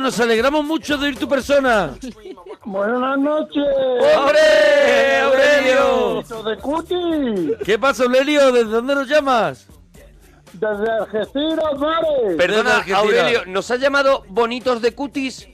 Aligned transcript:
Nos 0.00 0.18
alegramos 0.20 0.64
mucho 0.64 0.96
de 0.98 1.06
oír 1.08 1.18
tu 1.18 1.28
persona. 1.28 1.94
Buenas 2.64 3.18
noches. 3.18 3.64
¡Hombre, 4.16 5.20
Aurelio! 5.22 6.22
de 6.44 6.56
Cuti, 6.58 7.64
¿Qué 7.64 7.78
pasa, 7.78 8.04
Aulerio? 8.04 8.50
¿Desde 8.52 8.70
dónde 8.70 8.94
nos 8.94 9.08
llamas? 9.08 9.66
desde 10.54 10.90
Algeciras, 10.92 11.78
Mares. 11.78 12.36
Perdona, 12.36 12.70
Argentina. 12.78 12.98
Aurelio, 12.98 13.42
¿nos 13.46 13.70
ha 13.70 13.76
llamado 13.76 14.24
bonitos 14.28 14.82
de 14.82 14.92
cutis? 14.94 15.48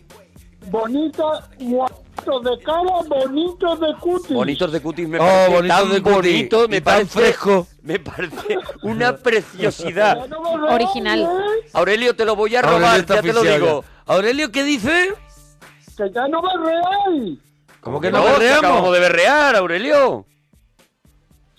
Bonita, 0.71 1.49
guatos 1.61 2.45
de 2.45 2.59
cara, 2.65 2.83
bonitos 3.07 3.81
de 3.81 3.95
Cuti. 4.01 4.35
Bonitos 4.35 4.73
de 4.73 4.81
cutis 4.83 5.09
me 5.09 5.19
Oh, 5.19 5.21
parece 5.23 5.55
bonitos 5.55 5.79
tan 5.79 5.89
de 5.93 6.03
cutis. 6.03 6.15
bonito, 6.15 6.65
Y 6.65 6.69
me 6.69 6.81
tan 6.81 6.95
parece 6.95 7.19
fresco. 7.19 7.67
Me 7.83 7.99
parece 8.01 8.59
una 8.83 9.17
preciosidad. 9.17 10.27
Original. 10.69 11.29
Aurelio, 11.73 12.15
te 12.17 12.25
lo 12.25 12.35
voy 12.37 12.57
a 12.57 12.61
Aurelio 12.61 12.79
robar, 12.79 13.07
ya 13.07 13.23
te 13.23 13.33
lo 13.33 13.43
digo. 13.43 13.83
ya. 13.83 13.98
Aurelio, 14.09 14.51
¿qué 14.51 14.65
dice? 14.65 15.11
Que 15.97 16.11
ya 16.13 16.27
no 16.29 16.41
me 16.43 16.49
reáis. 16.71 17.39
¿Cómo 17.81 18.01
que 18.01 18.11
No, 18.11 18.19
no 18.19 18.25
berreamos? 18.25 18.59
acabamos 18.65 18.93
de 18.93 19.01
berrear, 19.01 19.57
Aurelio. 19.57 20.25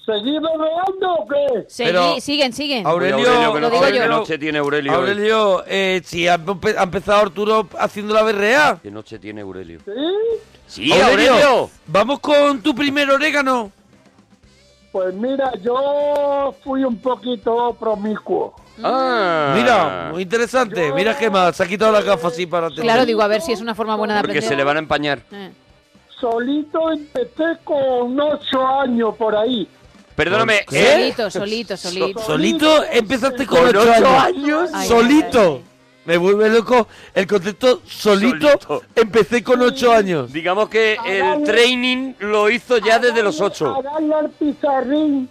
¿Seguís 0.06 0.40
berreando 0.42 1.14
o 1.20 1.28
qué? 1.28 1.66
Siguen, 2.22 2.52
siguen. 2.54 2.88
Aurelio, 2.88 3.18
lo 3.54 3.60
no- 3.60 3.70
digo 3.70 3.88
yo. 3.90 4.08
noche 4.08 4.38
tiene 4.40 4.58
Aurelio. 4.58 4.92
hoy. 4.92 4.98
Aurelio, 4.98 5.64
eh, 5.68 6.02
si 6.04 6.28
ha, 6.28 6.38
empe- 6.40 6.76
ha 6.78 6.84
empezado 6.84 7.22
Arturo 7.22 7.68
haciendo 7.78 8.14
la 8.16 8.24
berrea. 8.24 8.80
¿Qué 8.82 8.90
noche 8.90 9.20
tiene 9.20 9.42
Aurelio? 9.42 9.80
¿Sí? 9.86 9.92
Sí, 10.68 10.92
Aurelio. 10.94 11.70
vamos 11.88 12.20
con 12.20 12.62
tu 12.62 12.74
primer 12.74 13.10
orégano. 13.12 13.72
Pues 14.92 15.14
mira, 15.14 15.52
yo 15.62 16.56
fui 16.64 16.84
un 16.84 17.00
poquito 17.00 17.76
promiscuo. 17.80 18.56
Ah. 18.84 19.54
Mira, 19.56 20.10
muy 20.12 20.24
interesante. 20.24 20.92
Mira 20.94 21.18
que 21.18 21.30
más, 21.30 21.56
se 21.56 21.64
ha 21.64 21.68
quitado 21.68 21.92
las 21.92 22.04
gafas 22.06 22.34
así 22.34 22.46
para 22.46 22.68
atender. 22.68 22.84
Claro, 22.86 23.06
digo, 23.06 23.22
a 23.22 23.28
ver 23.28 23.42
si 23.42 23.52
es 23.52 23.62
una 23.62 23.76
forma 23.76 23.96
buena 23.96 24.16
de 24.16 24.22
Porque 24.22 24.38
aprender. 24.40 24.50
se 24.50 24.56
le 24.56 24.64
van 24.64 24.78
a 24.78 24.80
empañar. 24.80 25.20
Eh. 25.32 25.52
Solito 26.20 26.92
empecé 26.92 27.60
con 27.64 28.20
ocho 28.20 28.68
años 28.82 29.16
por 29.18 29.36
ahí. 29.36 29.68
Perdóname, 30.16 30.66
¿Qué? 30.68 30.80
¿eh? 30.80 31.14
Solito, 31.14 31.30
solito, 31.32 31.78
solito. 31.78 32.20
Solito 32.22 32.84
empezaste 32.92 33.46
con, 33.46 33.60
¿Con 33.60 33.68
ocho, 33.70 33.82
ocho 33.82 34.08
años. 34.20 34.24
años? 34.26 34.70
Ay, 34.74 34.88
solito. 34.88 35.40
ay, 35.42 35.48
ay. 35.60 35.64
Me 36.06 36.18
vuelve 36.18 36.50
loco 36.50 36.88
el 37.14 37.28
concepto 37.28 37.82
solito. 37.86 38.48
Solito. 38.48 38.82
Empecé 38.96 39.44
con 39.44 39.62
ocho 39.62 39.94
años. 39.94 40.34
Digamos 40.34 40.68
que 40.68 40.98
el 41.06 41.44
training 41.44 42.14
lo 42.20 42.50
hizo 42.50 42.80
ya 42.80 42.98
desde 43.00 43.22
los 43.22 43.40
ocho. 43.40 43.76
A 43.78 43.82
darle 43.82 44.16
al 44.16 44.30
pizarrín. 44.32 45.30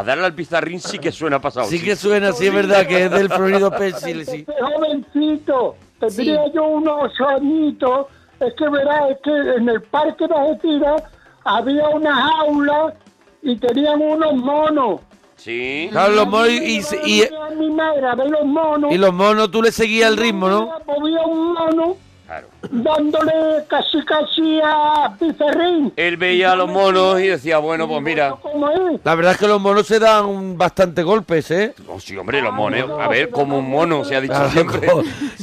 A 0.00 0.02
darle 0.02 0.24
al 0.24 0.34
pizarrín 0.34 0.80
sí 0.80 0.98
que 0.98 1.12
suena 1.12 1.40
pasado. 1.42 1.66
Sí 1.66 1.82
que 1.82 1.94
suena, 1.94 2.32
sí 2.32 2.46
es 2.46 2.54
verdad 2.54 2.86
que 2.86 3.04
es 3.04 3.10
del 3.10 3.28
Florido 3.28 3.70
Pencil, 3.78 4.24
sí. 4.24 4.46
Empecé 4.46 4.62
jovencito. 4.62 5.76
Tendría 5.98 6.44
Sí. 6.46 6.50
yo 6.54 6.64
unos 6.64 7.12
añitos. 7.20 8.06
Es 8.40 8.54
que 8.56 8.66
verás, 8.70 9.10
es 9.10 9.18
que 9.22 9.30
en 9.58 9.68
el 9.68 9.82
parque 9.82 10.26
de 10.26 10.34
Algeciras 10.34 11.02
había 11.44 11.86
una 11.90 12.14
jaula 12.14 12.94
y 13.42 13.56
tenían 13.56 14.00
unos 14.00 14.34
monos. 14.36 15.00
Sí. 15.36 15.88
Claro, 15.90 16.14
los 16.14 16.26
monos 16.26 16.48
y, 16.48 16.78
y, 16.78 16.82
y- 17.04 17.20
ver 17.20 18.30
los 18.30 18.44
monos. 18.46 18.92
y 18.92 18.96
los 18.96 19.12
monos 19.12 19.50
tú 19.50 19.62
le 19.62 19.70
seguías 19.72 20.10
el 20.10 20.16
ritmo, 20.16 20.48
¿no? 20.48 20.70
Había 20.88 21.20
un 21.26 21.52
mono 21.52 21.96
Claro. 22.30 22.46
dándole 22.70 23.64
casi 23.66 24.04
casi 24.04 24.60
a 24.62 25.12
pizarrín. 25.18 25.92
Él 25.96 26.16
veía 26.16 26.52
a 26.52 26.54
los 26.54 26.68
monos 26.70 27.20
y 27.20 27.26
decía, 27.26 27.58
bueno, 27.58 27.88
pues 27.88 28.00
mira. 28.02 28.36
¿Cómo 28.40 28.70
es? 28.70 29.00
La 29.02 29.16
verdad 29.16 29.32
es 29.32 29.38
que 29.38 29.48
los 29.48 29.60
monos 29.60 29.84
se 29.88 29.98
dan 29.98 30.56
bastante 30.56 31.02
golpes, 31.02 31.50
¿eh? 31.50 31.74
Oh, 31.88 31.98
sí, 31.98 32.16
hombre, 32.16 32.40
los 32.40 32.52
monos. 32.54 32.88
A 33.00 33.08
ver, 33.08 33.30
como 33.30 33.58
un 33.58 33.68
mono, 33.68 34.04
se 34.04 34.14
ha 34.14 34.20
dicho 34.20 34.34
Claro, 34.34 34.50
siempre. 34.50 34.88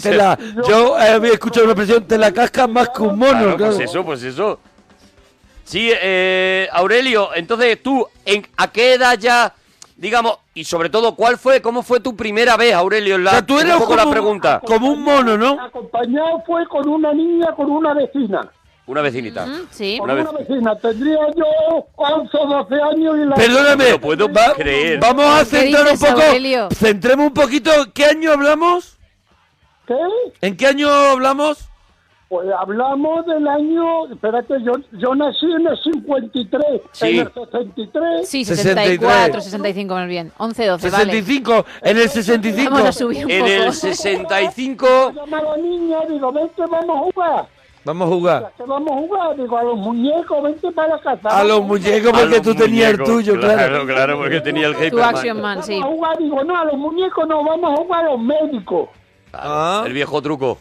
la- 0.15 0.39
yo 0.65 0.97
eh, 0.97 1.09
había 1.09 1.33
escuchado 1.33 1.65
una 1.65 1.73
expresión, 1.73 2.05
te 2.05 2.17
la 2.17 2.31
cascas 2.31 2.69
más 2.69 2.87
que 2.87 3.01
un 3.01 3.19
mono. 3.19 3.31
Claro, 3.31 3.57
claro. 3.57 3.75
pues 3.75 3.89
eso, 3.89 4.05
pues 4.05 4.23
eso. 4.23 4.59
Sí, 5.65 5.91
eh, 5.93 6.69
Aurelio, 6.71 7.35
entonces 7.35 7.83
tú, 7.83 8.07
¿en, 8.23 8.47
¿a 8.55 8.71
qué 8.71 8.93
edad 8.93 9.19
ya, 9.19 9.53
digamos, 9.97 10.37
y 10.53 10.63
sobre 10.63 10.89
todo, 10.89 11.15
cuál 11.15 11.37
fue, 11.37 11.61
cómo 11.61 11.83
fue 11.83 11.99
tu 11.99 12.15
primera 12.15 12.55
vez, 12.55 12.73
Aurelio? 12.73 13.15
en 13.15 13.23
La, 13.25 13.31
O 13.31 13.33
sea, 13.33 13.45
tú 13.45 13.55
un 13.55 13.59
eres 13.61 13.73
poco 13.73 13.85
como, 13.87 13.97
la 13.97 14.09
pregunta. 14.09 14.61
como 14.65 14.87
un 14.91 15.01
mono, 15.03 15.37
¿no? 15.37 15.59
Acompañado 15.61 16.41
fue 16.45 16.65
con 16.67 16.87
una 16.87 17.11
niña, 17.13 17.47
con 17.55 17.69
una 17.69 17.93
vecina. 17.93 18.49
Una 18.85 19.01
vecinita. 19.01 19.45
Mm, 19.45 19.67
Sí. 19.69 19.97
Con 19.99 20.09
Una 20.09 20.31
vecina. 20.31 20.75
Tendría 20.77 21.17
yo 21.35 21.85
11 21.97 22.37
o 22.37 22.47
12 22.47 22.75
años 22.75 23.17
y 23.17 23.25
la... 23.25 23.35
Perdóname. 23.35 23.89
No 23.91 23.99
puedo 23.99 24.31
va- 24.31 24.53
creer. 24.53 24.97
Vamos 24.99 25.25
a 25.25 25.39
¿Qué 25.39 25.45
centrar 25.45 25.87
un 25.91 25.99
poco. 25.99 26.21
Aurelio? 26.21 26.69
Centremos 26.73 27.27
un 27.27 27.33
poquito. 27.33 27.69
¿Qué 27.93 28.05
año 28.05 28.31
hablamos? 28.31 28.97
¿Qué? 29.87 29.95
¿En 30.39 30.55
qué 30.55 30.67
año 30.67 30.89
hablamos? 30.89 31.67
Pues 32.29 32.49
hablamos 32.59 33.25
del 33.25 33.47
año... 33.47 34.07
Espérate, 34.11 34.55
yo, 34.61 34.73
yo 34.99 35.15
nací 35.15 35.45
en 35.45 35.65
el 35.65 35.77
53, 35.77 36.61
Sí. 36.91 37.07
en 37.07 37.19
el 37.19 37.31
63... 37.33 38.27
Sí, 38.29 38.43
63. 38.43 38.99
64, 38.99 39.41
65 39.41 39.93
más 39.95 40.07
bien. 40.09 40.31
11, 40.37 40.65
12, 40.65 40.89
vale. 40.89 41.05
65. 41.11 41.65
En 41.83 41.97
el 41.97 42.09
65. 42.09 42.69
Vamos 42.71 42.89
a 42.89 42.91
subir 42.91 43.25
un 43.25 43.31
En 43.31 43.39
poco. 43.41 43.51
el 43.53 43.73
65... 43.73 45.11
Llama 45.15 45.37
a 45.39 45.41
la 45.43 45.57
niña, 45.57 45.97
digo, 46.09 46.31
vente, 46.33 46.61
vamos 46.69 46.97
a 46.97 46.99
jugar. 47.13 47.47
Vamos 47.85 48.07
a 48.09 48.11
jugar. 48.13 48.51
¿Qué 48.57 48.63
vamos 48.63 48.91
a 48.91 48.95
jugar? 48.95 49.37
Digo, 49.37 49.57
a 49.57 49.63
los 49.63 49.77
muñecos, 49.77 50.43
vente 50.43 50.71
para 50.73 50.95
la 50.97 50.99
casa. 50.99 51.39
A 51.39 51.43
los 51.45 51.61
muñecos 51.63 52.11
porque 52.11 52.25
los 52.35 52.41
tú 52.41 52.53
tenías 52.55 52.91
el 52.91 52.97
muñecos, 52.97 53.15
tuyo, 53.15 53.39
claro. 53.39 53.55
Claro, 53.55 53.85
claro, 53.85 54.17
porque 54.17 54.41
tenía 54.41 54.67
el 54.67 54.73
Tu 54.75 54.83
Hyperman. 54.83 55.15
Action 55.15 55.41
Man, 55.41 55.63
sí. 55.63 55.79
Vamos 55.79 55.93
a 55.93 55.95
jugar, 55.95 56.17
digo, 56.17 56.43
no, 56.43 56.57
a 56.57 56.65
los 56.65 56.75
muñecos 56.77 57.25
no, 57.25 57.41
vamos 57.45 57.71
a 57.71 57.75
jugar 57.77 58.03
a 58.05 58.09
los 58.11 58.19
médicos. 58.19 58.89
Ah. 59.31 59.83
El 59.85 59.93
viejo 59.93 60.21
truco. 60.21 60.57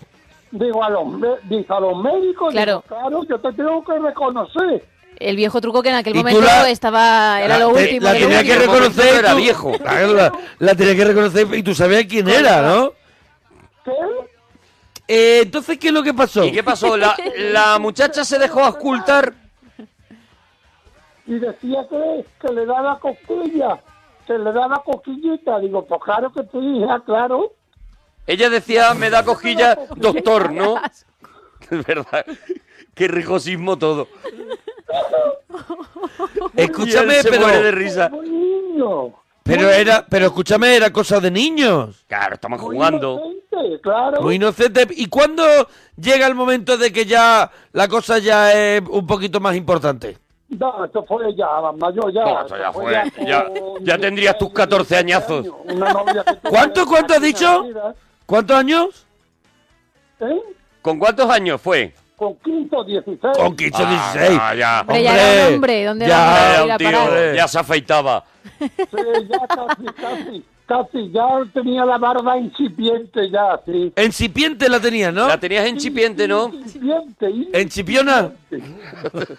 Digo, 0.58 0.82
a 0.84 0.90
los, 0.90 1.04
digo, 1.48 1.74
a 1.74 1.80
los 1.80 2.02
médicos, 2.02 2.52
Claro. 2.52 2.82
digo, 2.86 3.00
claro, 3.00 3.24
yo 3.28 3.38
te 3.38 3.52
tengo 3.52 3.84
que 3.84 3.98
reconocer. 3.98 4.84
El 5.18 5.36
viejo 5.36 5.60
truco 5.60 5.82
que 5.82 5.88
en 5.88 5.94
aquel 5.96 6.14
momento 6.14 6.40
la- 6.40 6.68
estaba 6.68 7.40
era 7.40 7.54
La- 7.58 7.64
lo 7.64 7.68
último. 7.70 8.00
La 8.04 8.12
tenía 8.12 8.42
que 8.44 8.54
reconocer. 8.56 9.14
era 9.16 9.34
viejo. 9.34 9.72
Claro, 9.78 10.12
La, 10.14 10.32
la 10.58 10.74
tenía 10.74 10.94
que 10.94 11.04
reconocer 11.04 11.46
y 11.54 11.62
tú 11.62 11.74
sabías 11.74 12.04
quién 12.04 12.28
era, 12.28 12.62
¿no? 12.62 12.92
¿Qué? 13.84 13.92
Eh, 15.08 15.40
entonces, 15.44 15.78
¿qué 15.78 15.88
es 15.88 15.94
lo 15.94 16.02
que 16.02 16.12
pasó? 16.12 16.44
¿Y 16.44 16.52
qué 16.52 16.62
pasó? 16.62 16.96
La, 16.96 17.16
la 17.52 17.78
muchacha 17.78 18.24
se 18.24 18.38
dejó 18.38 18.66
ocultar. 18.68 19.32
Y 21.26 21.34
decía 21.38 21.86
que, 21.90 22.24
que 22.40 22.52
le 22.52 22.66
daba 22.66 22.98
cosquilla, 23.00 23.78
que 24.26 24.38
le 24.38 24.52
daba 24.52 24.82
cosquillita. 24.84 25.58
Digo, 25.60 25.84
pues 25.86 26.00
claro 26.02 26.30
que 26.32 26.42
tu 26.44 26.60
hija, 26.62 27.00
claro. 27.04 27.52
Ella 28.26 28.50
decía, 28.50 28.94
me 28.94 29.10
da 29.10 29.24
cosquilla, 29.24 29.76
doctor, 29.96 30.52
¿no? 30.52 30.80
Es 31.70 31.84
verdad. 31.84 32.24
Qué 32.94 33.08
ricosismo 33.08 33.76
todo. 33.76 34.06
Escúchame, 36.56 37.14
se 37.14 37.30
pero, 37.30 37.42
muere 37.42 37.62
de 37.62 37.70
risa. 37.72 38.10
Pero 39.42 39.70
era, 39.70 40.04
pero 40.08 40.26
escúchame, 40.26 40.76
era 40.76 40.92
cosa 40.92 41.20
de 41.20 41.30
niños. 41.30 42.04
Claro, 42.08 42.34
estaban 42.34 42.60
muy 42.60 42.74
jugando. 42.74 43.20
inocente, 43.52 43.80
claro. 43.80 44.22
Muy 44.22 44.34
inocente. 44.36 44.86
¿Y 44.90 45.06
cuándo 45.06 45.44
llega 45.96 46.26
el 46.26 46.34
momento 46.34 46.76
de 46.76 46.92
que 46.92 47.04
ya 47.04 47.50
la 47.72 47.88
cosa 47.88 48.18
ya 48.18 48.52
es 48.52 48.82
un 48.88 49.06
poquito 49.06 49.40
más 49.40 49.56
importante? 49.56 50.18
No, 50.48 50.84
esto 50.84 51.04
fue 51.04 51.34
ya 51.34 51.46
mayor 51.76 52.12
ya. 52.12 52.24
No, 52.24 52.40
esto 52.42 52.56
ya 52.56 52.72
fue. 52.72 52.92
Ya- 53.26 53.46
ya 53.80 53.98
tendrías 53.98 54.38
tus 54.38 54.52
14 54.52 54.96
añazos. 54.96 55.46
¿Cuánto, 56.42 56.86
cuánto 56.86 57.14
has 57.14 57.22
dicho? 57.22 57.64
¿Cuántos 58.26 58.56
años? 58.56 59.06
¿eh? 60.20 60.40
¿Con 60.82 60.98
cuántos 60.98 61.30
años 61.30 61.60
fue? 61.60 61.94
Con 62.16 62.34
15 62.38 62.76
o 62.76 62.84
16. 62.84 63.36
Con 63.36 63.56
15 63.56 63.82
o 63.82 63.86
Ah, 63.86 64.12
16. 64.14 64.38
ya, 64.38 64.54
ya. 64.54 64.80
Hombre, 64.80 65.02
ya 65.02 65.32
era 65.34 65.48
un 65.48 65.54
hombre, 65.54 65.84
¿dónde 65.84 66.06
ya, 66.08 66.54
Era 66.54 66.64
un 66.64 66.76
tío, 66.78 67.34
ya 67.34 67.48
se 67.48 67.58
afeitaba. 67.58 68.24
Sí, 68.58 68.66
ya 69.28 69.46
casi, 69.46 69.84
casi, 70.00 70.44
casi. 70.66 71.10
Ya 71.10 71.26
tenía 71.54 71.84
la 71.84 71.98
barba 71.98 72.36
incipiente 72.38 73.30
ya, 73.30 73.60
sí. 73.64 73.92
Incipiente 73.96 74.68
la 74.68 74.80
tenías, 74.80 75.14
¿no? 75.14 75.28
La 75.28 75.38
tenías 75.38 75.68
incipiente, 75.68 76.28
¿no? 76.28 76.48
Incipiente. 76.48 77.32
¿Encipiona? 77.52 78.32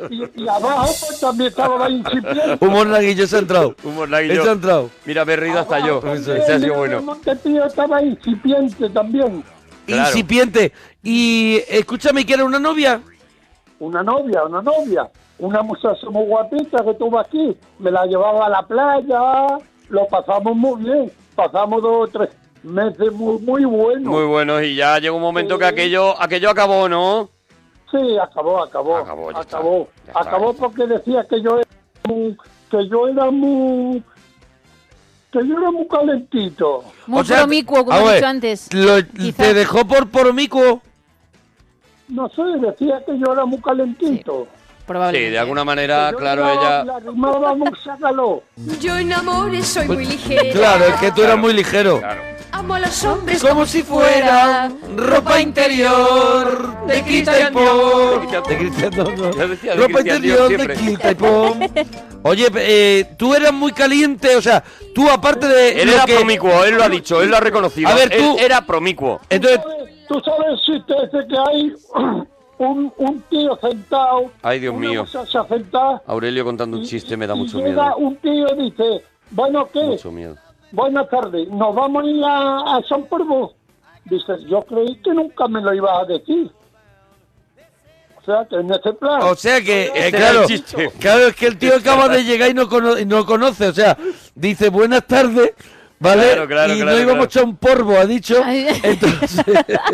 Y, 0.09 0.41
y 0.41 0.47
abajo 0.47 0.85
pues 0.85 1.19
también 1.19 1.49
estaba 1.49 1.87
la 1.87 1.95
incipiente. 1.95 2.57
Un 2.59 2.69
monaguillo 2.69 3.27
se 3.27 3.35
ha 3.35 3.39
entrado. 3.39 3.75
Un 3.83 3.95
monaguillo. 3.95 4.43
Se 4.43 4.49
ha 4.49 4.53
entrado. 4.53 4.89
Mira, 5.05 5.25
me 5.25 5.33
he 5.33 5.35
reído 5.35 5.59
hasta 5.59 5.85
yo. 5.85 6.01
Ese 6.13 6.53
ha 6.53 6.59
sido 6.59 6.75
bueno. 6.75 6.97
el 6.99 7.03
Montetío 7.03 7.65
estaba 7.65 8.01
incipiente 8.01 8.89
también. 8.89 9.43
Claro. 9.85 10.03
Incipiente. 10.03 10.73
Y 11.03 11.61
escúchame, 11.69 12.25
¿que 12.25 12.33
era 12.33 12.45
una 12.45 12.59
novia? 12.59 13.01
Una 13.79 14.03
novia, 14.03 14.43
una 14.43 14.61
novia. 14.61 15.09
Una 15.39 15.61
muchacha 15.61 16.09
muy 16.09 16.25
guapita 16.25 16.83
que 16.83 16.93
tuvo 16.95 17.19
aquí. 17.19 17.55
Me 17.79 17.91
la 17.91 18.05
llevaba 18.05 18.47
a 18.47 18.49
la 18.49 18.63
playa. 18.63 19.59
Lo 19.89 20.07
pasamos 20.07 20.55
muy 20.55 20.83
bien. 20.83 21.11
Pasamos 21.35 21.81
dos 21.81 22.09
o 22.09 22.11
tres 22.11 22.29
meses 22.63 23.11
muy, 23.13 23.39
muy 23.39 23.63
buenos. 23.65 24.05
Muy 24.11 24.25
bueno, 24.25 24.61
y 24.61 24.75
ya 24.75 24.97
llegó 24.99 25.15
un 25.17 25.21
momento 25.21 25.57
que 25.57 25.65
aquello, 25.65 26.19
aquello 26.21 26.49
acabó, 26.49 26.89
¿no? 26.89 27.29
Sí, 27.91 28.17
acabó, 28.21 28.63
acabó. 28.63 28.97
Acabó, 28.97 29.31
ya 29.31 29.39
está, 29.41 29.57
acabó. 29.57 29.87
está. 30.05 30.19
Acabó 30.19 30.53
porque 30.53 30.87
decía 30.87 31.25
que 31.29 31.41
yo 31.41 31.57
era 31.59 31.67
muy, 32.05 32.35
que 32.69 32.89
yo 32.89 33.07
era 33.07 33.31
muy, 33.31 34.03
que 35.31 35.47
yo 35.47 35.57
era 35.57 35.71
muy 35.71 35.87
calentito. 35.87 36.83
Muy 37.05 37.21
O 37.21 37.23
sea, 37.23 37.37
promiscuo, 37.37 37.85
como 37.85 38.09
he 38.09 38.15
dicho 38.15 38.25
antes. 38.27 38.73
lo-. 38.73 39.05
¿Te 39.05 39.53
dejó 39.53 39.85
por 39.85 40.09
promiscuo? 40.09 40.81
No 42.09 42.27
sé, 42.29 42.41
decía 42.59 43.01
que 43.05 43.17
yo 43.19 43.31
era 43.33 43.45
muy 43.45 43.61
calentito. 43.61 44.47
Sí, 44.51 44.56
Probablemente. 44.87 45.31
de 45.31 45.39
alguna 45.39 45.63
manera, 45.65 46.11
Yo 46.11 46.17
claro, 46.17 46.49
ella... 46.49 46.83
La 46.85 46.99
rimaba 46.99 47.53
muy 47.53 47.69
sácalo. 47.83 48.43
Yo 48.79 48.97
en 48.97 49.13
amores 49.13 49.67
soy 49.67 49.87
muy 49.87 50.05
ligera. 50.05 50.43
Claro, 50.53 50.85
es 50.85 50.95
que 50.95 51.11
tú 51.11 51.21
eras 51.23 51.37
muy 51.37 51.53
ligero. 51.53 51.99
Claro. 51.99 52.21
Amo 52.49 52.73
a 52.75 52.79
los 52.79 53.03
hombres 53.03 53.43
Como 53.43 53.65
si 53.67 53.83
fuera 53.83 54.71
ropa 54.95 55.39
interior 55.41 56.85
de 56.87 57.03
Cristian 57.03 57.53
Dior. 57.53 58.21
De 58.47 58.57
Cristian 58.57 58.91
no. 58.95 59.03
De 59.05 59.75
Ropa 59.75 59.99
interior 59.99 60.49
de. 60.57 60.67
Cristian 60.75 61.17
Dior. 61.17 61.57
Oye, 62.23 62.47
eh, 62.55 63.05
tú 63.17 63.35
eras 63.35 63.53
muy 63.53 63.73
caliente, 63.73 64.35
o 64.37 64.41
sea, 64.41 64.63
tú 64.95 65.07
aparte 65.09 65.47
de 65.47 65.81
Él 65.81 65.89
era 65.89 66.05
que- 66.05 66.15
promiscuo, 66.15 66.63
él 66.63 66.75
lo 66.75 66.83
ha 66.83 66.89
dicho, 66.89 67.21
él 67.21 67.29
lo 67.29 67.37
ha 67.37 67.41
reconocido. 67.41 67.89
A 67.89 67.93
ver, 67.93 68.11
Él 68.11 68.19
tú- 68.19 68.37
era 68.39 68.65
promiscuo. 68.65 69.19
Entonces, 69.29 69.59
Tú 70.07 70.21
sabes 70.21 70.57
si 70.65 70.81
te 70.85 70.93
dice 70.93 71.27
que 71.27 71.37
hay 71.37 71.73
un, 72.59 72.91
un 72.97 73.21
tío 73.29 73.57
sentado. 73.61 74.31
Ay, 74.41 74.59
Dios 74.59 74.75
una 74.75 74.87
mío. 74.89 75.05
sentada. 75.49 76.01
Aurelio 76.07 76.43
contando 76.45 76.77
un 76.77 76.83
chiste 76.83 77.15
me 77.17 77.27
da 77.27 77.35
mucho 77.35 77.57
llega 77.59 77.83
miedo. 77.95 77.97
un 77.97 78.15
tío 78.17 78.47
y 78.57 78.63
dice, 78.71 79.03
bueno, 79.31 79.67
¿qué? 79.71 79.83
Mucho 79.83 80.11
miedo. 80.11 80.35
Buenas 80.71 81.09
tardes, 81.09 81.47
¿nos 81.49 81.73
vamos 81.73 82.03
a 82.03 82.07
ir 82.07 82.23
a, 82.25 82.77
a 82.77 82.81
San 82.89 83.03
Porvo? 83.05 83.53
Dices, 84.05 84.41
yo 84.49 84.61
creí 84.63 84.95
que 85.01 85.13
nunca 85.13 85.47
me 85.47 85.61
lo 85.61 85.73
ibas 85.73 86.01
a 86.01 86.05
decir. 86.05 86.51
O 88.21 88.21
sea, 88.29 88.45
que 88.49 88.55
en 88.57 88.69
ese 88.73 88.91
plan... 88.93 89.21
o 89.21 89.35
sea 89.35 89.61
que, 89.61 89.83
eh, 89.85 89.91
Este 89.95 90.07
era 90.09 90.17
claro, 90.31 90.47
claro, 90.99 91.27
es 91.27 91.35
que 91.35 91.47
el 91.47 91.57
tío 91.57 91.75
acaba 91.77 92.09
de 92.09 92.25
llegar 92.25 92.49
y 92.49 92.53
no, 92.53 92.67
cono- 92.67 92.99
y 92.99 93.05
no 93.05 93.25
conoce, 93.25 93.67
o 93.67 93.73
sea, 93.73 93.97
dice 94.35 94.67
buenas 94.69 95.05
tardes, 95.07 95.53
¿vale? 95.99 96.23
Claro, 96.23 96.47
claro, 96.47 96.73
y 96.73 96.81
claro, 96.81 96.97
no 96.97 97.03
íbamos 97.03 97.23
a 97.23 97.25
echar 97.25 97.43
un 97.43 97.55
porvo, 97.55 97.97
ha 97.97 98.05
dicho. 98.05 98.41
Entonces, 98.83 99.43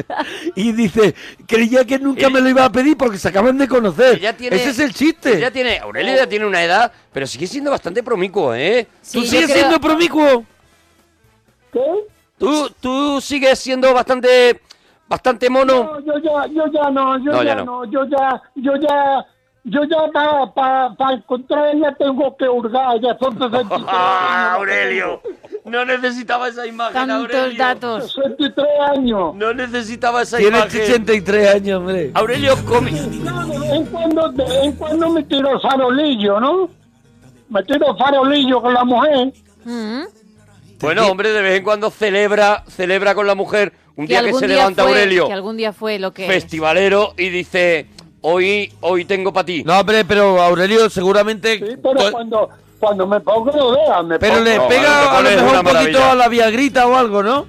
y 0.56 0.72
dice, 0.74 1.16
creía 1.48 1.86
que 1.86 2.00
nunca 2.00 2.30
me 2.30 2.42
lo 2.42 2.50
iba 2.50 2.66
a 2.66 2.72
pedir 2.72 2.98
porque 2.98 3.18
se 3.18 3.30
acaban 3.30 3.58
de 3.58 3.68
conocer. 3.68 4.18
Ella 4.18 4.36
tiene, 4.36 4.56
Ese 4.56 4.70
es 4.72 4.80
el 4.80 4.94
chiste. 4.94 5.38
Ella 5.38 5.52
tiene, 5.52 5.80
Aurelio 5.80 6.16
ya 6.16 6.28
tiene 6.28 6.46
una 6.46 6.64
edad, 6.64 6.92
pero 7.12 7.26
sigue 7.28 7.48
siendo 7.48 7.72
bastante 7.72 8.04
promiscuo, 8.04 8.54
¿eh? 8.56 8.88
Sí, 9.02 9.20
¿Tú 9.20 9.26
sigues 9.26 9.46
creo- 9.46 9.58
siendo 9.58 9.80
promiscuo? 9.80 10.46
¿Qué? 11.72 11.80
Tú, 12.38 12.70
tú 12.82 13.22
sigues 13.22 13.58
siendo 13.60 13.94
bastante, 13.94 14.60
bastante 15.08 15.50
mono. 15.50 15.84
No, 15.84 16.00
yo 16.02 16.14
ya, 16.20 16.46
yo 16.48 16.64
ya 16.72 16.90
no, 16.90 17.18
yo 17.20 17.32
No, 17.32 17.44
ya 17.44 17.50
ya, 17.50 17.56
no. 17.56 17.66
no. 17.66 17.86
yo 17.92 18.06
ya, 18.06 18.42
yo 18.56 18.74
ya, 18.76 19.26
yo 19.66 19.82
ya 19.86 20.12
para 20.14 20.52
pa, 20.54 20.94
pa 20.98 21.14
encontrarla 21.14 21.96
tengo 21.96 22.36
que 22.38 22.48
hurgar, 22.50 23.00
ya 23.02 23.18
son 23.18 23.34
63 23.40 23.82
¡Ah. 23.88 24.54
Aurelio! 24.58 25.22
No 25.66 25.86
necesitaba 25.86 26.50
esa 26.50 26.68
imagen, 26.68 26.94
Tantos 26.94 27.18
Aurelio. 27.34 27.58
datos. 27.58 28.12
63 28.14 28.66
años. 28.98 29.36
No 29.36 29.54
necesitaba 29.54 30.22
esa 30.24 30.38
Tiene 30.38 30.58
imagen. 30.58 30.82
83 30.82 31.56
años, 31.56 31.80
hombre. 31.80 32.12
Aurelio 32.14 32.56
come. 32.66 32.92
No, 32.92 33.46
de 33.48 33.60
vez 33.60 33.72
en 33.72 33.86
cuando, 33.86 34.30
de 34.34 34.44
vez 34.44 34.64
en 34.64 34.72
cuando 34.74 35.10
me 35.12 35.24
tiro 35.24 35.60
farolillo, 35.62 36.40
¿no? 36.42 36.70
Me 37.50 37.64
tiro 37.64 37.96
farolillo 37.98 38.62
con 38.62 38.74
la 38.74 38.84
mujer. 38.84 39.32
Mm. 39.64 40.02
Bueno, 40.82 41.08
hombre, 41.08 41.32
de 41.32 41.42
vez 41.42 41.58
en 41.60 41.64
cuando 41.64 41.90
celebra, 41.90 42.66
celebra 42.68 43.16
con 43.16 43.26
la 43.26 43.36
mujer 43.36 43.72
un 43.96 44.06
día 44.06 44.22
que 44.22 44.34
se 44.34 44.48
día 44.48 44.58
levanta 44.58 44.84
fue- 44.84 44.92
Aurelio, 44.92 45.28
Que 45.28 45.34
algún 45.34 45.56
día 45.56 45.72
fue 45.72 45.98
lo 45.98 46.12
que... 46.14 46.28
festivalero, 46.28 47.14
y 47.18 47.30
dice, 47.30 47.88
hoy, 48.24 48.74
hoy 48.82 49.06
tengo 49.06 49.32
para 49.32 49.46
ti. 49.46 49.64
No, 49.64 49.80
hombre, 49.80 50.04
pero 50.06 50.42
Aurelio 50.42 50.90
seguramente... 50.90 51.60
Sí, 51.60 51.78
pero 51.82 52.12
cuando, 52.12 52.50
cuando 52.80 53.08
me 53.08 53.20
pongo 53.22 53.52
lo 53.52 53.72
vea, 53.74 54.02
me 54.04 54.18
pero 54.20 54.34
pongo... 54.36 54.46
le 54.46 54.58
No, 54.58 54.68
pega 54.68 55.18
a 55.18 55.22
lo 55.22 55.30
mejor 55.30 55.58
un 55.58 55.64
poquito 55.64 56.04
a 56.04 56.16
la 56.16 56.28
viagrita 56.28 56.88
o 56.88 56.96
algo, 56.96 57.22
¿no? 57.24 57.46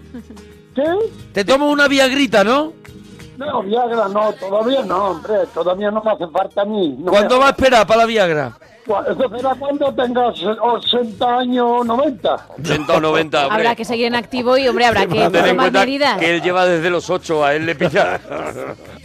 ¿Qué? 0.75 0.85
Te 1.33 1.45
tomo 1.45 1.71
una 1.71 1.89
viagrita, 1.89 2.45
¿no? 2.45 2.73
No, 3.37 3.63
Viagra 3.65 4.07
no, 4.09 4.33
todavía 4.35 4.83
no, 4.85 5.07
hombre, 5.07 5.35
todavía 5.53 5.91
no 5.91 6.01
me 6.05 6.13
hace 6.13 6.29
falta 6.29 6.63
a 6.63 6.65
mí. 6.65 6.95
No 7.01 7.11
¿Cuándo 7.11 7.35
me- 7.37 7.41
va 7.41 7.47
a 7.49 7.51
esperar 7.51 7.85
para 7.85 8.01
la 8.03 8.07
viagra? 8.07 8.53
Eso 8.87 9.29
será 9.37 9.55
cuando 9.55 9.93
tengas 9.95 10.35
80 10.43 11.39
años, 11.39 11.87
90. 11.87 12.47
80 12.61 12.93
o 12.97 13.01
90, 13.01 13.39
hombre. 13.47 13.55
Habrá 13.57 13.75
que 13.75 13.85
seguir 13.85 14.07
en 14.07 14.15
activo 14.15 14.59
y, 14.59 14.69
hombre, 14.69 14.85
habrá 14.87 15.07
que 15.07 15.15
Ten 15.31 15.47
en 15.47 15.57
cuenta 15.57 15.81
medidas. 15.81 16.19
que 16.19 16.35
él 16.37 16.43
lleva 16.43 16.67
desde 16.67 16.91
los 16.91 17.09
8, 17.09 17.45
a 17.45 17.55
él 17.55 17.65
le 17.67 17.75
pilla. 17.75 18.21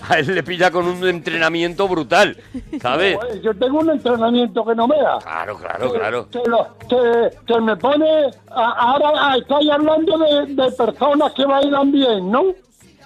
A 0.09 0.19
él 0.19 0.33
le 0.33 0.43
pilla 0.43 0.71
con 0.71 0.85
un 0.87 1.07
entrenamiento 1.07 1.87
brutal, 1.87 2.35
¿sabes? 2.81 3.17
Pues, 3.17 3.41
yo 3.41 3.53
tengo 3.53 3.79
un 3.79 3.89
entrenamiento 3.91 4.65
que 4.65 4.75
no 4.75 4.87
me 4.87 4.97
da. 4.97 5.17
Claro, 5.19 5.57
claro, 5.57 5.93
claro. 5.93 6.27
Que, 6.29 6.39
lo- 6.49 6.67
que- 6.89 7.37
que 7.45 7.59
me 7.61 7.75
pone... 7.77 8.25
a- 8.51 8.71
ahora 8.71 9.11
ah, 9.15 9.37
estáis 9.37 9.69
hablando 9.69 10.17
de, 10.17 10.45
de 10.55 10.71
personas 10.71 11.31
que 11.33 11.45
bailan 11.45 11.91
bien, 11.91 12.31
¿no? 12.31 12.43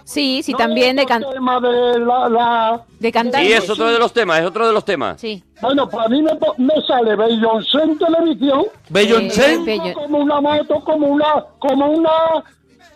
Sí, 0.05 0.41
sí, 0.43 0.51
No 0.51 0.57
también 0.57 0.95
de, 0.95 1.03
el 1.03 1.07
can- 1.07 1.23
tema 1.31 1.59
de 1.59 1.99
la, 1.99 2.29
la- 2.29 2.81
de 2.99 3.11
cantar. 3.11 3.41
Sí, 3.41 3.53
es 3.53 3.69
otro 3.69 3.91
de 3.91 3.97
los 3.99 4.11
temas, 4.13 4.39
es 4.39 4.45
otro 4.45 4.67
de 4.67 4.73
los 4.73 4.83
temas. 4.83 5.19
Sí. 5.19 5.43
Bueno, 5.61 5.87
pues 5.89 6.05
a 6.05 6.09
mí 6.09 6.21
me, 6.21 6.35
po- 6.35 6.55
me 6.57 6.73
sale 6.85 7.15
Beyoncé 7.15 7.77
en 7.83 7.97
televisión. 7.97 8.65
Beyoncé. 8.89 9.53
Eh, 9.53 9.59
Bello- 9.63 9.93
Como 9.93 10.17
una 10.19 10.41
moto, 10.41 10.81
como 10.83 11.07
una... 11.07 11.45
Como 11.59 11.87
una... 11.91 12.09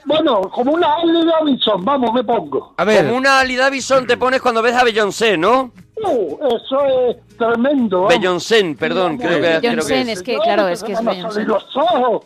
Bueno, 0.05 0.41
como 0.43 0.71
una 0.71 0.93
Harley 0.95 1.25
Davidson, 1.25 1.83
vamos, 1.83 2.13
me 2.13 2.23
pongo. 2.23 2.73
A 2.77 2.85
ver, 2.85 3.05
Como 3.05 3.17
una 3.17 3.39
Ali 3.41 3.57
Davison 3.57 4.07
te 4.07 4.15
pones 4.15 4.41
cuando 4.41 4.61
ves 4.61 4.73
a 4.73 4.85
Beyoncé, 4.85 5.37
¿no? 5.37 5.71
Uh, 6.01 6.37
eso 6.55 6.85
es 7.09 7.17
tremendo. 7.37 8.03
vamos. 8.03 8.15
Beyoncé, 8.17 8.75
perdón, 8.79 9.17
creo 9.17 9.41
que, 9.41 9.59
creo 9.59 9.61
Beyoncé 9.61 9.93
que 9.95 10.01
es 10.01 10.07
es. 10.09 10.23
que, 10.23 10.37
claro, 10.37 10.69
es 10.69 10.81
que 10.81 10.93
es 10.93 11.03
Beyoncé. 11.03 11.43
los 11.43 11.65
ojos 11.75 12.23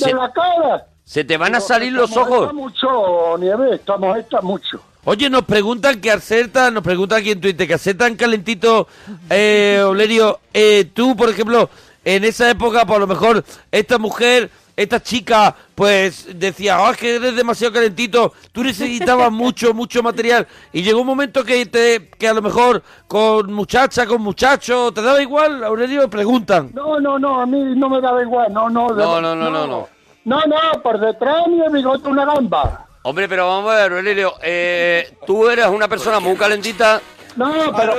de 0.00 0.14
la 0.14 0.32
cara. 0.32 0.86
Se 1.04 1.24
te 1.24 1.36
van 1.36 1.54
a 1.54 1.60
salir 1.60 1.92
los 1.92 2.16
ojos. 2.16 2.42
esta 2.42 2.52
mucho, 2.52 3.38
Nieve, 3.38 3.74
estamos 3.74 4.16
esta 4.16 4.40
mucho. 4.40 4.80
oye, 5.04 5.28
nos 5.28 5.42
preguntan 5.44 6.00
que 6.00 6.10
acerta, 6.10 6.70
nos 6.70 6.82
preguntan 6.82 7.18
aquí 7.20 7.32
en 7.32 7.40
Twitter 7.40 7.66
que 7.66 7.74
acertan 7.74 8.16
calentito, 8.16 8.86
eh, 9.30 9.82
Olerio, 9.86 10.40
eh, 10.54 10.90
tú, 10.94 11.16
por 11.16 11.28
ejemplo, 11.28 11.68
en 12.04 12.24
esa 12.24 12.48
época, 12.50 12.84
por 12.86 13.00
lo 13.00 13.06
mejor, 13.06 13.44
esta 13.70 13.98
mujer, 13.98 14.50
esta 14.76 15.00
chica, 15.02 15.54
pues 15.74 16.26
decía, 16.38 16.78
ah, 16.78 16.92
es 16.92 16.96
que 16.96 17.16
eres 17.16 17.36
demasiado 17.36 17.74
calentito, 17.74 18.32
tú 18.52 18.64
necesitabas 18.64 19.30
mucho, 19.32 19.74
mucho 19.74 20.02
material, 20.02 20.46
y 20.72 20.82
llegó 20.82 21.00
un 21.02 21.06
momento 21.06 21.44
que 21.44 21.66
te, 21.66 22.08
que 22.18 22.28
a 22.28 22.32
lo 22.34 22.40
mejor 22.42 22.82
con 23.06 23.52
muchacha, 23.52 24.06
con 24.06 24.22
muchacho, 24.22 24.90
¿te 24.92 25.02
daba 25.02 25.20
igual, 25.20 25.62
Aurelio? 25.62 26.08
Preguntan. 26.08 26.70
No, 26.74 26.98
no, 27.00 27.18
no, 27.18 27.40
a 27.42 27.46
mí 27.46 27.58
no 27.76 27.88
me 27.90 28.00
da 28.00 28.20
igual, 28.22 28.52
no, 28.52 28.70
no. 28.70 28.88
de- 28.94 29.02
No, 29.02 29.20
no, 29.20 29.34
no, 29.36 29.50
no, 29.50 29.66
no. 29.66 29.88
No, 30.24 30.40
no, 30.46 30.82
por 30.82 31.00
detrás 31.00 31.46
ni 31.48 31.60
el 31.60 31.70
bigote 31.72 32.08
una 32.08 32.24
gamba. 32.24 32.86
Hombre, 33.02 33.28
pero 33.28 33.48
vamos 33.48 33.72
a 33.72 33.76
ver, 33.76 33.92
Aurelio, 33.92 34.34
eh, 34.42 35.16
tú 35.26 35.48
eres 35.48 35.66
una 35.66 35.88
persona 35.88 36.20
muy 36.20 36.36
calentita. 36.36 37.00
No, 37.34 37.50
pero. 37.76 37.94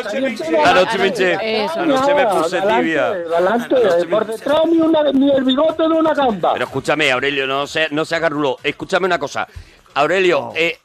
Anoche 0.63 0.97
me 0.99 1.07
eché, 1.07 1.63
Eso. 1.65 1.79
anoche 1.79 2.13
me 2.13 2.27
puse 2.27 2.61
tibia. 2.61 3.07
Adelante, 3.07 3.75
Anoche 3.75 3.97
me- 3.99 4.05
por 4.05 4.25
detrás 4.27 4.61
ni, 4.67 4.79
una, 4.79 5.03
ni 5.11 5.31
el 5.31 5.43
bigote 5.43 5.83
de 5.83 5.89
una 5.89 6.13
gamba. 6.13 6.53
Pero 6.53 6.65
escúchame, 6.65 7.11
Aurelio, 7.11 7.45
no 7.47 7.65
se, 7.67 7.89
no 7.89 8.05
se 8.05 8.15
haga 8.15 8.29
rulo. 8.29 8.57
Escúchame 8.63 9.07
una 9.07 9.17
cosa. 9.19 9.47
Aurelio, 9.95 10.51
eh, 10.55 10.77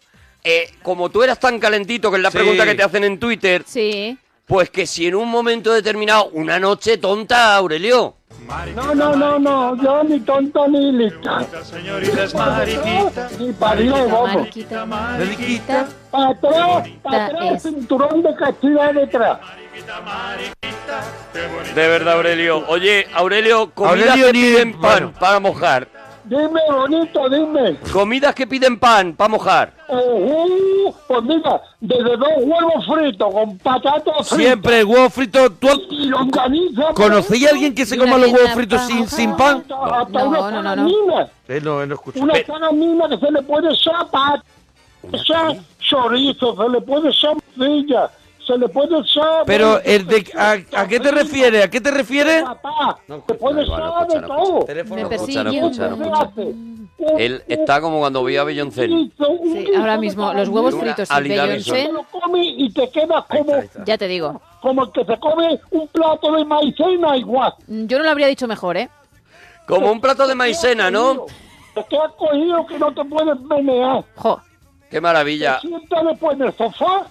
eh, 0.43 0.71
como 0.83 1.11
tú 1.11 1.23
eras 1.23 1.39
tan 1.39 1.59
calentito, 1.61 2.11
que 2.11 2.17
es 2.17 2.23
la 2.23 2.31
Sí. 2.31 2.39
pregunta 2.39 2.65
que 2.65 2.75
te 2.75 2.83
hacen 2.83 3.05
en 3.05 3.19
Twitter, 3.21 3.63
Sí. 3.67 4.19
Pues 4.49 4.71
que 4.71 4.87
si 4.87 5.07
en 5.07 5.15
un 5.15 5.29
momento 5.31 5.73
determinado, 5.73 6.31
una 6.33 6.59
noche 6.59 6.97
tonta, 6.97 7.55
Aurelio. 7.55 8.15
No, 8.75 8.95
no, 8.95 9.15
no, 9.15 9.39
no, 9.39 9.83
yo 9.83 10.03
ni 10.05 10.21
tonto 10.21 10.67
ni 10.69 10.91
lista. 10.91 11.45
Ni 13.39 13.53
parió, 13.53 13.93
vamos. 14.09 14.35
Mariquita, 14.37 14.87
mariquita. 14.87 15.89
Para 16.11 16.29
atrás, 16.31 16.89
para 17.03 17.59
cinturón 17.61 18.23
de 18.23 18.35
castidad 18.37 18.95
detrás. 18.95 19.39
De 21.75 21.89
verdad, 21.89 22.15
Aurelio. 22.15 22.65
Oye, 22.69 23.07
Aurelio, 23.13 23.71
comidas 23.75 24.01
Aurelio 24.09 24.27
que 24.27 24.33
ni- 24.33 24.41
piden 24.41 24.73
pan 24.73 24.81
bueno. 24.81 25.13
para 25.21 25.41
mojar. 25.41 25.89
Dime, 26.29 26.61
bonito, 26.71 27.29
dime. 27.31 27.77
Comidas 27.93 28.35
que 28.35 28.47
piden 28.47 28.79
pan 28.79 29.15
para 29.15 29.29
mojar. 29.29 29.73
Uh, 29.89 30.93
pues 31.07 31.23
mira, 31.23 31.63
desde 31.81 32.17
dos 32.17 32.29
huevos 32.41 32.87
fritos 32.87 33.33
con 33.33 33.57
patatas 33.59 34.03
fritas 34.05 34.27
Siempre 34.29 34.85
huevo 34.85 35.09
frito. 35.09 35.51
¿Tú 35.53 35.69
y 35.91 36.07
longaniza. 36.07 36.93
conocí 36.95 37.47
a 37.47 37.51
alguien 37.51 37.75
que 37.75 37.87
se 37.87 37.97
coma 37.97 38.19
los 38.19 38.31
huevos 38.31 38.51
fritos 38.51 38.83
sin, 38.83 39.09
sin 39.09 39.35
pan? 39.37 39.65
Hasta, 39.71 40.01
hasta 40.01 40.19
No, 40.25 40.29
una 40.29 40.63
no, 40.63 40.77
no, 40.77 41.07
no. 41.07 41.31
Eh, 41.49 41.61
no, 41.63 41.87
no 41.87 41.95
escucho. 41.95 42.21
Una 42.21 42.35
salamina 42.47 43.09
que 43.09 43.17
se 43.17 43.31
le 43.33 43.43
puede 43.43 43.73
echar 43.73 44.07
pat, 44.11 44.43
echar 45.11 45.57
chorizo, 45.79 46.55
se 46.57 46.69
le 46.69 46.81
puede 46.83 47.09
echar 47.09 47.35
morcilla, 47.57 48.11
se 48.49 48.57
le 48.57 48.69
puede 48.69 48.99
echar... 48.99 49.45
Pero, 49.45 49.79
el 49.83 50.07
de, 50.07 50.27
a, 50.37 50.53
¿a 50.81 50.89
qué 50.89 50.99
te 50.99 51.11
refieres? 51.11 51.65
¿A 51.67 51.69
qué 51.71 51.81
te 51.83 51.91
refieres? 51.91 52.43
Papá, 52.43 52.99
No 53.07 53.23
se 53.29 53.35
puede 53.35 53.63
echar 53.63 54.09
de 54.09 54.21
todo. 54.23 54.67
Él 57.19 57.43
está 57.47 57.81
como 57.83 57.99
cuando 57.99 58.25
vi 58.25 58.39
a 58.39 58.45
Beyoncé. 58.45 58.89
Sí, 58.89 59.13
ahora 59.77 59.93
de 59.93 59.99
mismo, 59.99 60.33
los 60.33 60.49
huevos 60.49 60.75
fritos 60.75 61.11
y 61.11 61.13
Ali 61.13 61.29
Beyoncé, 61.29 61.91
lo 61.93 62.07
y 62.35 62.73
te 62.73 62.91
quedas 62.91 63.25
como, 63.27 63.53
ya 63.85 63.99
te 63.99 64.09
digo. 64.09 64.41
como 64.63 64.85
el 64.85 64.93
que 64.93 65.05
se 65.05 65.19
come 65.19 65.61
un 65.71 65.87
plato 65.89 66.33
de 66.33 66.45
maicena 66.45 67.17
igual. 67.17 67.53
Mm, 67.67 67.87
Yo 67.87 67.99
no 67.99 68.05
lo 68.05 68.11
habría 68.11 68.27
dicho 68.29 68.49
mejor, 68.49 68.79
¿eh? 68.79 68.89
Como 69.67 69.93
un 69.93 70.01
plato 70.01 70.27
de 70.27 70.35
maicena, 70.35 70.91
¿no? 70.91 71.27
Te 71.75 71.85
quedas 71.85 72.13
cogido 72.17 72.67
que 72.67 72.79
no 72.79 72.93
te 72.95 73.05
puedes 73.05 73.39
menear. 73.43 74.05
Jo. 74.17 74.41
Qué 74.91 75.01
maravilla. 75.03 75.59
Te 75.61 75.69
sientas 75.69 76.05
después 76.07 76.37
en 76.37 76.47
el 76.47 76.53
sofá 76.55 77.07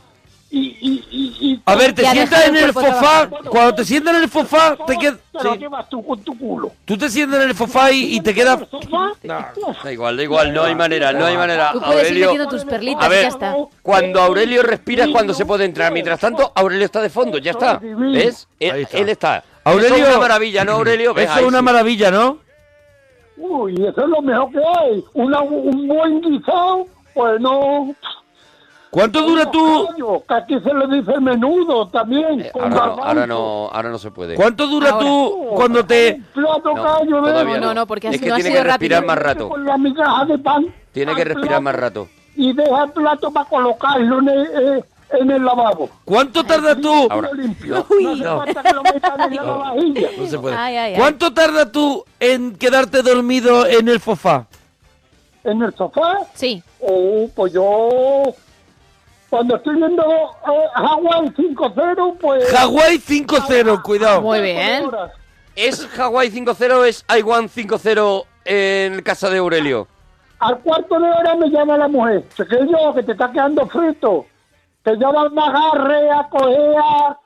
y... 0.50 0.60
y, 0.60 1.04
y, 1.12 1.52
y 1.54 1.62
A 1.66 1.76
ver, 1.76 1.94
te 1.94 2.06
sientas 2.10 2.48
en 2.48 2.56
el 2.56 2.74
trabajar. 2.74 3.30
Cuando 3.50 3.76
te 3.76 3.86
sientas 3.86 4.16
en 4.16 4.24
el 4.24 4.30
sofá, 4.30 4.76
te 4.86 4.98
quedas. 4.98 5.18
Te 5.32 5.44
lo 5.44 5.56
llevas 5.56 5.88
tú 5.90 6.04
con 6.06 6.20
tu 6.22 6.38
culo. 6.38 6.72
Tú 6.86 6.98
te 6.98 7.10
sientas 7.10 7.42
en 7.44 7.50
el 7.50 7.56
sofá 7.56 7.92
y, 7.92 8.16
y 8.16 8.22
te 8.22 8.34
quedas. 8.34 8.62
Uf, 8.72 9.24
Da 9.24 9.92
igual, 9.92 10.18
da 10.18 10.24
igual, 10.24 10.54
no 10.54 10.64
hay 10.64 10.76
manera, 10.76 11.12
no 11.14 11.26
hay 11.26 11.38
manera. 11.38 11.72
Tú 11.74 11.80
puedes 11.82 11.96
ir 11.96 12.08
Aurelio, 12.08 12.26
metiendo 12.28 12.50
tus 12.50 12.66
perlitas 12.66 13.04
A 13.04 13.08
y 13.08 13.10
ver, 13.10 13.22
ya 13.24 13.28
está. 13.28 13.56
cuando 13.82 14.22
Aurelio 14.22 14.64
respira 14.64 15.06
es 15.06 15.12
cuando 15.12 15.34
se 15.34 15.46
puede 15.46 15.66
entrar. 15.66 15.92
Mientras 15.92 16.20
tanto, 16.20 16.52
Aurelio 16.56 16.86
está 16.86 17.02
de 17.02 17.10
fondo, 17.10 17.38
ya 17.38 17.52
está. 17.52 17.80
¿Ves? 17.82 18.48
Él, 18.60 18.76
está. 18.82 18.98
él 18.98 19.10
está. 19.10 19.44
Aurelio- 19.64 19.96
Eso 19.96 20.04
es 20.06 20.10
una 20.10 20.20
maravilla, 20.20 20.64
¿no, 20.64 20.72
Aurelio? 20.74 21.14
¿Ves? 21.14 21.30
Eso 21.30 21.40
es 21.40 21.46
una 21.46 21.60
sí. 21.60 21.64
maravilla, 21.66 22.10
¿no? 22.12 22.38
Uy, 23.38 23.74
eso 23.74 24.02
es 24.02 24.08
lo 24.10 24.22
mejor 24.22 24.52
que 24.52 24.58
hay. 24.60 25.04
Una, 25.14 25.42
un 25.42 25.88
buen 25.88 26.22
guisado, 26.22 26.86
pues 27.14 27.40
no... 27.42 27.94
¿Cuánto 28.90 29.22
dura 29.22 29.50
tú? 29.52 30.24
Que 30.28 30.34
aquí 30.34 30.60
se 30.60 30.74
le 30.74 30.88
dice 30.98 31.20
menudo 31.20 31.88
también. 31.90 32.42
Eh, 32.42 32.52
con 32.52 32.72
ahora, 32.74 32.86
no, 32.96 33.04
ahora 33.04 33.28
no, 33.28 33.70
ahora 33.72 33.90
no 33.90 33.98
se 34.00 34.12
puede. 34.12 34.36
¿Cuánto 34.36 34.66
dura 34.68 34.92
Ahora. 34.92 35.06
tú 35.06 35.48
cuando 35.56 35.86
te. 35.86 36.22
Plato 36.34 36.74
No, 36.74 36.84
callo 36.84 37.22
todavía 37.22 37.60
No, 37.60 37.74
no, 37.74 37.86
porque 37.86 38.08
es 38.08 38.16
así 38.16 38.24
que 38.24 38.30
no 38.30 38.36
ha 38.36 38.38
tiene 38.38 38.52
sido 38.52 38.64
que 38.64 38.68
respirar 38.70 39.02
rápido. 39.04 39.08
más 39.16 39.24
rato. 39.24 39.50
Con 39.50 39.66
la 39.66 39.78
migaja 39.78 40.26
de 40.26 40.38
pan. 40.40 40.66
Tiene 40.94 41.16
que 41.16 41.24
respirar 41.26 41.62
más 41.62 41.76
rato. 41.76 42.08
Y 42.36 42.54
deja 42.54 42.84
el 42.86 42.92
plato 42.92 43.32
para 43.32 43.50
colocarlo 43.50 44.20
en 44.20 44.30
el, 44.30 44.42
eh, 44.78 44.84
en 45.20 45.32
el 45.32 45.44
lavabo. 45.44 45.90
¿Cuánto 46.06 46.44
tardas 46.44 46.80
tú? 46.80 47.08
Ahora. 47.10 47.30
limpio. 47.34 47.86
Uy. 47.92 48.04
No 48.22 48.42
hace 48.42 48.54
falta 48.54 48.64
que 48.64 48.74
lo 48.74 48.84
metan 48.84 49.22
en 49.22 49.36
la 49.36 49.44
lavavajilla. 49.44 50.10
No 50.18 50.28
se 50.28 50.40
puede. 50.40 50.56
Ay, 50.56 50.76
ay, 50.78 50.94
ay. 50.94 51.00
¿Cuánto 51.00 51.34
tardas 51.34 51.72
tú 51.72 52.06
en 52.20 52.56
quedarte 52.56 53.02
dormido 53.02 53.66
en 53.68 53.90
el 53.90 54.00
sofá? 54.00 54.48
En 55.44 55.62
el 55.62 55.74
sofá, 55.76 56.20
Sí. 56.34 56.62
oh, 56.82 57.30
pues 57.36 57.54
yo... 57.54 57.90
Cuando 59.30 59.58
estoy 59.58 59.76
viendo 59.76 60.04
eh, 60.04 60.68
Hawaii 60.76 61.28
5-0, 61.30 62.18
pues... 62.20 62.50
Hawái 62.52 62.98
5-0, 62.98 63.82
cuidado. 63.82 64.22
Muy 64.22 64.42
bien. 64.42 64.90
¿Es 65.56 65.86
Hawaii 66.00 66.30
5-0 66.32 66.72
o 66.74 66.86
es 66.86 67.04
Iwan 67.18 67.50
5-0 67.50 68.26
en 68.46 69.02
casa 69.02 69.30
de 69.30 69.40
Aurelio? 69.40 69.88
Al 70.40 70.60
cuarto 70.60 71.00
de 71.00 71.10
hora 71.10 71.36
me 71.36 71.50
llama 71.50 71.78
la 71.78 71.88
mujer. 71.88 72.24
Se 72.36 72.46
que 72.46 72.58
yo, 72.60 72.94
que 72.94 73.04
te 73.04 73.12
está 73.14 73.32
quedando 73.32 73.68
frito. 73.68 74.26
Que 74.86 74.98
ya 75.00 75.10
va 75.10 75.28
me 75.30 75.42
agarre 75.42 76.12
a 76.12 76.30
coger 76.30 76.76
a- 76.78 77.20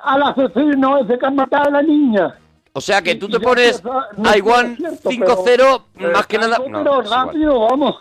al 0.00 0.22
asesino 0.22 0.98
ese 0.98 1.18
que 1.18 1.26
ha 1.26 1.30
matado 1.30 1.68
a 1.68 1.70
la 1.70 1.82
niña. 1.82 2.34
O 2.72 2.80
sea 2.80 3.00
que 3.02 3.14
tú 3.14 3.26
Y 3.26 3.32
te 3.32 3.40
pones 3.40 3.76
empieza- 3.76 4.06
no 4.16 4.36
Iwan 4.36 4.72
es 4.72 4.78
cierto, 4.78 5.10
5-0 5.10 5.82
pero- 5.96 6.12
más 6.12 6.26
que 6.26 6.38
nada... 6.38 6.56
pero 6.56 6.80
No, 6.82 7.00
rápido, 7.02 7.60
vamos. 7.68 7.96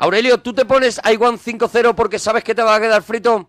Aurelio, 0.00 0.38
¿tú 0.38 0.52
te 0.54 0.64
pones 0.64 0.98
Iwan 1.04 1.38
5-0 1.38 1.94
porque 1.94 2.18
sabes 2.18 2.42
que 2.42 2.54
te 2.54 2.62
va 2.62 2.74
a 2.74 2.80
quedar 2.80 3.02
frito? 3.02 3.46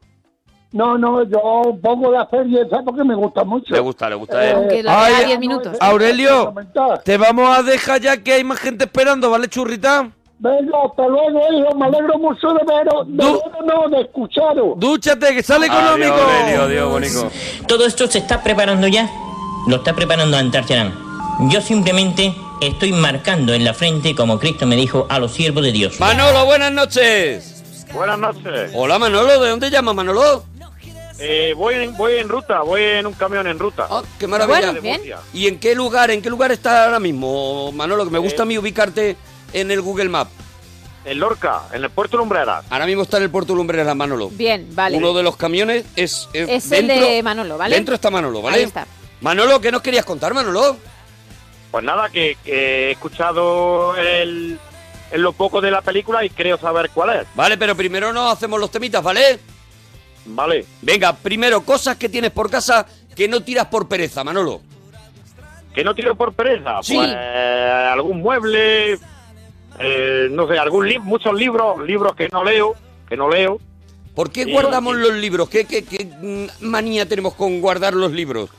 No, 0.74 0.98
no, 0.98 1.24
yo 1.24 1.40
pongo 1.82 2.12
la 2.12 2.28
serie 2.30 2.62
esa 2.62 2.82
porque 2.84 3.04
me 3.04 3.16
gusta 3.16 3.44
mucho. 3.46 3.74
Le 3.74 3.80
gusta, 3.80 4.10
le 4.10 4.16
gusta. 4.16 4.44
Eh, 4.46 4.50
eh. 4.50 4.54
Aunque 4.56 4.84
la 4.84 5.04
Ay, 5.06 5.14
vea 5.14 5.26
10 5.28 5.34
no, 5.36 5.40
minutos. 5.40 5.74
ese- 5.74 5.84
Aurelio, 5.86 6.46
fundamental. 6.46 7.02
te 7.04 7.18
vamos 7.18 7.58
a 7.58 7.64
dejar 7.64 8.02
ya 8.02 8.18
que 8.22 8.34
hay 8.34 8.44
más 8.44 8.60
gente 8.60 8.84
esperando, 8.86 9.30
¿vale, 9.30 9.48
churrita? 9.48 10.10
Venga, 10.40 10.78
hasta 10.90 11.08
luego, 11.08 11.40
hijo. 11.54 11.76
Me 11.76 11.86
alegro 11.86 12.18
mucho 12.20 12.48
de 12.48 12.66
veros. 12.66 13.08
De 13.08 13.16
veros, 13.16 13.42
no, 13.66 13.90
de 13.96 14.02
escucharos. 14.02 14.74
Dúchate, 14.78 15.34
que 15.34 15.44
sale 15.44 15.68
económico. 15.68 16.14
Adiós, 16.14 16.32
Aurelio, 16.32 16.62
adiós, 16.64 16.92
bonico. 16.92 17.32
Todo 17.68 17.86
esto 17.86 18.08
se 18.08 18.18
está 18.20 18.42
preparando 18.44 18.88
ya. 18.88 19.10
Lo 19.68 19.78
está 19.78 19.94
preparando 19.94 20.36
Antarcharán. 20.38 20.94
Yo 21.50 21.62
simplemente 21.62 22.34
estoy 22.62 22.92
marcando 22.94 23.54
en 23.54 23.64
la 23.66 23.74
frente, 23.74 24.16
como 24.16 24.40
Cristo 24.40 24.66
me 24.66 24.76
dijo, 24.76 25.08
a 25.10 25.20
los 25.20 25.34
siervos 25.34 25.64
de 25.64 25.72
Dios. 25.72 26.00
Manolo, 26.00 26.46
buenas 26.46 26.72
noches. 26.72 27.64
Buenas 27.94 28.18
noches. 28.20 28.72
Hola, 28.74 28.98
Manolo, 29.00 29.40
¿de 29.42 29.50
dónde 29.50 29.70
llamas, 29.70 29.96
Manolo? 29.96 30.46
Eh, 31.20 31.54
voy, 31.56 31.76
en, 31.76 31.96
voy 31.98 32.14
en 32.14 32.30
ruta, 32.30 32.62
voy 32.62 32.82
en 32.82 33.06
un 33.06 33.14
camión 33.14 33.46
en 33.46 33.60
ruta. 33.60 33.86
Ah, 33.90 34.02
qué 34.18 34.26
maravilla. 34.26 34.72
Bueno, 34.72 34.82
bien. 34.82 35.02
¿Y 35.34 35.48
en 35.48 35.60
qué 35.60 35.76
lugar, 35.76 36.10
en 36.10 36.22
qué 36.22 36.30
lugar 36.32 36.52
está 36.52 36.86
ahora 36.86 37.00
mismo, 37.00 37.72
Manolo? 37.74 38.06
Que 38.06 38.12
me 38.12 38.18
gusta 38.20 38.42
Eh, 38.42 38.44
a 38.44 38.46
mí 38.46 38.58
ubicarte 38.58 39.18
en 39.54 39.70
el 39.70 39.82
Google 39.82 40.10
Map. 40.10 40.30
en 41.06 41.20
Lorca, 41.20 41.64
en 41.74 41.84
el 41.84 41.90
puerto 41.92 42.18
Lumbreras. 42.18 42.64
Ahora 42.70 42.86
mismo 42.88 43.04
está 43.04 43.18
en 43.18 43.24
el 43.24 43.30
puerto 43.30 43.54
Lumbreras, 43.54 43.96
Manolo. 43.96 44.30
Bien, 44.30 44.68
vale. 44.74 44.98
Uno 44.98 45.14
de 45.14 45.22
los 45.24 45.36
camiones 45.36 45.84
es... 45.96 46.28
Es, 46.34 46.48
Es 46.50 46.72
el 46.72 46.88
de 46.88 47.22
Manolo, 47.24 47.58
¿vale? 47.58 47.76
Dentro 47.76 47.94
está 47.96 48.10
Manolo, 48.10 48.42
¿vale? 48.42 48.58
Ahí 48.58 48.64
está. 48.64 48.88
Manolo, 49.20 49.60
¿qué 49.62 49.72
nos 49.72 49.82
querías 49.82 50.06
contar, 50.06 50.34
Manolo? 50.34 50.78
Pues 51.72 51.84
nada, 51.86 52.10
que, 52.10 52.38
que 52.44 52.90
he 52.90 52.92
escuchado 52.92 53.96
el, 53.96 54.60
en 55.12 55.22
lo 55.22 55.32
poco 55.32 55.62
de 55.62 55.72
la 55.72 55.82
película 55.82 56.24
y 56.26 56.30
creo 56.30 56.58
saber 56.58 56.90
cuál 56.94 57.22
es. 57.22 57.28
Vale, 57.34 57.58
pero 57.58 57.76
primero 57.76 58.12
nos 58.12 58.34
hacemos 58.34 58.60
los 58.60 58.70
temitas, 58.70 59.02
¿vale? 59.02 59.40
Vale. 60.26 60.66
Venga, 60.82 61.14
primero, 61.16 61.62
cosas 61.62 61.96
que 61.98 62.10
tienes 62.10 62.32
por 62.32 62.50
casa 62.52 62.86
que 63.16 63.28
no 63.28 63.42
tiras 63.42 63.68
por 63.68 63.88
pereza, 63.88 64.24
Manolo. 64.24 64.62
Que 65.74 65.84
no 65.86 65.96
tiro 65.96 66.16
por 66.16 66.34
pereza. 66.34 66.84
Sí. 66.84 66.96
Pues 66.98 67.10
algún 67.16 68.22
mueble, 68.22 69.00
eh, 69.80 70.28
no 70.30 70.48
sé, 70.50 70.60
algún 70.60 70.88
li- 70.90 71.00
muchos 71.00 71.34
libros, 71.34 71.80
libros 71.86 72.14
que 72.16 72.28
no 72.30 72.44
leo, 72.44 72.76
que 73.08 73.16
no 73.16 73.30
leo. 73.30 73.60
¿Por 74.14 74.30
qué 74.30 74.44
guardamos 74.44 74.98
los 74.98 75.14
libros? 75.14 75.48
¿Qué, 75.50 75.64
qué, 75.66 75.86
qué, 75.86 76.04
mm, 76.06 76.66
manía 76.66 77.08
tenemos 77.08 77.34
con 77.36 77.62
guardar 77.62 77.94
los 77.94 78.12
libros? 78.12 78.50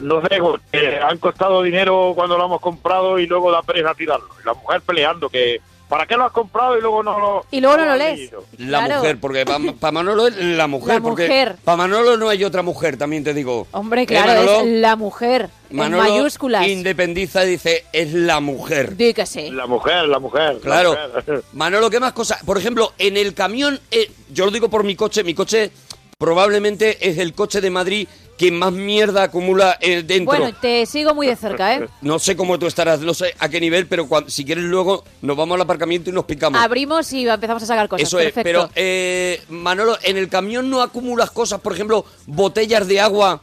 No 0.00 0.20
sé, 0.22 0.38
porque 0.40 0.98
han 1.02 1.18
costado 1.18 1.62
dinero 1.62 2.12
cuando 2.14 2.36
lo 2.38 2.44
hemos 2.46 2.60
comprado 2.60 3.18
y 3.18 3.26
luego 3.26 3.50
da 3.50 3.62
pereza 3.62 3.94
tirarlo. 3.94 4.28
La 4.44 4.54
mujer 4.54 4.80
peleando 4.82 5.28
que 5.28 5.60
¿para 5.88 6.06
qué 6.06 6.16
lo 6.16 6.24
has 6.24 6.32
comprado 6.32 6.78
y 6.78 6.80
luego 6.80 7.02
no 7.02 7.18
lo 7.18 7.44
Y 7.50 7.60
luego 7.60 7.76
no 7.76 7.84
lo 7.84 7.96
lees. 7.96 8.18
leído? 8.18 8.44
La 8.58 8.78
Claro. 8.86 9.00
mujer, 9.00 9.18
porque 9.20 9.44
para 9.44 9.92
Manolo 9.92 10.26
es 10.28 10.36
la 10.36 10.66
mujer. 10.66 10.94
La 10.94 11.00
porque 11.02 11.24
mujer. 11.26 11.56
Para 11.64 11.76
Manolo 11.76 12.16
no 12.16 12.28
hay 12.30 12.44
otra 12.44 12.62
mujer, 12.62 12.96
también 12.96 13.24
te 13.24 13.34
digo. 13.34 13.66
Hombre, 13.72 14.02
¿Eh, 14.02 14.06
claro, 14.06 14.28
Manolo? 14.32 14.60
es 14.60 14.66
la 14.80 14.96
mujer. 14.96 15.50
Manolo 15.70 16.04
en 16.04 16.12
mayúsculas. 16.14 16.66
independiza 16.68 17.44
y 17.44 17.50
dice, 17.50 17.84
es 17.92 18.12
la 18.14 18.40
mujer. 18.40 18.96
Di 18.96 19.12
que 19.12 19.26
sí. 19.26 19.50
La 19.50 19.66
mujer, 19.66 20.06
la 20.08 20.18
mujer. 20.18 20.54
la 20.54 20.60
Claro. 20.60 20.90
mujer. 21.14 21.42
Manolo, 21.52 21.90
¿qué 21.90 22.00
más 22.00 22.12
cosas? 22.12 22.42
Por 22.44 22.56
ejemplo, 22.56 22.92
en 22.98 23.16
el 23.18 23.34
camión, 23.34 23.78
eh, 23.90 24.10
yo 24.30 24.44
lo 24.46 24.50
digo 24.50 24.68
por 24.70 24.84
mi 24.84 24.96
coche, 24.96 25.22
mi 25.24 25.34
coche 25.34 25.72
probablemente 26.22 26.98
es 27.00 27.18
el 27.18 27.34
coche 27.34 27.60
de 27.60 27.68
Madrid 27.68 28.06
que 28.38 28.52
más 28.52 28.72
mierda 28.72 29.24
acumula 29.24 29.76
eh, 29.80 30.04
dentro. 30.04 30.36
Bueno, 30.38 30.56
te 30.60 30.86
sigo 30.86 31.16
muy 31.16 31.26
de 31.26 31.34
cerca, 31.34 31.74
¿eh? 31.74 31.88
No 32.00 32.20
sé 32.20 32.36
cómo 32.36 32.60
tú 32.60 32.66
estarás, 32.68 33.00
no 33.00 33.12
sé 33.12 33.34
a 33.40 33.48
qué 33.48 33.60
nivel, 33.60 33.88
pero 33.88 34.06
cuan- 34.06 34.30
si 34.30 34.44
quieres 34.44 34.62
luego 34.62 35.02
nos 35.20 35.36
vamos 35.36 35.56
al 35.56 35.62
aparcamiento 35.62 36.10
y 36.10 36.12
nos 36.12 36.24
picamos. 36.24 36.60
Abrimos 36.62 37.12
y 37.12 37.26
empezamos 37.28 37.64
a 37.64 37.66
sacar 37.66 37.88
cosas. 37.88 38.06
Eso 38.06 38.20
es, 38.20 38.32
pero 38.34 38.70
eh, 38.76 39.42
Manolo, 39.48 39.98
en 40.04 40.16
el 40.16 40.28
camión 40.28 40.70
no 40.70 40.80
acumulas 40.80 41.32
cosas, 41.32 41.60
por 41.60 41.72
ejemplo, 41.72 42.04
botellas 42.26 42.86
de 42.86 43.00
agua 43.00 43.42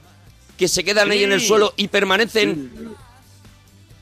que 0.58 0.70
se 0.70 0.82
quedan 0.86 1.12
ahí 1.12 1.26
en 1.26 1.34
el 1.34 1.42
suelo 1.42 1.74
y 1.76 1.90
permanecen. 1.90 2.96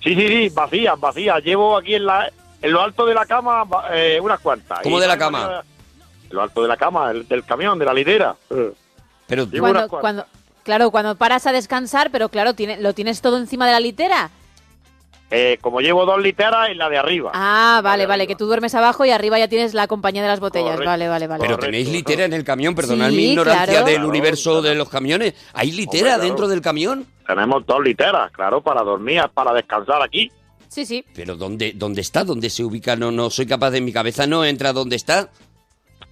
Sí, 0.03 0.13
sí, 0.13 0.27
sí, 0.27 0.50
vacías, 0.50 1.00
vacías. 1.00 1.43
Llevo 1.43 1.77
aquí 1.77 1.96
en, 1.96 2.05
la, 2.05 2.31
en 2.62 2.72
lo 2.72 2.81
alto 2.81 3.07
de 3.07 3.15
la 3.15 3.25
cama 3.25 3.63
eh, 3.91 4.19
unas 4.22 4.39
cuantas. 4.39 4.81
¿Cómo 4.84 5.00
Y 5.00 5.01
de 5.01 5.07
la 5.07 5.17
cama? 5.17 5.63
Lo 6.29 6.41
alto 6.41 6.62
de 6.62 6.67
la 6.67 6.77
cama, 6.77 7.12
el- 7.12 7.27
del 7.27 7.43
camión, 7.43 7.77
de 7.79 7.86
la 7.86 7.93
lidera. 7.93 8.36
Eh. 8.50 8.72
Pero 9.27 9.48
cuando, 9.60 9.88
cuando, 9.89 10.25
claro, 10.63 10.89
cuando 10.91 11.15
paras 11.15 11.46
a 11.48 11.51
descansar, 11.51 12.12
pero 12.12 12.29
claro, 12.29 12.53
tiene, 12.53 12.77
lo 12.81 12.93
tienes 12.93 13.22
todo 13.22 13.38
encima 13.38 13.65
de 13.65 13.74
la 13.74 13.79
litera. 13.79 14.29
Eh, 15.29 15.57
como 15.60 15.81
llevo 15.81 16.05
dos 16.05 16.22
literas 16.22 16.70
en 16.70 16.77
la 16.77 16.87
de 16.87 16.98
arriba. 16.98 17.31
Ah, 17.33 17.81
vale, 17.83 18.05
vale, 18.05 18.24
arriba. 18.24 18.27
que 18.27 18.37
tú 18.37 18.46
duermes 18.46 18.74
abajo 18.75 19.03
y 19.03 19.09
arriba 19.09 19.37
ya 19.37 19.50
tienes 19.50 19.74
la 19.74 19.85
compañía 19.85 20.22
de 20.22 20.29
las 20.29 20.40
botellas. 20.40 20.72
Correcto. 20.72 20.90
Vale, 20.90 21.09
vale, 21.09 21.27
vale. 21.27 21.42
Pero 21.42 21.55
Correcto, 21.57 21.66
tenéis 21.66 21.90
litera 21.90 22.24
en 22.24 22.31
el 22.31 22.46
camión, 22.46 22.74
perdonad 22.74 23.09
Sí, 23.09 23.16
mi 23.18 23.31
ignorancia 23.31 23.66
claro. 23.66 23.85
del 23.85 23.96
Claro, 23.96 24.07
universo 24.09 24.51
claro. 24.51 24.61
de 24.61 24.75
los 24.75 24.87
camiones. 24.87 25.33
¿Hay 25.53 25.72
litera 25.74 25.98
Hombre, 25.98 26.13
claro. 26.13 26.24
dentro 26.24 26.48
del 26.48 26.61
camión? 26.61 27.05
Tenemos 27.27 27.66
dos 27.66 27.83
literas, 27.83 28.31
claro, 28.31 28.61
para 28.61 28.81
dormir, 28.83 29.22
para 29.33 29.51
descansar 29.53 30.01
aquí. 30.01 30.31
Sí, 30.70 30.85
sí. 30.85 31.03
Pero 31.13 31.35
¿dónde, 31.35 31.74
dónde 31.75 32.00
está? 32.00 32.24
¿Dónde 32.24 32.50
se 32.50 32.63
ubica? 32.63 32.96
No, 32.96 33.11
no 33.11 33.29
soy 33.29 33.46
capaz 33.48 33.72
de 33.72 33.81
mi 33.81 33.92
cabeza, 33.92 34.27
no 34.27 34.46
entra 34.46 34.72
dónde 34.72 34.96
está. 34.96 35.29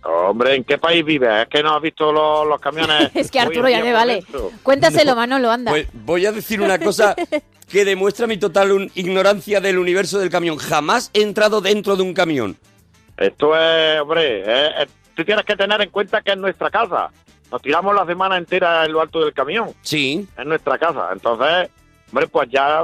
Hombre, 0.08 0.56
¿en 0.56 0.64
qué 0.64 0.78
país 0.78 1.04
vives? 1.04 1.30
Es 1.44 1.48
que 1.50 1.64
no 1.64 1.76
has 1.76 1.82
visto 1.82 2.12
los, 2.12 2.48
los 2.48 2.60
camiones. 2.62 3.10
Es 3.16 3.32
que 3.32 3.40
Arturo 3.40 3.68
ya 3.68 3.84
me 3.84 3.92
vale. 3.92 4.24
Cuéntaselo, 4.62 5.16
Manolo, 5.16 5.50
anda. 5.50 5.72
Pues 5.72 5.88
voy 5.94 6.26
a 6.28 6.32
decir 6.32 6.62
una 6.62 6.78
cosa 6.78 7.16
que 7.72 7.86
demuestra 7.86 8.28
mi 8.28 8.38
total 8.38 8.72
un- 8.72 8.92
ignorancia 8.94 9.60
del 9.62 9.80
universo 9.80 10.20
del 10.20 10.30
camión. 10.30 10.58
Jamás 10.58 11.10
he 11.14 11.22
entrado 11.24 11.60
dentro 11.60 11.96
de 11.96 12.04
un 12.04 12.14
camión. 12.14 12.56
Esto 13.18 13.56
es, 13.60 14.00
hombre, 14.02 14.42
eh, 14.42 14.70
eh, 14.82 14.88
tú 15.16 15.24
tienes 15.26 15.44
que 15.46 15.56
tener 15.56 15.82
en 15.82 15.90
cuenta 15.90 16.22
que 16.22 16.32
es 16.32 16.38
nuestra 16.38 16.70
casa. 16.70 17.10
Nos 17.52 17.62
tiramos 17.62 17.96
la 17.96 18.06
semana 18.06 18.38
entera 18.38 18.86
en 18.86 18.92
lo 18.92 19.02
alto 19.02 19.22
del 19.22 19.34
camión. 19.34 19.72
Sí. 19.82 20.28
Es 20.38 20.46
nuestra 20.46 20.78
casa. 20.78 21.10
Entonces, 21.14 21.70
hombre, 22.12 22.28
pues 22.28 22.50
ya 22.52 22.84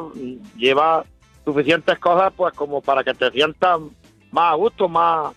lleva 0.57 1.03
suficientes 1.45 1.99
cosas 1.99 2.31
pues 2.35 2.53
como 2.55 2.81
para 2.81 3.03
que 3.03 3.13
te 3.13 3.29
sientas 3.31 3.79
más 4.31 4.53
a 4.53 4.55
gusto, 4.55 4.87
más... 4.89 5.33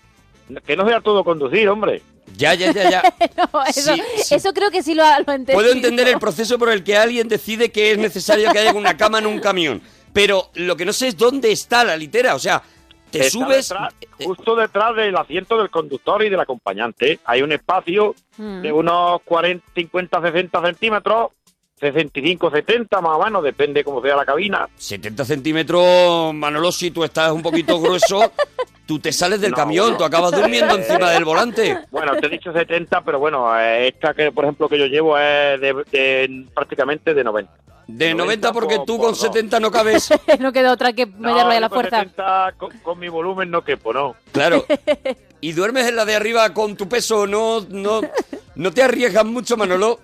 Que 0.67 0.77
no 0.77 0.87
sea 0.89 1.01
todo 1.01 1.25
conducir, 1.25 1.69
hombre. 1.69 2.03
Ya, 2.37 2.55
ya, 2.55 2.73
ya, 2.73 2.91
ya. 2.91 3.03
No, 3.53 3.65
eso, 3.65 3.95
Sí, 3.95 4.03
sí. 4.23 4.35
eso 4.35 4.53
creo 4.53 4.71
que 4.71 4.83
sí 4.83 4.95
lo, 4.95 5.05
lo 5.05 5.19
entendido. 5.33 5.55
Puedo 5.59 5.73
entender 5.73 6.09
el 6.09 6.19
proceso 6.19 6.59
por 6.59 6.71
el 6.71 6.83
que 6.83 6.97
alguien 6.97 7.29
decide 7.29 7.71
que 7.71 7.93
es 7.93 7.99
necesario 7.99 8.51
que 8.53 8.59
haya 8.59 8.73
una 8.73 8.97
cama 8.97 9.19
en 9.19 9.27
un 9.27 9.41
camión. 9.41 9.81
Pero 10.13 10.51
lo 10.55 10.77
que 10.77 10.85
no 10.85 10.93
sé 10.93 11.09
es 11.09 11.17
dónde 11.17 11.53
está 11.53 11.85
la 11.85 11.97
litera. 11.97 12.35
O 12.35 12.39
sea, 12.39 12.63
te 13.11 13.21
Está 13.27 13.31
subes. 13.31 13.69
detrás- 13.69 13.95
justo 14.25 14.57
detrás 14.57 14.97
del 14.97 15.17
asiento 15.17 15.59
del 15.59 15.71
conductor 15.71 16.25
y 16.25 16.29
del 16.31 16.41
acompañante. 16.41 17.21
Hay 17.25 17.43
un 17.43 17.53
espacio 17.53 18.15
Mm. 18.37 18.63
de 18.63 18.73
unos 18.73 19.21
40, 19.25 19.65
50, 19.75 20.21
60 20.21 20.63
centímetros, 20.67 21.31
65, 21.93 22.51
70 22.51 23.01
más 23.01 23.17
o 23.19 23.23
menos, 23.25 23.43
depende 23.43 23.85
cómo 23.85 24.01
sea 24.03 24.17
la 24.17 24.25
cabina. 24.25 24.69
70 24.77 25.25
centímetros, 25.25 26.35
Manolo, 26.35 26.73
si 26.73 26.91
tú 26.91 27.05
estás 27.05 27.31
un 27.33 27.43
poquito 27.43 27.81
grueso, 27.81 28.33
tú 28.87 28.99
te 28.99 29.13
sales 29.13 29.41
del 29.41 29.51
No, 29.53 29.57
camión, 29.57 29.91
no. 29.93 29.97
tú 29.99 30.05
acabas 30.05 30.33
durmiendo 30.33 30.77
encima 30.77 31.11
del 31.11 31.25
volante. 31.25 31.79
Bueno, 31.91 32.13
te 32.17 32.27
he 32.27 32.31
dicho 32.31 32.53
70, 32.53 33.03
pero 33.03 33.19
bueno, 33.19 33.59
eh, 33.59 33.89
esta 33.89 34.15
que 34.15 34.33
por 34.33 34.45
ejemplo 34.45 34.69
que 34.69 34.79
yo 34.79 34.87
llevo 34.87 35.17
es 35.19 35.61
de, 35.61 35.75
de- 35.93 36.47
prácticamente 36.55 37.15
de 37.15 37.25
90. 37.25 37.53
De 37.87 38.15
90 38.15 38.49
90 38.49 38.53
porque 38.55 38.77
por- 38.77 38.87
tú 38.87 38.97
por 38.97 39.05
con 39.07 39.13
dos. 39.13 39.21
70 39.21 39.61
no 39.61 39.71
cabes. 39.71 40.09
no 40.41 40.53
queda 40.53 40.73
otra 40.73 40.93
que 40.95 41.05
meterlo 41.07 41.51
ahí 41.51 41.57
a 41.59 41.61
la 41.61 41.69
con 41.69 41.81
fuerza. 41.81 41.99
70 42.01 42.53
con, 42.57 42.71
con 42.79 42.99
mi 42.99 43.09
volumen 43.09 43.51
no 43.51 43.63
quepo, 43.63 43.93
no. 43.93 44.17
Claro. 44.33 44.65
Y 45.41 45.53
duermes 45.53 45.87
en 45.87 45.97
la 45.97 46.07
de 46.07 46.15
arriba 46.17 46.55
con 46.55 46.75
tu 46.75 46.89
peso, 46.89 47.27
no, 47.27 47.61
no, 47.69 48.01
no 48.55 48.73
te 48.73 48.83
arriesgas 48.83 49.27
mucho, 49.27 49.59
Manolo. 49.59 50.01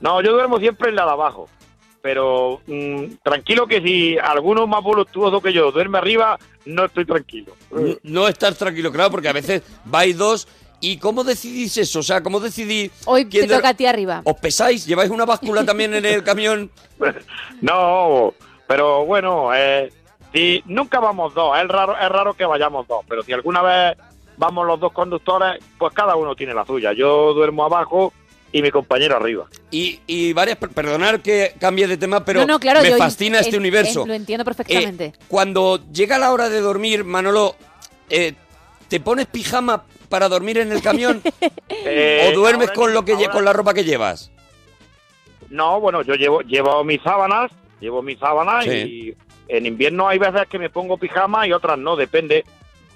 No, 0.00 0.20
yo 0.22 0.32
duermo 0.32 0.58
siempre 0.58 0.90
en 0.90 0.96
la 0.96 1.04
de 1.04 1.10
abajo. 1.12 1.48
Pero 2.00 2.60
mm, 2.66 3.04
tranquilo 3.22 3.66
que 3.66 3.80
si 3.82 4.16
alguno 4.18 4.66
más 4.66 4.82
voluptuoso 4.82 5.40
que 5.40 5.52
yo 5.52 5.72
duerme 5.72 5.98
arriba, 5.98 6.38
no 6.64 6.84
estoy 6.84 7.04
tranquilo. 7.04 7.52
N- 7.72 7.98
No 8.04 8.28
estás 8.28 8.56
tranquilo, 8.56 8.92
claro, 8.92 9.10
porque 9.10 9.28
a 9.28 9.32
veces 9.32 9.62
vais 9.84 10.16
dos. 10.16 10.46
¿Y 10.80 10.98
cómo 10.98 11.24
decidís 11.24 11.76
eso? 11.76 11.98
O 11.98 12.02
sea, 12.04 12.22
¿cómo 12.22 12.38
decidís? 12.38 12.92
Hoy 13.04 13.24
te 13.24 13.48
toca 13.48 13.70
a 13.70 13.74
ti 13.74 13.84
arriba. 13.84 14.20
¿Os 14.24 14.36
pesáis? 14.36 14.86
¿Lleváis 14.86 15.10
una 15.10 15.24
báscula 15.24 15.64
también 15.64 15.92
en 15.94 16.04
el 16.06 16.22
camión? 16.22 16.70
No, 17.60 18.32
pero 18.66 19.04
bueno, 19.04 19.52
eh, 19.54 19.92
si 20.32 20.62
nunca 20.66 21.00
vamos 21.00 21.34
dos, 21.34 21.58
es 21.58 21.66
raro, 21.68 21.96
es 22.00 22.08
raro 22.08 22.34
que 22.34 22.44
vayamos 22.44 22.86
dos, 22.86 23.04
pero 23.08 23.22
si 23.22 23.32
alguna 23.32 23.62
vez 23.62 23.96
vamos 24.36 24.66
los 24.66 24.78
dos 24.78 24.92
conductores, 24.92 25.62
pues 25.78 25.92
cada 25.92 26.14
uno 26.16 26.36
tiene 26.36 26.54
la 26.54 26.64
suya. 26.64 26.92
Yo 26.92 27.34
duermo 27.34 27.64
abajo 27.64 28.12
y 28.52 28.62
mi 28.62 28.70
compañero 28.70 29.16
arriba. 29.16 29.46
Y, 29.70 30.00
y 30.06 30.32
varias... 30.32 30.56
per- 30.58 30.70
Perdonar 30.70 31.20
que 31.20 31.54
cambie 31.60 31.86
de 31.86 31.96
tema, 31.96 32.24
pero 32.24 32.40
no, 32.40 32.46
no, 32.46 32.58
claro, 32.60 32.80
me 32.82 32.96
fascina 32.96 33.40
este 33.40 33.56
universo. 33.58 34.06
lo 34.06 34.14
entiendo 34.14 34.42
Eh, 34.42 34.44
perfectamente. 34.44 35.12
cuando 35.28 35.80
llega 35.92 36.18
la 36.18 36.32
hora 36.32 36.48
de 36.48 36.60
dormir, 36.60 37.04
Manolo, 37.04 37.56
eh, 38.10 38.34
¿te 38.88 39.00
pones 39.00 39.26
pijama 39.26 39.84
para 40.08 40.28
dormir 40.28 40.58
en 40.58 40.72
el 40.72 40.80
camión? 40.82 41.22
Eh, 41.90 42.30
¿O 42.32 42.36
duermes 42.38 42.70
con 42.72 42.92
lo 42.92 43.04
que 43.04 43.12
ahora- 43.12 43.30
con 43.30 43.44
la 43.44 43.52
ropa 43.52 43.72
que 43.74 43.84
llevas? 43.84 44.30
No, 45.50 45.80
bueno, 45.80 46.02
yo 46.02 46.14
llevo, 46.14 46.40
llevo 46.42 46.82
mis 46.84 47.00
sábanas, 47.02 47.50
llevo 47.80 48.02
mis 48.02 48.18
sábanas 48.18 48.64
Sí. 48.64 48.70
y 48.70 49.14
en 49.48 49.64
invierno 49.66 50.08
hay 50.08 50.18
veces 50.18 50.46
que 50.48 50.58
me 50.58 50.68
pongo 50.70 50.98
pijama 50.98 51.46
y 51.46 51.52
otras 51.52 51.78
no, 51.78 51.96
depende. 51.96 52.44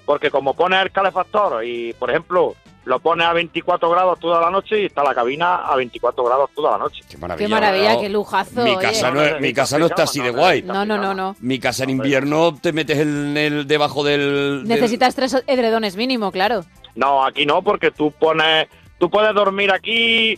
Porque 0.05 0.29
como 0.29 0.53
pones 0.53 0.81
el 0.83 0.91
calefactor 0.91 1.63
y, 1.65 1.93
por 1.93 2.09
ejemplo, 2.09 2.55
lo 2.85 2.99
pones 2.99 3.25
a 3.25 3.33
24 3.33 3.89
grados 3.89 4.19
toda 4.19 4.41
la 4.41 4.49
noche 4.49 4.81
y 4.81 4.85
está 4.85 5.03
la 5.03 5.15
cabina 5.15 5.55
a 5.65 5.75
24 5.75 6.23
grados 6.23 6.49
toda 6.53 6.71
la 6.71 6.77
noche. 6.79 7.01
Qué 7.09 7.17
maravilla. 7.17 7.45
Qué 7.47 7.51
maravilla, 7.53 7.99
qué 7.99 8.09
lujazo. 8.09 8.63
Mi 8.63 8.71
oye. 8.75 8.81
casa, 8.87 9.11
no, 9.11 9.21
es- 9.21 9.39
mi 9.39 9.53
casa 9.53 9.79
no 9.79 9.85
está 9.85 10.03
así 10.03 10.21
de 10.21 10.31
guay. 10.31 10.63
No, 10.63 10.85
no, 10.85 10.97
no, 10.97 11.13
no. 11.13 11.35
Mi 11.39 11.59
casa 11.59 11.83
en 11.85 11.91
invierno 11.91 12.55
te 12.61 12.73
metes 12.73 12.99
en 12.99 13.37
el 13.37 13.67
debajo 13.67 14.03
del... 14.03 14.63
del- 14.65 14.67
Necesitas 14.67 15.15
tres 15.15 15.41
edredones 15.47 15.95
mínimo, 15.95 16.31
claro. 16.31 16.65
No, 16.95 17.25
aquí 17.25 17.45
no, 17.45 17.61
porque 17.61 17.91
tú 17.91 18.11
pones, 18.11 18.67
tú 18.99 19.09
puedes 19.09 19.33
dormir 19.33 19.71
aquí, 19.71 20.37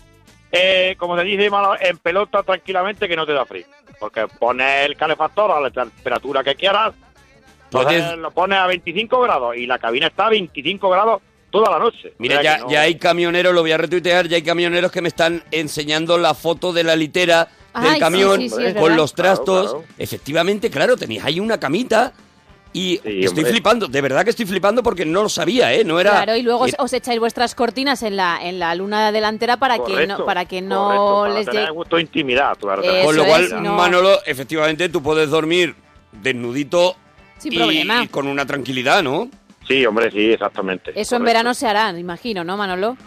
eh, 0.52 0.96
como 1.00 1.18
se 1.18 1.24
dice, 1.24 1.50
en 1.82 1.98
pelota 1.98 2.44
tranquilamente 2.44 3.08
que 3.08 3.16
no 3.16 3.26
te 3.26 3.34
da 3.34 3.46
frío. 3.46 3.66
Porque 4.00 4.28
pones 4.40 4.86
el 4.86 4.96
calefactor 4.96 5.52
a 5.52 5.60
la 5.60 5.70
temperatura 5.72 6.44
que 6.44 6.54
quieras, 6.56 6.94
entonces 7.66 8.18
lo 8.18 8.32
pones 8.32 8.58
a 8.60 8.68
25 8.68 9.20
grados 9.22 9.56
y 9.58 9.66
la 9.66 9.80
cabina 9.80 10.08
está 10.08 10.28
a 10.28 10.30
25 10.30 10.90
grados 10.90 11.22
toda 11.64 11.72
la 11.72 11.80
noche. 11.80 12.14
Mira, 12.18 12.42
ya, 12.44 12.58
no- 12.60 12.70
ya 12.70 12.82
hay 12.82 12.96
camioneros, 12.96 13.54
lo 13.54 13.62
voy 13.62 13.72
a 13.72 13.78
retuitear, 13.78 14.28
ya 14.28 14.36
hay 14.38 14.42
camioneros 14.44 14.92
que 14.92 15.02
me 15.02 15.08
están 15.10 15.44
enseñando 15.52 16.18
la 16.18 16.34
foto 16.34 16.72
de 16.74 16.84
la 16.84 16.96
litera 16.96 17.48
Ay, 17.74 17.92
del 17.92 18.00
camión 18.00 18.42
sí, 18.42 18.50
sí, 18.50 18.64
es 18.64 18.76
con 18.76 18.96
los 18.96 19.14
trastos. 19.14 19.64
Claro, 19.72 19.80
claro. 19.82 19.94
Efectivamente, 19.98 20.70
claro, 20.70 20.96
tenéis 20.98 21.24
ahí 21.24 21.40
una 21.40 21.60
camita 21.60 22.14
Y 22.78 22.98
Sí, 22.98 23.24
estoy 23.24 23.28
hombre. 23.28 23.46
flipando, 23.52 23.88
de 23.88 24.02
verdad 24.02 24.26
que 24.26 24.32
estoy 24.32 24.46
flipando 24.46 24.84
porque 24.84 25.06
no 25.06 25.24
lo 25.24 25.30
sabía, 25.30 25.72
¿eh? 25.74 25.86
No 25.86 25.98
era... 25.98 26.12
Claro, 26.12 26.36
y 26.36 26.42
luego 26.42 26.60
os, 26.66 26.74
era- 26.74 26.84
os 26.84 26.92
echáis 26.92 27.20
vuestras 27.22 27.56
cortinas 27.56 28.04
en 28.04 28.18
la 28.18 28.38
en 28.44 28.60
la 28.60 28.76
luna 28.76 29.14
delantera 29.14 29.56
para 29.56 29.80
que 29.80 30.06
no 30.06 30.26
para 30.26 30.44
que 30.44 30.62
no 30.62 30.84
correcto, 30.84 31.22
para 31.22 31.34
les 31.36 31.48
llegue 31.48 31.72
gusto 31.72 31.98
intimidad, 32.00 32.58
claro. 32.58 32.84
Eso 32.84 33.06
Con 33.06 33.16
lo 33.16 33.24
es, 33.24 33.30
cual, 33.30 33.64
no- 33.64 33.76
Manolo, 33.78 34.20
efectivamente 34.26 34.90
tú 34.90 35.02
puedes 35.02 35.30
dormir 35.30 35.74
desnudito 36.12 36.98
sin 37.38 37.54
y, 37.54 37.56
problema. 37.58 38.04
y 38.04 38.08
con 38.10 38.28
una 38.28 38.46
tranquilidad, 38.46 39.02
¿no? 39.04 39.30
Sí, 39.68 39.86
hombre, 39.86 40.12
sí, 40.12 40.32
exactamente. 40.32 40.92
Eso 40.96 41.16
en 41.16 41.24
verano 41.24 41.54
se 41.54 41.68
hará, 41.68 41.98
imagino, 41.98 42.44
¿no, 42.44 42.56
Manolo? 42.58 42.98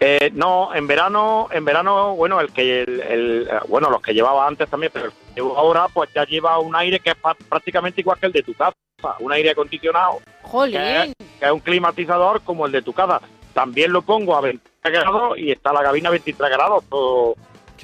Eh, 0.00 0.30
no, 0.32 0.72
en 0.74 0.86
verano, 0.86 1.48
en 1.50 1.64
verano, 1.64 2.14
bueno, 2.14 2.40
el 2.40 2.52
que, 2.52 2.82
el, 2.82 3.00
el, 3.00 3.48
eh, 3.50 3.58
bueno, 3.68 3.90
los 3.90 4.00
que 4.00 4.14
llevaba 4.14 4.46
antes 4.46 4.68
también, 4.68 4.92
pero 4.92 5.12
ahora, 5.56 5.86
pues 5.92 6.10
ya 6.14 6.24
lleva 6.24 6.58
un 6.60 6.76
aire 6.76 7.00
que 7.00 7.10
es 7.10 7.16
prácticamente 7.48 8.00
igual 8.00 8.18
que 8.20 8.26
el 8.26 8.32
de 8.32 8.42
tu 8.42 8.54
casa, 8.54 8.76
un 9.18 9.32
aire 9.32 9.50
acondicionado, 9.50 10.20
Jolín. 10.42 10.78
que 10.78 11.02
es, 11.02 11.14
que 11.40 11.46
es 11.46 11.50
un 11.50 11.60
climatizador 11.60 12.42
como 12.42 12.66
el 12.66 12.72
de 12.72 12.82
tu 12.82 12.92
casa. 12.92 13.20
También 13.54 13.92
lo 13.92 14.02
pongo 14.02 14.36
a 14.36 14.40
23 14.40 14.92
grados 14.92 15.38
y 15.38 15.50
está 15.50 15.72
la 15.72 15.82
cabina 15.82 16.10
a 16.10 16.12
23 16.12 16.50
grados 16.50 16.84
todo. 16.88 17.34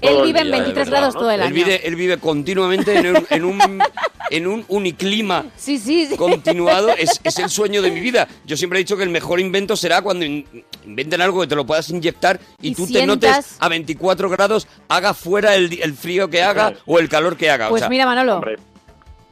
Él 0.02 0.22
vive 0.24 0.40
en 0.40 0.46
día, 0.46 0.52
23 0.57 0.66
de 0.66 0.72
verdad, 0.74 0.90
grados 0.90 1.14
¿no? 1.14 1.20
todo 1.20 1.30
el 1.30 1.40
Él 1.40 1.46
año. 1.46 1.54
vive, 1.54 1.87
él 1.87 1.96
vive 1.96 2.18
continuamente 2.18 2.98
en 2.98 3.16
un, 3.16 3.26
en 3.30 3.44
un, 3.44 3.83
en 4.30 4.46
un 4.46 4.64
uniclima 4.68 5.44
Sí, 5.57 5.78
sí, 5.78 6.07
sí. 6.07 6.16
continuado. 6.16 6.90
Es, 6.90 7.20
es 7.22 7.38
el 7.38 7.48
sueño 7.50 7.83
de 7.83 7.90
mi 7.90 8.00
vida. 8.09 8.26
Yo 8.44 8.57
siempre 8.57 8.78
he 8.78 8.83
dicho 8.83 8.96
que 8.96 9.02
el 9.04 9.11
mejor 9.11 9.40
invento 9.40 9.76
será 9.76 10.02
cuando 10.02 10.24
in- 10.24 10.46
inventen 10.85 11.20
algo 11.20 11.40
que 11.40 11.46
te 11.46 11.57
lo 11.57 11.64
puedas 11.64 11.88
inyectar 11.90 12.40
y, 12.61 12.68
Y 12.70 12.74
tú 12.74 12.87
te 12.87 13.07
notes 13.07 13.57
a 13.61 13.68
24 13.68 14.28
grados, 14.30 14.66
haga 14.88 15.14
fuera 15.14 15.54
el, 15.54 15.80
el 15.83 15.94
frío 15.94 16.28
que 16.28 16.42
haga 16.42 16.74
o 16.87 16.98
el 16.98 17.09
calor 17.09 17.37
que 17.37 17.50
haga. 17.50 17.66
O 17.66 17.70
Pues 17.70 17.80
sea, 17.80 17.88
mira, 17.88 18.07
Manolo. 18.07 18.35
Hombre, 18.37 18.57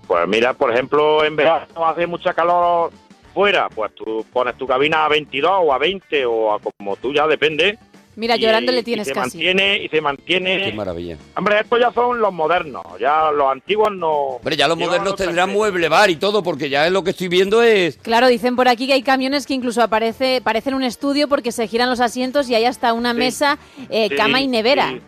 pues 0.06 0.28
mira, 0.28 0.52
por 0.54 0.72
ejemplo, 0.72 1.24
en 1.24 1.36
verano 1.36 1.86
hace 1.86 2.06
mucha 2.06 2.34
calor 2.34 2.90
fuera, 3.32 3.68
pues 3.70 3.94
tú 3.94 4.26
pones 4.32 4.56
tu 4.58 4.66
cabina 4.66 5.06
a 5.06 5.08
22 5.08 5.50
o 5.64 5.72
a 5.72 5.78
20 5.78 6.26
o 6.26 6.52
a 6.54 6.58
como 6.60 6.96
tú 6.96 7.14
ya 7.14 7.26
depende. 7.26 7.78
Mira, 8.14 8.36
y- 8.36 8.40
llorando 8.40 8.72
le 8.72 8.80
y 8.80 8.82
tienes 8.82 9.06
se 9.06 9.14
casi. 9.14 9.38
Mantiene, 9.38 9.84
y 9.84 9.88
se 9.88 10.00
mantiene. 10.00 10.64
Qué 10.64 10.72
maravilla. 10.72 11.16
Hombre, 11.36 11.60
estos 11.60 11.80
ya 11.80 11.90
son 11.92 12.20
los 12.20 12.32
modernos, 12.32 12.82
ya 13.00 13.30
los 13.32 13.50
antiguos 13.50 13.90
no. 13.92 14.10
Hombre, 14.36 14.56
ya 14.56 14.68
los 14.68 14.76
modernos 14.76 15.16
tendrán 15.16 15.50
mueble 15.50 15.88
bar 15.88 16.10
y 16.10 16.16
todo, 16.16 16.42
porque 16.42 16.68
ya 16.68 16.86
es 16.86 16.92
lo 16.92 17.02
que 17.04 17.10
estoy 17.10 17.28
viendo 17.28 17.62
es... 17.62 17.96
Claro, 17.98 18.28
dicen 18.28 18.54
por 18.54 18.68
aquí 18.68 18.86
que 18.86 18.92
hay 18.92 19.02
camiones 19.02 19.46
que 19.46 19.54
incluso 19.54 19.82
aparece, 19.82 20.40
parecen 20.44 20.74
un 20.74 20.82
estudio 20.84 21.26
porque 21.28 21.52
se 21.52 21.66
giran 21.68 21.88
los 21.88 22.00
asientos 22.00 22.48
y 22.50 22.54
hay 22.54 22.66
hasta 22.66 22.92
una 22.92 23.12
Sí. 23.12 23.18
mesa, 23.18 23.58
eh, 23.88 24.08
Sí, 24.10 24.16
cama 24.16 24.40
y 24.42 24.46
nevera. 24.46 24.90
Sí, 24.90 25.00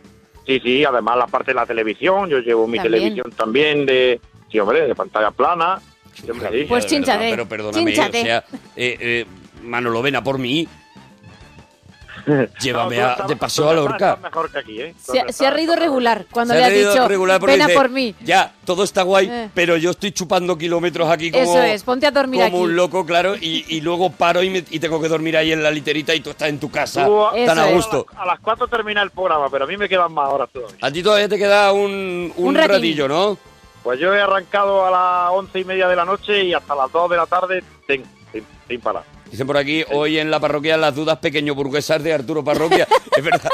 sí, 0.46 0.60
sí, 0.60 0.84
además 0.84 1.16
la 1.18 1.26
parte 1.26 1.50
de 1.50 1.56
la 1.56 1.66
televisión, 1.66 2.28
yo 2.30 2.38
llevo 2.38 2.66
mi 2.66 2.78
También. 2.78 2.92
televisión 3.02 3.32
también 3.36 3.86
de, 3.86 4.20
sí, 4.50 4.58
hombre, 4.58 4.86
de 4.88 4.94
pantalla 4.94 5.30
plana. 5.30 5.78
Pues 6.10 6.26
de 6.26 6.32
verdad, 6.32 6.86
chínchate, 6.88 7.30
Pero 7.30 7.46
perdóname, 7.48 7.84
chínchate. 7.92 8.20
o 8.20 8.24
sea, 8.24 8.44
eh, 8.76 8.96
eh, 9.00 9.26
Manolo, 9.62 10.00
ven 10.00 10.16
a 10.16 10.22
por 10.24 10.38
mí. 10.38 10.66
Llévame 12.60 12.98
No, 12.98 13.04
a- 13.06 13.26
de 13.26 13.36
paseo 13.36 13.68
a 13.70 13.74
Lorca. 13.74 14.18
mejor 14.22 14.50
que 14.50 14.58
aquí, 14.58 14.80
¿eh? 14.80 14.94
Se, 15.00 15.32
se 15.32 15.46
ha 15.46 15.50
reído 15.50 15.76
regular 15.76 16.26
cuando 16.30 16.54
Se 16.54 16.58
le 16.58 16.64
ha 16.64 16.66
has 16.68 16.72
reído 16.72 16.90
dicho, 16.92 17.08
regular 17.08 17.40
porque 17.40 17.52
ven 17.54 17.62
a 17.62 17.66
dice, 17.66 17.78
por 17.78 17.90
mí. 17.90 18.14
Ya, 18.22 18.52
todo 18.64 18.84
está 18.84 19.02
guay, 19.02 19.28
Eh. 19.30 19.50
pero 19.54 19.76
yo 19.76 19.90
estoy 19.90 20.12
chupando 20.12 20.56
kilómetros 20.56 21.08
aquí 21.10 21.30
como, 21.30 21.42
Eso 21.44 21.62
es, 21.62 21.82
ponte 21.82 22.06
a 22.06 22.10
dormir 22.10 22.40
como 22.44 22.56
aquí. 22.56 22.64
un 22.64 22.76
loco, 22.76 23.04
claro, 23.04 23.34
y, 23.36 23.64
y 23.68 23.80
luego 23.80 24.10
paro 24.10 24.42
y, 24.42 24.50
me- 24.50 24.64
y 24.70 24.78
tengo 24.78 25.00
que 25.00 25.08
dormir 25.08 25.36
ahí 25.36 25.52
en 25.52 25.62
la 25.62 25.70
literita 25.70 26.14
y 26.14 26.20
tú 26.20 26.30
estás 26.30 26.48
en 26.48 26.58
tu 26.58 26.70
casa, 26.70 27.06
tan 27.46 27.58
a 27.58 27.66
gusto. 27.66 28.06
A 28.16 28.24
las 28.26 28.40
4 28.40 28.66
termina 28.68 29.02
el 29.02 29.10
programa, 29.10 29.48
pero 29.50 29.64
a 29.64 29.66
mí 29.68 29.76
me 29.76 29.88
quedan 29.88 30.12
más 30.12 30.28
horas 30.30 30.48
todavía. 30.52 30.76
A 30.80 30.90
ti 30.90 31.02
todavía 31.02 31.28
te 31.28 31.38
queda 31.38 31.72
un, 31.72 32.32
un, 32.36 32.54
ratillo, 32.54 33.06
¿no? 33.08 33.36
Pues 33.82 34.00
yo 34.00 34.14
he 34.14 34.20
arrancado 34.20 34.86
a 34.86 34.90
las 34.90 35.30
once 35.38 35.60
y 35.60 35.64
media 35.64 35.88
de 35.88 35.96
la 35.96 36.06
noche 36.06 36.42
y 36.44 36.54
hasta 36.54 36.74
las 36.74 36.90
2 36.90 37.10
de 37.10 37.16
la 37.18 37.26
tarde 37.26 37.62
sin, 37.86 38.02
sin, 38.32 38.42
sin 38.66 38.80
parar. 38.80 39.02
Dicen 39.34 39.48
por 39.48 39.56
aquí, 39.56 39.82
hoy 39.90 40.20
en 40.20 40.30
la 40.30 40.38
parroquia 40.38 40.76
las 40.76 40.94
dudas 40.94 41.18
pequeño 41.18 41.56
burguesas 41.56 42.00
de 42.04 42.12
Arturo 42.12 42.44
Parroquia. 42.44 42.86
es 43.16 43.24
verdad, 43.24 43.50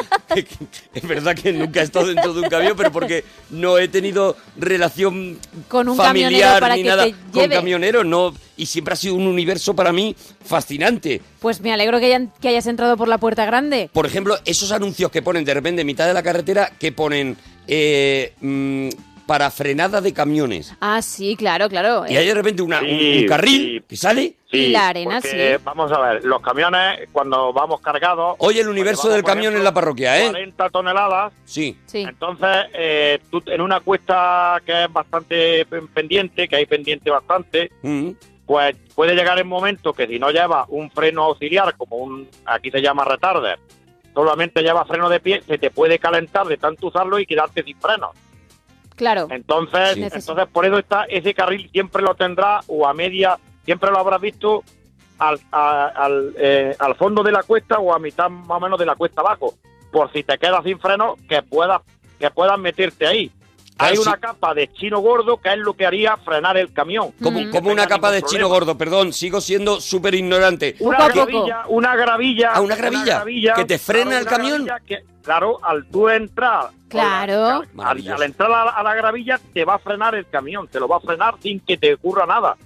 es 0.93 1.09
verdad 1.09 1.35
que 1.35 1.55
nunca 1.55 1.81
he 1.81 1.85
estado 1.85 2.09
dentro 2.09 2.35
de 2.35 2.41
un 2.43 2.51
camión, 2.51 2.75
pero 2.77 2.93
porque 2.93 3.25
no 3.49 3.79
he 3.79 3.89
tenido 3.89 4.37
relación 4.59 5.39
Con 5.69 5.89
un 5.89 5.97
familiar 5.97 6.61
para 6.61 6.77
ni 6.77 6.83
que 6.83 6.89
nada 6.91 7.05
te 7.07 7.15
con 7.33 7.49
camioneros, 7.49 8.05
no, 8.05 8.35
y 8.59 8.67
siempre 8.67 8.93
ha 8.93 8.97
sido 8.99 9.15
un 9.15 9.27
universo 9.27 9.75
para 9.75 9.91
mí 9.91 10.15
fascinante. 10.45 11.23
Pues 11.39 11.63
me 11.63 11.73
alegro 11.73 11.99
que, 11.99 12.05
hayan- 12.05 12.31
que 12.43 12.49
hayas 12.49 12.67
entrado 12.67 12.99
por 12.99 13.09
la 13.09 13.17
puerta 13.17 13.47
grande. 13.47 13.89
Por 13.91 14.05
ejemplo, 14.05 14.37
esos 14.45 14.73
anuncios 14.73 15.11
que 15.11 15.23
ponen 15.23 15.47
de 15.47 15.55
repente 15.55 15.81
en 15.81 15.87
mitad 15.87 16.07
de 16.07 16.13
la 16.13 16.23
carretera 16.23 16.73
que 16.79 16.93
ponen 16.93 17.39
eh, 17.67 18.35
mm, 18.43 18.89
para 19.31 19.49
frenada 19.53 20.01
de 20.01 20.13
camiones. 20.13 20.75
Ah, 20.81 21.01
sí, 21.01 21.37
claro, 21.37 21.69
claro. 21.69 22.05
Y 22.09 22.17
hay 22.17 22.27
de 22.27 22.35
repente 22.35 22.63
una- 22.63 22.81
un- 22.81 22.87
Sí, 22.89 23.19
un, 23.23 23.29
carril 23.29 23.79
sí. 23.79 23.85
que 23.89 23.97
sale. 23.97 24.35
Sí, 24.51 24.57
Y 24.57 24.69
la 24.71 24.89
arena, 24.89 25.21
porque, 25.21 25.57
sí. 25.57 25.63
Vamos 25.65 25.93
a 25.93 26.01
ver, 26.01 26.25
los 26.25 26.43
camiones, 26.43 27.09
cuando 27.13 27.53
vamos 27.53 27.81
cargados... 27.81 28.35
Hoy 28.39 28.59
el 28.59 28.67
universo 28.69 29.09
del 29.09 29.23
camión 29.23 29.55
en 29.55 29.63
la 29.63 29.73
parroquia, 29.73 30.19
¿eh? 30.19 30.31
40 30.31 30.69
toneladas, 30.71 31.33
Sí. 31.45 31.79
Sí. 31.87 32.01
Entonces, 32.01 32.49
eh, 32.75 33.21
tú 33.31 33.41
en 33.47 33.61
una 33.61 33.79
cuesta 33.79 34.61
que 34.67 34.83
es 34.87 34.93
bastante 34.93 35.65
pen- 35.67 35.87
pendiente, 35.87 36.49
que 36.49 36.57
hay 36.57 36.67
pendiente 36.67 37.09
bastante, 37.09 37.71
Mm. 37.83 38.09
pues 38.47 38.75
puede 38.97 39.15
llegar 39.15 39.39
el 39.39 39.45
momento 39.45 39.93
que 39.93 40.09
si 40.09 40.19
no 40.19 40.33
lleva 40.33 40.65
un 40.71 40.91
freno 40.91 41.23
auxiliar, 41.23 41.77
como 41.77 41.99
un, 41.99 42.29
aquí 42.47 42.73
se 42.73 42.83
llama 42.83 43.05
retarder, 43.05 43.61
solamente 44.13 44.61
lleva 44.63 44.85
freno 44.87 45.09
de 45.09 45.21
pie, 45.21 45.41
se 45.47 45.57
te 45.57 45.71
puede 45.71 46.01
calentar 46.01 46.49
de 46.49 46.57
tanto 46.57 46.89
usarlo 46.89 47.21
y 47.21 47.27
quedarte 47.27 47.63
sin 47.63 47.79
freno. 47.79 48.11
Claro. 49.01 49.29
Entonces, 49.31 49.95
Sí. 49.95 50.03
entonces 50.13 50.47
por 50.53 50.67
eso 50.67 50.79
está 50.79 51.05
ese 51.05 51.33
carril 51.33 51.71
siempre 51.73 52.03
lo 52.03 52.15
tendrá 52.15 52.61
o 52.67 52.87
a 52.87 52.93
media, 52.93 53.39
siempre 53.65 53.91
lo 53.91 53.99
habrás 53.99 54.21
visto 54.21 54.63
al, 55.19 55.41
a- 55.51 55.87
al, 55.87 56.35
eh, 56.37 56.77
al 56.79 56.95
fondo 56.97 57.23
de 57.23 57.33
la 57.33 57.43
cuesta 57.43 57.79
o 57.79 57.95
a 57.95 57.99
mitad 57.99 58.29
más 58.29 58.59
o 58.59 58.61
menos 58.61 58.79
de 58.79 58.85
la 58.85 58.97
cuesta 58.97 59.23
abajo, 59.23 59.55
por 59.91 60.13
si 60.13 60.23
te 60.23 60.37
quedas 60.37 60.63
sin 60.65 60.79
freno 60.79 61.17
que 61.27 61.43
puedas 61.43 61.81
que 62.19 62.31
puedas 62.31 62.59
meterte 62.59 63.07
ahí. 63.07 63.31
Claro, 63.81 63.91
Hay 63.93 63.97
sí. 63.97 64.03
una 64.09 64.17
capa 64.19 64.55
de 64.55 64.69
chino 64.73 64.99
gordo 65.01 65.39
que 65.39 65.51
es 65.53 65.59
lo 65.59 65.75
que 65.75 65.87
haría 65.87 66.17
frenar 66.19 66.57
el 66.57 66.73
camión. 66.73 67.13
Como, 67.23 67.41
Mm. 67.41 67.51
como 67.51 67.71
una 67.71 67.87
capa 67.87 68.11
de 68.11 68.23
chino 68.23 68.49
gordo, 68.49 68.77
perdón, 68.77 69.13
sigo 69.13 69.41
siendo 69.41 69.81
súper 69.81 70.15
ignorante. 70.15 70.77
Una 70.81 70.99
a 71.07 71.09
gravilla, 71.09 71.65
una 71.69 71.97
gravilla, 71.97 72.51
Ah, 72.55 72.61
una 72.61 72.77
gravilla, 72.77 73.25
que 73.55 73.65
te 73.65 73.79
frena 73.79 74.17
el 74.19 74.23
una 74.23 74.31
camión. 74.31 74.65
gravilla 74.67 74.87
que, 74.87 75.05
claro, 75.23 75.59
al 75.63 75.87
tú 75.87 76.09
entrar, 76.09 76.71
Claro. 76.89 77.63
al, 77.79 78.09
al 78.09 78.23
entrar 78.23 78.51
a 78.53 78.65
la, 78.67 78.71
a 78.73 78.83
la 78.83 78.95
gravilla 78.95 79.41
te 79.55 79.65
va 79.65 79.75
a 79.75 79.79
frenar 79.79 80.15
el 80.15 80.27
camión, 80.29 80.69
te 80.69 80.79
lo 80.79 80.87
va 80.89 80.97
a 80.97 81.01
frenar 81.01 81.35
sin 81.43 81.61
que 81.61 81.77
te 81.77 81.95
ocurra 81.95 82.27
nada, 82.27 82.57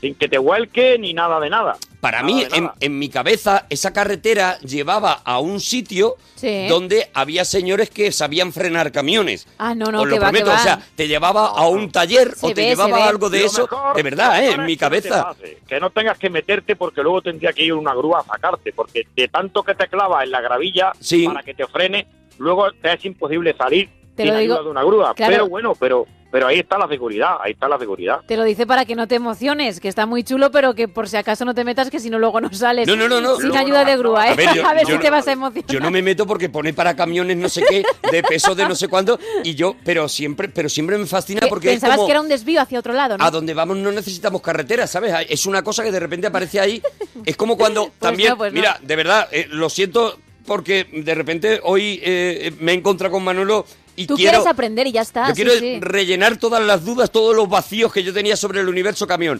sin 0.00 0.14
que 0.14 0.28
te 0.28 0.38
vuelque 0.38 0.98
ni 0.98 1.12
nada 1.14 1.40
de 1.40 1.50
nada. 1.50 1.76
Para 2.00 2.22
mí, 2.22 2.46
en, 2.54 2.70
en 2.80 2.98
mi 2.98 3.08
cabeza, 3.10 3.66
esa 3.68 3.92
carretera 3.92 4.58
llevaba 4.60 5.20
a 5.24 5.38
un 5.38 5.60
sitio 5.60 6.16
Sí. 6.36 6.66
donde 6.68 7.10
había 7.12 7.44
señores 7.44 7.90
que 7.90 8.10
sabían 8.12 8.54
frenar 8.54 8.90
camiones. 8.92 9.46
Ah, 9.58 9.74
no, 9.74 9.92
no, 9.92 10.00
Os 10.00 10.08
lo 10.08 10.14
que 10.14 10.20
va, 10.20 10.26
que 10.30 10.38
prometo, 10.38 10.50
va. 10.50 10.56
o 10.56 10.62
sea, 10.62 10.80
te 10.96 11.06
llevaba 11.06 11.48
a 11.48 11.68
un 11.68 11.92
taller 11.92 12.34
Se 12.34 12.46
o 12.46 12.48
te 12.54 12.62
ve, 12.62 12.68
llevaba 12.68 13.06
algo 13.06 13.28
de 13.28 13.40
Lo 13.40 13.46
eso, 13.46 13.62
mejor- 13.70 13.96
de 13.96 14.02
verdad, 14.02 14.42
¿eh? 14.42 14.52
En 14.52 14.64
mi 14.64 14.72
que 14.76 14.78
cabeza. 14.80 15.24
pase, 15.24 15.58
que 15.68 15.78
no 15.78 15.90
tengas 15.90 16.16
que 16.16 16.30
meterte 16.30 16.76
porque 16.76 17.02
luego 17.02 17.20
tendría 17.20 17.52
que 17.52 17.64
ir 17.64 17.74
una 17.74 17.92
grúa 17.94 18.20
a 18.20 18.24
sacarte, 18.24 18.72
porque 18.72 19.06
de 19.14 19.28
tanto 19.28 19.62
que 19.62 19.74
te 19.74 19.86
clavas 19.88 20.24
en 20.24 20.30
la 20.30 20.40
gravilla 20.40 20.92
Sí. 20.98 21.26
para 21.26 21.42
que 21.42 21.52
te 21.52 21.66
frene, 21.66 22.06
luego 22.38 22.72
te 22.72 22.94
es 22.94 23.04
imposible 23.04 23.54
salir 23.54 23.90
Te 24.14 24.22
sin 24.24 24.32
lo 24.32 24.38
digo- 24.38 24.54
ayuda 24.54 24.64
de 24.64 24.70
una 24.70 24.84
grúa. 24.84 25.14
claro. 25.14 25.32
Pero 25.32 25.48
bueno, 25.48 25.74
pero 25.78 26.06
pero 26.32 26.46
ahí 26.46 26.60
está 26.60 26.78
la 26.78 26.86
seguridad, 26.86 27.38
ahí 27.40 27.50
está 27.54 27.68
la 27.68 27.76
seguridad. 27.76 28.20
Te 28.24 28.36
lo 28.36 28.44
dice 28.44 28.64
para 28.64 28.84
que 28.84 28.94
no 28.94 29.08
te 29.08 29.16
emociones, 29.16 29.80
que 29.80 29.88
está 29.88 30.06
muy 30.06 30.22
chulo, 30.22 30.52
pero 30.52 30.74
que 30.76 30.86
por 30.86 31.08
si 31.08 31.16
acaso 31.16 31.44
no 31.44 31.56
te 31.56 31.64
metas, 31.64 31.90
que 31.90 31.98
si 31.98 32.08
no 32.08 32.20
luego 32.20 32.40
no 32.40 32.52
sales. 32.52 32.86
No, 32.86 32.94
no, 32.94 33.08
no, 33.08 33.20
no. 33.20 33.34
Sin 33.34 33.48
Luego 33.48 33.58
ayuda 33.64 33.82
no, 33.82 33.90
de 33.90 33.96
grúa, 33.96 34.28
¿eh? 34.28 34.30
A 34.30 34.34
ver, 34.36 34.46
yo- 34.54 34.62
si 34.86 34.92
yo 34.92 35.00
te 35.00 35.10
vas 35.10 35.26
a 35.26 35.32
emocionar. 35.32 35.68
Yo 35.68 35.80
no 35.80 35.90
me 35.90 36.02
meto 36.02 36.28
porque 36.28 36.48
pone 36.48 36.72
para 36.72 36.94
camiones 36.94 37.36
no 37.36 37.48
sé 37.48 37.62
qué, 37.68 37.82
de 38.12 38.22
peso 38.22 38.54
de 38.54 38.68
no 38.68 38.76
sé 38.76 38.86
cuánto, 38.86 39.18
y 39.42 39.56
yo, 39.56 39.74
pero 39.84 40.08
siempre, 40.08 40.48
pero 40.48 40.68
siempre 40.68 40.96
me 40.98 41.06
fascina 41.06 41.40
Que 41.40 41.48
porque 41.48 41.66
es 41.68 41.74
Pensabas 41.74 41.96
como... 41.96 42.06
que 42.06 42.12
era 42.12 42.20
un 42.20 42.28
desvío 42.28 42.60
hacia 42.60 42.78
otro 42.78 42.92
lado, 42.92 43.18
¿no? 43.18 43.24
A 43.24 43.30
donde 43.32 43.52
vamos 43.52 43.78
no 43.78 43.90
necesitamos 43.90 44.40
carretera, 44.40 44.86
¿sabes? 44.86 45.12
Es 45.28 45.46
una 45.46 45.64
cosa 45.64 45.82
que 45.82 45.90
de 45.90 45.98
repente 45.98 46.28
aparece 46.28 46.60
ahí. 46.60 46.80
Es 47.26 47.36
como 47.36 47.56
cuando 47.58 47.90
también, 47.98 48.30
no, 48.30 48.36
pues 48.36 48.52
no. 48.52 48.56
mira, 48.60 48.78
de 48.80 48.94
verdad, 48.94 49.26
eh, 49.32 49.48
lo 49.50 49.68
siento 49.68 50.16
porque 50.46 50.86
de 50.92 51.14
repente 51.14 51.60
hoy 51.64 52.00
eh, 52.02 52.52
me 52.60 52.72
he 52.72 52.74
encontrado 52.74 53.12
con 53.12 53.22
Manolo 53.22 53.66
y 54.00 54.06
Tú 54.06 54.16
quiero... 54.16 54.32
quieres 54.32 54.46
aprender 54.46 54.86
y 54.86 54.92
ya 54.92 55.02
está. 55.02 55.28
Yo 55.28 55.34
sí, 55.34 55.42
quiero 55.42 55.58
sí. 55.58 55.78
rellenar 55.80 56.38
todas 56.38 56.62
las 56.62 56.84
dudas, 56.86 57.10
todos 57.10 57.36
los 57.36 57.48
vacíos 57.50 57.92
que 57.92 58.02
yo 58.02 58.14
tenía 58.14 58.34
sobre 58.34 58.60
el 58.60 58.68
universo 58.68 59.06
camión. 59.06 59.38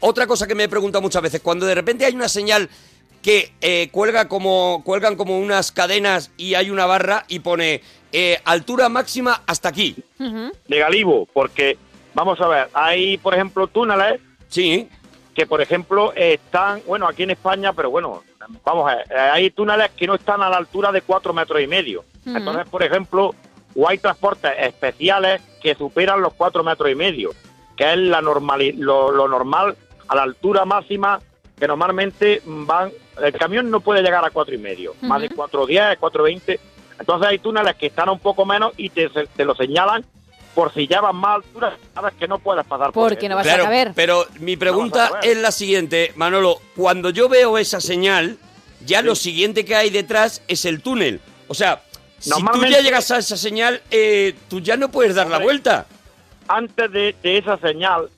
Otra 0.00 0.26
cosa 0.26 0.46
que 0.46 0.54
me 0.54 0.64
he 0.64 0.68
preguntado 0.68 1.00
muchas 1.00 1.22
veces, 1.22 1.40
cuando 1.40 1.64
de 1.64 1.74
repente 1.74 2.04
hay 2.04 2.14
una 2.14 2.28
señal 2.28 2.68
que 3.22 3.52
eh, 3.62 3.88
cuelga 3.90 4.28
como, 4.28 4.82
cuelgan 4.84 5.16
como 5.16 5.38
unas 5.38 5.72
cadenas 5.72 6.30
y 6.36 6.54
hay 6.54 6.68
una 6.68 6.84
barra 6.84 7.24
y 7.28 7.38
pone 7.38 7.80
eh, 8.12 8.38
altura 8.44 8.90
máxima 8.90 9.42
hasta 9.46 9.70
aquí. 9.70 9.96
De 10.18 10.78
Galibo, 10.78 11.26
porque 11.32 11.78
vamos 12.12 12.38
a 12.42 12.48
ver, 12.48 12.68
hay 12.74 13.16
por 13.16 13.32
ejemplo 13.32 13.66
túneles 13.66 14.20
Sí, 14.48 14.88
que 15.34 15.46
por 15.46 15.62
ejemplo 15.62 16.12
están, 16.12 16.82
bueno, 16.86 17.08
aquí 17.08 17.22
en 17.22 17.30
España, 17.30 17.72
pero 17.72 17.90
bueno, 17.90 18.22
vamos 18.62 18.92
a 18.92 18.96
ver, 18.96 19.06
eh, 19.10 19.18
hay 19.18 19.50
túneles 19.50 19.90
que 19.92 20.06
no 20.06 20.14
están 20.16 20.42
a 20.42 20.50
la 20.50 20.58
altura 20.58 20.92
de 20.92 21.00
cuatro 21.00 21.32
metros 21.32 21.62
y 21.62 21.66
medio. 21.66 22.04
Entonces, 22.26 22.68
por 22.68 22.82
ejemplo, 22.82 23.34
o 23.76 23.88
hay 23.88 23.98
transportes 23.98 24.52
especiales 24.60 25.40
que 25.62 25.74
superan 25.74 26.20
los 26.20 26.32
cuatro 26.34 26.64
metros 26.64 26.90
y 26.90 26.94
medio, 26.94 27.30
que 27.76 27.92
es 27.92 27.98
la 27.98 28.20
normali- 28.22 28.74
lo, 28.76 29.10
lo 29.10 29.28
normal 29.28 29.76
a 30.08 30.16
la 30.16 30.22
altura 30.22 30.64
máxima 30.64 31.20
que 31.58 31.66
normalmente 31.66 32.42
van, 32.44 32.90
el 33.22 33.32
camión 33.32 33.70
no 33.70 33.80
puede 33.80 34.02
llegar 34.02 34.24
a 34.24 34.30
cuatro 34.30 34.54
y 34.54 34.58
medio, 34.58 34.94
más 35.00 35.22
de 35.22 35.30
4.10, 35.30 35.98
4.20. 35.98 36.58
Entonces 37.00 37.28
hay 37.28 37.38
túneles 37.38 37.74
que 37.76 37.86
están 37.86 38.08
un 38.10 38.18
poco 38.18 38.44
menos 38.44 38.72
y 38.76 38.90
te, 38.90 39.08
te 39.08 39.44
lo 39.44 39.54
señalan 39.54 40.04
por 40.54 40.72
si 40.72 40.86
ya 40.86 41.00
van 41.02 41.16
más 41.16 41.36
altura, 41.36 41.76
sabes 41.94 42.14
que 42.14 42.26
no 42.28 42.38
puedes 42.38 42.64
pasar 42.66 42.92
por 42.92 43.08
Porque 43.10 43.28
no 43.28 43.36
vas 43.36 43.44
Claro, 43.46 43.62
a 43.64 43.66
caber. 43.66 43.92
pero 43.94 44.26
mi 44.40 44.56
pregunta 44.56 45.18
es 45.22 45.36
la 45.38 45.50
siguiente, 45.50 46.12
Manolo. 46.16 46.58
Cuando 46.74 47.10
yo 47.10 47.28
veo 47.28 47.58
esa 47.58 47.80
señal, 47.80 48.38
ya 48.86 49.02
lo 49.02 49.14
siguiente 49.14 49.64
que 49.66 49.76
hay 49.76 49.90
detrás 49.90 50.42
es 50.48 50.64
el 50.64 50.80
túnel. 50.82 51.20
O 51.48 51.54
sea, 51.54 51.82
si 52.18 52.30
tú 52.30 52.64
ya 52.66 52.80
llegas 52.80 53.10
a 53.10 53.18
esa 53.18 53.36
señal, 53.36 53.82
eh, 53.90 54.34
tú 54.48 54.60
ya 54.60 54.76
no 54.76 54.90
puedes 54.90 55.14
dar 55.14 55.28
la 55.28 55.38
vuelta. 55.38 55.86
antes 56.48 56.90
de, 56.92 57.14
de 57.22 57.38
esa 57.38 57.56
señal 57.58 58.08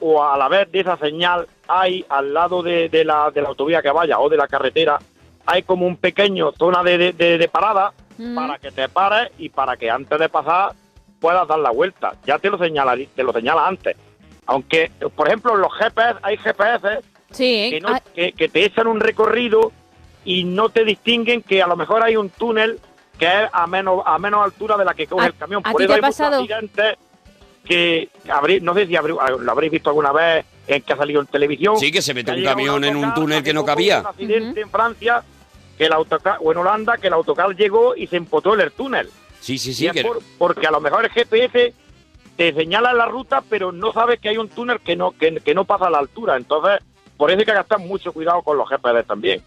o 0.00 0.22
a 0.24 0.36
la 0.36 0.48
vez 0.48 0.70
de 0.72 0.80
esa 0.80 0.96
señal 0.96 1.46
hay 1.68 2.04
al 2.08 2.32
lado 2.34 2.62
de, 2.62 2.88
de 2.88 3.04
la, 3.04 3.30
de 3.30 3.42
la 3.42 3.48
autovía 3.48 3.82
que 3.82 3.90
vaya 3.90 4.18
o 4.18 4.28
de 4.28 4.36
la 4.36 4.48
carretera 4.48 4.98
hay 5.46 5.62
como 5.62 5.86
un 5.86 5.96
pequeño 5.96 6.52
zona 6.58 6.82
de, 6.82 6.98
de- 6.98 7.12
de- 7.12 7.38
de 7.38 7.48
parada 7.48 7.92
Mm. 8.20 8.34
para 8.34 8.58
que 8.58 8.72
te 8.72 8.88
pares 8.88 9.30
y 9.38 9.48
para 9.48 9.76
que 9.76 9.88
antes 9.88 10.18
de 10.18 10.28
pasar 10.28 10.72
puedas 11.20 11.46
dar 11.46 11.60
la 11.60 11.70
vuelta. 11.70 12.14
Ya 12.26 12.36
te 12.40 12.50
lo 12.50 12.58
señala, 12.58 12.96
te 13.14 13.22
lo 13.22 13.32
señala 13.32 13.64
antes. 13.68 13.96
Aunque, 14.46 14.90
por 15.14 15.28
ejemplo, 15.28 15.54
en 15.54 15.60
los 15.60 15.72
GPS 15.72 16.18
hay 16.22 16.36
GPS 16.36 16.98
Sí. 17.30 17.68
que, 17.70 17.80
no- 17.80 17.90
Ah, 17.90 18.02
que, 18.12 18.32
que 18.32 18.48
te 18.48 18.64
echan 18.64 18.88
un 18.88 18.98
recorrido 18.98 19.70
y 20.24 20.42
no 20.42 20.68
te 20.68 20.82
distinguen 20.84 21.42
que 21.42 21.62
a 21.62 21.68
lo 21.68 21.76
mejor 21.76 22.02
hay 22.02 22.16
un 22.16 22.28
túnel 22.30 22.80
que 23.18 23.26
es 23.26 23.50
a 23.52 23.66
menos 23.66 24.02
a 24.06 24.18
menos 24.18 24.44
altura 24.44 24.76
de 24.76 24.84
la 24.84 24.94
que 24.94 25.06
coge 25.06 25.24
¿A- 25.24 25.28
el 25.28 25.34
camión. 25.36 25.62
a 25.64 25.72
Por 25.72 25.82
eso 25.82 25.88
te 25.88 25.92
ha 25.92 25.96
hay 25.96 26.00
muchos 26.02 26.16
pasado? 26.16 26.40
accidentes 26.42 26.96
que 27.64 28.08
habréis, 28.30 28.62
no 28.62 28.74
sé 28.74 28.86
si 28.86 28.96
habréis- 28.96 29.18
lo 29.40 29.52
habréis 29.52 29.72
visto 29.72 29.90
alguna 29.90 30.12
vez 30.12 30.46
en 30.66 30.82
que 30.82 30.92
ha 30.92 30.96
salido 30.96 31.20
en 31.20 31.26
televisión. 31.26 31.76
Sí, 31.78 31.90
que 31.92 32.00
se 32.02 32.14
mete 32.14 32.30
ha 32.30 32.34
un 32.34 32.44
camión 32.44 32.84
en 32.84 32.96
un 32.96 33.12
túnel 33.14 33.42
que 33.42 33.52
no 33.52 33.64
cabía. 33.64 34.00
Un 34.00 34.06
accidente 34.06 34.60
en 34.60 34.70
Francia 34.70 35.22
que 35.76 35.86
el 35.86 35.92
autocar, 35.92 36.38
o 36.40 36.50
en 36.52 36.58
Holanda 36.58 36.96
que 36.96 37.06
el 37.08 37.12
autocar 37.12 37.54
llegó 37.54 37.94
y 37.94 38.06
se 38.06 38.16
empotó 38.16 38.54
en 38.54 38.60
el 38.62 38.72
túnel. 38.72 39.08
Sí, 39.40 39.58
sí, 39.58 39.70
Y 39.70 39.74
sí. 39.74 39.86
es 39.86 39.92
que- 39.92 40.02
por- 40.02 40.18
porque 40.38 40.66
a 40.66 40.70
lo 40.70 40.80
mejor 40.80 41.04
el 41.04 41.10
GPS 41.10 41.72
te 42.36 42.52
señala 42.54 42.92
la 42.92 43.06
ruta, 43.06 43.42
pero 43.48 43.70
no 43.72 43.92
sabes 43.92 44.18
que 44.20 44.28
hay 44.28 44.38
un 44.38 44.48
túnel 44.48 44.80
que 44.80 44.96
no 44.96 45.12
que, 45.12 45.36
que 45.36 45.54
no 45.54 45.64
pasa 45.64 45.86
a 45.86 45.90
la 45.90 45.98
altura. 45.98 46.36
Entonces, 46.36 46.80
por 47.16 47.30
eso 47.30 47.38
hay 47.40 47.44
que 47.46 47.52
gastar 47.52 47.78
mucho 47.80 48.12
cuidado 48.12 48.42
con 48.42 48.56
los 48.56 48.68
GPS 48.68 49.02
también. 49.04 49.42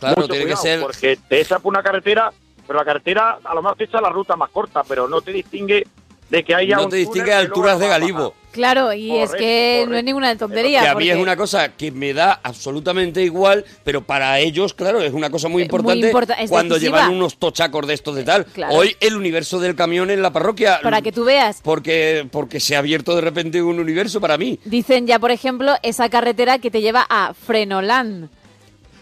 Claro, 0.00 0.16
Mucho 0.22 0.28
tiene 0.34 0.46
que 0.46 0.56
ser... 0.56 0.80
Porque 0.80 1.16
te 1.28 1.40
echa 1.40 1.58
por 1.60 1.70
una 1.72 1.82
carretera, 1.82 2.32
pero 2.66 2.78
la 2.78 2.84
carretera 2.84 3.38
a 3.44 3.54
lo 3.54 3.62
mejor 3.62 3.76
te 3.78 3.84
echa 3.84 4.00
la 4.00 4.10
ruta 4.10 4.36
más 4.36 4.50
corta, 4.50 4.82
pero 4.86 5.08
no 5.08 5.20
te 5.20 5.32
distingue 5.32 5.86
de 6.30 6.42
que 6.42 6.54
haya 6.54 6.76
No 6.76 6.84
un 6.84 6.88
te 6.90 6.96
túnel 6.96 7.04
distingue 7.06 7.26
que 7.26 7.34
alturas 7.34 7.78
de 7.78 7.86
Galibo. 7.86 8.34
claro, 8.50 8.92
y 8.94 9.10
es 9.18 9.26
Correcto, 9.28 9.36
que 9.38 9.84
no 9.88 9.96
es 9.96 10.04
ninguna 10.04 10.36
tontería. 10.38 10.80
Que 10.80 10.88
a 10.88 10.94
mí 10.94 11.08
es 11.10 11.16
una 11.18 11.36
cosa 11.36 11.68
que 11.76 11.92
me 11.92 12.14
da 12.14 12.40
absolutamente 12.42 13.22
igual, 13.22 13.64
pero 13.84 14.02
para 14.02 14.40
ellos, 14.40 14.72
claro, 14.72 15.02
es 15.02 15.12
una 15.12 15.28
cosa 15.30 15.48
muy 15.48 15.62
Eh, 15.62 15.66
muy 15.70 15.76
importante 15.78 16.06
importa- 16.06 16.34
es 16.34 16.48
cuando 16.50 16.74
decisiva. 16.76 17.00
llevan 17.02 17.14
unos 17.14 17.36
tochacos 17.36 17.86
de 17.86 17.94
estos 17.94 18.16
de 18.16 18.24
tal. 18.24 18.46
claro. 18.46 18.74
Hoy 18.74 18.96
el 19.00 19.16
universo 19.16 19.60
del 19.60 19.76
camión 19.76 20.10
en 20.10 20.22
la 20.22 20.32
parroquia. 20.32 20.80
Para 20.82 21.02
que 21.02 21.12
tú 21.12 21.24
veas. 21.24 21.60
Porque, 21.62 22.26
porque 22.32 22.58
se 22.58 22.74
ha 22.74 22.78
abierto 22.78 23.14
de 23.14 23.20
repente 23.20 23.62
un 23.62 23.78
universo 23.78 24.18
para 24.20 24.38
mí. 24.38 24.58
Dicen 24.64 25.06
ya, 25.06 25.18
por 25.18 25.30
ejemplo, 25.30 25.74
esa 25.82 26.08
carretera 26.08 26.58
que 26.58 26.70
te 26.70 26.80
lleva 26.80 27.06
a 27.08 27.34
Frenoland. 27.34 28.30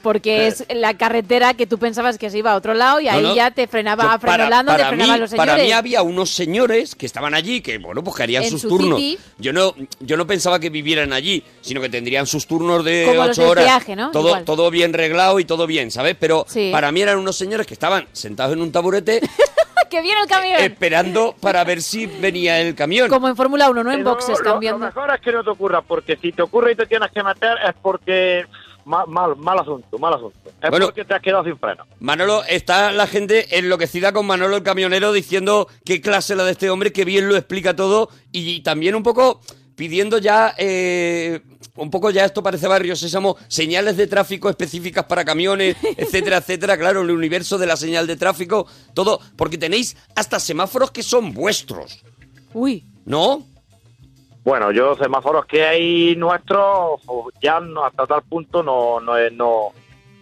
Porque 0.02 0.46
es 0.48 0.64
la 0.74 0.94
carretera 0.94 1.54
que 1.54 1.66
tú 1.66 1.78
pensabas 1.78 2.18
que 2.18 2.28
se 2.30 2.38
iba 2.38 2.52
a 2.52 2.56
otro 2.56 2.74
lado 2.74 3.00
y 3.00 3.08
ahí 3.08 3.22
no. 3.22 3.34
ya 3.34 3.50
te 3.50 3.66
frenaba 3.66 4.04
Yo, 4.04 4.10
a 4.10 4.18
Frenoland 4.18 4.68
donde 4.68 4.82
para, 4.82 4.88
frenaban 4.88 5.14
mí, 5.14 5.20
los 5.20 5.30
señores. 5.30 5.50
para 5.52 5.62
mí 5.64 5.72
había 5.72 6.02
unos 6.02 6.30
señores 6.30 6.94
que 6.94 7.06
estaban 7.06 7.34
allí, 7.34 7.60
que 7.60 7.78
bueno, 7.78 8.02
pues 8.02 8.16
que 8.16 8.22
harían 8.24 8.42
En 8.42 8.50
sus 8.50 8.62
su 8.62 8.68
turnos. 8.68 8.98
city. 8.98 9.18
Yo 9.38 9.52
no, 9.52 9.74
yo 10.00 10.16
no 10.16 10.26
pensaba 10.26 10.58
que 10.58 10.70
vivieran 10.70 11.12
allí, 11.12 11.42
sino 11.60 11.80
que 11.80 11.88
tendrían 11.88 12.26
sus 12.26 12.46
turnos 12.46 12.84
de 12.84 13.04
Como 13.08 13.26
los 13.26 13.38
horas. 13.38 13.82
Todo, 14.12 14.28
Igual. 14.28 14.44
todo 14.44 14.70
bien 14.70 14.92
reglado 14.92 15.38
y 15.40 15.44
todo 15.44 15.66
bien, 15.66 15.90
¿sabes? 15.90 16.16
Pero 16.18 16.44
Sí. 16.48 16.70
para 16.72 16.90
mí 16.92 17.00
eran 17.02 17.18
unos 17.18 17.36
señores 17.36 17.66
que 17.66 17.74
estaban 17.74 18.06
sentados 18.12 18.54
en 18.54 18.62
un 18.62 18.72
taburete 18.72 19.20
¡Que 19.90 20.00
viene 20.00 20.22
el 20.22 20.26
camión! 20.26 20.58
esperando 20.60 21.34
para 21.38 21.62
ver 21.64 21.82
si 21.82 22.06
venía 22.06 22.58
el 22.60 22.74
camión. 22.74 23.10
Como 23.10 23.28
en 23.28 23.36
Fórmula 23.36 23.68
1, 23.68 23.84
no 23.84 23.92
en 23.92 23.98
Pero 23.98 24.10
boxes 24.10 24.38
lo- 24.38 24.44
cambiando. 24.52 24.78
Lo 24.78 24.86
mejor 24.86 25.14
es 25.14 25.20
que 25.20 25.32
no 25.32 25.44
te 25.44 25.50
ocurra, 25.50 25.82
porque 25.82 26.16
si 26.16 26.32
te 26.32 26.40
ocurre 26.40 26.72
y 26.72 26.76
te 26.76 26.86
tienes 26.86 27.10
que 27.12 27.22
meter 27.22 27.58
es 27.68 27.74
porque 27.82 28.46
mal, 28.84 29.06
mal, 29.08 29.36
mal 29.36 29.58
asunto, 29.58 29.98
mal 29.98 30.14
asunto. 30.14 30.38
Es 30.62 30.70
Bueno. 30.70 30.86
porque 30.86 31.04
te 31.04 31.14
has 31.14 31.22
quedado 31.22 31.44
sin 31.44 31.58
freno. 31.58 31.84
Manolo, 32.00 32.44
está 32.44 32.92
la 32.92 33.06
gente 33.06 33.58
enloquecida 33.58 34.12
con 34.12 34.26
Manolo 34.26 34.56
el 34.56 34.62
camionero 34.62 35.12
diciendo 35.12 35.68
qué 35.84 36.00
clase 36.00 36.36
la 36.36 36.44
de 36.44 36.52
este 36.52 36.70
hombre, 36.70 36.92
que 36.92 37.04
bien 37.04 37.28
lo 37.28 37.36
explica 37.36 37.74
todo 37.74 38.08
y 38.30 38.60
también 38.62 38.94
un 38.94 39.02
poco 39.02 39.40
pidiendo 39.74 40.18
ya, 40.18 40.54
eh, 40.58 41.40
un 41.76 41.90
poco 41.90 42.10
ya 42.10 42.24
esto 42.24 42.42
parece 42.42 42.68
barrio 42.68 42.94
sésamo, 42.94 43.36
señales 43.48 43.96
de 43.96 44.06
tráfico 44.06 44.48
específicas 44.48 45.04
para 45.06 45.24
camiones, 45.24 45.76
etcétera, 45.96 46.38
etcétera, 46.38 46.76
claro, 46.78 47.02
el 47.02 47.10
universo 47.10 47.58
de 47.58 47.66
la 47.66 47.76
señal 47.76 48.06
de 48.06 48.16
tráfico, 48.16 48.66
todo, 48.94 49.20
porque 49.36 49.58
tenéis 49.58 49.96
hasta 50.14 50.38
semáforos 50.38 50.90
que 50.90 51.02
son 51.02 51.32
vuestros, 51.32 52.04
Uy, 52.54 52.84
¿no? 53.06 53.46
Bueno, 54.44 54.72
yo 54.72 54.94
semáforos 54.96 55.46
que 55.46 55.64
hay 55.64 56.16
nuestros 56.16 57.00
o 57.06 57.28
ya 57.40 57.60
no, 57.60 57.84
hasta 57.84 58.06
tal 58.06 58.22
punto 58.22 58.62
no 58.62 58.98
no, 59.00 59.14
no 59.30 59.68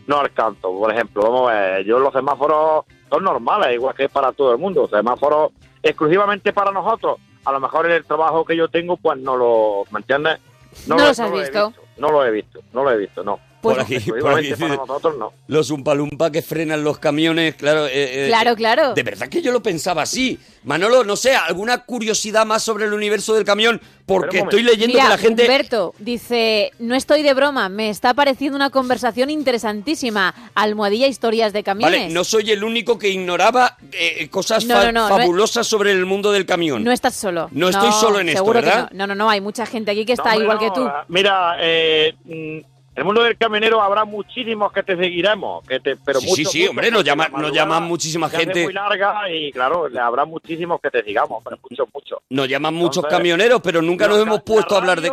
no 0.06 0.18
alcanzo. 0.20 0.76
Por 0.78 0.92
ejemplo, 0.92 1.22
vamos 1.22 1.50
a 1.50 1.54
ver, 1.54 1.84
yo 1.84 1.98
los 1.98 2.12
semáforos 2.12 2.84
son 3.08 3.24
normales, 3.24 3.74
igual 3.74 3.94
que 3.94 4.08
para 4.08 4.32
todo 4.32 4.52
el 4.52 4.58
mundo. 4.58 4.88
Semáforos 4.88 5.52
exclusivamente 5.82 6.52
para 6.52 6.70
nosotros. 6.72 7.18
A 7.44 7.52
lo 7.52 7.60
mejor 7.60 7.86
en 7.86 7.92
el 7.92 8.04
trabajo 8.04 8.44
que 8.44 8.56
yo 8.56 8.68
tengo, 8.68 8.96
pues 8.96 9.18
no 9.18 9.36
lo, 9.36 9.84
¿me 9.90 10.00
entiendes? 10.00 10.38
No 10.86 10.96
lo- 10.96 11.08
los 11.08 11.20
has 11.20 11.30
lo 11.30 11.36
visto. 11.38 11.72
No 11.96 12.08
lo 12.10 12.24
he 12.24 12.30
visto, 12.30 12.60
no 12.72 12.84
lo 12.84 12.90
he 12.90 12.96
visto, 12.98 13.22
no. 13.24 13.38
Pues- 13.60 13.76
por 13.76 13.84
aquí, 13.84 14.00
por 14.00 14.16
aquí 14.16 14.22
para 14.22 14.36
dice, 14.38 14.68
nosotros 14.68 15.18
no. 15.18 15.32
los 15.48 15.70
umpalumpa 15.70 16.30
que 16.32 16.42
frenan 16.42 16.82
los 16.82 16.98
camiones, 16.98 17.54
claro. 17.56 17.86
eh, 17.86 17.90
eh, 17.94 18.28
claro, 18.28 18.56
claro. 18.56 18.94
De 18.94 19.02
verdad 19.02 19.28
que 19.28 19.42
yo 19.42 19.52
lo 19.52 19.62
pensaba 19.62 20.02
así. 20.02 20.38
Manolo, 20.64 21.04
no 21.04 21.16
sé, 21.16 21.34
alguna 21.34 21.84
curiosidad 21.84 22.44
más 22.44 22.62
sobre 22.62 22.84
el 22.84 22.92
universo 22.92 23.34
del 23.34 23.44
camión, 23.44 23.80
porque 24.04 24.40
estoy 24.40 24.62
leyendo 24.62 24.94
Mira, 24.94 25.04
que 25.04 25.08
la 25.08 25.18
gente... 25.18 25.42
Humberto 25.42 25.94
dice, 25.98 26.72
no 26.78 26.94
estoy 26.94 27.22
de 27.22 27.32
broma, 27.32 27.68
me 27.70 27.88
está 27.88 28.12
pareciendo 28.12 28.56
una 28.56 28.68
conversación 28.70 29.30
interesantísima. 29.30 30.34
Almohadilla 30.54 31.06
historias 31.06 31.52
de 31.52 31.62
camiones. 31.62 32.00
Vale, 32.00 32.12
no 32.14 32.24
soy 32.24 32.50
el 32.50 32.64
único 32.64 32.98
que 32.98 33.08
ignoraba 33.08 33.76
eh, 33.92 34.28
cosas 34.28 34.64
No, 34.66 34.74
fa- 34.74 34.84
no, 34.86 34.92
no, 34.92 35.08
no 35.08 35.14
es- 35.16 35.20
fabulosas 35.22 35.66
sobre 35.66 35.92
el 35.92 36.04
mundo 36.06 36.32
del 36.32 36.44
camión. 36.46 36.82
No 36.84 36.92
estás 36.92 37.14
solo. 37.14 37.48
No 37.52 37.68
estoy 37.68 37.92
solo 37.92 38.20
en 38.20 38.28
esto, 38.30 38.44
¿verdad? 38.44 38.88
Que 38.88 38.94
no. 38.96 39.06
no, 39.06 39.14
no, 39.14 39.24
no, 39.24 39.30
hay 39.30 39.40
mucha 39.40 39.64
gente 39.66 39.90
aquí 39.92 40.04
que 40.04 40.12
está 40.14 40.36
igual 40.36 40.58
no, 40.60 40.60
que 40.60 40.70
tú. 40.78 40.88
Mira, 41.08 41.56
eh, 41.60 42.14
mm, 42.24 42.58
el 42.94 43.04
mundo 43.04 43.22
del 43.22 43.36
camionero 43.38 43.80
habrá 43.80 44.04
muchísimos 44.04 44.72
que 44.72 44.82
te 44.82 44.96
seguiremos, 44.96 45.66
que 45.66 45.80
te, 45.80 45.96
pero 45.96 46.20
Sí, 46.20 46.26
muchos, 46.28 46.52
sí, 46.52 46.62
sí, 46.62 46.68
hombre, 46.68 46.90
nos 46.90 46.98
porque 47.00 47.10
llama- 47.10 47.28
la 47.32 47.38
nos 47.38 47.52
llaman 47.52 47.82
muchísima 47.84 48.28
gente. 48.28 48.64
muy 48.64 48.72
larga 48.72 49.30
y 49.30 49.52
claro, 49.52 49.88
habrá 50.00 50.24
muchísimos 50.24 50.80
que 50.80 50.90
te 50.90 51.02
sigamos, 51.04 51.42
pero 51.44 51.56
muchos, 51.68 51.88
muchos. 51.94 52.18
Nos 52.30 52.48
llaman 52.48 52.74
muchos 52.74 53.04
camioneros, 53.06 53.60
pero 53.62 53.80
nunca 53.80 54.06
nos 54.08 54.18
hemos 54.20 54.42
puesto 54.42 54.74
a 54.74 54.78
hablar 54.78 55.00
de... 55.00 55.08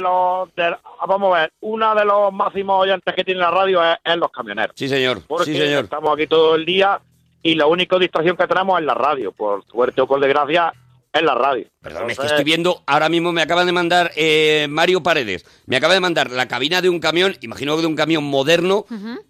los, 0.00 0.54
de- 0.54 0.76
vamos 1.06 1.34
a 1.36 1.40
ver, 1.40 1.52
uno 1.60 1.94
de 1.94 2.04
los 2.04 2.32
máximos 2.32 2.82
oyentes 2.82 3.14
que 3.14 3.24
tiene 3.24 3.40
la 3.40 3.50
radio 3.50 3.82
es, 3.82 3.96
es 4.04 4.16
los 4.16 4.30
camioneros. 4.30 4.72
Sí, 4.76 4.88
señor. 4.88 5.22
Porque 5.26 5.46
Sí, 5.46 5.56
señor. 5.56 5.84
estamos 5.84 6.12
aquí 6.12 6.26
todo 6.26 6.54
el 6.56 6.64
día 6.66 7.00
y 7.42 7.54
la 7.54 7.66
única 7.66 7.98
distracción 7.98 8.36
que 8.36 8.46
tenemos 8.46 8.78
es 8.80 8.84
la 8.84 8.94
radio. 8.94 9.32
Por 9.32 9.64
suerte 9.64 10.02
o 10.02 10.06
por 10.06 10.20
desgracia, 10.20 10.72
es 11.10 11.22
la 11.22 11.34
radio. 11.34 11.66
Perdón, 11.88 12.10
es 12.10 12.18
que 12.18 12.26
estoy 12.26 12.44
viendo, 12.44 12.82
ahora 12.86 13.08
mismo 13.08 13.32
me 13.32 13.42
acaban 13.42 13.66
de 13.66 13.72
mandar 13.72 14.10
eh, 14.16 14.66
Mario 14.70 15.02
Paredes, 15.02 15.44
me 15.66 15.76
acaba 15.76 15.94
de 15.94 16.00
mandar 16.00 16.30
la 16.30 16.46
cabina 16.48 16.80
de 16.82 16.88
un 16.88 17.00
camión, 17.00 17.36
imagino 17.40 17.74
que 17.76 17.82
de 17.82 17.86
un 17.88 17.96
camión 17.96 18.24
moderno, 18.24 18.84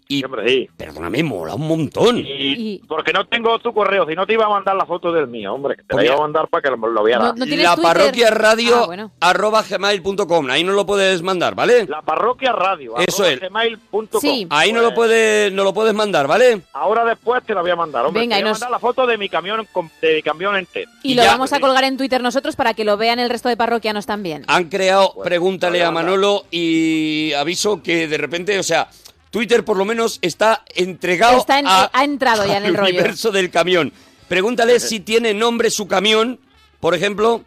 y 0.07 0.19
Siempre 0.19 0.47
sí. 0.47 0.69
perdóname, 0.77 1.23
mola 1.23 1.55
un 1.55 1.67
montón. 1.67 2.17
Y, 2.17 2.23
Y- 2.29 2.81
porque 2.87 3.13
no 3.13 3.25
tengo 3.27 3.57
tu 3.59 3.73
correo, 3.73 4.05
si 4.07 4.15
no 4.15 4.25
te 4.25 4.33
iba 4.33 4.45
a 4.45 4.49
mandar 4.49 4.75
la 4.75 4.85
foto 4.85 5.11
del 5.11 5.27
mío, 5.27 5.53
hombre, 5.53 5.75
que 5.75 5.83
te 5.83 5.87
Pues 5.89 6.03
la 6.03 6.11
iba 6.11 6.15
a 6.15 6.21
mandar 6.21 6.47
para 6.47 6.61
que 6.63 6.69
lo, 6.69 6.77
lo 6.87 7.03
vieras. 7.03 7.35
No- 7.35 7.45
no 7.45 7.55
la 7.55 7.75
parroquia 7.77 8.29
radio 8.31 8.75
Ah, 8.83 8.85
bueno. 8.85 9.11
arroba 9.19 9.63
gmail.com, 9.63 10.49
ahí 10.49 10.63
no 10.63 10.73
lo 10.73 10.85
puedes 10.85 11.21
mandar, 11.21 11.55
¿vale? 11.55 11.85
La 11.87 12.01
parroquia 12.01 12.51
radio. 12.51 12.95
Eso 12.97 13.23
arroba 13.23 13.33
es. 13.33 13.39
gmail.com. 13.51 14.21
Sí. 14.21 14.47
Ahí 14.49 14.71
no 14.73 14.81
lo 14.81 14.89
Pues, 14.89 14.95
puedes, 15.09 15.53
no 15.53 15.63
lo 15.63 15.73
puedes 15.73 15.93
mandar, 15.93 16.27
¿vale? 16.27 16.61
Ahora 16.73 17.05
después 17.05 17.43
te 17.45 17.53
la 17.53 17.61
voy 17.61 17.71
a 17.71 17.75
mandar, 17.75 18.05
hombre. 18.05 18.21
Venga, 18.21 18.35
te 18.35 18.39
y 18.39 18.43
voy 18.43 18.49
a 18.49 18.53
mandar 18.53 18.71
la 18.71 18.79
foto 18.79 19.05
de 19.05 19.17
mi 19.17 19.29
camión, 19.29 19.65
de 20.01 20.15
mi 20.15 20.21
camión 20.21 20.55
entero. 20.55 20.89
Y, 21.03 21.11
y 21.11 21.15
lo 21.15 21.23
ya- 21.23 21.31
vamos 21.31 21.53
a 21.53 21.59
colgar 21.59 21.83
en 21.83 21.97
Twitter 21.97 22.21
nosotros 22.21 22.48
para 22.55 22.73
que 22.73 22.83
lo 22.83 22.97
vean 22.97 23.19
el 23.19 23.29
resto 23.29 23.49
de 23.49 23.57
parroquianos 23.57 24.05
también. 24.05 24.43
Han 24.47 24.69
creado, 24.69 25.13
Bueno, 25.15 25.23
pregúntale 25.23 25.83
a 25.83 25.91
Manolo 25.91 26.45
y 26.51 27.33
aviso 27.33 27.81
que 27.83 28.07
de 28.07 28.17
repente, 28.17 28.57
o 28.59 28.63
sea, 28.63 28.89
Twitter 29.31 29.63
por 29.63 29.77
lo 29.77 29.85
menos 29.85 30.19
está 30.21 30.63
entregado 30.75 31.37
Está 31.37 31.59
en- 31.59 31.67
a- 31.67 31.89
ha 31.93 32.03
entrado 32.03 32.45
ya 32.45 32.57
en 32.57 32.65
el 32.65 32.75
rollo. 32.75 32.89
universo 32.89 33.31
del 33.31 33.49
camión. 33.51 33.93
Pregúntale 34.27 34.79
si 34.79 34.99
tiene 34.99 35.33
nombre 35.33 35.69
su 35.69 35.87
camión, 35.87 36.39
por 36.79 36.95
ejemplo. 36.95 37.43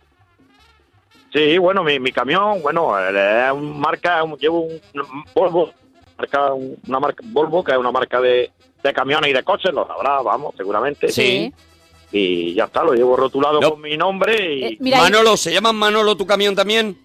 Sí, 1.33 1.57
bueno, 1.59 1.83
mi, 1.83 1.99
mi 1.99 2.13
camión, 2.13 2.61
bueno, 2.63 2.99
eh, 2.99 3.47
es 3.47 3.53
un 3.53 3.81
marca, 3.81 4.23
llevo 4.39 4.61
un, 4.63 4.81
un 4.95 5.25
Volvo, 5.35 5.73
marca, 6.19 6.53
un- 6.53 6.77
una 6.87 7.01
marca 7.01 7.23
Volvo, 7.27 7.65
que 7.65 7.73
es 7.73 7.79
una 7.79 7.91
marca 7.91 8.21
de, 8.21 8.51
de 8.83 8.93
camiones 8.93 9.31
y 9.31 9.33
de 9.33 9.43
coches, 9.43 9.73
lo 9.73 9.87
sabrá, 9.87 10.21
vamos, 10.21 10.55
seguramente. 10.57 11.09
Sí. 11.11 11.53
Y 12.13 12.55
ya 12.55 12.65
está, 12.65 12.83
lo 12.85 12.93
llevo 12.93 13.17
rotulado 13.17 13.61
No. 13.61 13.71
con 13.71 13.81
mi 13.81 13.97
nombre 13.97 14.55
y... 14.55 14.65
Eh, 14.65 14.77
mira, 14.81 14.99
Manolo, 14.99 15.37
¿se 15.37 15.53
llama 15.53 15.73
Manolo 15.73 16.17
tu 16.17 16.27
camión 16.27 16.55
también? 16.55 16.97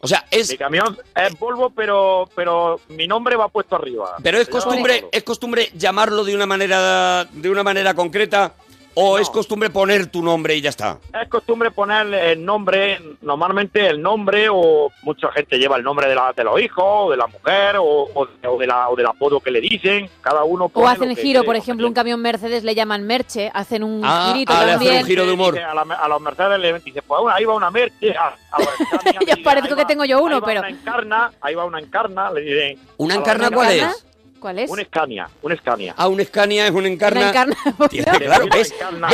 O 0.00 0.06
sea, 0.06 0.22
Mi 0.30 0.38
es... 0.38 0.54
camión 0.58 0.98
es 1.16 1.38
Volvo, 1.38 1.70
pero 1.70 2.28
pero 2.36 2.78
mi 2.88 3.06
nombre 3.06 3.36
va 3.36 3.48
puesto 3.48 3.74
arriba. 3.76 4.16
Pero 4.22 4.36
es 4.38 4.48
costumbre, 4.50 5.06
es 5.10 5.22
costumbre 5.22 5.70
llamarlo 5.74 6.24
de 6.24 6.34
una 6.34 6.44
manera 6.44 7.24
de 7.32 7.48
una 7.48 7.62
manera 7.62 7.94
concreta 7.94 8.52
o 8.94 9.18
es 9.18 9.28
costumbre 9.30 9.70
poner 9.70 10.06
tu 10.06 10.22
nombre 10.22 10.54
y 10.54 10.60
ya 10.60 10.70
está. 10.70 10.98
Es 11.20 11.28
costumbre 11.28 11.70
poner 11.70 12.06
el 12.14 12.44
nombre, 12.44 13.00
normalmente 13.22 13.86
el 13.88 14.00
nombre, 14.00 14.48
o 14.50 14.90
mucha 15.02 15.30
gente 15.32 15.58
lleva 15.58 15.76
el 15.76 15.82
nombre 15.82 16.08
de, 16.08 16.14
la, 16.14 16.32
de 16.32 16.44
los 16.44 16.60
hijos, 16.60 16.84
o 16.86 17.10
de 17.10 17.16
la 17.16 17.26
mujer, 17.26 17.76
o, 17.78 17.84
o, 17.84 18.28
o 18.48 18.58
de 18.58 18.66
la, 18.66 18.88
o 18.88 18.96
del 18.96 19.06
apodo 19.06 19.40
que 19.40 19.50
le 19.50 19.60
dicen. 19.60 20.08
Cada 20.20 20.44
uno 20.44 20.66
O 20.66 20.68
pone 20.68 20.88
hacen 20.88 21.08
lo 21.08 21.14
que 21.14 21.22
giro, 21.22 21.44
por 21.44 21.56
ejemplo, 21.56 21.86
un 21.86 21.94
camión 21.94 22.20
Mercedes 22.20 22.64
le 22.64 22.74
llaman 22.74 23.04
Merche, 23.06 23.50
hacen 23.52 23.82
un 23.82 24.00
Ah, 24.04 24.30
girito 24.32 24.52
ah, 24.54 24.64
le 24.64 24.72
hacen 24.72 24.78
también. 24.78 25.02
un 25.02 25.06
giro 25.08 25.26
de 25.26 25.32
humor. 25.32 25.58
A, 25.58 25.74
la- 25.74 25.82
a 25.94 26.08
los 26.08 26.20
Mercedes 26.20 26.58
le 26.60 26.72
dicen, 26.80 27.02
pues 27.06 27.20
bueno, 27.20 27.36
ahí 27.36 27.44
va 27.44 27.54
una 27.54 27.70
Merche. 27.70 28.16
A, 28.16 28.28
a 28.52 28.58
parezco 29.44 29.68
que 29.76 29.82
va- 29.82 29.86
tengo 29.86 30.04
yo 30.04 30.22
uno, 30.22 30.36
ahí 30.36 30.40
va 30.40 30.46
pero- 30.46 30.60
Una 30.60 30.68
encarna, 30.70 31.30
ahí 31.40 31.54
va 31.54 31.64
una 31.64 31.78
encarna, 31.80 32.30
le 32.30 32.40
dicen. 32.40 32.78
¿Una 32.96 33.14
encarna 33.16 33.50
cuál 33.50 33.72
¿Encarna? 33.72 33.92
es? 33.92 34.06
¿Cuál 34.44 34.58
es? 34.58 34.68
Un 34.70 34.78
Scania, 34.84 35.26
un 35.40 35.56
Scania. 35.56 35.94
Ah, 35.96 36.06
un 36.06 36.22
Scania 36.22 36.66
es 36.66 36.70
un 36.70 36.84
encarna. 36.84 37.18
Una 37.18 37.28
encarna. 37.30 37.56
Tiene- 37.88 38.18
claro, 38.18 38.46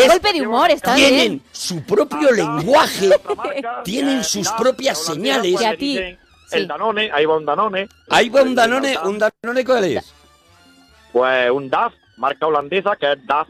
golpe 0.08 0.32
de 0.32 0.40
humor, 0.44 0.70
está 0.72 0.96
Tienen 0.96 1.14
bien. 1.14 1.42
su 1.52 1.80
propio 1.84 2.32
lenguaje. 2.32 3.10
Tienen 3.84 4.18
eh, 4.18 4.24
sus 4.24 4.48
propias 4.50 4.98
señales. 4.98 5.52
pues 5.54 5.64
a 5.64 5.76
ti, 5.76 5.98
sí. 5.98 6.16
El 6.50 6.66
Danone, 6.66 7.12
ahí 7.12 7.26
va 7.26 7.36
un 7.36 7.46
Danone. 7.46 7.88
Ahí 8.08 8.28
va 8.28 8.42
un 8.42 8.56
Danone, 8.56 8.98
un 9.04 9.20
Danone 9.20 9.64
¿cuál 9.64 9.84
es? 9.84 10.12
Pues 11.12 11.48
un 11.52 11.70
DAF, 11.70 11.92
marca 12.16 12.48
holandesa, 12.48 12.96
que 12.96 13.12
es 13.12 13.24
DAF. 13.24 13.46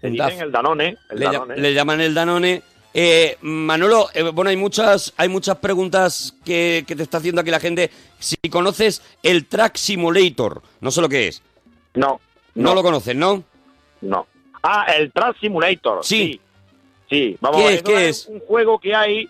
Le 0.00 0.08
Un 0.08 0.12
dicen 0.14 0.26
DAF. 0.30 0.40
el 0.40 0.52
Danone. 0.52 0.96
El 1.10 1.18
Le, 1.18 1.26
ll- 1.26 1.32
Danone. 1.32 1.56
le 1.58 1.74
llaman 1.74 2.00
el 2.00 2.14
Danone. 2.14 2.62
Eh, 2.92 3.36
Manolo, 3.42 4.08
eh, 4.14 4.22
bueno, 4.30 4.50
hay 4.50 4.56
muchas, 4.56 5.12
hay 5.16 5.28
muchas 5.28 5.56
preguntas 5.58 6.34
que, 6.44 6.84
que 6.86 6.96
te 6.96 7.02
está 7.04 7.18
haciendo 7.18 7.40
aquí 7.40 7.50
la 7.50 7.60
gente. 7.60 7.90
Si 8.18 8.36
conoces 8.50 9.00
el 9.22 9.46
Track 9.46 9.76
Simulator, 9.76 10.60
no 10.80 10.90
sé 10.90 11.00
lo 11.00 11.08
que 11.08 11.28
es. 11.28 11.42
No, 11.94 12.20
No, 12.54 12.70
no, 12.70 12.74
lo 12.74 12.82
conoces, 12.82 13.14
¿no? 13.14 13.44
no. 14.00 14.26
Ah, 14.62 14.86
el 14.96 15.10
Track 15.12 15.38
Simulator. 15.40 16.04
Sí. 16.04 16.32
Sí. 16.32 16.40
Sí, 17.08 17.36
vamos 17.40 17.58
¿Qué 17.58 17.64
a 17.64 17.66
ver. 17.70 17.76
es? 17.76 17.82
¿Qué 17.82 18.08
es? 18.08 18.26
Un 18.26 18.40
juego 18.40 18.78
que 18.78 18.94
hay 18.94 19.28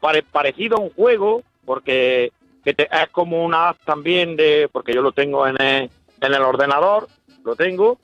pare- 0.00 0.22
parecido 0.22 0.76
a 0.76 0.80
un 0.80 0.90
juego, 0.90 1.42
porque 1.64 2.30
que 2.64 2.72
te- 2.74 2.84
es 2.90 3.08
como 3.10 3.44
una 3.44 3.70
app 3.70 3.78
también 3.84 4.36
de. 4.36 4.68
Porque 4.70 4.94
yo 4.94 5.02
lo 5.02 5.10
tengo 5.12 5.44
en 5.46 5.60
el, 5.60 5.90
en 6.20 6.34
el 6.34 6.42
ordenador, 6.42 7.08
lo 7.44 7.56
tengo. 7.56 7.98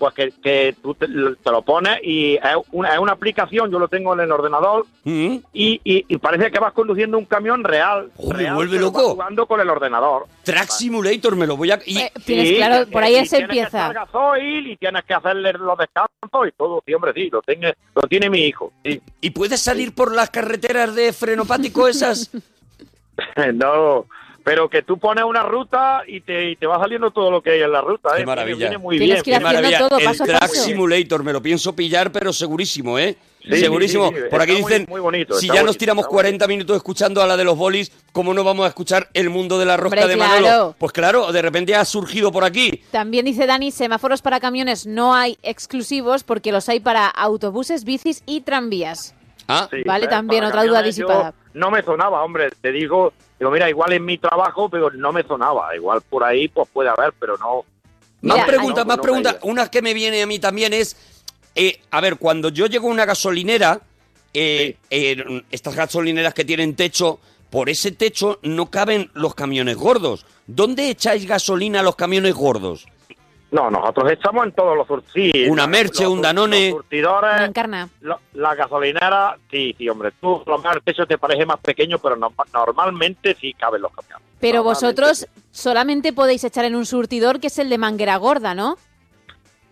Pues 0.00 0.14
que, 0.14 0.32
que 0.42 0.74
tú 0.82 0.94
te, 0.94 1.06
te 1.06 1.50
lo 1.50 1.60
pones 1.60 1.98
y 2.02 2.36
es 2.36 2.42
una, 2.72 2.94
es 2.94 2.98
una 2.98 3.12
aplicación, 3.12 3.70
yo 3.70 3.78
lo 3.78 3.86
tengo 3.86 4.14
en 4.14 4.20
el 4.20 4.32
ordenador, 4.32 4.86
Mm. 5.04 5.36
y, 5.52 5.80
y, 5.84 6.04
y 6.08 6.16
parece 6.16 6.50
que 6.50 6.58
vas 6.58 6.72
conduciendo 6.72 7.18
un 7.18 7.26
camión 7.26 7.62
real. 7.64 8.10
Oh, 8.16 8.32
me 8.32 8.50
vuelve 8.54 8.78
loco. 8.78 8.98
vas 9.02 9.12
jugando 9.12 9.46
con 9.46 9.60
el 9.60 9.68
ordenador. 9.68 10.24
Track 10.42 10.70
Simulator, 10.70 11.36
me 11.36 11.46
lo 11.46 11.56
voy 11.58 11.70
a... 11.70 11.78
y- 11.84 11.98
Eh, 11.98 12.12
tienes 12.24 12.48
Sí, 12.48 12.56
claro, 12.56 12.86
que- 12.86 12.92
por 12.92 13.02
ahí 13.02 13.18
y 13.18 13.26
se 13.26 13.36
tienes 13.36 13.54
que 13.54 13.60
empieza. 13.60 13.92
gasoil 13.92 14.66
y 14.70 14.76
tienes 14.78 15.04
que 15.04 15.12
hacerle 15.12 15.52
los 15.52 15.76
descansos 15.76 16.48
y 16.48 16.52
todo. 16.52 16.82
Sí, 16.86 16.94
hombre, 16.94 17.12
sí, 17.14 17.28
lo 17.30 17.42
tiene, 17.42 17.74
lo 17.94 18.02
tiene 18.08 18.30
mi 18.30 18.40
hijo. 18.46 18.72
Sí. 18.82 19.02
¿Y 19.20 19.30
puedes 19.30 19.60
salir 19.60 19.94
por 19.94 20.14
las 20.14 20.30
carreteras 20.30 20.94
de 20.94 21.12
frenopático 21.12 21.88
esas? 21.88 22.30
no, 23.54 24.06
pero 24.50 24.68
que 24.68 24.82
tú 24.82 24.98
pones 24.98 25.22
una 25.22 25.44
ruta 25.44 26.02
y 26.08 26.22
te, 26.22 26.50
y 26.50 26.56
te 26.56 26.66
va 26.66 26.76
saliendo 26.80 27.12
todo 27.12 27.30
lo 27.30 27.40
que 27.40 27.50
hay 27.52 27.60
en 27.62 27.70
la 27.70 27.80
ruta. 27.82 28.10
Qué 28.16 28.22
¿eh? 28.22 28.26
maravilla. 28.26 28.56
Viene 28.56 28.78
muy 28.78 28.98
Tienes 28.98 29.22
bien. 29.22 29.22
que 29.22 29.30
ir 29.30 29.36
Qué 29.38 29.42
maravilla. 29.44 29.78
todo 29.88 29.98
el 30.00 30.16
Track 30.18 30.40
paso. 30.40 30.54
Simulator, 30.54 31.22
me 31.22 31.32
lo 31.32 31.40
pienso 31.40 31.72
pillar, 31.76 32.10
pero 32.10 32.32
segurísimo, 32.32 32.98
¿eh? 32.98 33.16
Sí, 33.44 33.60
segurísimo. 33.60 34.08
sí, 34.08 34.16
sí, 34.16 34.20
sí. 34.24 34.28
Por 34.28 34.42
aquí 34.42 34.52
muy- 34.54 34.62
dicen, 34.62 34.86
muy 34.88 35.00
bonito, 35.00 35.34
si 35.36 35.46
ya 35.46 35.62
nos 35.62 35.78
tiramos 35.78 36.02
está 36.02 36.10
40 36.10 36.46
minutos 36.48 36.76
escuchando 36.76 37.22
a 37.22 37.28
la 37.28 37.36
de 37.36 37.44
los 37.44 37.56
bolis, 37.56 37.92
¿cómo 38.10 38.34
no 38.34 38.42
vamos 38.42 38.64
a 38.66 38.68
escuchar 38.70 39.08
el 39.14 39.30
mundo 39.30 39.56
de 39.56 39.66
la 39.66 39.76
rosca 39.76 40.00
Hombre, 40.00 40.08
de 40.08 40.16
Manolo? 40.16 40.40
claro. 40.40 40.74
Pues 40.76 40.92
claro, 40.92 41.30
de 41.32 41.42
repente 41.42 41.76
ha 41.76 41.84
surgido 41.84 42.32
por 42.32 42.42
aquí. 42.42 42.82
También 42.90 43.24
dice 43.24 43.46
Dani, 43.46 43.70
semáforos 43.70 44.20
para 44.20 44.40
camiones 44.40 44.84
no 44.84 45.14
hay 45.14 45.38
exclusivos 45.44 46.24
porque 46.24 46.50
los 46.50 46.68
hay 46.68 46.80
para 46.80 47.06
autobuses, 47.06 47.84
bicis 47.84 48.24
y 48.26 48.40
tranvías. 48.40 49.14
Ah, 49.48 49.68
Sí, 49.70 49.82
Vale, 49.84 50.06
¿eh? 50.06 50.08
también, 50.08 50.44
otra 50.44 50.64
duda 50.64 50.82
disipada. 50.82 51.34
No 51.54 51.70
me 51.70 51.82
sonaba, 51.82 52.22
hombre, 52.22 52.50
te 52.60 52.70
digo, 52.72 53.12
digo, 53.38 53.50
mira, 53.50 53.68
igual 53.68 53.92
en 53.92 54.04
mi 54.04 54.18
trabajo, 54.18 54.68
pero 54.68 54.90
no 54.90 55.12
me 55.12 55.22
sonaba. 55.22 55.74
Igual 55.74 56.00
por 56.02 56.24
ahí, 56.24 56.48
pues 56.48 56.68
puede 56.72 56.88
haber, 56.88 57.12
pero 57.18 57.36
no. 57.38 57.64
Mira, 58.22 58.36
más 58.36 58.46
preguntas, 58.46 58.84
no, 58.84 58.88
más 58.88 58.96
no 58.98 59.02
preguntas. 59.02 59.36
Una 59.42 59.70
que 59.70 59.82
me 59.82 59.94
viene 59.94 60.22
a 60.22 60.26
mí 60.26 60.38
también 60.38 60.72
es, 60.72 60.96
eh, 61.54 61.80
a 61.90 62.00
ver, 62.00 62.16
cuando 62.16 62.50
yo 62.50 62.66
llego 62.66 62.88
a 62.88 62.92
una 62.92 63.04
gasolinera, 63.06 63.80
eh, 64.32 64.76
eh, 64.90 65.42
estas 65.50 65.74
gasolineras 65.74 66.34
que 66.34 66.44
tienen 66.44 66.76
techo, 66.76 67.18
por 67.50 67.68
ese 67.68 67.90
techo 67.90 68.38
no 68.42 68.70
caben 68.70 69.10
los 69.14 69.34
camiones 69.34 69.76
gordos. 69.76 70.24
¿Dónde 70.46 70.88
echáis 70.88 71.26
gasolina 71.26 71.80
a 71.80 71.82
los 71.82 71.96
camiones 71.96 72.34
gordos? 72.34 72.86
No, 73.52 73.68
nosotros 73.68 74.12
echamos 74.12 74.46
en 74.46 74.52
todos 74.52 74.76
los 74.76 74.86
sur- 74.86 75.02
sí, 75.12 75.32
Una 75.48 75.66
Merche, 75.66 76.04
los 76.04 76.12
un 76.12 76.22
Danone. 76.22 76.68
Los 76.70 76.78
surtidores, 76.82 77.40
encarna. 77.40 77.88
lo- 78.00 78.20
la 78.34 78.54
gasolinera, 78.54 79.36
sí, 79.50 79.74
sí, 79.76 79.88
hombre. 79.88 80.12
Tú, 80.20 80.42
a 80.46 80.50
lo 80.50 80.58
mejor 80.58 80.76
el 80.76 80.82
techo 80.84 81.04
te 81.04 81.18
parece 81.18 81.44
más 81.46 81.58
pequeño, 81.58 81.98
pero 81.98 82.14
no- 82.14 82.32
normalmente 82.52 83.34
sí 83.40 83.52
caben 83.54 83.82
los 83.82 83.92
camiones. 83.92 84.24
Pero 84.40 84.62
vosotros 84.62 85.18
sí. 85.18 85.26
solamente 85.50 86.12
podéis 86.12 86.44
echar 86.44 86.64
en 86.64 86.76
un 86.76 86.86
surtidor 86.86 87.40
que 87.40 87.48
es 87.48 87.58
el 87.58 87.68
de 87.68 87.78
manguera 87.78 88.16
gorda, 88.18 88.54
¿no? 88.54 88.76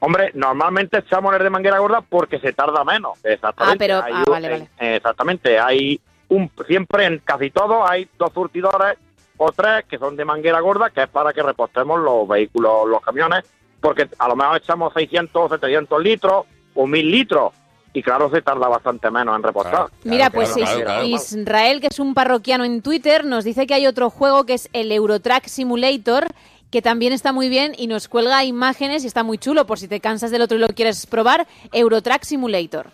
Hombre, 0.00 0.30
normalmente 0.34 0.98
echamos 0.98 1.34
el 1.34 1.42
de 1.42 1.50
manguera 1.50 1.78
gorda 1.78 2.00
porque 2.00 2.38
se 2.40 2.52
tarda 2.52 2.84
menos. 2.84 3.18
Exactamente. 3.24 3.74
Ah, 3.74 3.78
pero- 3.78 4.02
Hay 4.04 4.12
ah, 4.12 4.24
un- 4.26 4.32
vale, 4.32 4.48
vale. 4.50 4.68
eh, 4.78 4.96
Exactamente. 4.96 5.58
Hay 5.58 6.00
un 6.28 6.50
siempre 6.66 7.06
en 7.06 7.18
casi 7.24 7.50
todo 7.50 7.88
hay 7.88 8.08
dos 8.18 8.32
surtidores 8.32 8.98
o 9.36 9.50
tres 9.52 9.84
que 9.88 9.98
son 9.98 10.16
de 10.16 10.24
manguera 10.24 10.60
gorda, 10.60 10.90
que 10.90 11.02
es 11.04 11.08
para 11.08 11.32
que 11.32 11.42
repostemos 11.42 12.00
los 12.00 12.26
vehículos, 12.28 12.88
los 12.88 13.00
camiones, 13.02 13.44
porque 13.80 14.08
a 14.18 14.28
lo 14.28 14.36
mejor 14.36 14.56
echamos 14.56 14.92
600 14.94 15.42
o 15.42 15.48
700 15.48 16.02
litros 16.02 16.46
o 16.74 16.86
1000 16.86 17.10
litros 17.10 17.52
y 17.94 18.02
claro, 18.02 18.30
se 18.30 18.42
tarda 18.42 18.68
bastante 18.68 19.10
menos 19.10 19.34
en 19.36 19.42
repostar. 19.42 19.72
Claro. 19.72 19.90
Mira, 20.04 20.30
pues 20.30 20.52
claro, 20.52 20.70
Is- 20.70 20.84
claro, 20.84 21.00
claro. 21.02 21.06
Israel, 21.40 21.80
que 21.80 21.86
es 21.88 21.98
un 21.98 22.14
parroquiano 22.14 22.64
en 22.64 22.82
Twitter, 22.82 23.24
nos 23.24 23.44
dice 23.44 23.66
que 23.66 23.74
hay 23.74 23.86
otro 23.86 24.10
juego 24.10 24.44
que 24.44 24.54
es 24.54 24.68
el 24.72 24.92
Eurotrack 24.92 25.46
Simulator, 25.46 26.26
que 26.70 26.82
también 26.82 27.12
está 27.14 27.32
muy 27.32 27.48
bien 27.48 27.72
y 27.76 27.86
nos 27.86 28.08
cuelga 28.08 28.44
imágenes 28.44 29.02
y 29.04 29.06
está 29.06 29.22
muy 29.24 29.38
chulo, 29.38 29.66
por 29.66 29.78
si 29.78 29.88
te 29.88 30.00
cansas 30.00 30.30
del 30.30 30.42
otro 30.42 30.58
y 30.58 30.60
lo 30.60 30.68
quieres 30.68 31.06
probar, 31.06 31.46
Eurotrack 31.72 32.24
Simulator. 32.24 32.88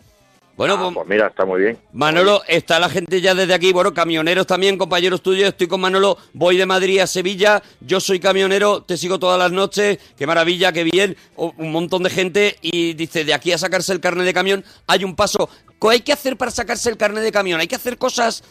Bueno, 0.56 0.74
Ah, 0.74 0.82
pues, 0.84 0.94
pues 0.94 1.08
mira, 1.08 1.26
está 1.26 1.44
muy 1.44 1.60
bien. 1.62 1.78
Manolo, 1.92 2.42
está 2.46 2.78
la 2.78 2.88
gente 2.88 3.20
ya 3.20 3.34
desde 3.34 3.54
aquí, 3.54 3.72
bueno, 3.72 3.92
camioneros 3.92 4.46
también, 4.46 4.78
compañeros 4.78 5.20
tuyos, 5.20 5.48
estoy 5.48 5.66
con 5.66 5.80
Manolo, 5.80 6.16
voy 6.32 6.56
de 6.56 6.64
Madrid 6.64 7.00
a 7.00 7.08
Sevilla, 7.08 7.60
yo 7.80 7.98
soy 7.98 8.20
camionero, 8.20 8.82
te 8.82 8.96
sigo 8.96 9.18
todas 9.18 9.36
las 9.38 9.50
noches, 9.50 9.98
qué 10.16 10.26
maravilla, 10.28 10.70
qué 10.72 10.84
bien, 10.84 11.16
un 11.36 11.72
montón 11.72 12.04
de 12.04 12.10
gente 12.10 12.56
y 12.62 12.92
dice, 12.94 13.24
de 13.24 13.34
aquí 13.34 13.50
a 13.50 13.58
sacarse 13.58 13.92
el 13.92 13.98
carnet 14.00 14.24
de 14.26 14.32
camión 14.34 14.64
hay 14.86 15.02
un 15.02 15.16
paso. 15.16 15.48
¿Qué 15.80 15.88
hay 15.90 16.00
que 16.02 16.12
hacer 16.12 16.36
para 16.36 16.52
sacarse 16.52 16.88
el 16.88 16.96
carnet 16.96 17.24
de 17.24 17.32
camión? 17.32 17.58
¿Hay 17.60 17.66
que 17.66 17.74
hacer 17.76 17.98
cosas? 17.98 18.44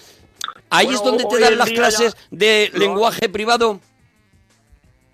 Ahí 0.69 0.87
Bueno, 0.87 0.99
es 0.99 1.05
donde 1.05 1.25
te 1.25 1.39
dan 1.39 1.57
las 1.57 1.69
clases 1.69 2.13
ya- 2.15 2.19
de 2.31 2.69
No. 2.73 2.79
lenguaje 2.79 3.29
privado. 3.29 3.79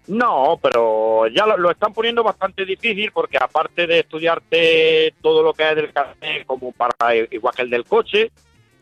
No, 0.09 0.59
pero 0.61 1.27
ya 1.27 1.45
lo, 1.45 1.57
lo 1.57 1.69
están 1.71 1.93
poniendo 1.93 2.23
bastante 2.23 2.65
difícil 2.65 3.11
porque 3.11 3.37
aparte 3.39 3.85
de 3.87 3.99
estudiarte 3.99 5.13
todo 5.21 5.43
lo 5.43 5.53
que 5.53 5.69
es 5.69 5.75
del 5.75 5.93
carnet 5.93 6.45
como 6.47 6.71
para 6.71 7.15
igual 7.15 7.53
que 7.55 7.61
el 7.61 7.69
del 7.69 7.85
coche, 7.85 8.31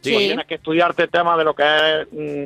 Sí. 0.02 0.14
pues 0.14 0.26
tienes 0.28 0.46
que 0.46 0.56
estudiarte 0.56 1.04
el 1.04 1.10
tema 1.10 1.36
de 1.38 1.44
lo 1.44 1.54
que 1.56 1.64
es 1.64 2.08
mm, 2.12 2.44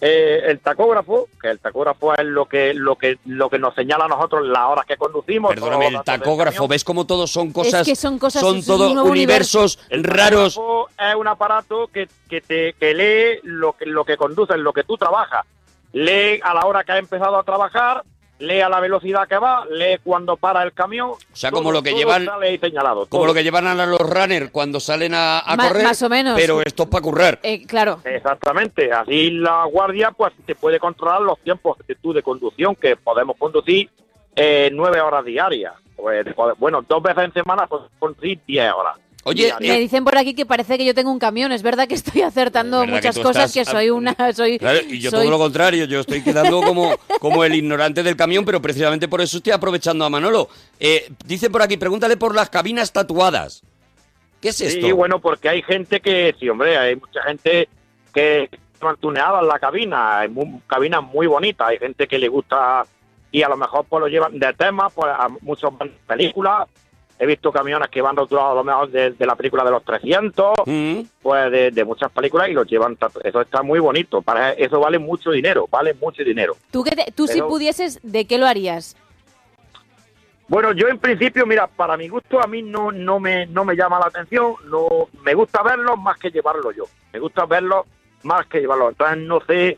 eh, 0.00 0.42
el 0.46 0.58
tacógrafo, 0.60 1.28
que 1.40 1.48
el 1.48 1.58
tacógrafo 1.58 2.12
es 2.14 2.24
lo 2.24 2.44
que 2.46 2.74
lo 2.74 2.96
que 2.96 3.18
lo 3.24 3.48
que 3.48 3.58
nos 3.58 3.74
señala 3.74 4.04
a 4.04 4.08
nosotros 4.08 4.46
las 4.46 4.64
horas 4.68 4.84
que 4.84 4.96
conducimos. 4.96 5.54
Perdóname, 5.54 5.86
el 5.88 6.02
tacógrafo. 6.02 6.68
¿ves 6.68 6.84
cómo 6.84 7.06
todos 7.06 7.30
son 7.30 7.50
cosas? 7.52 7.86
que 7.86 7.96
son 7.96 8.18
cosas- 8.18 8.42
Son 8.42 8.62
todos 8.64 8.92
un 8.92 8.98
universos 8.98 9.78
El 9.88 10.04
raros. 10.04 10.54
tacógrafo 10.56 10.88
es 11.10 11.14
un 11.14 11.28
aparato 11.28 11.86
que, 11.86 12.08
que 12.28 12.40
te 12.42 12.74
que 12.74 12.92
lee 12.94 13.40
lo 13.44 13.72
que 13.72 13.86
lo 13.86 14.04
que 14.04 14.16
conduces, 14.18 14.56
lo 14.58 14.72
que 14.72 14.84
tú 14.84 14.98
trabajas. 14.98 15.46
Lee 15.92 16.40
a 16.42 16.52
la 16.52 16.66
hora 16.66 16.84
que 16.84 16.92
has 16.92 16.98
empezado 16.98 17.38
a 17.38 17.42
trabajar, 17.44 18.02
lee 18.38 18.60
a 18.60 18.68
la 18.68 18.80
velocidad 18.80 19.26
que 19.28 19.36
va, 19.38 19.64
lee 19.66 19.98
cuando 20.04 20.36
para 20.36 20.62
el 20.62 20.72
camión. 20.72 21.10
O 21.10 21.18
sea, 21.32 21.50
como 21.50 21.72
lo 21.72 21.82
que 21.82 21.92
llevan- 21.94 22.26
señalado. 22.60 23.06
Como 23.06 23.22
todo. 23.22 23.26
lo 23.26 23.34
que 23.34 23.42
llevan 23.42 23.66
a 23.66 23.74
los 23.86 23.98
runners 23.98 24.50
cuando 24.50 24.80
salen 24.80 25.14
a, 25.14 25.40
a 25.40 25.56
Ma- 25.56 25.68
correr. 25.68 25.84
más 25.84 26.02
o 26.02 26.08
menos. 26.08 26.34
Pero 26.38 26.60
esto 26.62 26.84
es 26.84 26.88
para 26.88 27.02
currar. 27.02 27.38
Eh, 27.42 27.66
claro, 27.66 28.00
Exactamente, 28.04 28.92
así 28.92 29.30
la 29.30 29.64
guardia 29.64 30.10
pues 30.12 30.32
te 30.46 30.54
puede 30.54 30.78
controlar 30.78 31.20
los 31.22 31.38
tiempos 31.40 31.76
de 31.86 31.94
tú 31.96 32.12
de 32.12 32.22
conducción, 32.22 32.74
que 32.76 32.96
podemos 32.96 33.36
conducir 33.36 33.90
eh, 34.36 34.70
nueve 34.72 35.00
horas 35.00 35.24
diarias. 35.24 35.74
Pues, 35.96 36.24
pode- 36.36 36.54
bueno, 36.58 36.84
dos 36.88 37.02
veces 37.02 37.24
en 37.24 37.32
semana 37.32 37.66
podemos 37.66 37.90
conducir 37.98 38.38
diez 38.46 38.72
horas. 38.72 38.96
Oye, 39.24 39.44
diarias. 39.46 39.74
me 39.74 39.80
dicen 39.80 40.04
por 40.04 40.16
aquí 40.16 40.32
que 40.34 40.46
parece 40.46 40.78
que 40.78 40.84
yo 40.84 40.94
tengo 40.94 41.10
un 41.10 41.18
camión, 41.18 41.52
es 41.52 41.62
verdad 41.62 41.86
que 41.88 41.94
estoy 41.94 42.22
acertando 42.22 42.82
Es 42.84 42.88
muchas 42.90 43.16
que 43.16 43.22
cosas, 43.22 43.54
estás- 43.54 43.66
que 43.66 43.70
soy 43.70 43.90
una... 43.90 44.14
Soy, 44.34 44.58
Claro, 44.58 44.78
y 44.88 45.00
yo 45.00 45.10
soy- 45.10 45.20
todo 45.22 45.30
lo 45.30 45.38
contrario, 45.38 45.84
yo 45.84 46.00
estoy 46.00 46.22
quedando 46.22 46.62
como, 46.62 46.94
como 47.20 47.44
el 47.44 47.54
ignorante 47.54 48.02
del 48.02 48.16
camión, 48.16 48.44
pero 48.44 48.62
precisamente 48.62 49.08
por 49.08 49.20
eso 49.20 49.36
estoy 49.38 49.52
aprovechando 49.52 50.04
a 50.04 50.10
Manolo. 50.10 50.48
Eh, 50.80 51.10
dice 51.26 51.50
por 51.50 51.62
aquí, 51.62 51.76
pregúntale 51.76 52.16
por 52.16 52.34
las 52.34 52.48
cabinas 52.48 52.92
tatuadas. 52.92 53.62
¿Qué 54.40 54.50
es 54.50 54.60
esto? 54.60 54.86
Sí, 54.86 54.92
bueno, 54.92 55.18
porque 55.18 55.48
hay 55.48 55.62
gente 55.62 56.00
que, 56.00 56.34
sí, 56.38 56.48
hombre, 56.48 56.78
hay 56.78 56.94
mucha 56.96 57.22
gente 57.24 57.68
que, 58.14 58.48
llevan 58.80 58.96
tuneadas 58.98 59.44
la 59.44 59.58
cabina, 59.58 60.20
hay 60.20 60.28
mu- 60.28 60.60
cabinas 60.68 61.02
muy 61.02 61.26
bonitas, 61.26 61.66
hay 61.68 61.78
gente 61.78 62.06
que 62.06 62.18
le 62.18 62.28
gusta 62.28 62.86
y 63.32 63.42
a 63.42 63.48
lo 63.48 63.56
mejor 63.56 63.84
pues 63.88 64.00
lo 64.00 64.06
llevan 64.06 64.38
de 64.38 64.52
tema, 64.54 64.88
pues 64.88 65.12
a 65.12 65.28
de 65.28 65.90
películas, 66.06 66.68
he 67.18 67.26
visto 67.26 67.50
camiones 67.50 67.88
que 67.88 68.00
van 68.00 68.14
rotulados 68.16 68.52
a 68.52 68.54
lo 68.54 68.64
mejor 68.64 68.90
de, 68.90 69.10
de 69.10 69.26
la 69.26 69.34
película 69.36 69.64
de 69.64 69.70
los 69.72 69.84
300, 69.84 70.52
Mm. 70.66 71.00
pues 71.22 71.50
de, 71.50 71.70
de 71.70 71.84
muchas 71.84 72.10
películas 72.12 72.48
y 72.48 72.52
los 72.52 72.66
llevan, 72.68 72.96
eso 73.24 73.40
está 73.40 73.62
muy 73.62 73.80
bonito, 73.80 74.22
para 74.22 74.52
eso 74.52 74.78
vale 74.80 74.98
mucho 74.98 75.30
dinero, 75.30 75.66
vale 75.70 75.94
mucho 75.94 76.22
dinero. 76.22 76.56
Tú, 76.70 76.84
que 76.84 76.92
te- 76.92 77.10
tú 77.12 77.26
si 77.26 77.40
pudieses, 77.42 77.98
¿de 78.02 78.24
qué 78.26 78.38
lo 78.38 78.46
harías? 78.46 78.96
Bueno, 80.46 80.72
yo 80.72 80.88
en 80.88 80.98
principio, 80.98 81.44
mira, 81.44 81.66
para 81.66 81.96
mi 81.96 82.08
gusto 82.08 82.40
a 82.42 82.46
mí 82.46 82.62
no, 82.62 82.90
no, 82.90 83.20
me, 83.20 83.46
no 83.46 83.64
me 83.66 83.74
llama 83.76 83.98
la 83.98 84.06
atención, 84.06 84.54
no 84.70 85.08
me 85.22 85.34
gusta 85.34 85.62
verlos 85.62 85.98
más 85.98 86.18
que 86.18 86.30
llevarlo 86.30 86.72
yo, 86.72 86.84
me 87.12 87.18
gusta 87.18 87.44
verlos 87.44 87.84
más 88.22 88.46
que 88.46 88.60
llevarlos, 88.60 88.90
entonces 88.92 89.18
no 89.18 89.40
sé, 89.46 89.76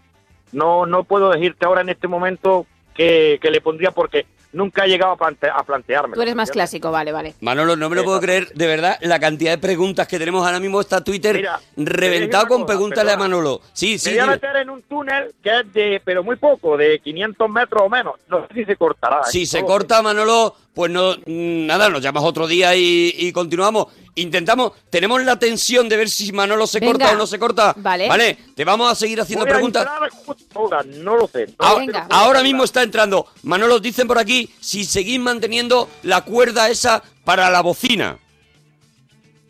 no, 0.53 0.87
no 0.87 1.03
puedo 1.05 1.31
decirte 1.31 1.67
ahora 1.67 1.81
en 1.81 1.89
este 1.89 2.07
momento 2.07 2.67
que, 2.95 3.39
que 3.43 3.51
le 3.51 3.61
pondría 3.61 3.91
porque 3.91 4.27
nunca 4.53 4.85
he 4.85 4.89
llegado 4.89 5.13
a, 5.13 5.17
plante, 5.17 5.49
a 5.49 5.63
plantearme. 5.63 6.15
Tú 6.15 6.23
eres 6.23 6.35
más 6.35 6.51
clásico, 6.51 6.91
vale, 6.91 7.13
vale. 7.13 7.35
Manolo, 7.41 7.77
no 7.77 7.89
me 7.89 7.97
lo 7.97 8.05
puedo 8.05 8.21
creer, 8.21 8.53
de 8.53 8.67
verdad, 8.67 8.99
la 9.01 9.19
cantidad 9.19 9.53
de 9.53 9.59
preguntas 9.59 10.09
que 10.09 10.19
tenemos 10.19 10.45
ahora 10.45 10.61
mismo 10.61 10.81
está 10.81 11.03
Twitter 11.03 11.37
Mira, 11.37 11.61
reventado 11.77 12.49
con 12.49 12.63
cosa, 12.63 12.67
pregúntale 12.67 13.11
a 13.11 13.15
perdona. 13.15 13.37
Manolo. 13.37 13.61
Sí, 13.73 13.99
sí, 13.99 14.11
me 14.11 14.17
voy 14.17 14.25
a 14.25 14.31
meter 14.33 14.57
en 14.57 14.71
un 14.71 14.83
túnel 14.83 15.35
que 15.43 15.61
es 15.61 15.73
de, 15.73 16.03
pero 16.05 16.23
muy 16.23 16.37
poco, 16.37 16.77
de 16.77 16.99
500 16.99 17.51
metros 17.51 17.83
o 17.83 17.89
menos, 17.89 18.15
no 18.29 18.47
sé 18.47 18.55
si 18.55 18.65
se 18.65 18.77
cortará. 18.77 19.21
¿eh? 19.21 19.31
Si 19.31 19.47
se 19.47 19.61
No 19.61 19.69
lo 19.69 19.73
corta, 19.73 20.03
Manolo, 20.03 20.57
pues 20.75 20.91
no, 20.91 21.17
nada, 21.27 21.89
nos 21.89 22.01
llamas 22.03 22.23
otro 22.25 22.47
día 22.47 22.75
y, 22.77 23.15
y 23.17 23.33
continuamos. 23.33 23.87
Intentamos, 24.17 24.73
tenemos 24.91 25.23
la 25.23 25.39
tensión 25.39 25.89
de 25.89 25.97
ver 25.97 26.09
si 26.09 26.33
Manolo 26.33 26.67
se 26.67 26.81
Venga. 26.81 26.93
corta 26.93 27.13
o 27.13 27.17
no 27.17 27.27
se 27.27 27.39
corta. 27.39 27.75
Vale. 27.77 28.09
Vale, 28.09 28.39
te 28.55 28.65
vamos 28.65 28.91
a 28.91 28.95
seguir 28.95 29.21
haciendo 29.21 29.45
Voy 29.45 29.51
a 29.53 29.55
preguntas. 29.55 29.83
entrar 29.87 30.01
no 30.01 30.07
lo 30.67 30.69
sé. 30.77 30.87
no 31.03 31.17
lo 31.17 31.27
sé, 31.29 31.47
Venga. 31.79 32.01
no 32.01 32.09
sé. 32.09 32.11
Ahora 32.11 32.43
mismo 32.43 32.65
está 32.65 32.83
entrando. 32.83 33.27
Manolo, 33.45 33.79
dicen 33.79 34.07
por 34.09 34.19
aquí 34.19 34.51
si 34.61 34.85
seguís 34.85 35.21
manteniendo 35.21 35.89
la 36.03 36.23
cuerda 36.25 36.69
esa 36.69 37.03
para 37.25 37.49
la 37.51 37.61
bocina. 37.63 38.19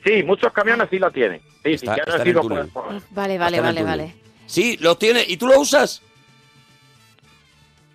Sí, 0.05 0.23
muchos 0.23 0.53
camiones 0.53 0.89
sí 0.91 0.99
la 0.99 1.11
tienen. 1.11 1.41
Sí, 1.65 1.73
Está- 1.73 1.95
sí, 1.95 2.01
está 2.01 2.15
en 2.15 2.21
el 2.21 2.27
sido 2.27 2.41
túnel. 2.43 2.69
por- 2.69 2.85
por- 2.85 3.03
Vale, 3.11 3.39
vale, 3.39 3.57
Hasta 3.59 3.71
en 3.71 3.77
el 3.79 3.85
vale, 3.85 3.97
túnel. 3.97 3.99
vale. 4.15 4.15
Sí, 4.47 4.77
los 4.81 4.99
tiene. 4.99 5.25
¿Y 5.27 5.37
tú 5.37 5.47
lo 5.47 5.61
usas? 5.61 6.03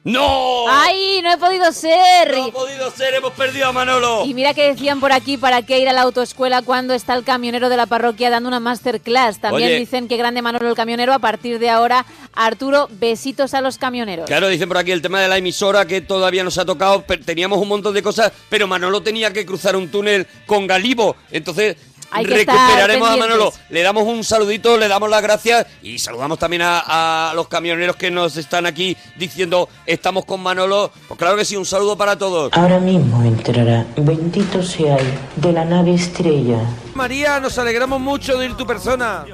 ¡No! 0.06 0.66
¡Ay, 0.70 1.20
no 1.24 1.34
he 1.34 1.38
podido 1.40 1.72
ser! 1.72 2.38
No 2.38 2.46
ha 2.46 2.52
podido 2.52 2.92
ser, 2.92 3.16
hemos 3.16 3.34
perdido 3.34 3.68
a 3.68 3.72
Manolo. 3.72 4.24
Y 4.24 4.36
mira 4.36 4.54
que 4.54 4.68
decían 4.68 5.00
por 5.00 5.12
aquí 5.12 5.36
para 5.36 5.64
qué 5.64 5.80
ir 5.80 5.90
a 5.90 5.94
la 5.94 6.04
autoescuela 6.04 6.62
cuando 6.62 6.94
está 6.94 7.16
el 7.16 7.24
camionero 7.24 7.70
de 7.70 7.78
la 7.78 7.88
parroquia 7.88 8.30
dando 8.30 8.48
una 8.48 8.60
masterclass. 8.60 9.40
También 9.40 9.70
Oye. 9.70 9.80
dicen 9.80 10.08
que 10.08 10.16
grande 10.16 10.44
Manolo 10.44 10.70
el 10.70 10.76
camionero. 10.76 11.12
A 11.12 11.18
partir 11.18 11.58
de 11.58 11.72
ahora, 11.72 12.06
Arturo, 12.34 12.88
besitos 12.92 13.56
a 13.56 13.62
los 13.62 13.80
camioneros. 13.80 14.28
Claro, 14.28 14.48
dicen 14.48 14.68
por 14.68 14.78
aquí 14.78 14.92
el 14.92 15.02
tema 15.02 15.20
de 15.22 15.28
la 15.28 15.40
emisora 15.40 15.88
que 15.88 16.02
todavía 16.02 16.44
nos 16.44 16.60
ha 16.60 16.66
tocado. 16.66 17.04
Teníamos 17.26 17.58
un 17.58 17.68
montón 17.68 17.96
de 17.96 18.04
cosas, 18.04 18.32
pero 18.48 18.68
Manolo 18.68 19.02
tenía 19.02 19.34
que 19.34 19.44
cruzar 19.44 19.76
un 19.76 19.90
túnel 19.90 20.28
con 20.46 20.68
Galibo. 20.68 21.16
Entonces 21.32 21.78
Hay 22.12 22.26
que 22.26 22.42
estar 22.42 22.56
recuperaremos 22.56 23.10
a. 23.10 23.18
Manolo. 23.18 23.54
Le 23.70 23.82
damos 23.82 24.04
un 24.04 24.24
saludito, 24.24 24.78
le 24.78 24.88
damos 24.88 25.10
las 25.10 25.22
gracias 25.22 25.66
y 25.82 26.00
saludamos 26.00 26.40
también 26.40 26.62
a, 26.62 27.30
a 27.32 27.34
los 27.34 27.48
camioneros 27.48 27.96
que 27.96 28.10
nos 28.12 28.38
están 28.38 28.66
aquí 28.66 28.96
diciendo 29.18 29.68
estamos 29.86 30.26
con 30.26 30.42
Manolo. 30.42 30.92
Pues 31.08 31.18
claro 31.18 31.36
que 31.36 31.46
sí, 31.46 31.56
un 31.58 31.66
saludo 31.66 31.98
para 31.98 32.18
todos. 32.18 32.52
Ahora 32.54 32.80
mismo 32.80 33.22
entrará, 33.24 33.86
bendito 33.98 34.62
sea 34.64 34.98
él, 34.98 35.14
de 35.38 35.52
la 35.52 35.66
nave 35.66 35.94
estrella. 35.96 36.60
María, 36.94 37.40
nos 37.40 37.58
alegramos 37.58 38.00
mucho 38.00 38.38
de 38.38 38.46
ir 38.46 38.56
tu 38.56 38.66
persona. 38.66 39.26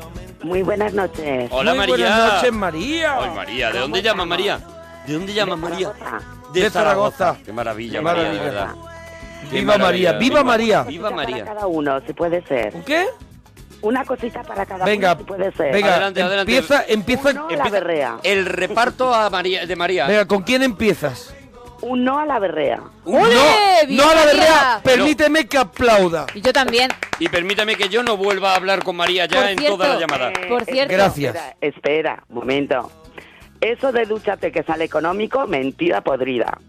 Muy 0.44 0.64
buenas 0.64 0.94
noches. 0.94 1.50
Hola 1.52 1.72
Muy 1.72 1.80
María. 1.80 1.96
buenas 1.96 2.34
noches, 2.34 2.52
María. 2.54 3.18
Ay, 3.22 3.30
María, 3.36 3.72
¿de 3.72 3.80
dónde 3.80 4.02
llamas 4.02 4.26
María? 4.28 4.60
¿De 5.06 5.14
dónde 5.14 5.34
llamas 5.34 5.60
María? 5.60 5.92
De 6.52 6.70
Zaragoza. 6.70 7.38
Qué 7.46 7.54
maravilla, 7.54 8.00
Qué 8.00 8.02
María, 8.02 8.24
maravilla. 8.24 8.44
de 8.44 8.50
verdad. 8.50 8.76
Viva. 9.50 9.78
María, 9.78 10.14
viva 10.14 10.44
María. 10.44 10.84
Viva 10.84 11.10
Para 11.10 11.24
María. 11.24 11.46
cada 11.46 11.68
uno, 11.68 12.00
si 12.06 12.14
puede 12.14 12.42
ser. 12.48 12.76
¿Un 12.76 12.84
qué? 12.84 13.06
Una 13.82 14.06
cosita 14.06 14.44
para 14.44 14.66
cada 14.66 14.86
Venga, 14.86 15.14
uno, 15.14 15.20
si 15.20 15.26
puede 15.26 15.52
ser. 15.54 15.74
venga, 15.74 15.92
Adelante, 15.94 16.22
adelante. 16.22 16.56
empieza, 16.56 16.84
empieza, 16.88 17.30
Un 17.30 17.36
no 17.36 17.46
a 17.46 17.48
la 17.50 17.54
empieza- 17.56 17.70
berrea. 17.72 18.18
El 18.24 18.46
reparto 18.46 19.14
a 19.14 19.30
María, 19.30 19.66
de 19.66 19.76
María. 19.76 20.08
Venga, 20.08 20.28
¿con 20.28 20.44
quién 20.44 20.62
empiezas? 20.64 21.34
Un 21.82 22.04
no 22.04 22.20
a 22.20 22.26
la 22.28 22.38
berrea. 22.38 22.80
¡Ole! 23.06 23.16
No, 23.16 23.28
¡Bien, 23.88 23.98
no 23.98 24.04
a 24.04 24.14
la 24.14 24.26
María! 24.26 24.34
berrea, 24.34 24.82
permíteme 24.84 25.48
que 25.48 25.58
aplauda. 25.58 26.28
Y 26.36 26.42
yo 26.42 26.54
también. 26.54 26.92
Y 27.18 27.28
permítame 27.28 27.76
que 27.76 27.90
yo 27.90 28.04
no 28.04 28.18
vuelva 28.18 28.52
a 28.54 28.56
hablar 28.56 28.84
con 28.84 28.96
María 28.96 29.26
ya 29.26 29.40
Por 29.42 29.50
en 29.50 29.58
cierto, 29.58 29.78
toda 29.78 29.90
la 29.96 30.00
llamada. 30.00 30.30
Eh, 30.30 30.46
Por 30.48 30.64
cierto. 30.64 30.94
Gracias. 30.94 31.36
Espera, 31.36 31.56
espera, 31.62 32.24
un 32.30 32.36
momento. 32.36 32.92
Eso 33.60 33.92
de 33.92 34.06
dúchate 34.06 34.52
que 34.52 34.62
sale 34.62 34.84
económico, 34.86 35.48
mentira 35.48 36.02
podrida. 36.02 36.60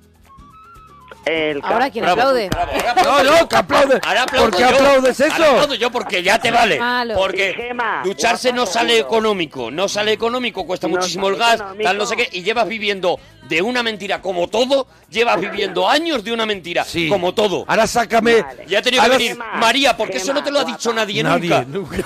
El 1.24 1.60
Ahora, 1.62 1.84
ca- 1.86 1.90
¿quién 1.90 2.04
Bravo, 2.04 2.20
aplaude? 2.20 2.48
bravo, 2.48 2.72
No, 3.04 3.22
no, 3.40 3.48
que 3.48 3.56
aplaude. 3.56 4.00
Ahora 4.02 4.22
aplaudo 4.24 4.50
¿Por 4.50 4.56
qué 4.56 4.62
yo. 4.62 4.68
aplaudes 4.76 5.20
Ahora 5.20 5.34
eso? 5.36 5.44
aplaudo 5.52 5.74
yo 5.74 5.90
porque 5.92 6.22
ya 6.22 6.38
te 6.40 6.50
vale. 6.50 6.78
Malo. 6.80 7.14
Porque 7.14 7.54
Gema, 7.54 8.02
ducharse 8.04 8.52
no 8.52 8.66
sale 8.66 8.96
seguro. 8.96 9.08
económico, 9.08 9.70
no 9.70 9.88
sale 9.88 10.12
económico, 10.12 10.66
cuesta 10.66 10.88
No 10.88 10.96
muchísimo 10.96 11.28
el 11.28 11.36
gas, 11.36 11.54
económico. 11.56 11.84
tal 11.84 11.98
no 11.98 12.06
sé 12.06 12.16
qué, 12.16 12.28
y 12.32 12.42
llevas 12.42 12.66
viviendo 12.66 13.20
de 13.48 13.62
una 13.62 13.82
mentira 13.82 14.20
como 14.20 14.48
todo, 14.48 14.86
llevas 15.10 15.40
viviendo 15.40 15.88
años 15.88 16.24
de 16.24 16.32
una 16.32 16.44
mentira 16.46 16.84
Sí. 16.84 17.08
como 17.08 17.32
todo. 17.34 17.64
Ahora 17.68 17.86
sácame. 17.86 18.42
Vale. 18.42 18.64
Ya 18.66 18.80
ha 18.80 18.82
tenido 18.82 19.02
que 19.02 19.06
Ahora- 19.06 19.18
venir 19.18 19.32
Gema, 19.32 19.52
María, 19.54 19.96
porque 19.96 20.16
eso 20.16 20.32
no 20.32 20.42
te 20.42 20.50
lo 20.50 20.58
ha 20.60 20.64
dicho 20.64 20.90
guapa. 20.90 21.00
nadie, 21.02 21.22
Nadie, 21.22 21.48
nunca. 21.50 21.64
nunca. 21.68 21.96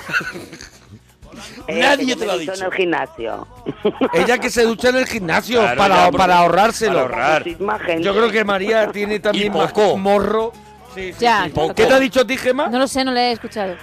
Eh, 1.68 1.80
Nadie 1.80 2.16
te 2.16 2.26
lo 2.26 2.32
ha 2.32 2.39
dicho. 2.39 2.55
en 2.55 2.62
el 2.64 2.72
gimnasio. 2.72 3.47
Ella 4.14 4.39
que 4.39 4.51
se 4.51 4.62
ducha 4.64 4.89
en 4.91 4.97
el 4.97 5.07
gimnasio 5.07 5.61
Claro, 5.61 5.78
para, 5.78 6.11
para 6.11 6.39
ahorrárselo. 6.39 7.09
para 7.09 7.34
ahorrar. 7.34 7.99
Yo 8.01 8.12
creo 8.14 8.30
que 8.30 8.45
María 8.45 8.91
tiene 8.93 9.18
también 9.20 9.53
más 9.53 9.72
morro. 9.97 10.53
Sí, 10.95 11.12
sí, 11.12 11.18
Ya, 11.20 11.45
sí. 11.45 11.51
poco. 11.51 11.74
¿Qué 11.74 11.84
te 11.87 11.93
ha 11.95 11.99
dicho 12.01 12.20
a 12.20 12.26
ti, 12.26 12.37
Gemma? 12.37 12.68
No 12.68 12.78
lo 12.78 12.89
sé, 12.89 13.05
no 13.05 13.12
le 13.12 13.28
he 13.28 13.32
escuchado. 13.32 13.74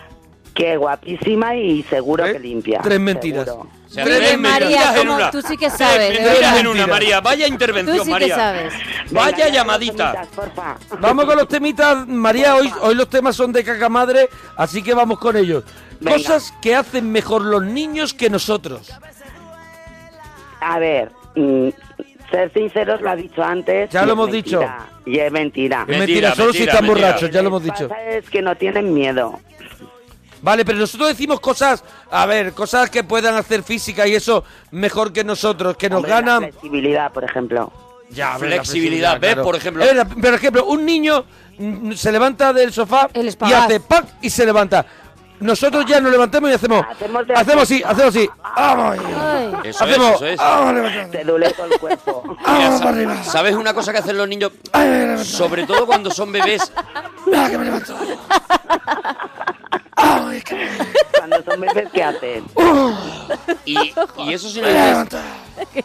Que 0.53 0.77
guapísima 0.77 1.55
y 1.55 1.83
seguro 1.83 2.25
¿Eh? 2.25 2.33
que 2.33 2.39
limpia. 2.39 2.79
Tres 2.83 2.99
mentiras. 2.99 3.45
seguro. 3.45 3.67
O 3.93 3.95
sea, 3.95 4.05
Tres 4.05 4.17
tres 4.17 4.39
María, 4.39 4.99
en 5.01 5.07
una. 5.09 5.29
Tú 5.29 5.39
sí 5.43 5.55
que 5.55 5.67
Tres 5.67 5.77
sabes, 5.77 6.17
de 6.17 6.23
mentiras 6.23 6.57
en 6.59 6.67
una, 6.67 6.87
María. 6.87 7.21
Vaya 7.21 7.45
intervención, 7.47 7.97
Tú 7.99 8.03
sí 8.05 8.09
María. 8.09 8.27
que 8.27 8.33
sabes. 8.33 8.73
Venga, 8.73 9.21
Vaya 9.21 9.37
ya 9.37 9.45
dos 9.45 9.53
llamadita. 9.53 10.11
temitas. 10.35 10.99
Vamos 10.99 11.25
con 11.25 11.37
los 11.37 11.47
temitas, 11.47 12.07
María. 12.07 12.55
Hoy, 12.55 12.73
hoy 12.81 12.95
los 12.95 13.07
temas 13.07 13.35
son 13.35 13.51
de 13.53 13.63
caca 13.63 13.89
madre, 13.89 14.29
así 14.57 14.81
que 14.81 14.95
vamos 14.95 15.19
con 15.19 15.37
ellos. 15.37 15.63
Venga. 15.99 16.17
Cosas 16.17 16.51
que 16.59 16.75
hacen 16.75 17.11
mejor 17.11 17.43
los 17.43 17.61
niños 17.63 18.15
que 18.15 18.31
nosotros. 18.31 18.91
A 20.59 20.79
ver, 20.79 21.11
mm, 21.35 21.69
ser 22.31 22.51
sinceros 22.51 22.99
lo 23.01 23.11
ha 23.11 23.15
dicho 23.15 23.43
antes. 23.43 23.91
Ya 23.91 24.05
lo 24.07 24.13
hemos 24.13 24.29
mentira. 24.31 24.87
Y 25.05 25.19
es 25.19 25.31
mentira. 25.31 25.81
Es 25.81 25.87
mentira, 25.87 26.29
Mentira, 26.29 26.35
solo 26.35 26.51
si 26.51 26.59
mentira, 26.59 26.71
están 26.73 26.87
mentira. 26.87 27.07
borrachos, 27.09 27.29
ya 27.31 27.41
lo 27.43 27.47
hemos 27.49 27.63
Lo 27.63 27.73
que 27.73 27.77
dicho. 27.77 27.89
pasa 27.89 28.01
es 28.09 28.29
que 28.29 28.41
no 28.41 28.55
tienen 28.55 28.91
miedo. 28.93 29.39
Vale, 30.43 30.63
pero 30.65 30.77
nosotros 30.77 31.07
decimos 31.09 31.39
cosas, 31.39 31.83
a 32.11 32.25
ver, 32.25 32.53
cosas 32.53 32.89
que 32.89 33.03
puedan 33.03 33.33
hacer 33.35 33.63
física 33.63 34.05
y 34.05 34.13
eso 34.13 34.43
mejor 34.71 35.11
que 35.13 35.23
nosotros, 35.23 35.75
que 35.77 35.89
nos 35.89 35.97
Hombre, 35.97 36.11
la 36.11 36.15
ganan. 36.21 36.39
flexibilidad, 36.43 37.11
por 37.11 37.23
ejemplo. 37.23 37.71
Ya, 38.09 38.37
Flexibilidad, 38.37 39.19
¿ves? 39.19 39.37
Por 39.37 39.55
ejemplo. 39.55 39.83
Eh, 39.83 40.05
por 40.21 40.33
ejemplo, 40.33 40.65
un 40.65 40.85
niño 40.85 41.23
se 41.95 42.11
levanta 42.11 42.53
del 42.53 42.71
sofá 42.71 43.09
El 43.13 43.27
y 43.27 43.53
hace 43.53 43.79
¡pac! 43.79 44.05
y 44.21 44.29
se 44.29 44.45
levanta. 44.45 44.85
Nosotros 45.39 45.85
ya 45.85 45.99
nos 45.99 46.11
levantamos 46.11 46.49
y 46.51 46.53
hacemos. 46.53 46.85
Hacemos 46.91 47.25
de- 47.27 47.33
Hacemos 47.33 47.63
así, 47.63 47.81
hacemos 47.83 48.15
así. 48.15 48.29
¡Vamos! 48.55 48.97
Ay. 49.19 49.53
Eso 49.63 49.83
hacemos. 49.83 50.09
es, 50.09 50.15
eso 50.15 50.25
es. 50.27 50.37
¡Vamos, 50.37 50.73
levantando! 50.75 51.17
Te 51.17 51.23
duele 51.23 51.51
todo 51.51 51.65
el 51.65 51.79
cuerpo. 51.79 52.23
Mira, 52.27 52.41
¡Vamos 52.45 52.77
sa- 52.79 52.83
para 52.85 52.97
arriba! 52.97 53.23
¿Sabes 53.23 53.55
una 53.55 53.73
cosa 53.73 53.91
que 53.91 53.97
hacen 53.99 54.17
los 54.17 54.27
niños? 54.27 54.51
Sobre 55.23 55.65
todo 55.65 55.85
cuando 55.85 56.11
son 56.11 56.31
bebés. 56.31 56.71
¡Mira 57.25 57.49
que 57.49 57.57
me 57.57 57.65
levanto! 57.65 57.95
Cuando 61.17 61.43
son 61.43 61.61
bebés, 61.61 61.87
¿qué 61.93 62.03
hacen? 62.03 62.43
Y, 63.65 63.93
y 64.17 64.33
eso 64.33 64.49
sí 64.49 64.59
nos 64.61 64.69
dice. 64.69 65.17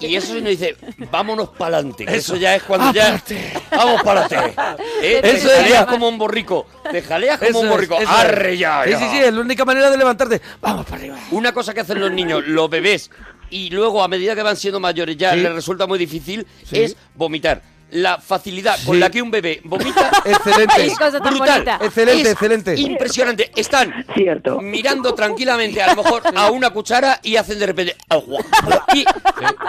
Y 0.01 0.17
eso 0.17 0.27
sí 0.29 0.41
nos 0.41 0.51
dice, 0.51 0.77
vámonos 1.11 1.51
para 1.51 1.77
adelante. 1.77 2.05
Eso 2.09 2.37
ya 2.37 2.57
es 2.57 2.63
cuando 2.65 2.93
ya. 2.93 3.23
Vamos 3.71 4.03
para 4.03 4.25
adelante. 4.25 4.55
Eh, 5.03 5.21
te 5.23 5.31
Eso 5.37 5.49
es 5.49 5.57
jaleas 5.59 5.81
ya. 5.81 5.87
como 5.87 6.09
un 6.09 6.19
borrico. 6.19 6.67
Te 6.91 7.03
jaleas 7.03 7.39
como 7.39 7.51
Eso 7.51 7.61
un 7.61 7.69
borrico. 7.69 7.97
es. 8.01 8.09
Arre 8.09 8.59
ya, 8.59 8.83
Sí, 8.85 8.95
sí, 8.95 9.09
sí, 9.13 9.19
es 9.19 9.33
la 9.33 9.41
única 9.41 9.65
manera 9.65 9.91
de 9.91 9.97
levantarte. 9.97 10.41
¡Vamos 10.61 10.85
para 10.87 10.97
arriba! 10.97 11.17
Una 11.31 11.53
cosa 11.53 11.73
que 11.73 11.81
hacen 11.81 12.01
los 12.01 12.11
niños, 12.11 12.43
los 12.47 12.69
bebés, 12.69 13.11
y 13.51 13.71
luego 13.71 14.03
a 14.03 14.09
medida 14.09 14.35
que 14.35 14.43
van 14.43 14.57
siendo 14.57 14.81
mayores 14.81 15.17
ya 15.17 15.35
Sí. 15.35 15.41
les 15.41 15.53
resulta 15.53 15.87
muy 15.87 15.99
difícil, 15.99 16.47
Sí. 16.65 16.81
es 16.83 16.97
vomitar. 17.15 17.63
La 17.91 18.19
facilidad 18.19 18.79
con 18.85 19.01
la 19.01 19.11
que 19.11 19.23
un 19.23 19.31
bebé 19.31 19.61
vomita 19.65 20.11
Excelente. 20.25 20.87
es 20.87 20.95
brutal. 21.23 21.79
Excelente, 21.81 22.21
Es 22.23 22.29
excelente. 22.33 22.75
Impresionante. 22.79 23.51
Están 23.57 24.05
Cierto. 24.15 24.61
mirando 24.61 25.15
tranquilamente 25.15 25.83
a 25.83 25.95
lo 25.95 26.03
mejor 26.03 26.23
a 26.35 26.51
una 26.51 26.69
cuchara 26.71 27.19
y 27.23 27.37
hacen 27.37 27.59
de 27.59 27.67
repente 27.67 27.97
agua. 28.11 28.41
Y 28.95 29.05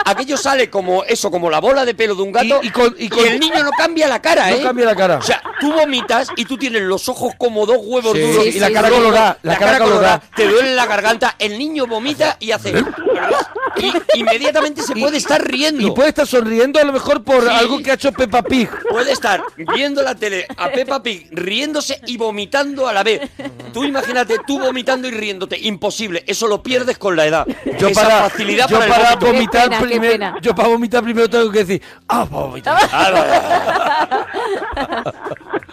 aquello 0.05 0.36
sale 0.36 0.70
como 0.70 1.03
eso, 1.05 1.32
como 1.32 1.49
la 1.49 1.59
bola 1.61 1.86
de 1.86 1.93
pelo 1.95 2.13
de 2.15 2.22
un 2.24 2.32
gato 2.34 2.59
Y- 2.61 2.67
y 2.67 2.70
con- 2.72 2.95
y 2.97 3.07
con- 3.07 3.26
el 3.26 3.39
niño 3.39 3.63
no 3.63 3.72
cambia 3.72 4.07
la 4.09 4.22
cara, 4.22 4.49
No 4.49 4.55
¿eh? 4.57 4.63
cambia 4.63 4.86
la 4.86 4.95
cara. 4.95 5.17
O 5.17 5.22
sea, 5.22 5.41
tú 5.61 5.72
vomitas 5.72 6.28
y 6.36 6.43
tú 6.45 6.57
tienes 6.57 6.82
los 6.82 7.07
ojos 7.07 7.34
como 7.38 7.65
dos 7.65 7.78
huevos 7.82 8.13
Sí, 8.17 8.22
duros 8.22 8.45
y 8.47 8.59
la 8.59 8.67
sí, 8.67 8.74
cara 8.74 8.89
sí. 8.89 8.93
colorada. 8.95 9.38
La, 9.43 9.57
cara 9.57 9.80
colorada. 9.80 10.22
te 10.36 10.45
duele 10.45 10.76
la 10.76 10.86
garganta, 10.86 11.36
el 11.39 11.57
niño 11.57 11.88
vomita 11.88 12.36
y 12.39 12.51
hace... 12.51 12.74
Y 13.78 14.20
inmediatamente 14.20 14.82
se 14.82 14.93
puede 14.95 15.17
estar 15.17 15.41
riendo. 15.45 15.82
Y 15.88 15.91
puede 15.91 16.09
estar 16.09 16.28
sonriendo 16.28 16.80
a 16.80 16.84
lo 16.84 16.91
mejor 16.91 17.24
por 17.24 17.43
Sí. 17.43 17.49
algo 17.49 17.82
que 17.82 17.91
ha 17.91 17.93
hecho 17.93 18.09
Peppa 18.12 18.41
Pig. 18.41 18.70
Puede 18.89 19.12
estar 19.12 19.41
viendo 19.76 20.01
la 20.01 20.16
tele 20.16 20.45
a 20.57 20.70
Peppa 20.70 21.01
Pig 21.01 21.28
riéndose 21.32 21.99
y 22.07 22.18
vomitando 22.18 22.88
a 22.88 22.93
la 22.93 23.03
vez. 23.03 23.30
Tú 23.74 23.84
imagínate, 23.84 24.38
tú 24.45 24.60
vomitando 24.60 25.07
y 25.07 25.12
riéndote. 25.12 25.57
Imposible. 25.60 26.24
Eso 26.28 26.47
lo 26.47 26.62
pierdes 26.64 26.97
con 26.97 27.16
la 27.16 27.26
edad. 27.26 27.47
Yo 27.80 27.89
Esa 27.89 28.01
para, 28.03 28.30
facilidad 28.30 28.68
yo 28.68 28.80
para 28.80 28.95
para 28.95 29.16
vomitar 29.16 29.70
pena, 29.70 29.80
primero, 29.82 30.34
yo 30.41 30.55
para 30.55 30.68
vomitar 30.70 31.03
primero 31.03 31.30
tengo 31.30 31.51
que 31.51 31.60
decir, 31.60 31.82
ah, 32.07 32.26
para 32.26 32.45
vomitar. 32.45 32.80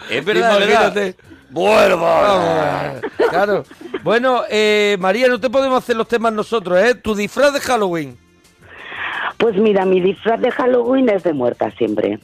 Es 0.09 0.23
verdad, 0.23 0.57
Imagínate. 0.57 1.15
claro. 3.29 3.63
Bueno, 4.03 4.43
eh, 4.49 4.95
María, 4.99 5.27
no 5.27 5.39
te 5.39 5.49
podemos 5.49 5.83
hacer 5.83 5.95
los 5.95 6.07
temas 6.07 6.31
nosotros, 6.33 6.79
¿eh? 6.79 6.95
Tu 6.95 7.15
disfraz 7.15 7.53
de 7.53 7.59
Halloween. 7.59 8.17
Pues 9.37 9.55
mira, 9.55 9.85
mi 9.85 10.01
disfraz 10.01 10.41
de 10.41 10.51
Halloween 10.51 11.09
es 11.09 11.23
de 11.23 11.33
muerta 11.33 11.71
siempre. 11.71 12.19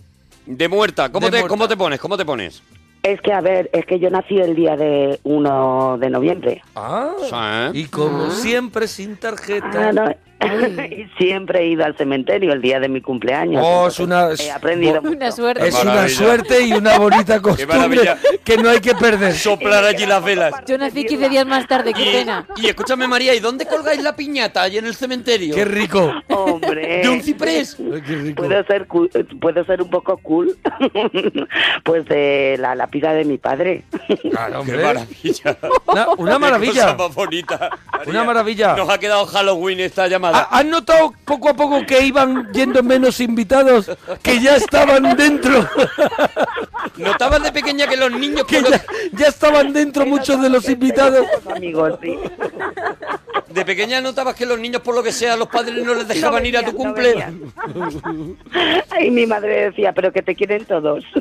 De 0.46 0.68
muerta. 0.68 1.10
¿Cómo, 1.12 1.28
De 1.28 1.32
te, 1.32 1.38
muerta. 1.38 1.50
¿Cómo 1.50 1.68
te 1.68 1.78
pones? 1.78 2.00
¿Cómo 2.00 2.18
te 2.18 2.26
pones? 2.26 2.64
Es 3.04 3.20
que, 3.22 3.34
a 3.34 3.42
ver, 3.42 3.70
es 3.74 3.86
que 3.86 4.00
yo 4.00 4.10
nací 4.10 4.38
el 4.40 4.56
día 4.56 4.78
de 4.78 5.20
1 5.24 5.98
de 6.00 6.10
noviembre. 6.10 6.62
Ah, 6.76 7.12
Sí. 7.74 7.80
y 7.80 7.86
como 7.86 8.32
siempre, 8.32 8.88
sin 8.88 9.18
tarjeta. 9.18 9.90
Ah, 9.90 9.92
no. 9.92 10.06
y 10.92 11.08
siempre 11.18 11.62
he 11.62 11.68
ido 11.68 11.86
al 11.86 11.96
cementerio 11.98 12.54
el 12.54 12.62
día 12.62 12.80
de 12.80 12.90
mi 12.90 13.02
cumpleaños. 13.02 13.64
Oh, 13.66 13.88
es 13.88 14.00
una- 14.00 14.30
He 14.34 14.52
aprendido. 14.52 15.02
Una 15.02 15.32
suerte. 15.32 15.68
Es 15.68 15.76
una 15.84 16.08
suerte 16.10 16.62
y 16.66 16.74
una 16.74 16.98
bonita 16.98 17.42
costumbre 17.42 18.16
que 18.44 18.58
no 18.58 18.70
hay 18.70 18.80
que 18.80 18.94
perder. 18.96 19.34
Soplar 19.34 19.84
allí 19.86 20.06
las 20.06 20.24
velas. 20.24 20.54
Yo 20.68 20.78
nací 20.78 21.06
15 21.06 21.30
días 21.30 21.46
más 21.46 21.68
tarde, 21.68 21.94
qué 21.94 22.02
Y, 22.10 22.14
pena. 22.14 22.46
y 22.58 22.68
escúchame, 22.68 23.08
María, 23.08 23.34
¿y 23.36 23.40
dónde 23.40 23.66
colgáis 23.66 24.02
la 24.02 24.16
piñata? 24.16 24.62
Allí 24.64 24.78
en 24.78 24.86
el 24.86 24.96
cementerio. 24.96 25.54
Qué 25.56 25.66
rico. 25.66 26.14
Hombre. 26.30 27.02
¿De 27.04 27.10
un 27.10 27.22
ciprés? 27.22 27.76
Qué 27.76 28.16
rico. 28.16 28.44
Puedo 28.44 28.64
ser, 28.66 28.88
puedo 29.40 29.66
ser 29.66 29.82
un 29.82 29.90
poco 29.90 30.18
cool, 30.18 30.58
pues 31.84 32.06
de 32.06 32.58
la 32.60 32.76
lápida 32.76 33.14
de 33.14 33.26
mi 33.26 33.38
padre. 33.38 33.84
Claro, 34.30 34.64
Qué 34.64 34.72
hombre. 34.74 34.84
maravilla. 34.84 35.58
Una, 35.88 36.08
una 36.18 36.34
Qué 36.34 36.40
maravilla. 36.40 36.82
cosa 36.84 36.96
más 37.08 37.16
bonita. 37.16 37.70
María. 37.92 38.10
Una 38.10 38.24
maravilla. 38.24 38.76
Nos 38.76 38.90
ha 38.90 38.98
quedado 38.98 39.26
Halloween 39.26 39.80
esta 39.80 40.08
llamada. 40.08 40.33
¿Ha- 40.34 40.48
¿Has 40.60 40.66
notado 40.66 41.14
poco 41.26 41.50
a 41.50 41.54
poco 41.54 41.86
que 41.86 42.06
iban 42.06 42.52
yendo 42.54 42.82
menos 42.84 43.20
invitados? 43.20 43.90
Que 44.22 44.40
ya 44.42 44.56
estaban 44.56 45.16
dentro. 45.16 45.68
Notabas 46.98 47.44
de 47.44 47.52
pequeña 47.52 47.88
que 47.88 47.98
los 47.98 48.12
niños... 48.12 48.46
Que 48.48 48.62
ya, 48.64 48.84
ya 49.14 49.28
estaban 49.28 49.74
dentro 49.74 50.06
muchos 50.06 50.42
de 50.42 50.50
los 50.50 50.68
invitados. 50.70 51.26
Amigos, 51.56 52.00
sí. 52.02 52.18
De 53.54 53.66
pequeña 53.66 54.02
notabas 54.02 54.36
que 54.36 54.46
los 54.46 54.60
niños, 54.60 54.82
por 54.82 54.96
lo 54.96 55.04
que 55.04 55.12
sea, 55.12 55.36
los 55.38 55.48
padres 55.48 55.84
no 55.86 55.94
les 55.94 56.08
dejaban 56.08 56.42
No 56.44 56.50
ir 56.50 56.58
a 56.58 56.64
tu 56.64 56.72
venían, 56.72 56.78
no 56.78 56.94
cumple. 56.94 57.10
venían. 57.10 58.38
Ay, 58.90 59.12
mi 59.12 59.26
madre 59.28 59.66
decía, 59.70 59.94
pero 59.94 60.12
que 60.12 60.22
te 60.22 60.36
quieren 60.36 60.66
todos. 60.66 61.04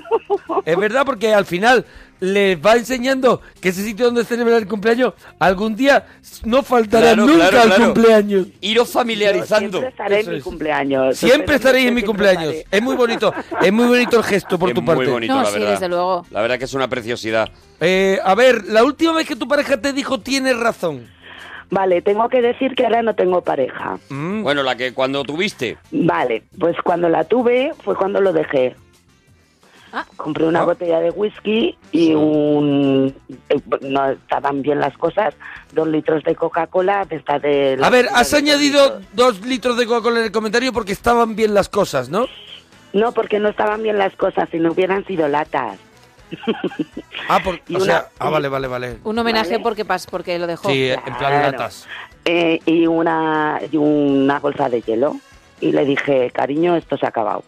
Es 0.65 0.77
verdad, 0.77 1.05
porque 1.05 1.33
al 1.35 1.45
final 1.45 1.85
les 2.21 2.57
va 2.65 2.77
enseñando 2.77 3.41
que 3.61 3.71
ese 3.71 3.83
sitio 3.85 4.07
donde 4.07 4.25
celebrar 4.25 4.59
el 4.59 4.69
cumpleaños 4.69 5.15
algún 5.39 5.75
día 5.75 6.07
no 6.45 6.63
faltará 6.63 7.15
Claro, 7.15 7.27
nunca 7.27 7.49
claro, 7.51 7.75
al 7.75 7.85
cumpleaños. 7.85 8.47
Iros 8.61 8.91
familiarizando. 8.91 9.79
Siempre 9.79 9.89
estaré 9.91 10.21
Eso 10.21 10.31
en 10.31 10.37
mi 10.37 10.43
cumpleaños. 10.43 11.17
Siempre 11.19 11.57
estaréis 11.57 11.89
en 11.89 11.95
mi 11.95 12.03
cumpleaños. 12.03 12.55
estaré. 12.55 12.77
Es 12.77 12.83
muy 12.83 12.97
bonito, 12.97 13.35
es 13.61 13.73
muy 13.73 13.87
bonito 13.87 14.17
el 14.19 14.25
gesto 14.25 14.59
por 14.59 14.69
Es 14.71 14.75
tu 14.75 14.83
muy 14.83 14.95
parte. 14.95 15.11
bonito, 15.11 15.35
No, 15.35 15.43
la 15.43 15.49
sí, 15.49 15.55
verdad. 15.59 15.71
desde 15.73 15.89
luego. 15.89 16.27
La 16.31 16.41
verdad 16.43 16.59
que 16.59 16.65
es 16.65 16.75
una 16.75 16.89
preciosidad. 16.89 17.51
Eh, 17.81 18.19
a 18.25 18.35
ver, 18.35 18.65
la 18.67 18.85
última 18.85 19.13
vez 19.13 19.27
que 19.27 19.37
tu 19.37 19.49
pareja 19.49 19.81
te 19.81 19.93
dijo 19.93 20.21
tienes 20.21 20.57
razón. 20.57 21.11
Vale, 21.73 22.03
tengo 22.03 22.29
que 22.29 22.43
decir 22.43 22.75
que 22.75 22.85
ahora 22.85 23.01
no 23.03 23.15
tengo 23.15 23.41
pareja. 23.41 23.99
Mm, 24.11 24.43
Bueno, 24.43 24.63
la 24.63 24.77
que 24.77 24.93
cuando 24.93 25.25
tuviste. 25.25 25.79
Vale, 25.91 26.43
pues 26.61 26.77
cuando 26.85 27.09
la 27.09 27.25
tuve 27.25 27.73
fue 27.83 27.97
cuando 27.97 28.21
lo 28.21 28.31
dejé. 28.35 28.77
Ah. 29.91 30.05
Compré 30.17 30.45
una 30.45 30.61
Ah. 30.61 30.65
botella 30.67 31.01
de 31.01 31.09
whisky 31.11 31.75
y 31.91 32.13
un... 32.13 33.15
eh, 33.49 33.61
No 33.81 34.11
estaban 34.11 34.61
bien 34.61 34.81
las 34.81 34.97
cosas. 34.99 35.35
Dos 35.73 35.89
litros 35.89 36.23
de 36.25 36.35
Coca-Cola, 36.35 37.07
esta 37.09 37.39
de... 37.39 37.79
la- 37.79 37.87
A 37.87 37.91
ver, 37.91 38.07
has 38.15 38.35
añadido 38.35 39.01
dos 39.15 39.41
litros 39.41 39.79
de 39.79 39.87
Coca-Cola 39.87 40.19
en 40.21 40.27
el 40.27 40.33
comentario 40.33 40.75
porque 40.75 40.93
estaban 40.93 41.35
bien 41.37 41.55
las 41.55 41.71
cosas, 41.71 42.11
¿no? 42.11 42.27
No, 42.93 43.13
porque 43.13 43.39
no 43.39 43.49
estaban 43.49 43.83
bien 43.83 43.97
las 43.97 44.15
cosas, 44.17 44.47
si 44.51 44.59
no 44.59 44.73
hubieran 44.73 45.07
sido 45.07 45.27
latas. 45.27 45.79
Ah, 47.29 47.41
por- 47.43 47.61
Y 47.69 47.75
o 47.75 47.79
una- 47.79 47.85
sea, 47.85 48.09
ah, 48.19 48.31
vale, 48.31 48.49
vale, 48.49 48.69
vale. 48.69 48.99
Un 49.05 49.19
homenaje 49.19 49.53
Vale. 49.53 49.63
porque, 49.63 49.85
pas, 49.85 50.07
porque 50.07 50.39
lo 50.39 50.47
dejó. 50.47 50.69
Sí, 50.69 50.89
en 50.91 51.17
plan 51.19 51.43
latas. 51.43 51.87
Eh, 52.25 52.61
y, 52.67 52.87
una, 52.87 53.61
y 53.71 53.77
una 53.77 54.39
bolsa 54.41 54.69
de 54.69 54.81
hielo. 54.83 55.17
Y 55.61 55.73
le 55.73 55.85
dije, 55.85 56.31
cariño, 56.31 56.77
esto 56.77 56.97
se 56.97 57.07
ha 57.07 57.11
acabado. 57.11 57.45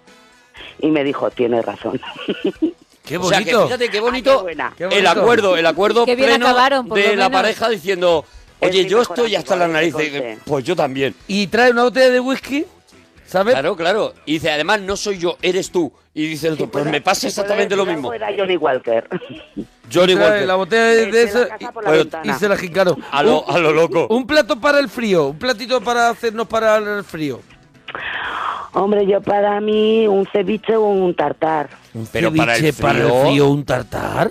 Y 0.80 0.89
me 0.91 1.03
dijo, 1.05 1.30
tienes 1.30 1.64
razón. 1.64 2.01
Qué 3.05 3.18
O 3.18 3.24
sea, 3.28 3.39
que 3.39 3.53
bonito. 3.53 3.64
fíjate 3.66 3.89
qué 3.91 3.99
Ah, 3.99 4.01
bonito, 4.01 4.37
qué 4.39 4.43
buena. 4.43 4.72
Qué 4.78 4.85
el 4.85 4.91
bonito. 4.91 5.11
acuerdo, 5.11 5.57
el 5.59 5.66
acuerdo 5.66 6.07
Qué 6.07 6.16
bien 6.16 6.28
pleno 6.30 6.47
acabaron, 6.47 6.89
por 6.89 6.97
de 6.97 7.09
lo 7.11 7.16
la 7.16 7.28
menos. 7.28 7.43
pareja 7.43 7.68
diciendo, 7.68 8.24
oye, 8.61 8.87
yo 8.87 9.03
estoy 9.03 9.35
hasta 9.37 9.57
la 9.57 9.68
nariz. 9.68 9.95
eh, 9.99 10.11
de- 10.11 10.11
conste. 10.22 10.39
Pues 10.47 10.64
yo 10.64 10.74
también. 10.74 11.14
Y 11.28 11.47
trae 11.49 11.70
una 11.72 11.82
botella 11.82 12.09
de 12.09 12.20
whisky, 12.20 12.64
¿sabes? 13.26 13.53
Claro, 13.53 13.76
claro. 13.76 14.14
Y 14.24 14.35
dice, 14.35 14.51
además, 14.53 14.80
no 14.80 14.97
soy 14.97 15.18
yo, 15.18 15.37
eres 15.43 15.70
tú. 15.70 15.93
Y 16.16 16.28
dice 16.28 16.46
el 16.46 16.54
otro, 16.54 16.70
pues 16.70 16.84
me 16.86 17.00
pasa 17.00 17.26
exactamente 17.26 17.74
lo 17.74 17.84
mismo. 17.84 18.12
Era 18.12 18.28
Johnny 18.36 18.56
Walker. 18.56 19.08
Johnny 19.92 20.14
Walker. 20.14 20.46
la 20.46 20.54
botella 20.54 20.84
de, 21.10 21.22
esa 21.22 21.48
la 21.60 21.72
por 21.72 21.84
la 21.84 22.22
y 22.22 22.32
se 22.38 22.48
la 22.48 22.56
jincaron. 22.56 22.96
A 23.10 23.22
lo, 23.24 23.48
a 23.48 23.58
lo 23.58 23.72
loco. 23.72 24.06
Un 24.10 24.24
plato 24.26 24.60
para 24.60 24.78
el 24.78 24.88
frío, 24.88 25.28
un 25.28 25.38
platito 25.38 25.80
para 25.80 26.08
hacernos 26.08 26.46
para 26.46 26.76
el 26.76 27.02
frío. 27.02 27.40
Hombre, 28.74 29.06
yo 29.06 29.20
para 29.20 29.60
mí 29.60 30.06
un 30.06 30.26
ceviche 30.26 30.76
o 30.76 30.86
un 30.86 31.14
tartar. 31.14 31.68
Un 31.92 32.06
Pero 32.12 32.32
para 32.32 32.54
el 32.56 32.60
ceviche 32.60 32.82
para 32.82 32.98
el 32.98 33.04
frío- 33.06 33.22
frío, 33.22 33.48
un 33.48 33.64
tartar. 33.64 34.30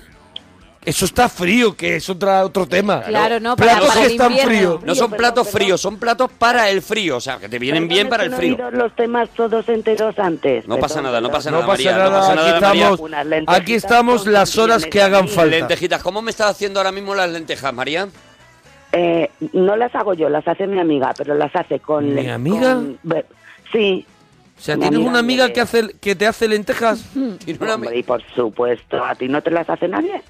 Eso 0.85 1.05
está 1.05 1.29
frío, 1.29 1.75
que 1.77 1.95
es 1.95 2.09
otra, 2.09 2.43
otro 2.43 2.67
tema. 2.67 3.01
Claro, 3.03 3.39
no, 3.39 3.55
para- 3.55 3.71
Platos 3.73 3.87
para 3.89 3.99
que 4.01 4.05
el 4.07 4.11
están 4.11 4.31
invierno. 4.31 4.51
fríos. 4.53 4.83
No 4.83 4.95
son 4.95 5.05
Perdón, 5.11 5.17
platos 5.17 5.47
perdón. 5.47 5.61
fríos, 5.61 5.81
son 5.81 5.97
platos 5.97 6.31
para 6.37 6.69
el 6.69 6.81
frío. 6.81 7.17
O 7.17 7.21
sea, 7.21 7.37
que 7.37 7.47
te 7.47 7.57
vienen 7.59 7.87
bien 7.87 8.09
para 8.09 8.23
el 8.25 8.33
frío. 8.33 8.57
los 8.71 8.93
temas 8.95 9.29
todos 9.29 9.67
enteros 9.69 10.17
antes. 10.19 10.67
No 10.67 10.77
pasa 10.77 11.01
nada, 11.01 11.21
no 11.21 11.31
pasa 11.31 11.49
No 11.51 11.57
nada, 11.57 11.67
María. 11.67 11.91
nada, 11.93 12.03
no 12.09 12.11
pasa 12.17 12.31
aquí 12.33 12.41
María. 12.41 12.55
estamos, 12.83 12.99
Unas 12.99 13.25
lentejitas 13.25 13.61
aquí 13.61 13.73
estamos 13.75 14.23
con 14.23 14.33
las 14.33 14.57
horas 14.57 14.85
que 14.85 15.01
hagan 15.01 15.27
falta. 15.29 15.55
Lentejitas, 15.57 16.03
¿cómo 16.03 16.21
me 16.21 16.31
estás 16.31 16.51
haciendo 16.51 16.79
ahora 16.79 16.91
mismo 16.91 17.15
las 17.15 17.29
lentejas, 17.29 17.73
María? 17.73 18.07
Eh, 18.91 19.31
no 19.53 19.75
las 19.75 19.93
hago 19.95 20.13
yo, 20.13 20.29
las 20.29 20.47
hace 20.47 20.67
mi 20.67 20.79
amiga, 20.79 21.13
pero 21.17 21.33
las 21.33 21.55
hace 21.55 21.79
con... 21.79 22.13
¿Mi 22.13 22.29
amiga? 22.29 22.75
con- 22.75 22.99
sí. 23.71 24.05
O 24.55 24.61
sea, 24.61 24.75
¿tienes 24.75 24.95
amiga 24.95 25.09
una 25.09 25.19
amiga 25.19 25.49
que, 25.51 25.61
hace, 25.61 25.95
que 25.99 26.15
te 26.15 26.27
hace 26.27 26.47
lentejas? 26.47 27.03
Hombre, 27.73 27.97
y 27.97 28.03
por 28.03 28.21
supuesto, 28.35 29.03
¿a 29.03 29.15
ti 29.15 29.27
no 29.27 29.41
te 29.41 29.49
las 29.49 29.67
hace 29.69 29.87
nadie? 29.87 30.21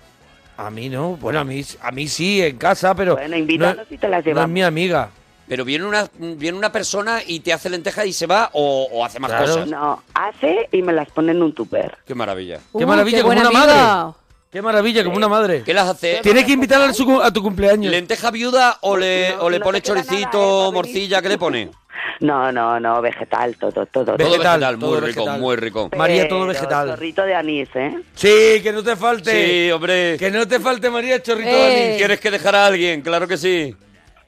A 0.58 0.70
mí 0.70 0.90
no. 0.90 1.16
Bueno, 1.18 1.40
a 1.40 1.44
mí, 1.44 1.64
a 1.82 1.92
mí 1.92 2.08
sí, 2.08 2.42
en 2.42 2.58
casa, 2.58 2.94
pero 2.96 3.16
Bueno, 3.16 3.36
invítanos 3.36 3.78
no, 3.90 3.96
y 3.96 3.98
te 3.98 4.08
las 4.08 4.26
no 4.26 4.42
es 4.44 4.48
mi 4.50 4.62
amiga. 4.64 5.10
Pero 5.48 5.66
viene 5.66 5.86
una, 5.86 6.08
viene 6.18 6.58
una 6.58 6.72
persona 6.72 7.20
y 7.26 7.42
te 7.42 7.52
hace 7.52 7.70
lentejas 7.70 8.06
y 8.06 8.14
se 8.14 8.26
va 8.28 8.50
o, 8.54 8.88
o 8.92 9.04
hace 9.04 9.20
más 9.20 9.30
Claro. 9.32 9.46
cosas. 9.48 9.68
No, 9.68 10.02
hace 10.14 10.70
y 10.72 10.82
me 10.82 10.94
las 10.94 11.10
pone 11.12 11.32
en 11.34 11.42
un 11.44 11.54
tupper. 11.54 11.98
Qué 12.06 12.16
maravilla. 12.16 12.60
Qué 12.78 12.86
maravilla, 12.86 13.18
qué 13.18 13.24
como 13.24 13.36
buen 13.36 13.48
una 13.48 13.52
madre. 13.60 14.14
Qué 14.54 14.62
maravilla, 14.62 15.04
como 15.04 15.18
una 15.18 15.28
madre. 15.28 15.64
¿Qué 15.66 15.74
las 15.74 15.90
hace? 15.90 16.20
Tienes 16.24 16.46
que 16.46 16.52
invitarla 16.54 16.86
a, 16.90 16.94
su- 16.94 17.22
a 17.22 17.32
tu 17.34 17.42
cumpleaños. 17.42 17.92
¿Lenteja 17.92 18.30
viuda 18.32 18.78
o 18.82 18.96
le, 18.96 19.32
No, 19.36 19.42
o 19.46 19.50
le 19.50 19.58
no 19.60 19.66
pone 19.66 19.82
choricito, 19.82 20.70
¿eh? 20.70 20.72
Morcilla? 20.72 21.22
¿Qué 21.22 21.30
le 21.30 21.38
pone? 21.38 21.70
No, 22.20 22.52
no, 22.54 22.80
no, 22.80 23.02
vegetal, 23.02 23.56
todo, 23.58 23.86
todo. 23.88 24.06
Todo 24.06 24.16
Vegetal, 24.18 24.78
muy 24.78 25.00
rico, 25.02 25.26
muy 25.28 25.56
rico. 25.58 25.90
María, 25.98 26.28
todo 26.30 26.46
vegetal. 26.46 26.90
Chorrito 26.90 27.24
de 27.24 27.36
anís, 27.36 27.68
¿eh? 27.76 27.98
Sí, 28.16 28.62
que 28.62 28.72
no 28.72 28.82
te 28.84 28.96
falte. 28.96 29.66
Sí, 29.66 29.72
hombre. 29.72 30.16
Que 30.18 30.30
no 30.32 30.48
te 30.48 30.60
falte, 30.60 30.90
María, 30.90 31.22
chorrito 31.22 31.50
Eh. 31.50 31.54
de 31.54 31.86
anís. 31.86 31.98
¿Quieres 31.98 32.20
que 32.22 32.32
dejar 32.32 32.56
a 32.56 32.68
alguien? 32.68 33.02
Claro 33.02 33.28
que 33.28 33.36
sí. 33.38 33.76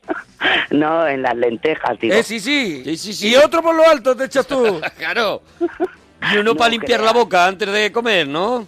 No, 0.71 1.07
en 1.07 1.21
las 1.21 1.35
lentejas, 1.37 1.97
digo. 1.99 2.13
Eh, 2.15 2.23
sí, 2.23 2.39
sí. 2.39 2.81
Sí, 2.83 2.97
sí, 2.97 3.13
sí. 3.13 3.29
Y 3.29 3.35
otro 3.35 3.61
por 3.61 3.73
lo 3.75 3.87
alto 3.87 4.15
te 4.15 4.25
echas 4.25 4.45
tú. 4.47 4.81
claro. 4.97 5.41
Y 6.33 6.37
uno 6.37 6.43
No 6.51 6.55
para 6.55 6.69
limpiar 6.71 6.99
creas. 6.99 7.13
la 7.13 7.17
boca 7.19 7.45
antes 7.45 7.71
de 7.71 7.91
comer, 7.91 8.27
¿no? 8.27 8.67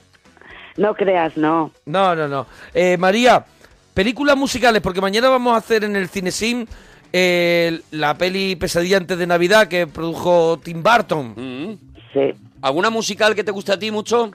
No 0.77 0.93
creas, 0.93 1.35
no. 1.37 1.71
No, 1.85 2.15
no, 2.15 2.27
no. 2.27 2.45
Eh, 2.73 2.97
María, 2.97 3.45
películas 3.93 4.37
musicales, 4.37 4.81
porque 4.81 5.01
mañana 5.01 5.29
vamos 5.29 5.53
a 5.53 5.57
hacer 5.57 5.83
en 5.83 5.95
el 5.95 6.07
Cinesim 6.07 6.65
eh, 7.11 7.79
la 7.91 8.15
peli 8.17 8.55
Pesadilla 8.55 8.97
antes 8.97 9.17
de 9.17 9.27
Navidad 9.27 9.67
que 9.67 9.87
produjo 9.87 10.59
Tim 10.59 10.83
Burton. 10.83 11.33
Mm. 11.35 11.77
Sí. 12.13 12.33
¿Alguna 12.61 12.89
musical 12.89 13.35
que 13.35 13.43
te 13.43 13.51
guste 13.51 13.73
a 13.73 13.79
ti 13.79 13.91
mucho? 13.91 14.31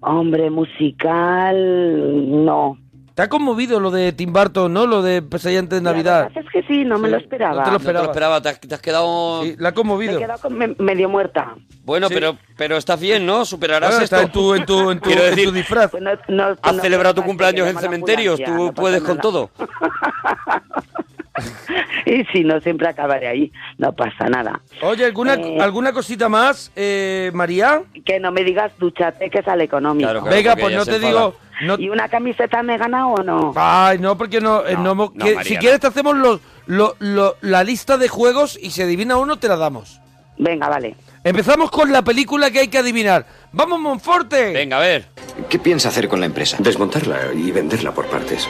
Hombre, 0.00 0.50
musical, 0.50 2.44
no. 2.44 2.78
¿Te 3.20 3.24
ha 3.24 3.28
conmovido 3.28 3.80
lo 3.80 3.90
de 3.90 4.12
Tim 4.12 4.32
Burton, 4.32 4.72
no? 4.72 4.86
Lo 4.86 5.02
de 5.02 5.20
Pesadilla 5.20 5.58
antes 5.60 5.78
de 5.78 5.82
Navidad. 5.82 6.30
es 6.34 6.46
que 6.50 6.62
sí, 6.62 6.86
no 6.86 6.96
me 6.98 7.08
Sí, 7.08 7.12
lo 7.12 7.18
esperaba. 7.18 7.56
no 7.56 7.64
te 7.64 7.70
lo 7.72 7.78
No 7.78 7.84
te 7.84 7.92
lo 7.92 8.02
Esperaba. 8.04 8.40
te 8.40 8.48
has, 8.48 8.60
te 8.60 8.74
has 8.74 8.80
quedado... 8.80 9.42
Sí, 9.42 9.56
la 9.58 9.68
ha 9.68 9.72
Me 9.72 9.74
he 9.74 9.74
conmovido. 9.74 10.18
quedado 10.18 10.40
con- 10.40 10.56
me- 10.56 10.74
medio 10.78 11.06
muerta. 11.10 11.54
Bueno, 11.84 12.08
Sí. 12.08 12.14
pero, 12.14 12.38
pero 12.56 12.78
estás 12.78 12.98
bien, 12.98 13.26
¿no? 13.26 13.44
Superarás 13.44 13.90
Bueno, 13.90 14.04
esto. 14.04 14.16
está 14.16 14.26
en 14.26 14.32
tu, 14.32 14.54
en 14.54 14.64
tu, 14.64 14.90
en 14.90 15.00
tu, 15.00 15.06
Quiero 15.10 15.24
en 15.24 15.30
decir, 15.32 15.48
tu 15.48 15.52
disfraz. 15.54 15.90
Pues 15.90 16.02
no- 16.02 16.12
no- 16.28 16.56
Has 16.62 16.76
no 16.76 16.80
celebrado 16.80 17.14
tu 17.16 17.22
cumpleaños 17.22 17.68
en 17.68 17.76
cementerios, 17.76 18.40
tú 18.42 18.72
puedes 18.74 19.00
con 19.02 19.18
nada. 19.18 19.20
todo. 19.20 19.50
y 22.06 22.24
si 22.32 22.44
no, 22.44 22.60
siempre 22.60 22.88
acabaré 22.88 23.28
ahí. 23.28 23.52
No 23.78 23.92
pasa 23.94 24.28
nada. 24.28 24.60
Oye, 24.82 25.04
¿alguna, 25.04 25.34
Eh. 25.34 25.58
¿alguna 25.60 25.92
cosita 25.92 26.28
más, 26.28 26.72
eh, 26.76 27.30
María? 27.34 27.82
Que 28.04 28.18
no 28.20 28.32
me 28.32 28.42
digas 28.44 28.72
dúchate, 28.78 29.30
que 29.30 29.42
sale 29.42 29.64
económico. 29.64 30.06
Claro, 30.08 30.20
claro, 30.22 30.36
Venga, 30.36 30.56
pues 30.56 30.74
no 30.76 30.84
te 30.84 30.98
digo... 30.98 31.34
No, 31.62 31.78
¿Y 31.78 31.90
una 31.90 32.08
camiseta 32.08 32.62
me 32.62 32.76
he 32.76 32.78
ganado 32.78 33.08
o 33.08 33.22
no? 33.22 33.52
Ay, 33.54 33.98
no, 33.98 34.16
porque 34.16 34.40
no... 34.40 34.66
eh, 34.66 34.72
No, 34.76 34.82
no 34.82 34.90
hemos- 34.92 35.14
no, 35.14 35.24
que- 35.26 35.34
María, 35.34 35.48
si 35.48 35.54
no. 35.56 35.60
quieres 35.60 35.80
te 35.80 35.86
hacemos 35.88 36.16
los, 36.16 36.40
lo- 36.66 36.96
lo- 37.00 37.36
la 37.42 37.62
lista 37.64 37.98
de 37.98 38.08
juegos 38.08 38.58
y 38.60 38.70
si 38.70 38.80
adivina 38.80 39.18
uno 39.18 39.38
te 39.38 39.46
la 39.46 39.56
damos. 39.56 40.00
Venga, 40.38 40.70
vale. 40.70 40.96
Empezamos 41.22 41.70
con 41.70 41.92
la 41.92 42.00
película 42.02 42.50
que 42.50 42.60
hay 42.60 42.68
que 42.68 42.78
adivinar. 42.78 43.26
¡Vamos, 43.52 43.78
Monforte! 43.78 44.54
Venga, 44.54 44.78
a 44.78 44.80
ver. 44.80 45.04
¿Qué 45.50 45.58
piensa 45.58 45.90
hacer 45.90 46.08
con 46.08 46.20
la 46.20 46.24
empresa? 46.26 46.56
Desmontarla 46.60 47.34
y 47.34 47.50
venderla 47.50 47.92
por 47.92 48.06
partes. 48.06 48.48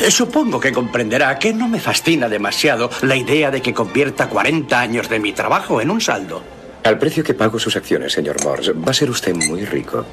Eh, 0.00 0.10
Supongo 0.10 0.60
que 0.60 0.72
comprenderá 0.72 1.38
que 1.38 1.52
no 1.54 1.68
me 1.68 1.80
fascina 1.80 2.28
demasiado 2.28 2.90
la 3.02 3.16
idea 3.16 3.50
de 3.50 3.62
que 3.62 3.72
convierta 3.72 4.28
40 4.28 4.78
años 4.80 5.08
de 5.08 5.20
mi 5.20 5.32
trabajo 5.32 5.80
en 5.80 5.90
un 5.90 6.00
saldo. 6.00 6.42
Al 6.84 6.98
precio 6.98 7.24
que 7.24 7.34
pago 7.34 7.58
sus 7.58 7.76
acciones, 7.76 8.12
señor 8.12 8.42
Morse, 8.44 8.72
va 8.72 8.90
a 8.90 8.94
ser 8.94 9.08
usted 9.10 9.34
muy 9.34 9.64
rico. 9.64 10.04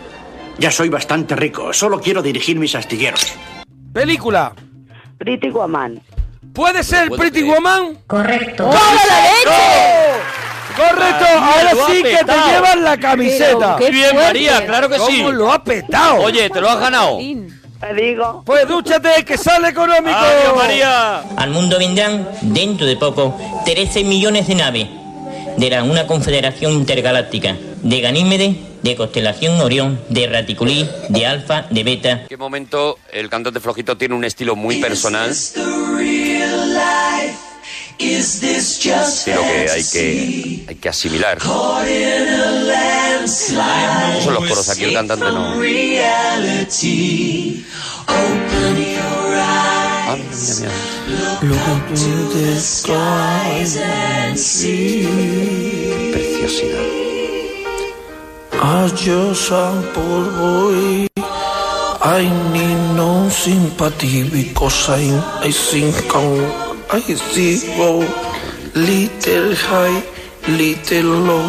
Ya 0.57 0.71
soy 0.71 0.89
bastante 0.89 1.36
rico, 1.36 1.73
solo 1.73 1.99
quiero 1.99 2.21
dirigir 2.21 2.57
mis 2.57 2.75
astilleros. 2.75 3.34
Película. 3.91 4.53
Pretty 5.17 5.49
Woman. 5.49 6.01
¿Puede 6.53 6.84
ser 6.84 7.09
Pretty 7.09 7.41
creer. 7.41 7.55
Woman? 7.55 7.97
Correcto. 8.07 8.65
¡Correcto! 10.75 11.25
María, 11.39 11.53
Ahora 11.53 11.73
lo 11.73 11.86
ha 11.86 11.89
sí 11.89 12.03
que 12.03 12.17
te 12.23 12.34
llevas 12.49 12.77
la 12.77 12.97
camiseta. 12.97 13.75
Pero 13.75 13.77
qué 13.77 13.91
Bien, 13.91 14.09
fuerte. 14.11 14.25
María, 14.27 14.65
claro 14.65 14.89
que 14.89 14.99
sí. 14.99 15.17
¿Cómo 15.17 15.32
lo 15.34 15.51
ha 15.51 15.63
petado? 15.63 16.15
Oye, 16.21 16.49
te 16.49 16.61
lo 16.61 16.69
has 16.69 16.79
ganado. 16.79 17.17
Te 17.82 17.93
digo. 17.95 18.43
Pues 18.45 18.67
dúchate, 18.67 19.25
que 19.25 19.38
sale 19.38 19.69
económico. 19.69 20.15
¡Adiós, 20.15 20.55
María! 20.55 21.19
Al 21.36 21.49
mundo 21.49 21.79
vendrán, 21.79 22.29
dentro 22.41 22.86
de 22.86 22.95
poco, 22.95 23.38
13 23.65 24.03
millones 24.03 24.47
de 24.47 24.55
naves 24.55 24.88
de 25.57 25.69
la, 25.69 25.84
una 25.84 26.07
confederación 26.07 26.71
intergaláctica 26.73 27.57
de 27.82 28.01
Ganímedes, 28.01 28.55
de 28.84 28.95
constelación 28.95 29.59
Orión, 29.59 29.99
de 30.09 30.27
Raticulí, 30.27 30.88
de 31.09 31.25
Alfa, 31.25 31.65
de 31.69 31.84
Beta. 31.84 32.11
En 32.11 32.27
qué 32.27 32.38
momento 32.38 32.99
el 33.11 33.29
cantante 33.29 33.59
flojito 33.59 33.97
tiene 33.97 34.15
un 34.15 34.23
estilo 34.23 34.55
muy 34.55 34.79
personal. 34.79 35.32
Pero 39.25 39.41
que 39.41 39.69
hay 39.71 39.84
que, 39.84 40.65
hay 40.67 40.75
que 40.75 40.89
asimilar. 40.89 41.39
Son 44.23 44.34
los 44.34 44.45
coros, 44.47 44.69
aquí 44.69 44.84
el 44.86 44.93
cantante 44.93 45.25
no. 45.25 45.55
Ah, 48.07 48.15
mira, 50.27 50.71
mira. 51.07 51.39
Preciosidad. 56.11 56.87
Adjusant 58.61 59.81
por 59.93 60.23
voi 60.37 61.07
I 62.03 62.23
need 62.53 62.79
no 62.95 63.29
sympathy 63.29 64.23
because 64.29 64.89
I, 64.89 65.03
I 65.47 65.51
think 65.51 65.95
I 66.91 66.99
see 66.99 67.61
go 67.77 67.99
little 68.75 69.55
high, 69.55 70.03
little 70.47 71.11
low. 71.29 71.47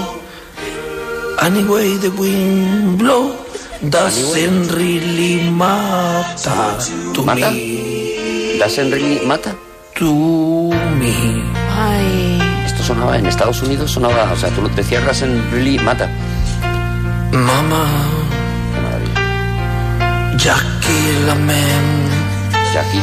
Anyway 1.40 1.96
the 1.96 2.10
wind 2.18 2.98
blow 2.98 3.34
doesn't 3.90 4.70
really 4.72 5.50
matter 5.50 6.78
to 7.14 7.22
¿Mata? 7.24 7.50
me. 7.50 8.58
¿Doesn't 8.58 8.90
really 8.92 9.20
mata? 9.26 9.54
To 9.98 10.70
me. 10.98 11.42
Ay. 11.70 12.38
Esto 12.66 12.82
sonaba 12.84 13.18
en 13.18 13.26
Estados 13.26 13.62
Unidos, 13.62 13.90
sonaba, 13.90 14.30
o 14.32 14.36
sea, 14.36 14.48
tú 14.50 14.62
lo 14.62 14.68
decías 14.68 15.04
Doesn't 15.04 15.50
really 15.52 15.78
mata. 15.78 16.08
Mama, 17.32 17.84
Qué 18.74 18.80
maravilla. 18.80 20.36
Jackie 20.36 21.26
la 21.26 21.34
man. 21.34 21.84
Jackie, 22.72 23.02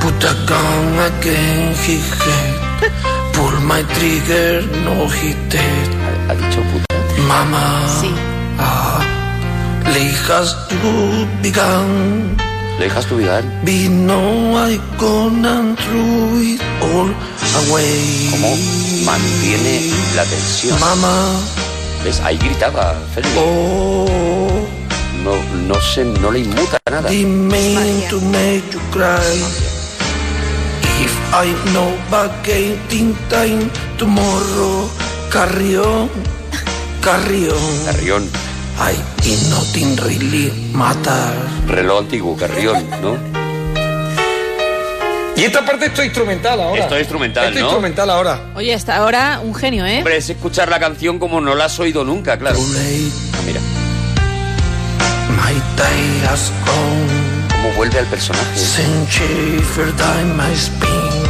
Put 0.00 0.24
a 0.24 0.32
gun 0.48 0.98
again, 1.10 1.74
he 1.86 1.98
had. 2.00 3.32
Pull 3.34 3.60
my 3.62 3.82
trigger, 3.94 4.62
no 4.84 5.06
he 5.08 5.34
dead. 5.48 5.88
ha, 6.28 6.32
ha 6.32 6.34
dicho 6.34 6.60
puta. 6.72 6.86
Mama, 7.28 7.86
Sí. 8.00 8.10
ah, 8.58 9.00
lay 9.94 10.08
has 10.28 10.54
to 10.68 10.76
begun. 11.42 12.36
¿Le 12.78 12.86
dejas 12.86 13.06
tu 13.06 13.16
vida 13.16 13.36
a 13.36 13.38
él? 13.40 13.44
Be 13.64 13.88
no 13.88 14.56
I 14.56 14.80
gonna 14.98 15.76
throw 15.76 16.40
it 16.40 16.60
all 16.80 17.10
away. 17.68 18.28
¿Cómo 18.30 18.56
mantiene 19.04 19.90
la 20.16 20.24
tensión? 20.24 20.78
Mama, 20.80 21.36
¿Ves? 22.04 22.20
Ahí 22.20 22.38
gritaba 22.38 22.94
Félix. 23.14 23.34
oh, 23.36 24.06
No, 25.22 25.34
no, 25.68 25.74
se, 25.82 26.04
no 26.04 26.30
le 26.30 26.40
inmuta 26.40 26.78
nada. 26.90 27.10
man 27.10 28.08
to 28.08 28.18
make 28.32 28.64
you 28.72 28.80
cry. 28.90 29.20
If 31.02 31.14
I 31.34 31.52
know 31.72 31.90
back 32.10 32.48
in 32.48 33.14
time 33.28 33.70
tomorrow, 33.98 34.88
carry 35.30 35.76
on. 35.76 36.08
Carrión, 37.02 38.28
I 38.82 38.94
in 39.28 39.50
nothing 39.50 39.96
really 39.98 40.50
matter. 40.72 41.34
reloj 41.68 41.98
antiguo, 42.04 42.36
carrión, 42.36 42.84
¿no? 43.02 43.16
Y 45.36 45.44
esta 45.44 45.64
parte 45.64 45.86
esto 45.86 46.02
instrumental 46.02 46.60
ahora. 46.60 46.82
Esto 46.82 46.94
es 46.96 47.00
instrumental, 47.02 47.44
Esto 47.48 47.60
¿no? 47.60 47.66
instrumental 47.66 48.10
ahora. 48.10 48.40
Oye, 48.54 48.74
hasta 48.74 48.96
ahora 48.96 49.40
un 49.42 49.54
genio, 49.54 49.86
¿eh? 49.86 49.98
Hombre, 49.98 50.16
es 50.18 50.28
escuchar 50.30 50.68
la 50.68 50.78
canción 50.78 51.18
como 51.18 51.40
no 51.40 51.54
la 51.54 51.66
has 51.66 51.78
oído 51.78 52.04
nunca, 52.04 52.38
claro. 52.38 52.56
Too 52.56 52.66
late, 52.72 53.10
Ah, 53.34 53.38
mira, 53.46 53.60
my 55.36 55.54
day 55.76 56.26
has 56.30 56.50
gone. 56.66 57.62
cómo 57.62 57.74
vuelve 57.76 57.98
al 58.00 58.06
personaje. 58.06 58.58
Century 58.58 59.58
for 59.74 59.86
time 59.96 60.34
my 60.36 60.54
spin, 60.54 61.22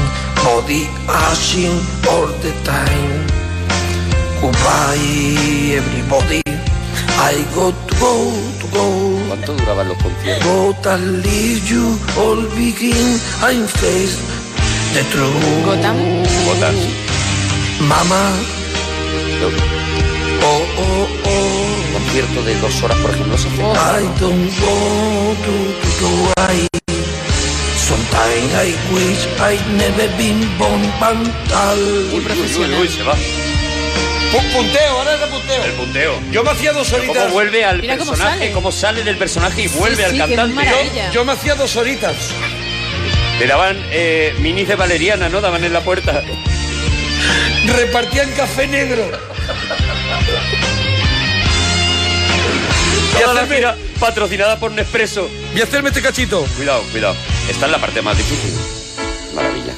body 0.44 0.88
ashing 1.09 1.80
all 2.09 2.26
the 2.42 2.53
time. 2.64 3.26
Goodbye, 4.40 5.76
everybody. 5.76 6.40
I 7.18 7.45
got 7.55 7.74
to 7.88 7.95
go, 8.01 8.32
to 8.61 8.66
go. 8.72 8.84
¿Cuánto 9.28 9.53
duraban 9.55 9.88
los 9.88 9.99
conciertos? 9.99 10.47
I 10.86 10.97
leave 11.22 11.70
you 11.70 11.99
all 12.18 12.43
begin. 12.57 13.20
I'm 13.43 13.66
face 13.66 14.16
the 14.95 15.03
truth. 15.11 15.64
Gotham. 15.64 15.97
Gotham. 16.47 16.74
Mama, 17.88 18.32
Los- 19.41 19.53
oh, 20.43 20.62
oh, 20.78 21.09
oh. 21.24 21.66
Un 21.86 21.93
concierto 22.05 22.43
de 22.43 22.55
dos 22.61 22.82
horas, 22.82 22.99
por 22.99 23.11
ejemplo, 23.11 23.38
se 23.38 23.49
hace. 23.49 23.61
I 23.62 24.20
don't 24.20 24.51
go 24.61 25.34
to, 25.45 25.55
to, 25.80 25.88
to 26.01 26.41
I. 26.41 26.68
Sometimes 27.76 28.55
I 28.55 28.68
wish 28.95 29.26
I'd 29.41 29.66
never 29.76 30.07
been 30.16 30.41
born 30.59 30.82
bantal. 31.01 31.78
Uy, 32.12 32.20
uy, 32.20 32.64
uy, 32.64 32.80
uy, 32.82 32.88
se 32.88 33.03
va. 33.03 33.14
Pu- 34.33 34.53
punteo, 34.53 34.99
ahora 34.99 35.14
es 35.14 35.20
de 35.20 35.26
punteo. 35.26 35.64
El 35.64 35.72
punteo. 35.72 36.20
Yo 36.31 36.45
me 36.45 36.51
hacía 36.51 36.72
dos 36.72 36.93
horitas. 36.93 37.16
¿Cómo 37.16 37.31
vuelve 37.35 37.64
al 37.64 37.81
Mira 37.81 37.97
cómo 37.99 38.11
personaje? 38.12 38.39
sale. 38.39 38.53
Cómo 38.53 38.72
sale 38.72 39.03
del 39.03 39.16
personaje 39.16 39.62
y 39.62 39.66
vuelve 39.68 39.97
Sí, 39.97 40.03
al 40.05 40.12
sí, 40.12 40.18
cantante? 40.18 40.55
maravilla. 40.55 41.11
Yo 41.11 41.24
me 41.24 41.33
hacía 41.33 41.55
dos 41.57 41.74
horitas. 41.76 42.14
Le 43.41 43.47
daban 43.47 43.76
eh, 43.91 44.35
minis 44.39 44.68
de 44.68 44.76
valeriana, 44.76 45.28
¿no? 45.28 45.41
Daban 45.41 45.64
en 45.64 45.72
la 45.72 45.81
puerta. 45.81 46.22
Repartían 47.66 48.31
café 48.33 48.66
negro. 48.68 49.03
Y 53.18 53.22
Toda 53.22 53.35
la 53.35 53.47
gira 53.47 53.76
patrocinada 53.99 54.59
por 54.59 54.70
Nespresso. 54.72 55.28
Y 55.55 55.61
hacerme 55.61 55.89
este 55.89 56.03
cachito. 56.03 56.45
Cuidado, 56.57 56.83
cuidado. 56.93 57.16
Esta 57.49 57.66
es 57.66 57.72
la 57.72 57.78
parte 57.78 58.01
más 58.03 58.16
difícil. 58.16 58.53
Maravilla. 59.35 59.74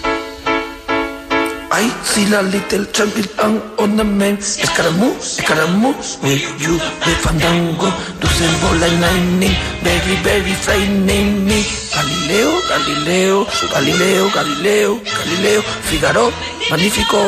I 1.75 1.89
see 2.05 2.29
a 2.35 2.43
little 2.43 2.85
champion 2.93 3.29
on 3.79 3.97
the 3.97 4.05
man. 4.05 4.37
Escaramouche, 4.37 5.41
escaramouche, 5.41 6.23
will 6.23 6.39
you 6.61 6.77
the 6.77 7.13
fandango? 7.25 7.89
Symbol 8.43 8.75
like 8.81 8.99
lightning, 8.99 9.55
very, 9.85 10.17
very 10.25 10.55
frightening 10.65 11.45
me. 11.47 11.63
Galileo, 11.95 12.51
Galileo, 12.69 13.47
Galileo, 13.71 14.31
Galileo, 14.35 15.01
Galileo, 15.05 15.63
Figaro, 15.89 16.33
magnífico. 16.71 17.19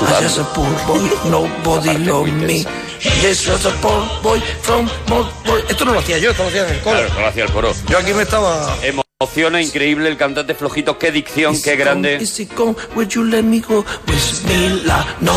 I 0.00 0.20
just 0.22 0.38
a 0.38 0.44
poor 0.54 0.72
boy, 0.86 1.04
nobody 1.28 1.98
love 2.06 2.32
me. 2.32 2.64
Yes, 3.20 3.44
just 3.44 3.66
a 3.66 3.70
poor 3.82 4.00
boy 4.22 4.40
from 4.62 4.88
Boy. 5.08 5.62
Esto 5.68 5.84
no 5.84 5.92
lo 5.92 5.98
hacía 5.98 6.18
yo, 6.18 6.30
esto 6.30 6.44
lo 6.44 6.48
hacía 6.48 6.66
en 6.66 6.74
el 6.74 6.80
coro. 6.80 6.96
Claro, 6.96 7.14
no 7.14 7.20
lo 7.20 7.26
hacía 7.26 7.44
el 7.44 7.52
coro. 7.52 7.72
Yo 7.88 7.98
aquí 7.98 8.14
me 8.14 8.22
estaba... 8.22 8.76
Hemos 8.82 9.01
Emociona, 9.22 9.62
increíble 9.62 10.08
el 10.08 10.16
cantante 10.16 10.52
flojito, 10.52 10.98
qué 10.98 11.12
dicción, 11.12 11.54
qué 11.62 11.76
grande. 11.76 12.16
Is 12.20 12.40
it 12.40 12.52
gone? 12.56 12.74
Would 12.96 13.10
you 13.14 13.22
let 13.22 13.44
me 13.44 13.60
go? 13.60 13.84
Bismillah. 14.04 15.06
No, 15.20 15.32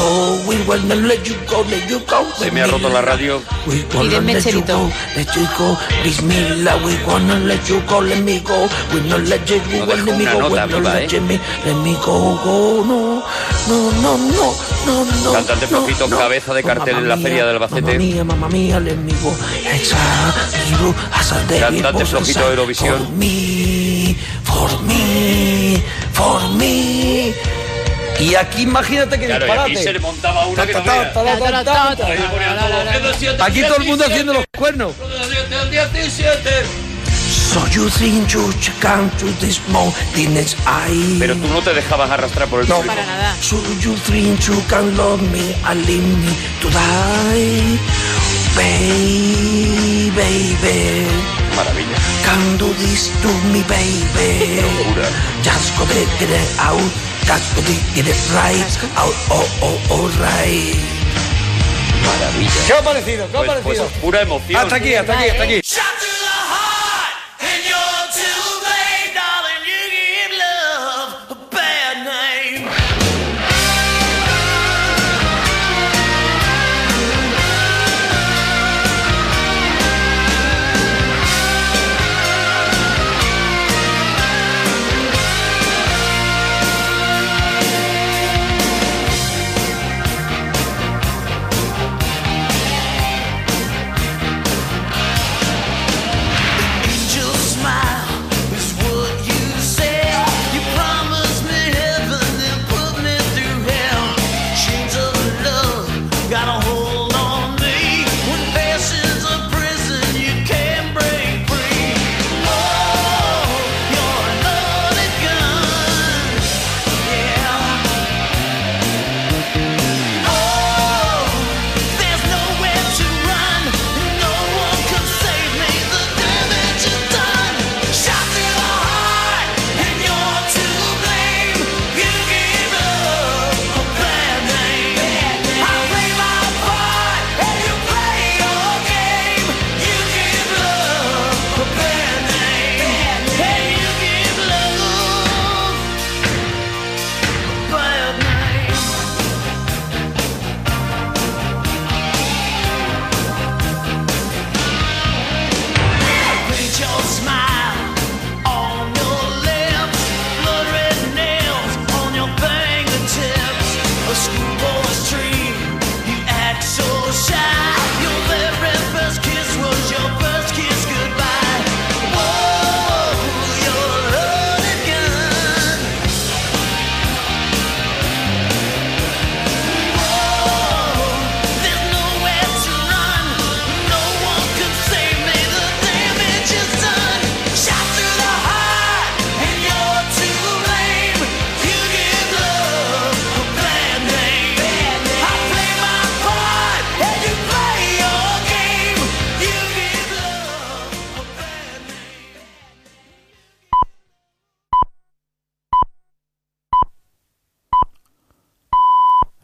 we 0.47 0.57
wanna 0.67 0.95
let 0.95 1.23
you 1.29 1.35
go, 1.47 1.61
let 1.69 1.87
you 1.87 1.99
go. 1.99 2.25
Se 2.35 2.49
me 2.49 2.61
ha 2.61 2.65
roto 2.65 2.89
la 2.89 3.01
radio. 3.01 3.39
We 3.67 3.83
wanna 3.93 4.09
Pide 4.09 4.33
let 4.33 4.45
you 4.51 4.61
mecherito. 4.63 4.73
go, 4.73 4.91
let 5.15 5.35
you 5.35 5.47
go. 5.55 5.77
Bismillah, 6.03 6.77
we 6.83 6.97
wanna 7.05 7.35
let 7.45 7.69
you 7.69 7.79
go, 7.87 7.99
let 8.01 8.23
me 8.23 8.39
go. 8.39 8.67
We 8.91 9.01
no 9.07 9.17
let 9.19 9.47
you 9.47 9.61
No 9.69 9.85
go, 9.85 9.93
dejo 9.93 10.05
let 10.07 10.17
me 10.17 10.23
una 10.23 10.33
go. 10.33 10.39
nota 10.39 10.65
We 10.65 10.71
no 10.71 10.77
viva, 10.79 10.93
let 10.95 11.03
¿eh? 11.03 11.07
No, 13.67 13.91
no, 13.91 14.17
no, 14.17 14.53
no, 14.85 15.05
no, 15.05 15.23
no. 15.23 15.33
Cantante 15.33 15.65
no, 15.65 15.69
flojito, 15.69 16.07
no. 16.07 16.17
cabeza 16.19 16.53
de 16.53 16.63
cartel 16.63 16.97
en 16.97 17.09
la 17.09 17.17
feria 17.17 17.45
de 17.45 17.51
Albacete. 17.51 17.97
Mía, 17.97 18.23
Cantante 21.59 21.99
was 21.99 22.09
flojito 22.09 22.39
inside. 22.39 22.49
Eurovisión. 22.51 22.99
For 22.99 23.09
me, 23.13 24.15
for 24.43 24.81
me, 24.83 25.83
for 26.13 26.49
me. 26.49 27.33
Y 28.19 28.35
aquí 28.35 28.61
imagínate 28.61 29.19
que 29.19 29.25
Claro, 29.25 29.45
y 29.45 29.49
disparate. 29.49 29.71
aquí 29.73 29.83
se 29.83 29.93
le 29.93 29.99
montaba 29.99 30.45
una 30.45 30.65
que 30.65 30.73
no 30.73 30.83
todo. 30.83 31.25
Aquí 33.43 33.61
todo 33.63 33.77
el 33.77 33.83
mundo 33.85 34.05
haciendo 34.05 34.33
los 34.33 34.45
cuernos. 34.55 34.93
17. 35.71 36.84
So 37.55 37.61
you 37.71 37.87
think 37.89 38.33
you 38.33 38.51
can 38.83 39.07
do 39.17 39.31
this 39.39 39.61
mountainous 39.71 40.57
eye? 40.67 41.15
Pero 41.19 41.35
tú 41.37 41.47
no 41.47 41.61
te 41.61 41.73
dejabas 41.73 42.11
arrastrar 42.11 42.49
por 42.49 42.59
el 42.59 42.67
No. 42.67 42.75
público. 42.81 42.93
Para 42.95 43.05
nada. 43.07 43.33
So 43.39 43.55
you 43.79 43.95
think 43.95 44.41
you 44.45 44.59
can 44.67 44.97
love 44.97 45.21
me 45.31 45.55
and 45.63 45.85
leave 45.87 46.03
me 46.03 46.35
to 46.59 46.67
die? 46.69 47.79
Baby, 48.57 50.11
baby, 50.11 51.07
Maravilla. 51.55 51.95
can 52.27 52.57
do 52.57 52.67
this 52.73 53.07
to 53.23 53.29
me, 53.53 53.63
baby. 53.71 54.59
Locura. 54.61 55.07
Just 55.41 55.77
go 55.77 55.85
to 55.85 55.93
get 56.19 56.29
it 56.35 56.59
out, 56.59 56.91
just 57.23 57.55
go 57.55 57.61
to 57.61 57.73
get 57.95 58.05
it 58.05 58.19
right. 58.35 58.67
Out, 58.99 59.15
oh, 59.31 59.47
oh, 59.63 59.79
oh, 59.91 60.07
right. 60.19 60.75
Maravilla. 62.03 62.51
¿Qué 62.67 62.73
ha 62.73 62.81
parecido? 62.81 63.31
¿Qué 63.31 63.37
ha 63.37 63.43
Pues, 63.45 63.51
pues 63.63 63.77
parecido? 63.79 63.85
es 63.87 63.91
pura 64.03 64.21
emoción. 64.21 64.61
Hasta 64.61 64.75
aquí, 64.75 64.93
hasta 64.93 65.13
aquí, 65.13 65.29
hasta 65.29 65.43
aquí. 65.43 65.61
And 67.39 67.65
you're 67.65 68.11
too 68.13 68.64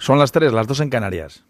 Son 0.02 0.18
las 0.18 0.32
3, 0.32 0.52
las 0.52 0.66
2 0.66 0.80
en 0.80 0.90
Canarias. 0.90 1.46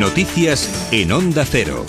Noticias 0.00 0.88
en 0.90 1.12
Onda 1.12 1.44
Cero. 1.46 1.86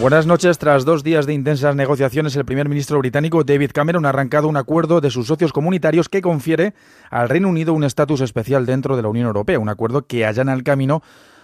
Buenas 0.00 0.26
noches. 0.26 0.58
Tras 0.58 0.84
dos 0.84 1.04
días 1.04 1.26
de 1.26 1.34
intensas 1.34 1.76
negociaciones, 1.76 2.34
el 2.34 2.44
primer 2.44 2.68
ministro 2.68 2.98
británico 2.98 3.44
David 3.44 3.70
Cameron 3.72 4.04
ha 4.04 4.08
arrancado 4.08 4.48
un 4.48 4.56
acuerdo 4.56 5.00
de 5.00 5.10
sus 5.10 5.28
socios 5.28 5.52
comunitarios 5.52 6.08
que 6.08 6.20
confiere 6.20 6.74
al 7.08 7.28
Reino 7.28 7.48
Unido 7.48 7.72
un 7.72 7.84
estatus 7.84 8.20
especial 8.20 8.66
dentro 8.66 8.96
de 8.96 9.02
la 9.02 9.08
Unión 9.10 9.28
Europea, 9.28 9.60
un 9.60 9.68
acuerdo 9.68 10.08
que 10.08 10.26
allana 10.26 10.54
el 10.54 10.64
camino 10.64 11.02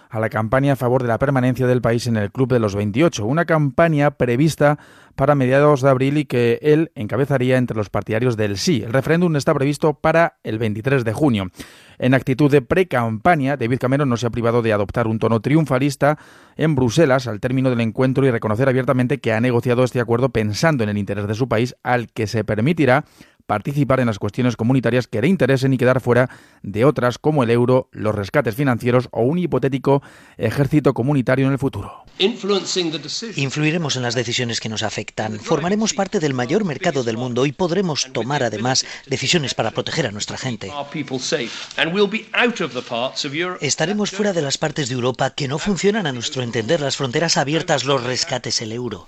a 0.09 0.19
la 0.19 0.29
campaña 0.29 0.73
a 0.73 0.75
favor 0.75 1.01
de 1.01 1.07
la 1.07 1.19
permanencia 1.19 1.67
del 1.67 1.81
país 1.81 2.07
en 2.07 2.17
el 2.17 2.31
Club 2.31 2.51
de 2.51 2.59
los 2.59 2.75
28, 2.75 3.25
una 3.25 3.45
campaña 3.45 4.11
prevista 4.11 4.79
para 5.17 5.35
mediados 5.35 5.81
de 5.81 5.89
abril 5.89 6.17
y 6.17 6.25
que 6.25 6.59
él 6.61 6.91
encabezaría 6.95 7.57
entre 7.57 7.75
los 7.75 7.89
partidarios 7.89 8.37
del 8.37 8.57
sí. 8.57 8.83
El 8.85 8.93
referéndum 8.93 9.35
está 9.35 9.53
previsto 9.53 9.95
para 9.95 10.37
el 10.43 10.59
23 10.59 11.03
de 11.03 11.11
junio. 11.11 11.51
En 11.97 12.13
actitud 12.13 12.51
de 12.51 12.61
pre-campaña, 12.61 13.57
David 13.57 13.79
Cameron 13.79 14.07
no 14.07 14.17
se 14.17 14.27
ha 14.27 14.29
privado 14.29 14.61
de 14.61 14.71
adoptar 14.71 15.07
un 15.07 15.17
tono 15.17 15.41
triunfalista 15.41 16.19
en 16.55 16.75
Bruselas 16.75 17.27
al 17.27 17.39
término 17.39 17.71
del 17.71 17.81
encuentro 17.81 18.25
y 18.25 18.31
reconocer 18.31 18.69
abiertamente 18.69 19.17
que 19.17 19.33
ha 19.33 19.41
negociado 19.41 19.83
este 19.83 19.99
acuerdo 19.99 20.29
pensando 20.29 20.83
en 20.83 20.89
el 20.91 20.97
interés 20.99 21.27
de 21.27 21.33
su 21.33 21.49
país, 21.49 21.75
al 21.81 22.07
que 22.07 22.27
se 22.27 22.43
permitirá 22.43 23.03
participar 23.47 23.99
en 23.99 24.05
las 24.05 24.19
cuestiones 24.19 24.55
comunitarias 24.55 25.07
que 25.07 25.21
le 25.21 25.27
interesen 25.27 25.73
y 25.73 25.77
quedar 25.77 26.01
fuera 26.01 26.29
de 26.61 26.85
otras 26.85 27.17
como 27.17 27.43
el 27.43 27.49
euro, 27.49 27.89
los 27.91 28.13
rescates 28.13 28.55
financieros 28.55 29.07
o 29.11 29.21
un 29.21 29.39
hipotético 29.39 30.03
ejército 30.37 30.93
comunitario 30.93 31.47
en 31.47 31.53
el 31.53 31.57
futuro. 31.57 32.03
Influiremos 32.19 33.95
en 33.95 34.01
las 34.01 34.15
decisiones 34.15 34.59
que 34.59 34.69
nos 34.69 34.83
afectan, 34.83 35.39
formaremos 35.39 35.93
parte 35.93 36.19
del 36.19 36.33
mayor 36.33 36.65
mercado 36.65 37.03
del 37.03 37.17
mundo 37.17 37.45
y 37.45 37.51
podremos 37.51 38.09
tomar 38.11 38.43
además 38.43 38.85
decisiones 39.07 39.53
para 39.53 39.71
proteger 39.71 40.07
a 40.07 40.11
nuestra 40.11 40.37
gente. 40.37 40.71
Estaremos 43.61 44.11
fuera 44.11 44.33
de 44.33 44.41
las 44.41 44.57
partes 44.57 44.89
de 44.89 44.95
Europa 44.95 45.29
que 45.29 45.47
no 45.47 45.57
funcionan 45.57 46.05
a 46.05 46.11
nuestro 46.11 46.43
entender, 46.43 46.81
las 46.81 46.97
fronteras 46.97 47.37
abiertas, 47.37 47.85
los 47.85 48.03
rescates, 48.03 48.61
el 48.61 48.73
euro. 48.73 49.07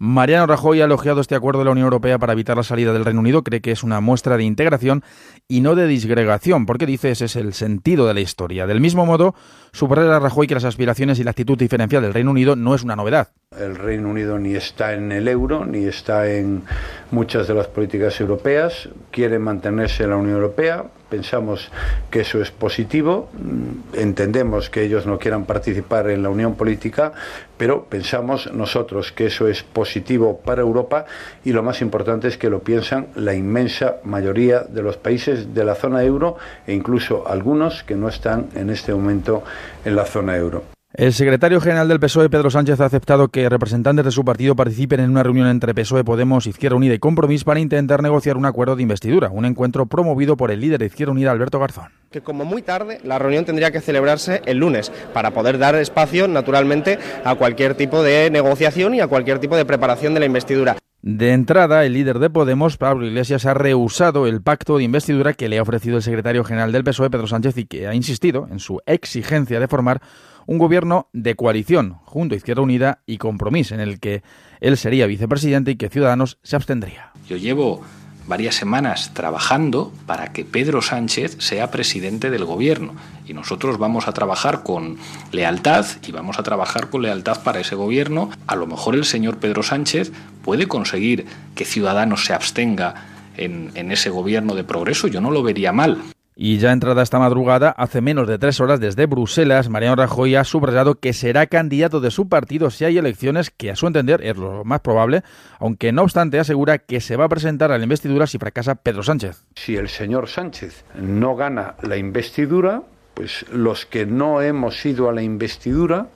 Mariano 0.00 0.46
Rajoy 0.46 0.80
ha 0.80 0.84
elogiado 0.84 1.20
este 1.20 1.34
acuerdo 1.34 1.58
de 1.58 1.64
la 1.64 1.72
Unión 1.72 1.86
Europea 1.86 2.18
para 2.18 2.32
evitar 2.32 2.56
la 2.56 2.62
salida 2.62 2.92
del 2.92 3.04
Reino 3.04 3.20
Unido. 3.20 3.42
Cree 3.42 3.60
que 3.60 3.72
es 3.72 3.82
una 3.82 4.00
muestra 4.00 4.36
de 4.36 4.44
integración 4.44 5.02
y 5.48 5.60
no 5.60 5.74
de 5.74 5.88
disgregación, 5.88 6.66
porque 6.66 6.86
dice 6.86 7.10
ese 7.10 7.24
es 7.24 7.34
el 7.34 7.52
sentido 7.52 8.06
de 8.06 8.14
la 8.14 8.20
historia. 8.20 8.66
Del 8.68 8.80
mismo 8.80 9.06
modo, 9.06 9.34
subraya 9.72 10.18
Rajoy 10.18 10.46
que 10.46 10.54
las 10.54 10.64
aspiraciones 10.64 11.18
y 11.18 11.24
la 11.24 11.30
actitud 11.30 11.58
diferencial 11.58 12.02
del 12.02 12.14
Reino 12.14 12.30
Unido 12.30 12.56
no 12.56 12.74
es 12.74 12.82
una 12.82 12.96
novedad. 12.96 13.28
El 13.58 13.76
Reino 13.76 14.10
Unido 14.10 14.38
ni 14.38 14.54
está 14.54 14.92
en 14.92 15.10
el 15.10 15.26
euro, 15.26 15.64
ni 15.64 15.84
está 15.84 16.30
en 16.30 16.62
muchas 17.10 17.48
de 17.48 17.54
las 17.54 17.66
políticas 17.66 18.20
europeas, 18.20 18.88
quiere 19.10 19.38
mantenerse 19.38 20.04
en 20.04 20.10
la 20.10 20.16
Unión 20.16 20.36
Europea, 20.36 20.84
pensamos 21.08 21.70
que 22.10 22.20
eso 22.20 22.40
es 22.40 22.50
positivo, 22.50 23.30
mm, 23.32 23.98
entendemos 23.98 24.70
que 24.70 24.82
ellos 24.82 25.06
no 25.06 25.18
quieran 25.18 25.44
participar 25.44 26.10
en 26.10 26.22
la 26.22 26.28
unión 26.28 26.54
política, 26.54 27.12
pero 27.56 27.84
pensamos 27.84 28.52
nosotros 28.52 29.12
que 29.12 29.26
eso 29.26 29.48
es 29.48 29.62
positivo 29.62 30.40
para 30.44 30.62
Europa 30.62 31.06
y 31.44 31.52
lo 31.52 31.62
más 31.62 31.80
importante 31.80 32.28
es 32.28 32.36
que 32.36 32.50
lo 32.50 32.60
piensan 32.60 33.08
la 33.14 33.34
inmensa 33.34 33.96
mayoría 34.04 34.60
de 34.60 34.82
los 34.82 34.96
países 34.96 35.54
de 35.54 35.64
la 35.64 35.74
zona 35.74 36.04
euro 36.04 36.36
e 36.66 36.74
incluso 36.74 37.26
algunos 37.26 37.82
que 37.82 37.96
no 37.96 38.08
están 38.08 38.48
en 38.54 38.70
este 38.70 38.92
momento 38.92 39.42
en 39.84 39.96
la 39.96 40.04
zona 40.04 40.36
euro. 40.36 40.64
El 40.94 41.12
secretario 41.12 41.60
general 41.60 41.86
del 41.86 42.00
PSOE, 42.00 42.30
Pedro 42.30 42.50
Sánchez, 42.50 42.80
ha 42.80 42.86
aceptado 42.86 43.28
que 43.28 43.48
representantes 43.50 44.06
de 44.06 44.10
su 44.10 44.24
partido 44.24 44.56
participen 44.56 45.00
en 45.00 45.10
una 45.10 45.22
reunión 45.22 45.46
entre 45.46 45.74
PSOE, 45.74 46.02
Podemos, 46.02 46.46
Izquierda 46.46 46.76
Unida 46.76 46.94
y 46.94 46.98
Compromís 46.98 47.44
para 47.44 47.60
intentar 47.60 48.02
negociar 48.02 48.38
un 48.38 48.46
acuerdo 48.46 48.74
de 48.74 48.84
investidura, 48.84 49.28
un 49.30 49.44
encuentro 49.44 49.84
promovido 49.84 50.38
por 50.38 50.50
el 50.50 50.60
líder 50.60 50.78
de 50.78 50.86
Izquierda 50.86 51.12
Unida, 51.12 51.30
Alberto 51.30 51.60
Garzón. 51.60 51.92
que 52.10 52.22
como 52.22 52.46
muy 52.46 52.62
tarde 52.62 53.00
la 53.04 53.18
reunión 53.18 53.44
tendría 53.44 53.70
que 53.70 53.82
celebrarse 53.82 54.40
el 54.46 54.56
lunes 54.56 54.90
para 55.12 55.32
poder 55.32 55.58
dar 55.58 55.74
espacio 55.74 56.26
naturalmente 56.26 56.98
a 57.22 57.34
cualquier 57.34 57.74
tipo 57.74 58.02
de 58.02 58.30
negociación 58.30 58.94
y 58.94 59.00
a 59.00 59.08
cualquier 59.08 59.40
tipo 59.40 59.58
de 59.58 59.66
preparación 59.66 60.14
de 60.14 60.20
la 60.20 60.26
investidura. 60.26 60.78
De 61.00 61.32
entrada, 61.32 61.84
el 61.84 61.92
líder 61.92 62.18
de 62.18 62.28
Podemos, 62.28 62.76
Pablo 62.76 63.06
Iglesias, 63.06 63.46
ha 63.46 63.54
rehusado 63.54 64.26
el 64.26 64.42
pacto 64.42 64.78
de 64.78 64.84
investidura 64.84 65.32
que 65.32 65.48
le 65.48 65.58
ha 65.58 65.62
ofrecido 65.62 65.96
el 65.96 66.02
secretario 66.02 66.42
general 66.42 66.72
del 66.72 66.82
PSOE, 66.82 67.08
Pedro 67.08 67.28
Sánchez, 67.28 67.56
y 67.56 67.66
que 67.66 67.86
ha 67.86 67.94
insistido 67.94 68.48
en 68.50 68.58
su 68.58 68.80
exigencia 68.84 69.60
de 69.60 69.68
formar 69.68 70.02
un 70.46 70.58
gobierno 70.58 71.08
de 71.12 71.36
coalición 71.36 71.98
junto 72.04 72.34
a 72.34 72.38
Izquierda 72.38 72.62
Unida 72.62 73.02
y 73.06 73.18
Compromís, 73.18 73.70
en 73.70 73.78
el 73.78 74.00
que 74.00 74.22
él 74.60 74.76
sería 74.76 75.06
vicepresidente 75.06 75.70
y 75.70 75.76
que 75.76 75.88
Ciudadanos 75.88 76.38
se 76.42 76.56
abstendría. 76.56 77.12
Yo 77.28 77.36
llevo 77.36 77.84
varias 78.28 78.56
semanas 78.56 79.12
trabajando 79.14 79.92
para 80.06 80.32
que 80.32 80.44
Pedro 80.44 80.82
Sánchez 80.82 81.36
sea 81.38 81.70
presidente 81.70 82.30
del 82.30 82.44
gobierno 82.44 82.92
y 83.26 83.32
nosotros 83.32 83.78
vamos 83.78 84.06
a 84.06 84.12
trabajar 84.12 84.62
con 84.62 84.98
lealtad 85.32 85.86
y 86.06 86.12
vamos 86.12 86.38
a 86.38 86.42
trabajar 86.42 86.90
con 86.90 87.02
lealtad 87.02 87.42
para 87.42 87.60
ese 87.60 87.74
gobierno. 87.74 88.30
A 88.46 88.54
lo 88.54 88.66
mejor 88.66 88.94
el 88.94 89.04
señor 89.04 89.38
Pedro 89.38 89.62
Sánchez 89.62 90.12
puede 90.48 90.66
conseguir 90.66 91.26
que 91.54 91.66
Ciudadanos 91.66 92.24
se 92.24 92.32
abstenga 92.32 92.94
en, 93.36 93.70
en 93.74 93.92
ese 93.92 94.08
gobierno 94.08 94.54
de 94.54 94.64
progreso, 94.64 95.06
yo 95.06 95.20
no 95.20 95.30
lo 95.30 95.42
vería 95.42 95.74
mal. 95.74 95.98
Y 96.34 96.56
ya 96.56 96.72
entrada 96.72 97.02
esta 97.02 97.18
madrugada, 97.18 97.68
hace 97.68 98.00
menos 98.00 98.26
de 98.26 98.38
tres 98.38 98.58
horas 98.58 98.80
desde 98.80 99.04
Bruselas, 99.04 99.68
Mariano 99.68 99.96
Rajoy 99.96 100.36
ha 100.36 100.44
subrayado 100.44 100.94
que 100.94 101.12
será 101.12 101.48
candidato 101.48 102.00
de 102.00 102.10
su 102.10 102.30
partido 102.30 102.70
si 102.70 102.86
hay 102.86 102.96
elecciones, 102.96 103.50
que 103.50 103.70
a 103.70 103.76
su 103.76 103.86
entender 103.86 104.24
es 104.24 104.38
lo 104.38 104.64
más 104.64 104.80
probable, 104.80 105.20
aunque 105.58 105.92
no 105.92 106.00
obstante 106.00 106.38
asegura 106.38 106.78
que 106.78 107.02
se 107.02 107.16
va 107.16 107.26
a 107.26 107.28
presentar 107.28 107.70
a 107.70 107.76
la 107.76 107.84
investidura 107.84 108.26
si 108.26 108.38
fracasa 108.38 108.76
Pedro 108.76 109.02
Sánchez. 109.02 109.44
Si 109.54 109.76
el 109.76 109.90
señor 109.90 110.30
Sánchez 110.30 110.86
no 110.98 111.36
gana 111.36 111.74
la 111.82 111.98
investidura, 111.98 112.84
pues 113.12 113.44
los 113.52 113.84
que 113.84 114.06
no 114.06 114.40
hemos 114.40 114.86
ido 114.86 115.10
a 115.10 115.12
la 115.12 115.20
investidura, 115.20 116.06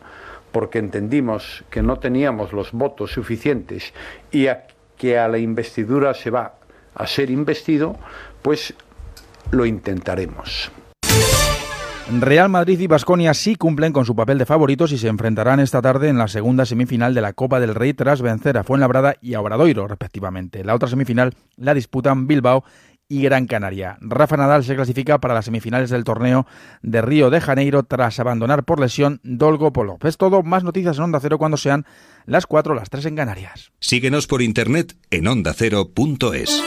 porque 0.53 0.79
entendimos 0.79 1.65
que 1.71 1.83
no 1.83 1.99
teníamos 1.99 2.53
los 2.53 2.73
votos 2.73 3.13
suficientes 3.13 3.93
y 4.31 4.47
a- 4.47 4.67
que 4.97 5.19
a 5.19 5.27
la 5.29 5.39
investidura 5.39 6.15
se 6.15 6.31
va 6.31 6.55
a 6.95 7.07
ser 7.07 7.31
investido, 7.31 7.97
pues 8.43 8.75
lo 9.51 9.67
intentaremos. 9.67 10.71
Real 12.21 12.49
Madrid 12.49 12.79
y 12.81 12.87
Basconia 12.89 13.33
sí 13.33 13.55
cumplen 13.55 13.93
con 13.93 14.05
su 14.05 14.15
papel 14.15 14.37
de 14.37 14.45
favoritos 14.45 14.93
y 14.93 14.99
se 14.99 15.09
enfrentarán 15.09 15.61
esta 15.61 15.81
tarde 15.81 16.09
en 16.09 16.19
la 16.19 16.29
segunda 16.29 16.67
semifinal 16.67 17.15
de 17.15 17.21
la 17.21 17.33
Copa 17.33 17.59
del 17.61 17.75
Rey 17.75 17.95
tras 17.95 18.21
vencer 18.21 18.59
a 18.59 18.65
Fuenlabrada 18.65 19.15
y 19.23 19.35
a 19.35 19.41
Obradoiro, 19.41 19.87
respectivamente. 19.89 20.65
La 20.65 20.75
otra 20.75 20.89
semifinal 20.89 21.33
la 21.57 21.75
disputan 21.75 22.27
Bilbao 22.27 22.65
y 23.13 23.21
Gran 23.21 23.47
Canaria. 23.47 23.99
Rafa 24.01 24.39
Nadal 24.39 24.65
se 24.65 24.75
clasifica 24.75 25.19
para 25.19 25.35
las 25.35 25.45
semifinales 25.45 25.91
del 25.91 26.03
torneo 26.03 26.47
de 26.81 27.03
Río 27.03 27.29
de 27.29 27.43
Janeiro 27.43 27.83
tras 27.83 28.19
abandonar 28.19 28.65
por 28.65 28.81
lesión 28.81 29.21
Dolgo 29.23 29.71
Polo. 29.71 29.99
Es 30.03 30.17
todo, 30.17 30.43
más 30.43 30.65
noticias 30.65 30.97
en 30.97 31.05
Onda 31.05 31.21
Cero 31.21 31.37
cuando 31.37 31.59
sean 31.59 31.85
las 32.25 32.47
4 32.47 32.75
las 32.75 32.89
3 32.89 33.05
en 33.07 33.17
Canarias. 33.17 33.71
Síguenos 33.81 34.27
por 34.27 34.41
internet 34.41 34.97
en 35.11 35.27
ondacero.es. 35.27 36.63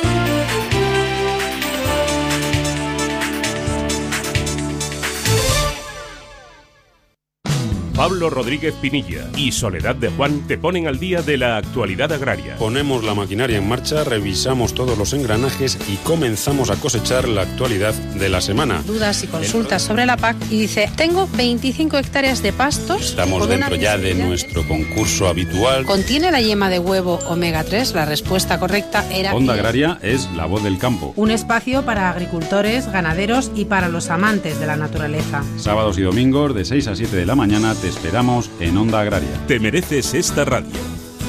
Pablo 8.06 8.30
Rodríguez 8.30 8.76
Pinilla 8.80 9.32
y 9.36 9.52
Soledad 9.52 9.96
de 9.96 10.10
Juan 10.10 10.46
te 10.48 10.60
ponen 10.60 10.86
al 10.86 11.00
día 11.00 11.24
de 11.24 11.40
la 11.40 11.58
actualidad 11.58 12.12
agraria. 12.12 12.56
Ponemos 12.58 13.04
la 13.04 13.16
maquinaria 13.16 13.58
en 13.58 13.68
marcha, 13.68 14.04
revisamos 14.04 14.76
todos 14.76 14.96
los 14.96 15.12
engranajes 15.14 15.80
y 15.90 15.96
comenzamos 16.04 16.70
a 16.70 16.76
cosechar 16.76 17.28
la 17.28 17.42
actualidad 17.42 17.96
de 17.96 18.30
la 18.30 18.42
semana. 18.42 18.84
dudas 18.86 19.24
y 19.24 19.28
consultas 19.28 19.82
sobre 19.82 20.06
la 20.06 20.18
PAC 20.18 20.38
y 20.52 20.60
dice, 20.60 20.88
tengo 20.96 21.28
25 21.36 21.98
hectáreas 21.98 22.44
de 22.44 22.54
pastos. 22.54 23.02
Estamos 23.02 23.50
dentro 23.50 23.76
ya 23.76 23.98
de 23.98 24.14
nuestro 24.14 24.68
concurso 24.68 25.28
habitual. 25.28 25.86
¿Contiene 25.86 26.30
la 26.30 26.42
yema 26.42 26.70
de 26.70 26.78
huevo 26.78 27.20
omega 27.28 27.64
3? 27.64 27.96
La 27.96 28.06
respuesta 28.06 28.60
correcta 28.60 29.04
era... 29.12 29.34
Onda 29.34 29.56
Agraria 29.56 29.98
es 30.04 30.30
la 30.36 30.46
voz 30.46 30.64
del 30.64 30.78
campo. 30.78 31.12
Un 31.16 31.32
espacio 31.32 31.84
para 31.84 32.12
agricultores, 32.12 32.88
ganaderos 32.92 33.50
y 33.56 33.66
para 33.66 33.90
los 33.90 34.12
amantes 34.12 34.60
de 34.60 34.68
la 34.68 34.76
naturaleza. 34.76 35.44
Sábados 35.58 35.98
y 35.98 36.04
domingos 36.04 36.54
de 36.54 36.66
6 36.66 36.88
a 36.90 36.96
7 36.96 37.16
de 37.16 37.26
la 37.26 37.34
mañana 37.34 37.74
te 37.74 37.95
esperamos 37.96 38.52
en 38.60 38.78
Onda 38.78 39.00
Agraria. 39.00 39.48
Te 39.48 39.60
mereces 39.60 40.14
esta 40.14 40.46
radio. 40.46 40.74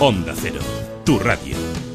Onda 0.01 0.35
Cero, 0.37 0.61
tu 1.05 1.19
radio. 1.19 1.86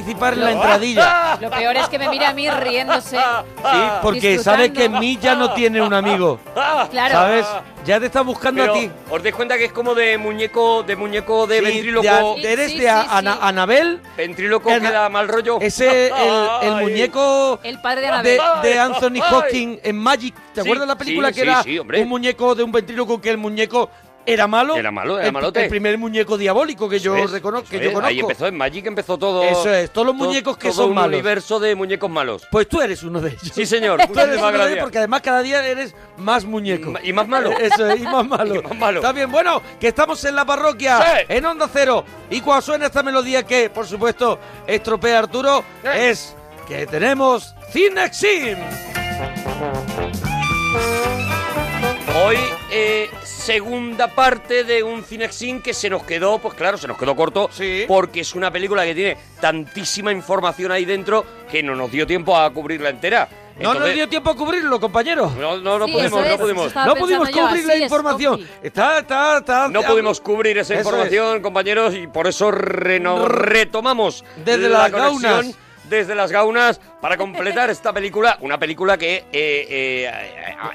Participar 0.00 0.34
en 0.34 0.40
la 0.40 0.52
entradilla. 0.52 1.38
Lo 1.40 1.50
peor 1.50 1.76
es 1.76 1.88
que 1.88 1.98
me 1.98 2.08
mira 2.08 2.28
a 2.30 2.32
mí 2.34 2.48
riéndose. 2.50 3.16
Sí, 3.16 3.78
porque 4.02 4.38
sabe 4.38 4.72
que 4.72 4.84
en 4.84 4.98
mí 4.98 5.18
ya 5.20 5.34
no 5.34 5.52
tiene 5.54 5.80
un 5.82 5.92
amigo. 5.94 6.38
Claro. 6.90 7.14
¿Sabes? 7.14 7.46
Ya 7.84 8.00
te 8.00 8.06
está 8.06 8.22
buscando 8.22 8.60
Pero, 8.62 8.74
a 8.74 8.78
ti. 8.78 8.90
¿Os 9.10 9.22
dais 9.22 9.34
cuenta 9.34 9.56
que 9.56 9.66
es 9.66 9.72
como 9.72 9.94
de 9.94 10.18
muñeco 10.18 10.82
de 10.82 10.96
muñeco 10.96 11.46
de 11.46 11.58
Sí, 11.58 11.64
ventríloco? 11.64 12.36
de- 12.36 12.52
eres 12.52 12.76
de 12.78 12.88
a- 12.88 13.02
Ana- 13.18 13.38
Anabel. 13.40 14.00
Ventríloco 14.16 14.70
Ana- 14.70 14.88
que 14.88 14.92
da 14.94 15.08
mal 15.08 15.28
rollo. 15.28 15.58
Ese, 15.60 16.08
el, 16.08 16.48
el 16.62 16.74
muñeco 16.76 17.60
El 17.62 17.80
padre 17.80 18.02
de 18.02 18.06
de, 18.22 18.40
Anabel. 18.40 18.62
de 18.62 18.78
Anthony 18.78 19.14
Ay. 19.14 19.20
Hawking 19.22 19.78
en 19.82 19.98
Magic. 19.98 20.34
¿Te 20.54 20.62
Sí, 20.62 20.66
acuerdas 20.68 20.88
la 20.88 20.96
película 20.98 21.28
sí, 21.28 21.34
que 21.34 21.40
sí, 21.42 21.46
era 21.48 21.62
sí, 21.62 21.78
un 21.78 22.08
muñeco 22.08 22.54
de 22.54 22.62
un 22.64 22.72
ventríloco 22.72 23.20
que 23.20 23.30
el 23.30 23.38
muñeco 23.38 23.90
era 24.26 24.46
malo? 24.46 24.76
Era 24.76 24.90
malo, 24.90 25.18
era 25.18 25.28
el, 25.28 25.32
malote. 25.32 25.62
El 25.64 25.68
primer 25.70 25.96
muñeco 25.98 26.36
diabólico 26.36 26.88
que 26.88 26.98
yo 26.98 27.16
es, 27.16 27.30
reconozco, 27.30 27.68
que 27.70 27.78
yo 27.78 27.92
conozco. 27.92 28.06
Ahí 28.08 28.20
empezó 28.20 28.46
en 28.46 28.56
Magic, 28.56 28.84
empezó 28.86 29.16
todo. 29.16 29.42
Eso 29.44 29.72
es, 29.72 29.90
todos 29.92 30.08
los 30.08 30.16
todo- 30.16 30.26
muñecos 30.28 30.56
que 30.58 30.68
todo 30.68 30.76
son 30.82 30.88
un 30.90 30.94
malos. 30.96 31.08
universo 31.14 31.60
de 31.60 31.74
muñecos 31.74 32.10
malos. 32.10 32.46
Pues 32.50 32.68
tú 32.68 32.80
eres 32.80 33.02
uno 33.02 33.20
de 33.20 33.30
ellos. 33.30 33.50
Sí, 33.54 33.64
señor. 33.66 34.00
Tú 34.12 34.18
eres 34.18 34.38
uno 34.38 34.50
de 34.52 34.72
ellos 34.72 34.82
porque 34.82 34.98
además 34.98 35.20
cada 35.22 35.42
día 35.42 35.66
eres 35.66 35.94
más 36.16 36.44
muñeco. 36.44 36.92
Y 37.02 37.12
más 37.12 37.28
malo. 37.28 37.50
Eso 37.58 37.86
es, 37.90 38.00
y 38.00 38.04
más 38.04 38.26
malo. 38.26 38.54
Y 38.60 38.62
más 38.62 38.76
malo. 38.76 39.00
Está 39.00 39.12
bien, 39.12 39.30
bueno, 39.30 39.62
que 39.80 39.88
estamos 39.88 40.22
en 40.24 40.34
la 40.34 40.44
parroquia, 40.44 40.98
Sí. 41.00 41.24
en 41.28 41.44
Onda 41.46 41.68
Cero. 41.72 42.04
Y 42.30 42.40
cuando 42.40 42.62
suena 42.62 42.86
esta 42.86 43.02
melodía 43.02 43.44
que, 43.44 43.70
por 43.70 43.86
supuesto, 43.86 44.38
estropea 44.66 45.20
Arturo, 45.20 45.64
es 45.84 46.34
que 46.66 46.86
tenemos 46.86 47.54
Cinexin. 47.72 48.56
Hoy, 52.24 52.36
eh, 52.70 53.10
segunda 53.24 54.08
parte 54.08 54.64
de 54.64 54.82
un 54.82 55.04
Cinexin 55.04 55.60
que 55.60 55.74
se 55.74 55.90
nos 55.90 56.02
quedó, 56.04 56.38
pues 56.38 56.54
claro, 56.54 56.78
se 56.78 56.88
nos 56.88 56.96
quedó 56.96 57.14
corto, 57.14 57.50
porque 57.86 58.20
es 58.20 58.34
una 58.34 58.50
película 58.50 58.84
que 58.84 58.94
tiene 58.94 59.16
tantísima 59.40 60.12
información 60.12 60.72
ahí 60.72 60.84
dentro 60.84 61.24
que 61.50 61.62
no 61.62 61.74
nos 61.74 61.90
dio 61.90 62.06
tiempo 62.06 62.36
a 62.36 62.50
cubrirla 62.52 62.88
entera. 62.90 63.28
No 63.60 63.74
nos 63.74 63.92
dio 63.92 64.08
tiempo 64.08 64.30
a 64.30 64.36
cubrirlo, 64.36 64.78
compañero. 64.80 65.32
No, 65.38 65.56
no, 65.58 65.78
no 65.78 65.86
Sí, 65.86 65.92
pudimos, 65.92 66.24
es, 66.24 66.30
no 66.30 66.38
pudimos. 66.38 66.74
No 66.74 66.94
pudimos 66.94 67.30
yo, 67.30 67.46
cubrir 67.48 67.64
la 67.64 67.74
es, 67.74 67.82
información. 67.82 68.46
Está, 68.62 68.98
está, 68.98 69.38
está. 69.38 69.68
No 69.68 69.82
pudimos 69.82 70.20
cubrir 70.20 70.58
esa 70.58 70.74
es. 70.74 70.80
información, 70.80 71.40
compañeros, 71.42 71.94
y 71.94 72.06
por 72.06 72.26
eso 72.26 72.50
reno- 72.50 73.28
retomamos 73.28 74.24
Desde 74.44 74.68
la 74.68 74.90
conexión 74.90 75.22
gaunas. 75.22 75.54
Desde 75.88 76.14
las 76.14 76.32
gaunas 76.32 76.80
para 77.00 77.16
completar 77.16 77.70
esta 77.70 77.92
película, 77.92 78.38
una 78.40 78.58
película 78.58 78.98
que 78.98 79.24
eh, 79.32 79.66
eh, 79.70 80.10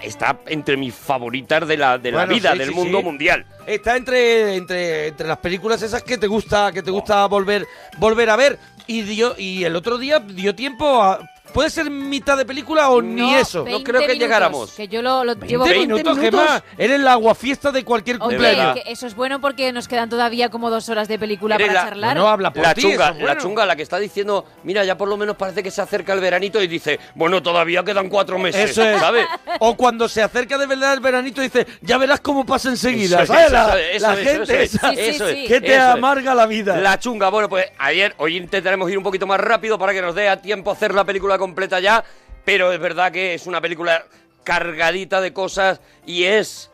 está 0.01 0.39
entre 0.47 0.78
mis 0.78 0.95
favoritas 0.95 1.68
de 1.68 1.78
la, 1.78 1.97
de 1.97 2.12
la 2.12 2.26
vida, 2.26 2.53
sí, 2.53 2.59
del 2.59 2.70
sí, 2.70 2.76
mundo 2.76 2.99
sí. 2.99 3.03
mundial. 3.03 3.45
Está 3.66 3.97
entre, 3.97 4.55
entre, 4.55 5.07
entre 5.07 5.28
las 5.28 5.38
películas 5.38 5.82
esas 5.82 6.03
que 6.03 6.18
te 6.18 6.28
gusta, 6.28 6.72
que 6.72 6.82
te 6.82 6.91
gusta 6.91 7.26
volver, 7.26 7.68
volver 7.97 8.30
a 8.30 8.36
ver. 8.36 8.57
Y 8.88 9.03
dio, 9.03 9.36
y 9.38 9.64
el 9.64 9.76
otro 9.76 9.97
día 9.97 10.20
dio 10.20 10.55
tiempo 10.55 11.01
a. 11.01 11.20
¿Puede 11.54 11.70
ser 11.70 11.89
mitad 11.89 12.38
de 12.38 12.45
película 12.45 12.89
o 12.89 13.02
ni 13.02 13.22
No, 13.32 13.38
eso? 13.38 13.64
20 13.64 13.84
creo 13.84 14.02
que 14.02 14.08
minutos, 14.08 14.20
llegáramos. 14.24 14.72
Que 14.72 14.88
yo 14.88 15.02
lo, 15.02 15.24
lo 15.24 15.34
llevo 15.36 15.66
20 15.66 15.80
minutos, 15.88 16.18
Gemma. 16.20 16.64
Eres 16.78 16.99
la 16.99 17.14
aguafiesta 17.14 17.72
de 17.72 17.84
cualquier 17.84 18.18
Oye, 18.18 18.38
cumpleaños. 18.38 18.76
que 18.76 18.91
eso 18.91 19.08
es 19.08 19.16
bueno 19.16 19.41
porque 19.41 19.72
nos 19.74 19.88
quedan 19.88 20.10
todavía 20.10 20.49
como 20.49 20.70
dos 20.70 20.88
horas 20.89 21.08
de 21.08 21.20
película 21.20 21.56
Eres 21.56 21.68
para 21.68 21.80
la- 21.84 21.89
charlar. 21.89 22.18
No 22.18 22.28
habla 22.30 22.54
por 22.54 22.64
La 22.64 22.74
ti, 22.74 22.82
chunga, 22.82 23.12
bueno. 23.12 23.28
la 23.28 23.38
chunga, 23.38 23.66
la 23.66 23.76
que 23.76 23.82
está 23.84 23.97
diciendo, 23.99 24.45
mira, 24.64 24.84
ya 24.86 24.97
por 24.97 25.08
lo 25.10 25.18
menos 25.18 25.36
parece 25.36 25.62
que 25.64 25.72
se 25.72 25.82
acerca 25.82 26.14
el 26.14 26.20
veranito 26.20 26.62
y 26.62 26.68
dice, 26.68 26.99
bueno, 27.16 27.41
todavía 27.43 27.84
quedan 27.84 28.10
cuatro 28.10 28.38
meses, 28.39 28.72
Eso 28.72 28.84
es. 28.84 28.99
¿sabes? 28.99 29.26
O 29.60 29.76
cuando 29.76 30.08
se 30.08 30.22
acerca 30.24 30.58
de 30.58 30.68
verdad 30.68 30.93
el 30.93 30.99
veranito 31.02 31.41
dice, 31.41 31.68
ya 31.82 31.97
verás 31.97 32.22
cómo 32.22 32.45
pasa 32.45 32.70
enseguida. 32.70 33.24
Eso 33.24 33.34
es, 33.34 33.49
¿Sabes? 33.52 33.86
eso 33.95 34.08
La, 34.08 34.16
gente 34.16 34.41
eso 34.64 34.88
es, 34.88 34.97
esa 34.97 35.30
Sí, 35.32 35.45
que 35.47 35.62
te 35.62 35.78
amarga 35.78 36.34
la 36.34 36.45
vida. 36.45 36.78
La 36.78 36.97
chunga, 36.99 37.30
bueno, 37.30 37.49
pues 37.49 37.66
ayer, 37.78 38.14
hoy 38.18 38.38
intentaremos 38.38 38.89
ir 38.89 38.97
un 38.97 39.04
poquito 39.04 39.28
más 39.28 39.39
rápido 39.39 39.78
para 39.78 39.93
que 39.93 40.02
nos 40.02 40.16
dé 40.16 40.30
a 40.30 40.41
tiempo 40.41 40.72
hacer 40.72 40.93
la 40.93 41.04
película 41.04 41.38
completa 41.42 41.80
ya, 41.80 42.06
pero 42.46 42.72
es 42.72 42.80
verdad 42.80 43.12
que 43.12 43.34
es 43.34 43.48
una 43.48 43.60
película 43.60 44.06
cargadita 44.44 45.20
de 45.20 45.34
cosas 45.34 45.82
y 46.06 46.24
es... 46.24 46.70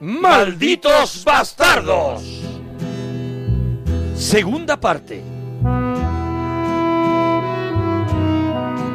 ¡Malditos 0.00 1.24
bastardos! 1.24 2.22
Segunda 4.14 4.78
parte. 4.78 5.20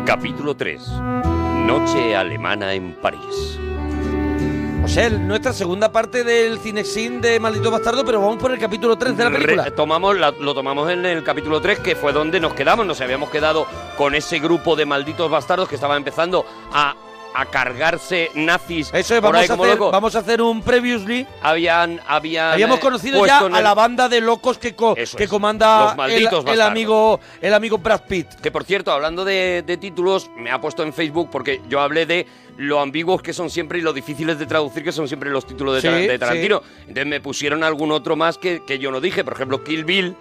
Capítulo 0.05 0.55
3. 0.55 0.81
Noche 1.65 2.15
alemana 2.15 2.73
en 2.73 2.93
París. 2.93 3.59
O 4.83 4.87
sea, 4.87 5.09
nuestra 5.09 5.53
segunda 5.53 5.91
parte 5.91 6.25
del 6.25 6.59
Cinexin 6.59 7.21
de 7.21 7.39
Maldito 7.39 7.71
Bastardo, 7.71 8.03
pero 8.03 8.19
vamos 8.19 8.37
por 8.37 8.51
el 8.51 8.59
capítulo 8.59 8.97
3 8.97 9.15
de 9.15 9.23
la 9.23 9.31
película. 9.31 9.71
Tomamos 9.71 10.17
lo 10.17 10.53
tomamos 10.53 10.91
en 10.91 11.05
el 11.05 11.23
capítulo 11.23 11.61
3, 11.61 11.79
que 11.79 11.95
fue 11.95 12.11
donde 12.11 12.39
nos 12.41 12.53
quedamos. 12.53 12.85
Nos 12.85 12.99
habíamos 12.99 13.29
quedado 13.29 13.65
con 13.97 14.13
ese 14.13 14.39
grupo 14.39 14.75
de 14.75 14.85
malditos 14.85 15.31
bastardos 15.31 15.69
que 15.69 15.75
estaba 15.75 15.95
empezando 15.95 16.45
a, 16.73 16.95
a 17.35 17.45
cargarse 17.45 18.29
nazis. 18.35 18.89
Eso 18.93 19.15
es, 19.15 19.21
por 19.21 19.33
vamos 19.33 19.37
ahí 19.39 19.45
a, 19.45 19.47
como 19.49 19.63
hacer, 19.63 19.79
vamos 19.79 20.15
a 20.15 20.19
hacer 20.19 20.41
un 20.41 20.61
previously. 20.61 21.25
Habían, 21.41 21.99
habían 22.07 22.51
Habíamos 22.53 22.77
eh, 22.77 22.81
conocido 22.81 23.25
ya 23.25 23.39
a 23.39 23.45
el- 23.45 23.63
la 23.63 23.73
banda 23.73 24.07
de 24.09 24.21
locos 24.21 24.57
que, 24.57 24.75
co- 24.75 24.95
Eso 24.95 25.17
que 25.17 25.23
es, 25.25 25.29
comanda 25.29 25.95
los 25.95 26.45
el, 26.47 26.61
amigo 26.61 27.19
el 27.41 27.53
amigo 27.53 27.77
Brad 27.77 28.01
Pitt. 28.07 28.35
Que 28.41 28.51
por 28.51 28.63
cierto, 28.63 28.91
hablando 28.91 29.25
de, 29.25 29.63
de 29.65 29.77
títulos, 29.77 30.29
me 30.37 30.51
ha 30.51 30.59
puesto 30.61 30.83
en 30.83 30.93
Facebook 30.93 31.29
porque 31.31 31.61
yo 31.69 31.79
hablé 31.81 32.05
de 32.05 32.27
lo 32.55 32.79
ambiguos 32.81 33.23
que 33.23 33.33
son 33.33 33.49
siempre 33.49 33.79
y 33.79 33.81
lo 33.81 33.93
difíciles 33.93 34.37
de 34.37 34.45
traducir 34.45 34.83
que 34.83 34.91
son 34.91 35.07
siempre 35.07 35.31
los 35.31 35.47
títulos 35.47 35.73
de, 35.73 35.81
Sí, 35.81 36.07
de 36.07 36.19
Tarantino. 36.19 36.59
sí. 36.63 36.71
Entonces 36.81 37.07
me 37.07 37.19
pusieron 37.19 37.63
algún 37.63 37.91
otro 37.91 38.15
más 38.15 38.37
que, 38.37 38.61
que 38.63 38.77
yo 38.77 38.91
no 38.91 39.01
dije. 39.01 39.23
Por 39.23 39.33
ejemplo, 39.33 39.63
Kill 39.63 39.85
Bill 39.85 40.15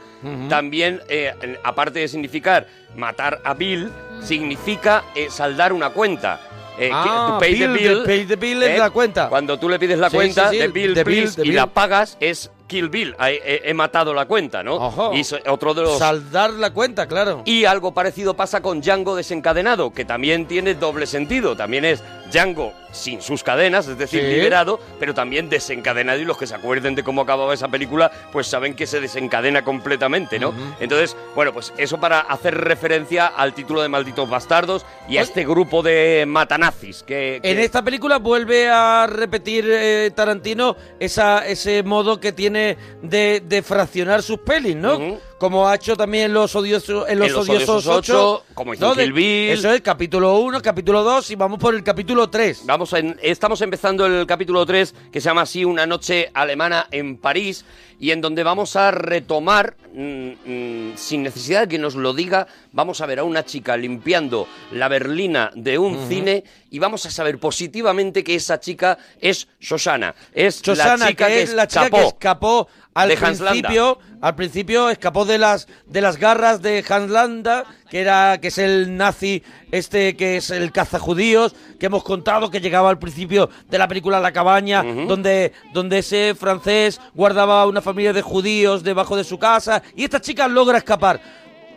también, 0.49 1.01
eh, 1.09 1.35
aparte 1.65 1.99
de 1.99 2.09
significar 2.09 2.67
matar 2.97 3.41
a 3.45 3.53
Bill, 3.55 3.91
significa 4.23 5.05
eh, 5.15 5.29
saldar 5.31 5.73
una 5.73 5.91
cuenta. 5.91 6.41
Eh, 6.79 6.89
Ah, 6.93 7.37
pay 7.39 7.55
the 7.59 7.67
bill, 7.67 7.77
bill, 7.79 7.99
de 8.01 8.05
pay 8.07 8.25
the 8.25 8.37
bill 8.37 8.63
es 8.63 8.71
eh, 8.71 8.79
la 8.79 8.91
cuenta. 8.91 9.29
Cuando 9.29 9.59
tú 9.59 9.69
le 9.69 9.79
pides 9.79 9.99
la 9.99 10.09
Sí, 10.11 10.17
cuenta 10.17 10.49
sí, 10.49 10.57
sí, 10.57 10.61
de 10.63 10.69
Bill, 10.69 10.95
bill, 10.95 11.05
please, 11.05 11.41
de 11.41 11.47
y 11.47 11.53
la 11.53 11.67
bill. 11.67 11.73
pagas, 11.75 12.17
es 12.21 12.51
Kill 12.67 12.89
Bill. 12.89 13.15
He, 13.21 13.63
he- 13.65 13.75
matado 13.75 14.15
la 14.15 14.27
cuenta, 14.27 14.63
¿no? 14.63 14.75
Ojo. 14.77 15.13
Y 15.15 15.23
otro 15.49 15.75
de 15.75 15.83
los 15.83 15.99
Saldar 15.99 16.51
la 16.53 16.71
cuenta, 16.71 17.07
claro. 17.07 17.43
y 17.45 17.65
algo 17.65 17.93
parecido 17.95 18.35
pasa 18.35 18.61
con 18.63 18.81
Django 18.81 19.17
desencadenado, 19.17 19.93
que 19.93 20.05
también 20.05 20.47
tiene 20.47 20.75
doble 20.75 21.07
sentido. 21.07 21.57
También 21.57 21.85
es 21.85 22.03
Django 22.33 22.73
sin 22.93 23.23
sus 23.23 23.43
cadenas, 23.43 23.89
es 23.89 23.97
decir, 23.97 24.21
Sí. 24.21 24.27
liberado, 24.27 24.79
pero 25.01 25.15
también 25.15 25.49
desencadenado. 25.49 26.21
Y 26.21 26.27
los 26.27 26.37
que 26.37 26.47
se 26.47 26.55
acuerden 26.55 26.95
de 26.95 27.03
cómo 27.03 27.23
acababa 27.23 27.55
esa 27.55 27.69
película, 27.69 28.11
pues 28.33 28.47
saben 28.47 28.75
que 28.75 28.87
se 28.87 29.01
desencadena 29.01 29.65
completamente, 29.65 30.39
¿no? 30.39 30.53
Entonces, 30.79 31.17
bueno, 31.35 31.55
pues 31.55 31.73
eso 31.79 31.99
para 31.99 32.21
hacer 32.21 32.55
referencia 32.55 33.27
al 33.29 33.55
título 33.55 33.81
de 33.81 33.89
Malditos 33.89 34.29
Bastardos 34.29 34.85
y 35.09 35.17
a 35.17 35.23
este 35.23 35.45
grupo 35.47 35.83
de 35.83 36.25
matanazis 36.29 37.03
que... 37.03 37.41
que- 37.43 37.51
En 37.51 37.59
esta 37.61 37.83
película 37.83 38.19
vuelve 38.19 38.69
a 38.69 39.07
repetir 39.07 39.65
eh, 39.71 40.11
Tarantino 40.15 40.77
esa, 41.01 41.47
ese 41.47 41.83
modo 41.83 42.21
que 42.21 42.33
tiene 42.33 42.62
de, 43.03 43.63
fraccionar 43.65 44.23
sus 44.23 44.39
pelis, 44.39 44.77
¿no? 44.77 45.19
Como 45.43 45.67
ha 45.69 45.75
hecho 45.75 45.97
también 45.97 46.27
en 46.27 46.35
Los 46.35 46.55
Odiosos, 46.55 47.09
en 47.09 47.19
los 47.19 47.27
En 47.27 47.35
Los 47.35 47.49
odiosos 47.49 47.69
Odiosos 47.69 47.87
8. 47.89 47.97
ocho, 48.37 48.45
como 48.55 48.75
hizo 48.75 48.95
De- 48.95 49.03
Kill 49.03 49.13
Bill. 49.13 49.51
Eso 49.51 49.73
es, 49.73 49.81
capítulo 49.81 50.39
1, 50.39 50.63
capítulo 50.63 51.03
2 51.03 51.33
y 51.33 51.35
vamos 51.35 51.59
por 51.59 51.75
el 51.75 51.83
capítulo 51.83 52.31
3. 52.31 52.63
Vamos 52.65 52.93
en- 52.93 53.19
estamos 53.21 53.61
empezando 53.61 54.07
el 54.07 54.25
capítulo 54.25 54.65
3, 54.65 54.95
que 55.11 55.21
se 55.21 55.25
llama 55.29 55.41
así 55.43 55.65
Una 55.65 55.85
noche 55.85 56.31
alemana 56.33 56.87
en 56.93 57.17
París, 57.17 57.65
y 57.99 58.13
en 58.13 58.21
donde 58.21 58.45
vamos 58.45 58.77
a 58.77 58.93
retomar, 58.93 59.77
mm, 59.93 60.29
mm, 60.45 60.93
sin 60.97 61.25
necesidad 61.25 61.63
de 61.63 61.69
que 61.69 61.79
nos 61.79 61.97
lo 61.97 62.13
diga, 62.15 62.47
vamos 62.71 63.01
a 63.01 63.07
ver 63.07 63.19
a 63.19 63.25
una 63.25 63.45
chica 63.45 63.77
limpiando 63.77 64.47
la 64.71 64.87
berlina 64.87 65.51
de 65.57 65.77
un 65.77 65.97
Ujú. 65.97 66.09
cine 66.09 66.45
y 66.71 66.79
vamos 66.79 67.05
a 67.07 67.11
saber 67.11 67.39
positivamente 67.41 68.23
que 68.25 68.37
esa 68.37 68.61
chica 68.61 68.97
es 69.21 69.49
Shoshana. 69.61 70.15
Es 70.33 70.63
Shoshana, 70.63 70.97
la 70.99 71.09
chica 71.09 71.27
que 71.27 71.43
es 71.43 71.53
la 71.53 71.67
chica 71.67 71.91
que 71.91 72.07
escapó. 72.07 72.69
al 72.95 73.09
de 73.09 73.17
Landa. 73.17 73.97
Al 74.23 74.37
principio 74.37 74.89
escapó 74.89 75.25
de 75.25 75.37
las 75.37 75.67
de 75.85 76.01
las 76.01 76.17
garras 76.17 76.63
de 76.63 76.83
Hans 76.89 77.11
Landa, 77.11 77.65
que 77.91 78.01
era 78.01 78.39
que 78.41 78.49
es 78.49 78.59
el 78.59 78.97
nazi 78.97 79.43
este 79.73 80.17
que 80.17 80.37
es 80.37 80.51
el 80.51 80.71
cazajudíos, 80.71 81.55
que 81.79 81.87
hemos 81.87 82.05
contado 82.05 82.49
que 82.49 82.61
llegaba 82.61 82.89
al 82.89 83.01
principio 83.01 83.51
de 83.69 83.79
la 83.79 83.89
película 83.89 84.21
La 84.21 84.33
cabaña, 84.33 84.85
donde 84.85 85.53
donde 85.75 85.99
ese 85.99 86.37
francés 86.37 87.01
guardaba 87.15 87.67
una 87.67 87.83
familia 87.83 88.13
de 88.13 88.23
judíos 88.23 88.85
debajo 88.85 89.17
de 89.17 89.25
su 89.25 89.41
casa 89.41 89.83
y 89.97 90.05
esta 90.05 90.21
chica 90.21 90.47
logra 90.47 90.79
escapar. 90.79 91.21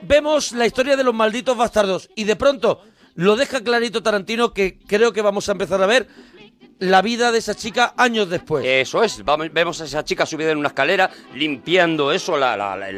Vemos 0.04 0.52
la 0.52 0.68
historia 0.68 0.96
de 0.96 1.04
los 1.04 1.16
malditos 1.16 1.58
bastardos 1.58 2.12
y 2.16 2.26
de 2.26 2.36
pronto 2.36 2.84
lo 3.16 3.36
deja 3.36 3.62
clarito 3.62 4.04
Tarantino 4.04 4.54
que 4.54 4.78
creo 4.86 5.14
que 5.14 5.22
vamos 5.24 5.50
a 5.50 5.54
empezar 5.54 5.82
a 5.82 5.88
ver 5.88 6.08
la 6.80 7.02
vida 7.02 7.32
de 7.32 7.38
esa 7.40 7.56
chica 7.56 7.94
años 7.98 8.30
después. 8.30 8.66
Eso 8.66 9.04
es, 9.04 9.24
vamos- 9.24 9.52
vemos 9.54 9.80
a 9.82 9.86
esa 9.86 10.04
chica 10.04 10.26
subida 10.26 10.52
en 10.52 10.58
una 10.58 10.68
escalera, 10.70 11.10
limpiando 11.34 12.12
eso, 12.12 12.38
la, 12.38 12.56
la, 12.58 12.76
la- 12.76 12.90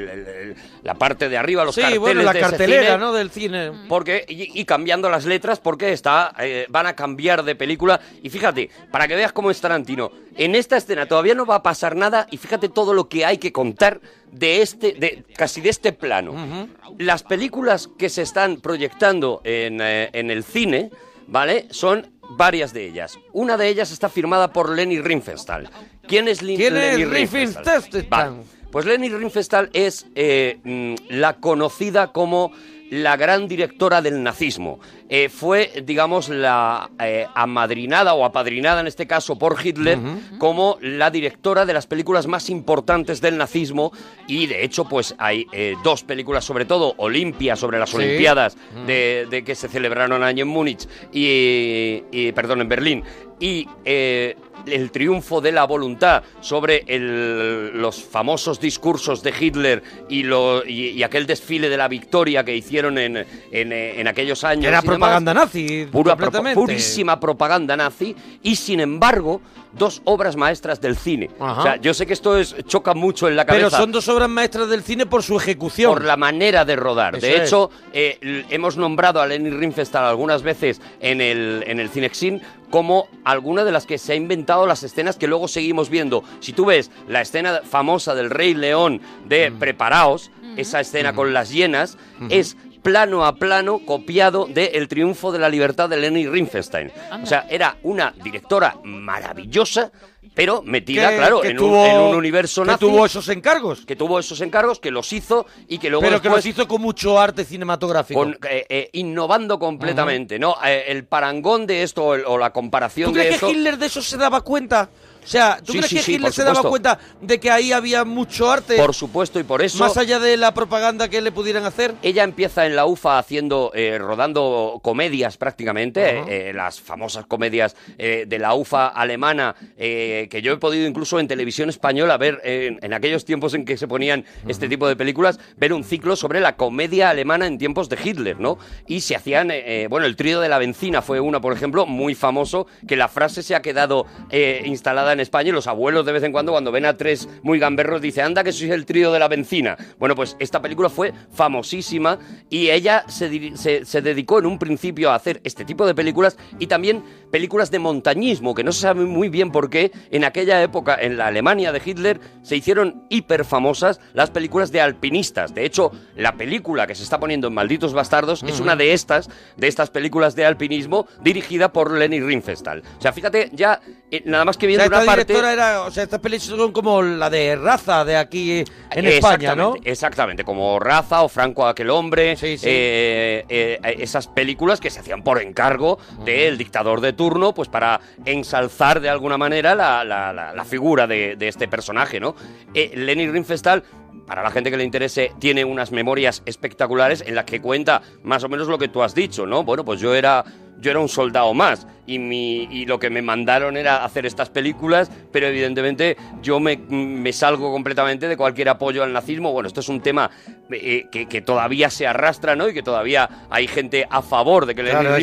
la 0.84 0.94
parte 0.96 1.28
de 1.30 1.38
arriba, 1.38 1.64
los 1.66 1.76
sí, 1.76 1.82
carteles 1.82 2.00
bueno, 2.00 2.24
la 2.24 2.34
de 2.34 2.40
ese 2.40 2.50
cartelera, 2.50 2.86
cine. 2.86 2.98
¿no? 2.98 3.14
Del 3.14 3.30
cine. 3.30 3.72
Porque, 3.90 4.26
y, 4.28 4.60
y 4.60 4.66
cambiando 4.66 5.10
las 5.10 5.26
letras 5.26 5.60
porque 5.60 5.92
está, 5.92 6.34
eh, 6.40 6.66
van 6.70 6.88
a 6.88 6.96
cambiar 6.96 7.44
de 7.44 7.56
película. 7.56 8.00
Y 8.24 8.30
fíjate, 8.30 8.70
para 8.92 9.08
que 9.08 9.16
veas 9.16 9.34
cómo 9.34 9.52
es 9.52 9.60
Tarantino, 9.60 10.12
en 10.36 10.56
esta 10.56 10.78
escena 10.78 11.06
todavía 11.08 11.36
no 11.36 11.46
va 11.46 11.56
a 11.56 11.64
pasar 11.64 11.96
nada 11.96 12.28
y 12.32 12.38
fíjate 12.38 12.70
todo 12.70 12.94
lo 12.94 13.10
que 13.10 13.26
hay 13.26 13.38
que 13.38 13.52
contar 13.52 14.00
de 14.32 14.62
este, 14.62 14.94
de 14.94 15.24
casi 15.36 15.62
de 15.62 15.70
este 15.70 15.92
plano. 15.94 16.68
Las 17.00 17.24
películas 17.24 17.90
que 17.98 18.10
se 18.10 18.22
están 18.22 18.58
proyectando 18.58 19.42
en, 19.44 19.80
eh, 19.82 20.10
en 20.14 20.32
el 20.32 20.44
cine, 20.44 20.90
¿vale? 21.28 21.68
Son 21.72 22.12
varias 22.32 22.74
de 22.74 22.86
ellas. 22.86 23.18
Una 23.34 23.58
de 23.58 23.68
ellas 23.70 23.92
está 23.92 24.10
firmada 24.10 24.52
por 24.54 24.70
Lenny 24.76 25.00
Riefenstahl. 25.02 25.70
¿Quién 26.08 26.28
es 26.28 26.42
Lin- 26.42 26.58
¿Quién 26.58 26.76
es 26.78 26.98
Lenny 26.98 27.06
Riefenstahl? 27.06 27.84
Vale. 28.10 28.36
Pues 28.72 28.86
Leni 28.86 29.10
Riefenstahl 29.10 29.70
es 29.74 30.06
eh, 30.16 30.60
mm, 30.64 30.96
la 31.16 31.38
conocida 31.38 32.12
como 32.12 32.52
la 32.90 33.18
gran 33.18 33.48
directora 33.48 34.02
del 34.02 34.24
nazismo. 34.24 34.80
Eh, 35.10 35.30
fue, 35.30 35.84
digamos, 35.86 36.30
la 36.30 36.90
eh, 37.00 37.26
amadrinada 37.34 38.14
o 38.14 38.26
apadrinada 38.26 38.82
en 38.82 38.88
este 38.88 39.08
caso 39.08 39.38
por 39.38 39.58
Hitler 39.66 39.98
como 40.38 40.78
la 40.82 41.10
directora 41.10 41.66
de 41.66 41.74
las 41.74 41.88
películas 41.88 42.28
más 42.28 42.50
importantes 42.50 43.22
del 43.22 43.38
nazismo 43.38 43.92
y 44.28 44.48
de 44.48 44.66
hecho 44.66 44.86
pues 44.86 45.16
hay 45.18 45.46
eh, 45.54 45.76
dos 45.84 46.04
películas 46.04 46.44
sobre 46.44 46.66
todo, 46.66 46.94
Olimpia 46.98 47.56
sobre 47.56 47.80
las 47.80 47.90
Sí. 47.90 47.98
Olimpiadas 47.98 48.58
de, 48.86 49.28
de 49.30 49.44
que 49.44 49.56
se 49.56 49.70
celebraron 49.70 50.24
año 50.24 50.44
en 50.44 50.50
Múnich 50.50 50.88
y, 51.14 52.04
y, 52.12 52.32
perdón, 52.34 52.62
en 52.62 52.70
Berlín 52.70 53.04
y 53.40 53.68
eh, 53.86 54.36
el 54.66 54.90
triunfo 54.92 55.40
de 55.42 55.52
la 55.52 55.66
voluntad 55.66 56.24
sobre 56.42 56.84
el- 56.88 57.80
los 57.80 58.04
famosos 58.04 58.60
discursos 58.60 59.22
de 59.24 59.34
Hitler 59.40 59.84
y, 60.10 60.24
lo, 60.24 60.66
y, 60.66 60.90
y 60.90 61.04
aquel 61.04 61.28
desfile 61.28 61.70
de 61.70 61.78
la 61.78 61.88
victoria 61.88 62.44
que 62.44 62.56
hicieron 62.56 62.98
en, 62.98 63.18
en, 63.18 63.72
eh, 63.72 64.00
en 64.02 64.08
aquellos 64.08 64.44
años. 64.44 64.66
Era 64.66 64.82
demás. 64.82 64.86
propaganda 64.98 65.34
nazi, 65.34 65.88
Pura 65.92 66.12
completamente. 66.14 66.56
purísima 66.60 67.20
propaganda 67.20 67.78
nazi 67.78 68.16
y 68.44 68.56
sin 68.56 68.80
embargo 68.80 69.42
dos 69.74 70.02
obras 70.06 70.36
maestras 70.36 70.82
del 70.82 70.96
cine. 70.96 71.30
Ajá. 71.40 71.60
O 71.60 71.64
sea, 71.64 71.76
yo 71.78 71.94
sé 71.94 72.06
que 72.06 72.14
esto 72.14 72.38
es, 72.38 72.56
choca 72.66 72.94
mucho 72.94 73.28
en 73.28 73.36
la 73.36 73.46
Pero 73.46 73.60
cabeza. 73.70 73.78
son 73.78 73.92
dos 73.92 74.08
obras 74.10 74.30
maestras 74.30 74.70
del 74.70 74.84
cine 74.84 75.06
por 75.06 75.24
su 75.24 75.38
ejecución. 75.38 75.94
Por 75.94 76.06
la 76.06 76.18
manera 76.18 76.66
de 76.66 76.76
rodar. 76.76 77.16
Eso 77.16 77.28
de 77.28 77.44
hecho, 77.44 77.72
eh, 77.94 78.46
hemos 78.50 78.78
nombrado 78.78 79.22
a 79.22 79.28
Lenny 79.28 79.50
Riefenstahl 79.50 80.06
algunas 80.06 80.44
veces 80.44 80.82
en 81.00 81.22
el, 81.22 81.64
en 81.68 81.80
el 81.80 81.90
Cinexin 81.90 82.42
como 82.70 83.08
alguna 83.24 83.64
de 83.64 83.72
las 83.72 83.86
que 83.86 83.98
se 83.98 84.14
ha 84.14 84.16
inventado 84.16 84.68
las 84.68 84.84
escenas 84.84 85.16
que 85.18 85.28
luego 85.28 85.48
seguimos 85.48 85.90
viendo. 85.90 86.24
Si 86.40 86.54
tú 86.54 86.66
ves 86.66 86.92
la 87.08 87.22
escena 87.22 87.62
famosa 87.64 88.14
del 88.14 88.30
Rey 88.30 88.54
León 88.54 89.02
de 89.26 89.52
Preparaos, 89.52 90.32
esa 90.58 90.80
escena 90.80 91.14
con 91.14 91.34
las 91.34 91.50
hienas, 91.52 91.98
es 92.30 92.58
plano 92.82 93.26
a 93.26 93.36
plano 93.36 93.80
copiado 93.86 94.46
de 94.46 94.66
El 94.76 94.88
triunfo 94.88 95.32
de 95.32 95.40
la 95.40 95.50
libertad 95.50 95.90
de 95.90 95.98
Lenny 95.98 96.28
Riefenstahl. 96.28 96.92
O 97.22 97.26
sea, 97.26 97.46
era 97.50 97.78
una 97.84 98.14
directora 98.24 98.76
maravillosa, 98.84 99.92
pero 100.34 100.62
metida, 100.62 101.10
Que- 101.10 101.18
claro, 101.18 101.42
que 101.42 101.50
en, 101.50 101.58
tuvo- 101.58 101.84
un, 101.84 101.90
en 101.90 101.98
un 102.00 102.16
universo 102.16 102.62
que 102.62 102.68
nazi. 102.68 102.80
tuvo 102.80 103.06
esos 103.06 103.28
encargos. 103.30 103.86
Que 103.86 103.96
tuvo 103.96 104.20
esos 104.20 104.40
encargos, 104.42 104.80
que 104.80 104.92
los 104.92 105.12
hizo 105.12 105.48
y 105.68 105.80
que 105.80 105.90
luego 105.90 106.04
pero 106.04 106.22
que 106.22 106.30
los 106.30 106.46
hizo 106.46 106.68
con 106.68 106.82
mucho 106.82 107.20
arte 107.20 107.44
cinematográfico. 107.44 108.20
con, 108.20 108.38
eh, 108.50 108.66
eh, 108.70 108.90
innovando 108.94 109.58
completamente, 109.58 110.38
¿no? 110.38 110.56
Eh, 110.64 110.86
el 110.90 111.06
parangón 111.06 111.66
de 111.66 111.82
esto 111.84 112.04
o, 112.06 112.14
el- 112.16 112.26
o 112.26 112.38
la 112.38 112.52
comparación 112.54 113.12
¿Tú 113.12 113.16
de 113.18 113.22
crees 113.22 113.36
esto... 113.36 113.48
que 113.48 113.54
Hitler 113.54 113.78
de 113.78 113.86
eso 113.88 114.02
se 114.02 114.18
daba 114.18 114.42
cuenta? 114.42 114.90
O 115.28 115.30
sea, 115.30 115.58
¿tú 115.62 115.74
Sí, 115.74 115.80
crees 115.80 115.90
sí, 115.90 115.96
que 115.98 116.02
sí, 116.04 116.14
Hitler 116.14 116.32
se 116.32 116.46
daba 116.46 116.64
cuenta 116.64 116.98
de 117.20 117.38
que 117.38 117.52
ahí 117.52 117.74
había 117.74 118.06
mucho 118.06 118.50
arte? 118.50 118.78
Por 118.78 118.96
supuesto, 118.96 119.42
y 119.42 119.44
por 119.44 119.62
eso... 119.62 119.78
Más 119.78 119.98
allá 119.98 120.20
de 120.20 120.38
la 120.38 120.54
propaganda 120.54 121.10
que 121.10 121.20
le 121.20 121.34
pudieran 121.34 121.66
hacer. 121.66 121.94
Ella 122.02 122.24
empieza 122.24 122.66
en 122.66 122.78
la 122.78 122.86
UFA 122.86 123.20
haciendo, 123.20 123.72
eh, 123.76 123.98
rodando 124.00 124.80
comedias 124.82 125.36
prácticamente, 125.36 126.20
Ajá. 126.22 126.30
eh, 126.32 126.54
las 126.56 126.80
famosas 126.80 127.26
comedias 127.26 127.76
eh, 127.98 128.24
de 128.26 128.40
la 128.40 128.54
UFA 128.56 128.88
alemana, 128.88 129.54
eh, 129.78 130.30
que 130.32 130.42
yo 130.42 130.54
he 130.54 130.58
podido 130.58 130.88
incluso 130.88 131.20
en 131.20 131.28
televisión 131.28 131.68
española 131.68 132.16
ver, 132.16 132.40
eh, 132.46 132.68
en, 132.68 132.80
en 132.82 132.94
aquellos 132.94 133.26
tiempos 133.26 133.54
en 133.54 133.66
que 133.66 133.76
se 133.76 133.86
ponían 133.86 134.24
este 134.48 134.70
tipo 134.70 134.88
de 134.88 134.96
películas, 134.96 135.42
ver 135.58 135.74
un 135.74 135.84
ciclo 135.84 136.16
sobre 136.16 136.40
la 136.40 136.56
comedia 136.56 137.10
alemana 137.10 137.48
en 137.48 137.58
tiempos 137.58 137.90
de 137.90 137.98
Hitler, 138.02 138.40
¿no? 138.40 138.60
Y 138.88 139.02
se 139.02 139.18
hacían, 139.18 139.52
eh, 139.52 139.84
eh, 139.84 139.88
bueno, 139.90 140.06
el 140.06 140.16
trío 140.16 140.40
de 140.40 140.48
la 140.48 140.58
benzina 140.58 141.02
fue 141.02 141.20
una, 141.20 141.42
por 141.42 141.52
ejemplo, 141.52 141.86
muy 141.86 142.16
famoso, 142.16 142.66
que 142.88 142.96
la 142.96 143.10
frase 143.10 143.44
se 143.44 143.56
ha 143.56 143.62
quedado 143.62 144.06
eh, 144.30 144.62
instalada 144.64 145.12
en 145.12 145.17
España 145.20 145.50
y 145.50 145.52
los 145.52 145.68
abuelos 145.68 146.06
de 146.06 146.12
vez 146.12 146.24
en 146.24 146.32
cuando, 146.32 146.52
cuando 146.52 146.72
ven 146.72 146.86
a 146.86 146.98
tres 146.98 147.28
muy 147.44 147.60
gamberros, 147.60 148.02
dice, 148.02 148.22
anda 148.22 148.44
que 148.44 148.52
sois 148.52 148.72
el 148.72 148.86
trío 148.86 149.12
de 149.12 149.20
la 149.20 149.28
benzina. 149.28 149.78
Bueno, 150.00 150.16
pues 150.16 150.36
esta 150.40 150.62
película 150.62 150.90
fue 150.90 151.14
famosísima 151.32 152.20
y 152.50 152.70
ella 152.70 153.04
se, 153.08 153.56
se 153.86 154.02
dedicó 154.02 154.40
en 154.40 154.46
un 154.46 154.60
principio 154.60 155.12
a 155.12 155.16
hacer 155.16 155.42
este 155.44 155.66
tipo 155.66 155.86
de 155.86 155.96
películas 155.96 156.38
y 156.60 156.68
también 156.68 157.04
películas 157.32 157.72
de 157.72 157.80
montañismo, 157.80 158.56
que 158.56 158.64
no 158.64 158.72
se 158.72 158.82
sabe 158.82 159.06
muy 159.06 159.30
bien 159.30 159.52
por 159.52 159.70
qué 159.70 159.92
en 160.12 160.24
aquella 160.24 160.62
época, 160.62 160.98
en 161.00 161.18
la 161.18 161.28
Alemania 161.28 161.72
de 161.72 161.82
Hitler, 161.84 162.20
se 162.42 162.56
hicieron 162.56 163.04
hiper 163.10 163.46
famosas 163.46 164.00
las 164.14 164.30
películas 164.30 164.72
de 164.72 164.82
alpinistas. 164.82 165.54
De 165.54 165.66
hecho, 165.66 165.92
la 166.16 166.34
película 166.34 166.88
que 166.88 166.96
se 166.96 167.04
está 167.04 167.20
poniendo 167.20 167.48
en 167.48 167.54
Malditos 167.54 167.94
Bastardos 167.94 168.44
es 168.44 168.56
Ujú. 168.56 168.64
una 168.64 168.76
de 168.76 168.94
estas, 168.94 169.30
de 169.56 169.68
estas 169.68 169.90
películas 169.90 170.36
de 170.36 170.46
alpinismo 170.46 171.08
dirigida 171.22 171.72
por 171.72 171.92
Lenny 171.92 172.20
Riefenstahl. 172.20 172.84
O 172.98 173.02
sea, 173.02 173.12
fíjate, 173.14 173.50
ya 173.54 173.80
eh, 174.12 174.22
nada 174.26 174.46
más 174.46 174.58
que 174.58 174.66
O 174.66 174.70
sea, 174.70 174.78
viendo 174.78 174.84
esta 174.86 175.04
una 175.04 175.16
parte... 175.16 175.38
era, 175.38 175.82
o 175.82 175.92
sea, 175.92 176.04
estas 176.04 176.20
películas 176.20 176.58
son 176.58 176.72
como 176.72 177.02
la 177.02 177.30
de 177.30 177.56
raza 177.56 178.06
de 178.06 178.16
aquí 178.16 178.64
en 178.92 179.06
España, 179.06 179.56
¿no? 179.56 179.76
Exactamente, 179.84 180.44
como 180.44 180.80
Raza 180.80 181.24
o 181.24 181.30
Franco 181.30 181.66
aquel 181.68 181.90
hombre, 181.90 182.38
eh, 182.42 183.46
eh, 183.50 183.80
esas 184.00 184.28
películas 184.28 184.80
que 184.80 184.90
se 184.90 185.00
hacían 185.00 185.24
por 185.24 185.42
encargo 185.42 186.00
del 186.24 186.58
dictador 186.58 187.02
de 187.02 187.14
turno, 187.18 187.54
pues 187.54 187.68
para 187.68 188.00
ensalzar 188.24 189.02
de 189.02 189.10
alguna 189.10 189.38
manera 189.38 189.76
la, 189.76 190.06
la- 190.06 190.32
la- 190.32 190.64
figura 190.64 191.08
de, 191.08 191.36
este 191.48 191.68
personaje, 191.68 192.20
¿no? 192.20 192.36
Eh, 192.74 192.92
Lenny 192.96 193.28
Riefenstahl 193.30 193.84
para 194.26 194.44
la 194.44 194.52
gente 194.52 194.72
que 194.72 194.78
le 194.78 194.84
interese, 194.84 195.32
tiene 195.40 195.64
unas 195.66 195.92
memorias 195.92 196.42
espectaculares 196.46 197.24
en 197.26 197.36
las 197.36 197.46
que 197.46 197.62
cuenta 197.62 198.02
más 198.24 198.44
o 198.44 198.50
menos 198.50 198.68
lo 198.68 198.78
que 198.78 198.88
tú 198.88 199.04
has 199.04 199.14
dicho, 199.14 199.46
¿no? 199.46 199.64
Bueno, 199.64 199.86
pues 199.86 200.00
yo 200.00 200.16
era, 200.16 200.44
yo 200.80 200.92
era 200.92 201.00
un 201.00 201.10
soldado 201.10 201.54
más 201.54 201.88
y, 202.06 202.20
mi, 202.20 202.64
y 202.64 202.86
lo 202.86 203.00
que 203.00 203.10
me 203.10 203.22
mandaron 203.22 203.78
era 203.78 204.04
hacer 204.04 204.26
estas 204.26 204.50
películas, 204.50 205.12
pero 205.32 205.48
evidentemente 205.48 206.18
yo 206.42 206.60
me, 206.60 206.78
me 206.78 207.34
salgo 207.34 207.72
completamente 207.72 208.28
de 208.28 208.38
cualquier 208.38 208.70
apoyo 208.70 209.04
al 209.04 209.12
nazismo. 209.14 209.52
Bueno, 209.52 209.68
esto 209.68 209.82
es 209.82 209.90
un 209.90 210.02
tema 210.02 210.32
eh, 210.72 211.06
que, 211.12 211.28
que 211.28 211.42
todavía 211.42 211.90
se 211.90 212.08
arrastra, 212.08 212.56
¿no? 212.56 212.70
Y 212.70 212.74
que 212.74 212.84
todavía 212.84 213.30
hay 213.50 213.68
gente 213.68 214.08
a 214.10 214.22
favor 214.22 214.66
de 214.66 214.76
que 214.76 214.84
Claro, 214.84 215.16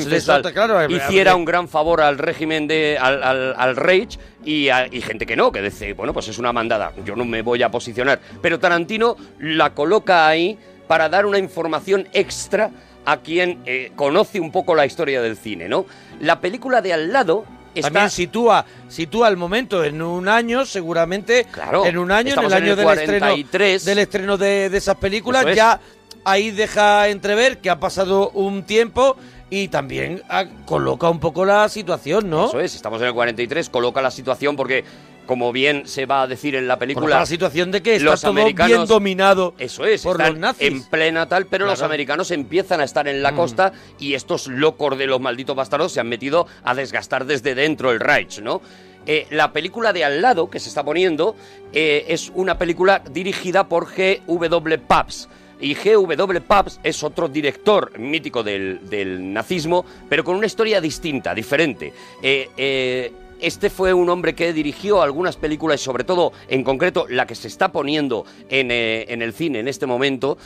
claro, 0.52 0.90
hiciera 0.90 1.34
un 1.34 1.44
gran 1.44 1.68
favor 1.68 2.02
al 2.02 2.18
régimen 2.18 2.66
de 2.66 2.98
al, 3.00 3.22
al, 3.22 3.54
al 3.56 3.76
Reich 3.76 4.18
y, 4.44 4.68
y 4.68 5.00
gente 5.00 5.26
que 5.26 5.36
no, 5.36 5.50
que 5.52 5.62
dice, 5.62 5.92
bueno, 5.94 6.12
pues 6.12 6.28
es 6.28 6.38
una 6.38 6.52
mandada, 6.52 6.92
yo 7.04 7.16
no 7.16 7.24
me 7.24 7.42
voy 7.42 7.62
a 7.62 7.70
posicionar. 7.70 8.20
Pero 8.42 8.58
Tarantino 8.58 9.16
la 9.38 9.74
coloca 9.74 10.26
ahí 10.26 10.58
para 10.86 11.08
dar 11.08 11.26
una 11.26 11.38
información 11.38 12.08
extra 12.12 12.70
a 13.04 13.18
quien 13.18 13.60
eh, 13.66 13.92
conoce 13.96 14.40
un 14.40 14.50
poco 14.50 14.74
la 14.74 14.86
historia 14.86 15.20
del 15.20 15.36
cine, 15.36 15.68
¿no? 15.68 15.86
La 16.20 16.40
película 16.40 16.80
de 16.80 16.92
al 16.92 17.12
lado 17.12 17.44
está... 17.74 17.90
También 17.90 18.10
sitúa, 18.10 18.64
sitúa 18.88 19.28
el 19.28 19.36
momento 19.36 19.84
en 19.84 20.00
un 20.00 20.28
año, 20.28 20.64
seguramente. 20.64 21.46
Claro, 21.50 21.84
En 21.84 21.98
un 21.98 22.10
año, 22.10 22.34
en 22.34 22.38
el 22.40 22.46
en 22.46 22.52
año 22.52 22.70
el 22.70 22.76
del 22.76 22.84
43. 22.84 23.74
estreno, 23.74 23.90
del 23.90 23.98
estreno 23.98 24.36
de, 24.38 24.70
de 24.70 24.78
esas 24.78 24.96
películas. 24.96 25.44
Es. 25.46 25.56
Ya 25.56 25.80
ahí 26.24 26.50
deja 26.50 27.08
entrever 27.08 27.58
que 27.58 27.70
ha 27.70 27.78
pasado 27.78 28.30
un 28.30 28.64
tiempo 28.64 29.16
y 29.50 29.68
también 29.68 30.22
ah, 30.28 30.44
coloca 30.66 31.08
un 31.08 31.20
poco 31.20 31.44
la 31.44 31.68
situación, 31.68 32.28
¿no? 32.30 32.46
Eso 32.46 32.60
es, 32.60 32.74
estamos 32.74 33.00
en 33.02 33.08
el 33.08 33.14
43, 33.14 33.68
coloca 33.70 34.00
la 34.02 34.10
situación 34.10 34.56
porque, 34.56 34.84
como 35.26 35.52
bien 35.52 35.86
se 35.86 36.06
va 36.06 36.22
a 36.22 36.26
decir 36.26 36.54
en 36.56 36.66
la 36.66 36.78
película... 36.78 37.18
La 37.20 37.26
situación 37.26 37.70
de 37.70 37.82
que 37.82 37.96
está 37.96 38.10
los 38.10 38.20
todo 38.22 38.30
americanos- 38.32 38.68
bien 38.68 38.86
dominado 38.86 39.54
Eso 39.58 39.84
es, 39.86 40.02
por 40.02 40.16
están 40.16 40.32
los 40.34 40.40
nazis. 40.40 40.66
en 40.68 40.82
plena 40.84 41.28
tal, 41.28 41.46
pero 41.46 41.66
los 41.66 41.82
americanos 41.82 42.30
empiezan 42.30 42.80
a 42.80 42.84
estar 42.84 43.06
en 43.06 43.22
la 43.22 43.32
Mm. 43.32 43.36
costa 43.36 43.72
y 43.98 44.14
estos 44.14 44.46
locos 44.48 44.98
de 44.98 45.06
los 45.06 45.20
malditos 45.20 45.54
bastardos 45.56 45.92
se 45.92 46.00
han 46.00 46.08
metido 46.08 46.46
a 46.64 46.74
desgastar 46.74 47.24
desde 47.26 47.54
dentro 47.54 47.90
el 47.90 48.00
Reich, 48.00 48.40
¿no? 48.40 48.60
Eh, 49.06 49.26
la 49.30 49.52
película 49.52 49.92
de 49.92 50.02
al 50.04 50.22
lado 50.22 50.48
que 50.48 50.58
se 50.58 50.70
está 50.70 50.82
poniendo 50.82 51.36
eh, 51.74 52.06
es 52.08 52.32
una 52.34 52.56
película 52.58 53.02
dirigida 53.10 53.68
por 53.68 53.86
G.W. 53.86 54.78
Pabst. 54.78 55.28
Y 55.64 55.74
G.W. 55.76 56.42
Pabst 56.42 56.78
es 56.82 57.02
otro 57.02 57.26
director 57.26 57.98
mítico 57.98 58.42
del, 58.42 59.32
nazismo, 59.32 59.86
pero 60.10 60.22
con 60.22 60.36
una 60.36 60.44
historia 60.44 60.78
distinta, 60.78 61.34
diferente. 61.34 61.90
Eh, 62.22 62.50
eh, 62.54 63.10
este 63.40 63.70
fue 63.70 63.94
un 63.94 64.10
hombre 64.10 64.34
que 64.34 64.52
dirigió 64.52 65.00
algunas 65.00 65.38
películas, 65.38 65.80
sobre 65.80 66.04
todo, 66.04 66.34
en 66.48 66.64
concreto, 66.64 67.06
la 67.08 67.26
que 67.26 67.34
se 67.34 67.48
está 67.48 67.72
poniendo 67.72 68.26
en, 68.50 68.70
eh, 68.70 69.06
en 69.08 69.22
el 69.22 69.32
cine 69.32 69.60
en 69.60 69.68
este 69.68 69.86
momento, 69.86 70.36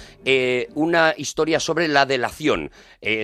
una 0.74 1.14
historia 1.16 1.58
sobre 1.58 1.88
la 1.88 2.06
delación, 2.06 2.70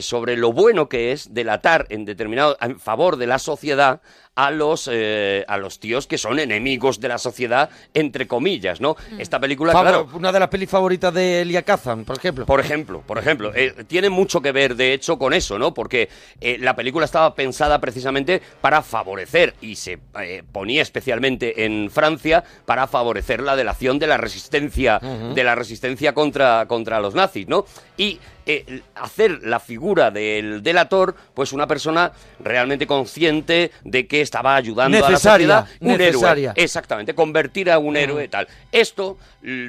sobre 0.01 0.37
lo 0.37 0.53
bueno 0.53 0.89
que 0.89 1.13
es 1.13 1.33
delatar 1.33 1.87
en 1.91 2.05
determinado 2.05 2.57
en 2.61 2.81
favor 2.81 3.17
de 3.19 3.29
la 3.29 3.39
sociedad 3.39 4.01
a 4.37 4.51
los 4.51 4.89
eh, 4.93 5.45
a 5.47 5.57
los 5.59 5.79
tíos 5.79 6.07
que 6.07 6.19
son 6.19 6.39
enemigos 6.41 7.01
de 7.01 7.09
la 7.09 7.19
sociedad 7.19 7.71
entre 7.93 8.27
comillas, 8.27 8.81
¿no? 8.81 8.97
Esta 9.19 9.39
película, 9.39 9.73
Favor- 9.73 9.87
claro, 10.07 10.09
Una 10.15 10.33
de 10.33 10.41
las 10.41 10.49
pelis 10.49 10.69
favoritas 10.69 11.15
de 11.15 11.43
Elia 11.43 11.63
Kazan, 11.63 12.05
por 12.05 12.17
ejemplo. 12.19 12.45
por 12.47 12.61
ejemplo, 12.61 13.03
por 13.07 13.19
ejemplo, 13.19 13.53
eh, 13.55 13.85
tiene 13.87 14.11
mucho 14.11 14.41
que 14.43 14.51
ver, 14.53 14.75
de 14.75 14.93
hecho, 14.93 15.19
con 15.19 15.33
eso, 15.35 15.59
¿no? 15.59 15.73
Porque 15.73 16.09
eh, 16.41 16.57
la 16.61 16.75
película 16.75 17.05
estaba 17.05 17.35
pensada 17.35 17.81
precisamente 17.81 18.43
para 18.61 18.83
favorecer, 18.83 19.55
y 19.61 19.77
se 19.77 19.99
eh, 20.21 20.43
ponía 20.51 20.83
especialmente 20.83 21.65
en 21.65 21.91
Francia, 21.91 22.43
para 22.67 22.87
favorecer 22.87 23.41
la 23.41 23.55
delación 23.57 23.99
de 23.99 24.07
la 24.09 24.17
resistencia, 24.17 24.99
de 24.99 25.45
la 25.45 25.55
resistencia 25.55 26.13
contra, 26.13 26.67
contra 26.67 26.99
los 27.01 27.15
nazis, 27.15 27.47
¿no? 27.47 27.67
Y 27.97 28.19
eh, 28.47 28.83
hacer 28.95 29.41
la 29.43 29.61
figura 29.61 30.11
del 30.11 30.63
delator, 30.63 31.15
pues 31.35 31.53
una 31.53 31.67
persona 31.67 32.13
realmente 32.41 32.87
consciente 32.87 33.71
de 33.85 34.07
que 34.07 34.21
estaba 34.21 34.57
ayudando 34.57 34.99
Necesaria, 34.99 35.47
a 35.47 35.61
la 35.61 35.67
sociedad, 35.67 35.81
un 35.81 35.99
necesaria. 35.99 36.51
héroe. 36.51 36.65
Exactamente, 36.65 37.15
convertir 37.15 37.71
a 37.71 37.79
un 37.79 37.97
héroe 37.97 38.29
tal. 38.29 38.47
Esto 38.71 39.17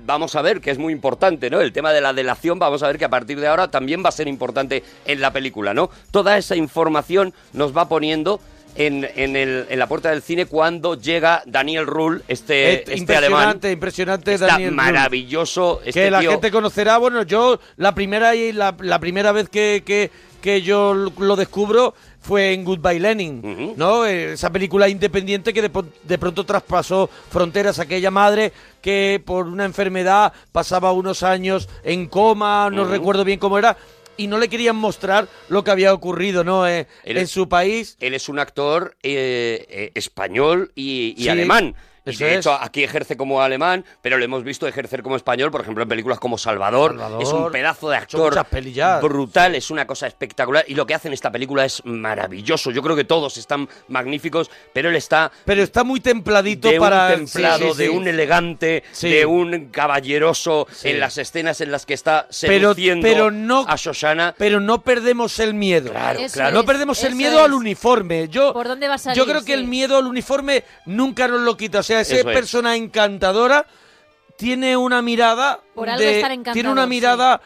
vamos 0.04 0.36
a 0.36 0.42
ver 0.42 0.62
que 0.62 0.72
es 0.72 0.78
muy 0.78 0.94
importante, 0.94 1.50
¿no? 1.50 1.62
El 1.62 1.74
tema 1.74 1.92
de 1.92 2.02
la 2.02 2.14
delación, 2.14 2.60
vamos 2.60 2.84
a 2.84 2.88
ver 2.88 2.98
que 2.98 3.06
a 3.06 3.10
partir 3.10 3.40
de 3.40 3.48
ahora 3.48 3.70
también 3.70 4.04
va 4.04 4.10
a 4.10 4.14
ser 4.14 4.28
importante 4.28 4.84
en 5.06 5.22
la 5.22 5.32
película, 5.32 5.74
¿no? 5.74 5.90
Toda 6.12 6.38
esa 6.38 6.56
información 6.56 7.34
nos 7.54 7.76
va 7.76 7.88
poniendo 7.88 8.40
en, 8.76 9.08
en, 9.16 9.36
el- 9.36 9.66
en 9.70 9.80
la 9.80 9.88
puerta 9.88 10.10
del 10.10 10.22
cine 10.22 10.46
cuando 10.46 10.96
llega 11.00 11.42
Daniel 11.46 11.86
Ruhl, 11.88 12.24
este, 12.28 12.74
este 12.80 12.92
alemán. 12.92 13.00
impresionante, 13.60 13.72
impresionante 13.72 14.34
Está 14.34 14.48
Daniel 14.48 14.72
maravilloso. 14.74 15.82
Este 15.86 16.04
que 16.06 16.12
la 16.12 16.20
tío. 16.20 16.32
gente 16.32 16.52
conocerá, 16.52 16.98
bueno, 16.98 17.24
yo 17.24 17.60
la 17.78 17.94
primera 17.96 18.36
y 18.36 18.52
la, 18.52 18.76
la 18.80 19.00
primera 19.00 19.32
vez 19.32 19.50
que, 19.50 19.84
que, 19.86 20.12
que 20.42 20.62
yo 20.62 20.94
lo 20.94 21.36
descubro 21.36 21.94
fue 22.22 22.54
en 22.54 22.66
Goodbye 22.66 23.00
Lenin, 23.00 23.74
¿no? 23.78 24.04
Eh, 24.06 24.34
Esa 24.34 24.50
película 24.50 24.90
independiente 24.90 25.54
que 25.54 25.62
de, 25.62 25.72
de 26.04 26.18
pronto 26.18 26.44
traspasó 26.44 27.08
fronteras, 27.30 27.78
aquella 27.78 28.10
madre 28.10 28.52
que 28.82 29.22
por 29.24 29.46
una 29.46 29.64
enfermedad 29.64 30.34
pasaba 30.52 30.92
unos 30.92 31.22
años 31.22 31.70
en 31.84 32.08
coma, 32.08 32.70
no 32.72 32.84
recuerdo 32.86 33.24
bien 33.24 33.38
cómo 33.38 33.60
era, 33.60 33.78
y 34.18 34.28
no 34.28 34.38
le 34.38 34.50
querían 34.50 34.76
mostrar 34.76 35.28
lo 35.50 35.64
que 35.64 35.72
había 35.72 35.94
ocurrido, 35.94 36.44
¿no? 36.44 36.68
Eh, 36.68 36.88
Él 37.04 37.18
en 37.18 37.28
su 37.28 37.50
país. 37.50 37.98
Él 38.00 38.14
es 38.14 38.30
un 38.30 38.40
actor 38.40 38.96
eh, 39.04 39.66
eh, 39.70 39.92
español 39.96 40.72
y, 40.76 41.14
y 41.18 41.24
Sí, 41.24 41.30
alemán. 41.30 41.76
Y 42.06 42.10
eso 42.12 42.24
de 42.26 42.34
es. 42.34 42.38
hecho 42.40 42.54
aquí 42.54 42.84
ejerce 42.84 43.18
como 43.18 43.42
alemán, 43.42 43.84
pero 44.02 44.18
lo 44.18 44.26
hemos 44.26 44.44
visto 44.44 44.68
ejercer 44.68 45.02
como 45.04 45.16
español, 45.16 45.52
por 45.52 45.62
ejemplo, 45.62 45.84
en 45.84 45.90
películas 45.90 46.20
como 46.20 46.38
Salvador. 46.38 46.92
Salvador. 46.92 47.22
Es 47.24 47.30
un 47.30 47.52
pedazo 47.52 47.90
de 47.90 47.98
actor 47.98 48.36
brutal, 49.02 49.56
es 49.56 49.72
una 49.72 49.88
cosa 49.88 50.08
espectacular. 50.08 50.64
Y 50.68 50.76
lo 50.76 50.86
que 50.86 50.94
hace 50.94 51.08
en 51.08 51.14
esta 51.14 51.32
película 51.32 51.66
es 51.66 51.84
maravilloso. 51.86 52.72
Yo 52.72 52.82
creo 52.82 52.96
que 52.96 53.04
todos 53.06 53.38
están 53.38 53.68
magníficos, 53.88 54.50
pero 54.74 54.90
él 54.90 54.96
está 54.96 55.32
Pero 55.46 55.64
está 55.64 55.84
muy 55.84 56.00
templadito 56.00 56.70
de 56.70 56.80
para... 56.80 57.08
un 57.16 57.26
templado, 57.26 57.68
sí, 57.68 57.72
sí, 57.74 57.78
de 57.78 57.88
sí. 57.90 57.96
un 57.96 58.08
elegante, 58.08 58.84
Sí. 58.92 59.10
de 59.10 59.26
un 59.26 59.70
caballeroso 59.72 60.68
Sí. 60.72 60.90
en 60.90 61.00
las 61.00 61.18
escenas 61.18 61.62
en 61.62 61.72
las 61.72 61.86
que 61.86 61.94
está 61.94 62.28
seduciendo 62.30 63.06
pero 63.06 63.32
no, 63.32 63.66
a 63.68 63.76
Shoshana. 63.76 64.36
Pero 64.38 64.60
no 64.60 64.82
perdemos 64.82 65.40
el 65.40 65.54
miedo. 65.54 65.92
Claro, 65.92 66.20
Eso 66.20 66.34
claro. 66.36 66.56
No 66.56 66.66
perdemos 66.66 67.04
el 67.04 67.16
miedo 67.16 67.44
al 67.44 67.54
uniforme. 67.54 68.28
Yo, 68.30 68.54
¿Por 68.54 68.68
dónde 68.68 68.88
va 68.88 68.96
a 68.96 68.98
salir? 68.98 69.18
yo 69.18 69.26
creo 69.26 69.44
que 69.44 69.54
el 69.54 69.66
miedo 69.66 69.98
al 69.98 70.08
uniforme 70.08 70.64
nunca 70.86 71.28
nos 71.28 71.42
lo 71.42 71.56
quita. 71.58 71.80
O 71.80 71.84
sea, 71.84 71.95
esa 72.02 72.16
Eso 72.16 72.30
es. 72.30 72.36
persona 72.36 72.76
encantadora 72.76 73.66
tiene 74.38 74.76
una 74.78 75.02
mirada. 75.02 75.62
Por 75.74 75.90
algo 75.90 76.04
de- 76.04 76.16
estar 76.18 76.32
encantador, 76.32 76.54
Tiene 76.54 76.70
una 76.72 76.84
sí. 76.84 76.90
mirada 76.90 77.42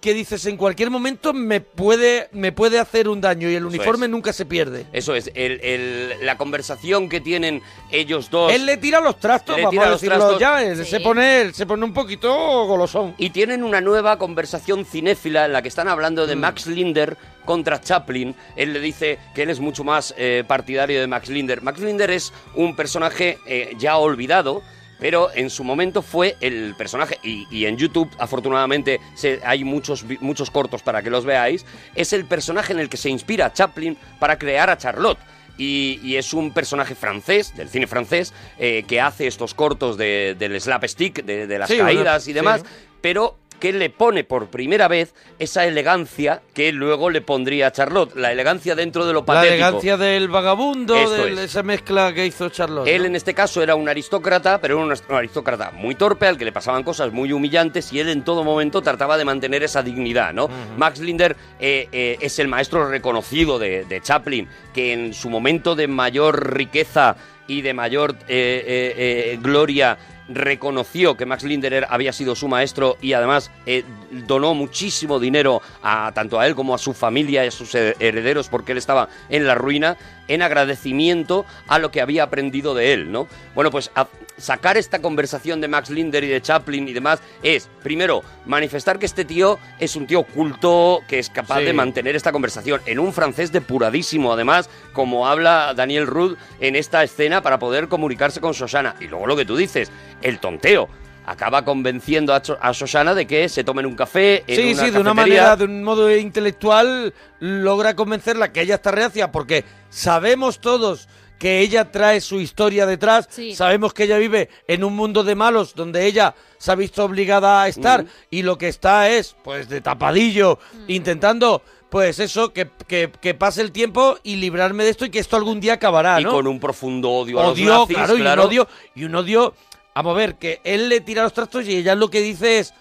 que 0.00 0.12
dices 0.12 0.44
en 0.44 0.58
cualquier 0.58 0.90
momento 0.90 1.32
me 1.32 1.60
puede, 1.62 2.28
me 2.32 2.52
puede 2.52 2.78
hacer 2.78 3.08
un 3.08 3.20
daño 3.22 3.48
y 3.48 3.54
el 3.54 3.58
Eso 3.62 3.68
uniforme 3.68 4.06
es. 4.06 4.10
nunca 4.12 4.32
se 4.32 4.44
pierde. 4.44 4.84
Eso 4.92 5.14
es, 5.14 5.30
el- 5.34 5.60
el- 5.62 6.14
la 6.26 6.36
conversación 6.36 7.08
que 7.08 7.20
tienen 7.20 7.62
ellos 7.90 8.28
dos. 8.30 8.52
Él 8.52 8.66
le 8.66 8.76
tira 8.76 9.00
los 9.00 9.18
trastos, 9.18 9.56
Le 9.56 9.62
vamos 9.62 9.72
tira 9.72 9.86
a 9.86 9.90
los 9.90 10.00
trastos. 10.02 10.38
ya. 10.38 10.74
Sí. 10.76 10.84
Se, 10.84 11.00
pone, 11.00 11.52
se 11.54 11.64
pone 11.64 11.84
un 11.84 11.94
poquito 11.94 12.30
golosón. 12.66 13.14
Y 13.16 13.30
tienen 13.30 13.64
una 13.64 13.80
nueva 13.80 14.18
conversación 14.18 14.84
cinéfila 14.84 15.46
en 15.46 15.54
la 15.54 15.62
que 15.62 15.68
están 15.68 15.88
hablando 15.88 16.24
Mm. 16.24 16.28
de 16.28 16.36
Max 16.36 16.66
Linder 16.66 17.16
contra 17.46 17.80
Chaplin. 17.80 18.34
Él 18.56 18.74
le 18.74 18.80
dice 18.80 19.18
que 19.34 19.42
él 19.44 19.50
es 19.50 19.60
mucho 19.60 19.82
más 19.82 20.14
eh, 20.18 20.44
partidario 20.46 21.00
de 21.00 21.06
Max 21.06 21.30
Linder. 21.30 21.62
Max 21.62 21.80
Linder 21.80 22.10
es 22.10 22.34
un 22.54 22.76
personaje 22.76 23.38
eh, 23.46 23.72
ya 23.78 23.96
olvidado. 23.96 24.62
Pero 25.00 25.30
en 25.34 25.48
su 25.50 25.64
momento 25.64 26.02
fue 26.02 26.36
el 26.40 26.74
personaje, 26.76 27.18
y, 27.22 27.46
y 27.50 27.64
en 27.66 27.76
YouTube 27.78 28.10
afortunadamente 28.18 29.00
se- 29.14 29.40
hay 29.44 29.64
muchos, 29.64 30.04
muchos 30.20 30.50
cortos 30.50 30.82
para 30.82 31.02
que 31.02 31.10
los 31.10 31.24
veáis, 31.24 31.64
es 31.94 32.12
el 32.12 32.26
personaje 32.26 32.72
en 32.72 32.78
el 32.80 32.88
que 32.88 32.96
se 32.98 33.08
inspira 33.10 33.52
Chaplin 33.52 33.96
para 34.18 34.38
crear 34.38 34.68
a 34.70 34.76
Charlotte. 34.78 35.18
Y, 35.58 36.00
y 36.02 36.16
es 36.16 36.32
un 36.32 36.52
personaje 36.52 36.94
francés, 36.94 37.54
del 37.54 37.68
cine 37.68 37.86
francés, 37.86 38.32
eh, 38.58 38.84
que 38.86 38.98
hace 39.00 39.26
estos 39.26 39.52
cortos 39.52 39.98
de- 39.98 40.34
del 40.38 40.58
slapstick, 40.60 41.22
de, 41.24 41.46
de 41.46 41.58
las 41.58 41.68
Sí, 41.68 41.74
bueno, 41.76 41.88
caídas 41.88 42.28
y 42.28 42.32
demás, 42.32 42.60
sí. 42.62 42.66
pero 43.02 43.36
que 43.60 43.72
le 43.72 43.90
pone 43.90 44.24
por 44.24 44.48
primera 44.48 44.88
vez 44.88 45.14
esa 45.38 45.66
elegancia 45.66 46.42
que 46.54 46.72
luego 46.72 47.10
le 47.10 47.20
pondría 47.20 47.68
a 47.68 47.72
Charlotte, 47.72 48.16
la 48.16 48.32
elegancia 48.32 48.74
dentro 48.74 49.06
de 49.06 49.12
lo 49.12 49.20
La 49.20 49.26
patético. 49.26 49.54
elegancia 49.54 49.96
del 49.96 50.28
vagabundo, 50.28 50.94
de 50.94 51.32
es. 51.34 51.38
esa 51.38 51.62
mezcla 51.62 52.12
que 52.12 52.26
hizo 52.26 52.48
Charlotte. 52.48 52.88
Él 52.88 53.02
¿no? 53.02 53.08
en 53.08 53.16
este 53.16 53.34
caso 53.34 53.62
era 53.62 53.74
un 53.74 53.88
aristócrata, 53.88 54.60
pero 54.60 54.76
era 54.82 54.84
un 54.84 55.14
aristócrata 55.16 55.70
muy 55.72 55.94
torpe, 55.94 56.26
al 56.26 56.38
que 56.38 56.44
le 56.44 56.52
pasaban 56.52 56.82
cosas 56.82 57.12
muy 57.12 57.32
humillantes 57.32 57.92
y 57.92 58.00
él 58.00 58.08
en 58.08 58.24
todo 58.24 58.42
momento 58.42 58.80
trataba 58.82 59.18
de 59.18 59.24
mantener 59.24 59.62
esa 59.62 59.82
dignidad, 59.82 60.32
¿no? 60.32 60.48
Max 60.76 60.98
Linder 61.00 61.36
eh, 61.60 61.88
eh, 61.92 62.16
es 62.20 62.38
el 62.38 62.48
maestro 62.48 62.88
reconocido 62.88 63.58
de, 63.58 63.84
de 63.84 64.00
Chaplin, 64.00 64.48
que 64.72 64.92
en 64.94 65.12
su 65.12 65.28
momento 65.28 65.74
de 65.74 65.86
mayor 65.86 66.54
riqueza 66.54 67.16
y 67.46 67.62
de 67.62 67.74
mayor 67.74 68.16
eh, 68.28 69.38
gloria 69.42 69.98
reconoció 70.30 71.16
que 71.16 71.26
Max 71.26 71.42
Linder 71.42 71.72
era- 71.72 71.88
había 71.90 72.12
sido 72.12 72.34
su 72.34 72.48
maestro 72.48 72.96
y 73.00 73.12
además 73.12 73.50
eh, 73.66 73.84
donó 74.26 74.54
muchísimo 74.54 75.18
dinero 75.18 75.60
a 75.82 76.12
tanto 76.14 76.38
a 76.40 76.46
él 76.46 76.54
como 76.54 76.74
a 76.74 76.78
su 76.78 76.94
familia 76.94 77.44
y 77.44 77.48
a 77.48 77.50
sus 77.50 77.74
he- 77.74 77.96
herederos 78.00 78.48
porque 78.48 78.72
él 78.72 78.78
estaba 78.78 79.08
en 79.28 79.46
la 79.46 79.54
ruina 79.54 79.96
en 80.34 80.42
agradecimiento 80.42 81.44
a 81.68 81.78
lo 81.78 81.90
que 81.90 82.00
había 82.00 82.22
aprendido 82.24 82.74
de 82.74 82.92
él, 82.92 83.12
¿no? 83.12 83.26
Bueno, 83.54 83.70
pues 83.70 83.90
a- 83.94 84.06
sacar 84.36 84.78
esta 84.78 85.00
conversación 85.02 85.60
de 85.60 85.68
Max 85.68 85.90
Linder 85.90 86.24
y 86.24 86.28
de 86.28 86.40
Chaplin 86.40 86.88
y 86.88 86.94
demás 86.94 87.20
es, 87.42 87.68
primero, 87.82 88.22
manifestar 88.46 88.98
que 88.98 89.04
este 89.04 89.26
tío 89.26 89.58
es 89.78 89.96
un 89.96 90.06
tío 90.06 90.22
culto, 90.22 91.00
que 91.08 91.18
es 91.18 91.28
capaz 91.28 91.58
Sí. 91.58 91.64
de 91.66 91.72
mantener 91.74 92.16
esta 92.16 92.32
conversación 92.32 92.80
en 92.86 92.98
un 93.00 93.12
francés 93.12 93.52
depuradísimo, 93.52 94.32
además, 94.32 94.70
como 94.94 95.28
habla 95.28 95.74
Daniel 95.76 96.06
Rudd 96.06 96.36
en 96.60 96.74
esta 96.76 97.02
escena 97.04 97.42
para 97.42 97.58
poder 97.58 97.88
comunicarse 97.88 98.40
con 98.40 98.52
Shoshana. 98.52 98.96
Y 99.00 99.08
luego 99.08 99.26
lo 99.26 99.36
que 99.36 99.44
tú 99.44 99.56
dices, 99.56 99.90
el 100.22 100.38
tonteo. 100.38 100.88
Acaba 101.30 101.64
convenciendo 101.64 102.34
a, 102.34 102.42
Cho- 102.42 102.58
a 102.60 102.72
Shoshana 102.72 103.14
de 103.14 103.24
que 103.24 103.48
se 103.48 103.62
tomen 103.62 103.86
un 103.86 103.94
café 103.94 104.42
en 104.48 104.56
Sí, 104.56 104.72
una 104.72 104.84
sí, 104.84 104.90
de 104.90 104.98
una 104.98 105.14
manera, 105.14 105.54
de 105.54 105.64
un 105.64 105.84
modo 105.84 106.10
intelectual, 106.14 107.14
logra 107.38 107.94
convencerla 107.94 108.52
que 108.52 108.62
ella 108.62 108.74
está 108.74 108.90
reacia, 108.90 109.30
porque 109.30 109.64
sabemos 109.90 110.58
todos 110.60 111.08
que 111.38 111.60
ella 111.60 111.92
trae 111.92 112.20
su 112.20 112.40
historia 112.40 112.84
detrás, 112.84 113.28
Sí. 113.30 113.54
sabemos 113.54 113.94
que 113.94 114.04
ella 114.04 114.18
vive 114.18 114.48
en 114.66 114.82
un 114.82 114.96
mundo 114.96 115.22
de 115.22 115.36
malos 115.36 115.76
donde 115.76 116.04
ella 116.06 116.34
se 116.58 116.72
ha 116.72 116.74
visto 116.74 117.04
obligada 117.04 117.62
a 117.62 117.68
estar 117.68 118.02
Mm. 118.02 118.08
y 118.30 118.42
lo 118.42 118.58
que 118.58 118.66
está 118.66 119.08
es, 119.08 119.36
pues, 119.44 119.68
de 119.68 119.80
tapadillo, 119.80 120.58
Mm. 120.72 120.84
intentando, 120.90 121.62
pues 121.90 122.18
eso, 122.18 122.52
que, 122.52 122.68
que- 122.88 123.12
que 123.20 123.34
pase 123.34 123.62
el 123.62 123.70
tiempo 123.70 124.18
y 124.24 124.36
librarme 124.36 124.82
de 124.82 124.90
esto 124.90 125.04
y 125.06 125.10
que 125.10 125.20
esto 125.20 125.36
algún 125.36 125.60
día 125.60 125.74
acabará, 125.74 126.20
y 126.20 126.24
¿no? 126.24 126.32
con 126.32 126.46
un 126.48 126.58
profundo 126.58 127.08
odio 127.08 127.38
a 127.38 127.44
los 127.44 127.52
odio, 127.52 127.72
nazis, 127.82 127.96
claro, 127.96 128.12
y 128.14 128.16
un 128.16 128.22
claro. 128.22 128.44
odio, 128.44 128.68
y 128.96 129.04
un 129.04 129.14
odio, 129.14 129.54
vamos 130.02 130.16
a 130.16 130.18
ver, 130.18 130.34
que 130.36 130.60
él 130.64 130.88
le 130.88 131.00
tira 131.00 131.22
los 131.22 131.32
trastos 131.32 131.66
y 131.66 131.76
ella 131.76 131.94
lo 131.94 132.08
que 132.10 132.20
dice 132.22 132.58
es, 132.60 132.72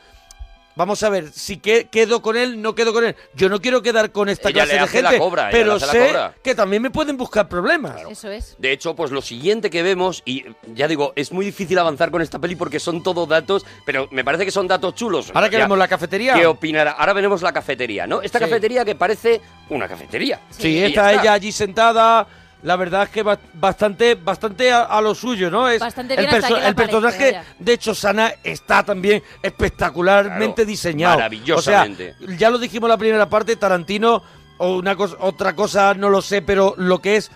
vamos 0.76 1.04
a 1.04 1.10
ver, 1.10 1.30
si 1.34 1.58
que, 1.58 1.90
quedo 1.90 2.22
con 2.22 2.38
él, 2.38 2.62
no 2.62 2.74
quedo 2.76 2.94
con 2.94 3.04
él. 3.04 3.14
Yo 3.36 3.50
no 3.50 3.60
quiero 3.60 3.82
quedar 3.82 4.12
con 4.14 4.30
esta 4.30 4.48
Ella 4.50 4.62
clase 4.64 4.72
le 4.74 4.78
de 4.80 4.84
hace 4.86 5.02
la 5.02 5.10
gente, 5.10 5.24
cobra, 5.26 5.42
ella 5.50 5.52
pero 5.52 5.66
le 5.72 5.76
hace 5.76 5.86
la 5.86 5.92
sé 5.92 6.08
cobra. 6.08 6.34
que 6.42 6.56
también 6.56 6.82
me 6.82 6.90
pueden 6.92 7.18
buscar 7.18 7.50
problemas. 7.50 8.00
Eso 8.10 8.32
es. 8.32 8.56
De 8.58 8.72
hecho, 8.72 8.96
pues 8.96 9.12
lo 9.12 9.22
siguiente 9.22 9.70
que 9.70 9.84
vemos, 9.84 10.22
y 10.26 10.46
ya 10.74 10.88
digo, 10.88 11.12
es 11.18 11.34
muy 11.34 11.46
difícil 11.46 11.78
avanzar 11.80 12.12
con 12.12 12.22
esta 12.22 12.40
peli 12.40 12.56
porque 12.56 12.80
son 12.80 13.04
todo 13.04 13.26
datos, 13.26 13.66
pero 13.86 14.08
me 14.12 14.24
parece 14.24 14.46
que 14.46 14.52
son 14.52 14.68
datos 14.70 14.96
chulos. 14.96 15.32
Ahora 15.34 15.50
que 15.50 15.58
Ya, 15.58 15.64
vemos 15.64 15.78
la 15.78 15.90
cafetería. 15.90 16.34
¿Qué 16.36 16.46
opinará? 16.46 16.92
Ahora 16.92 17.12
veremos 17.12 17.42
la 17.42 17.52
cafetería, 17.52 18.08
¿no? 18.08 18.22
Esta 18.22 18.40
Sí. 18.40 18.46
cafetería 18.46 18.86
que 18.86 18.96
parece 18.96 19.42
una 19.68 19.88
cafetería. 19.90 20.40
Sí, 20.52 20.80
ya 20.80 20.88
está 20.88 21.12
ella 21.14 21.34
allí 21.34 21.52
sentada. 21.52 22.26
La 22.64 22.76
verdad 22.76 23.04
es 23.04 23.10
que 23.10 23.24
ba- 23.24 23.40
bastante, 23.54 24.16
bastante 24.16 24.72
a, 24.72 24.84
a 24.84 25.02
lo 25.02 25.16
suyo, 25.16 25.50
¿no? 25.50 25.70
Es 25.70 25.80
Bastante 25.80 26.16
el, 26.16 26.20
bien 26.26 26.36
hasta 26.36 26.48
que 26.48 26.54
él 26.56 26.60
el 26.60 26.66
aparece, 26.72 26.92
personaje 26.92 27.26
vaya. 27.32 27.46
de 27.58 27.78
Chosana 27.78 28.34
está 28.44 28.84
también 28.84 29.24
espectacularmente 29.42 30.56
Claro, 30.56 30.68
diseñado. 30.70 31.16
maravillosamente. 31.18 32.16
O 32.22 32.28
sea, 32.28 32.36
ya 32.38 32.50
lo 32.50 32.58
dijimos 32.58 32.88
en 32.88 32.92
la 32.92 32.98
primera 32.98 33.30
parte, 33.30 33.56
Tarantino, 33.56 34.22
o 34.58 34.76
una 34.78 34.96
cosa, 34.96 35.16
otra 35.20 35.56
cosa 35.56 35.94
no 35.94 36.10
lo 36.10 36.22
sé, 36.22 36.42
pero 36.42 36.74
lo 36.78 37.00
que 37.00 37.16
es 37.16 37.32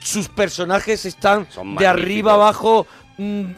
sus 0.00 0.28
personajes 0.28 1.04
están 1.04 1.46
de 1.78 1.86
arriba 1.86 2.32
abajo 2.32 2.86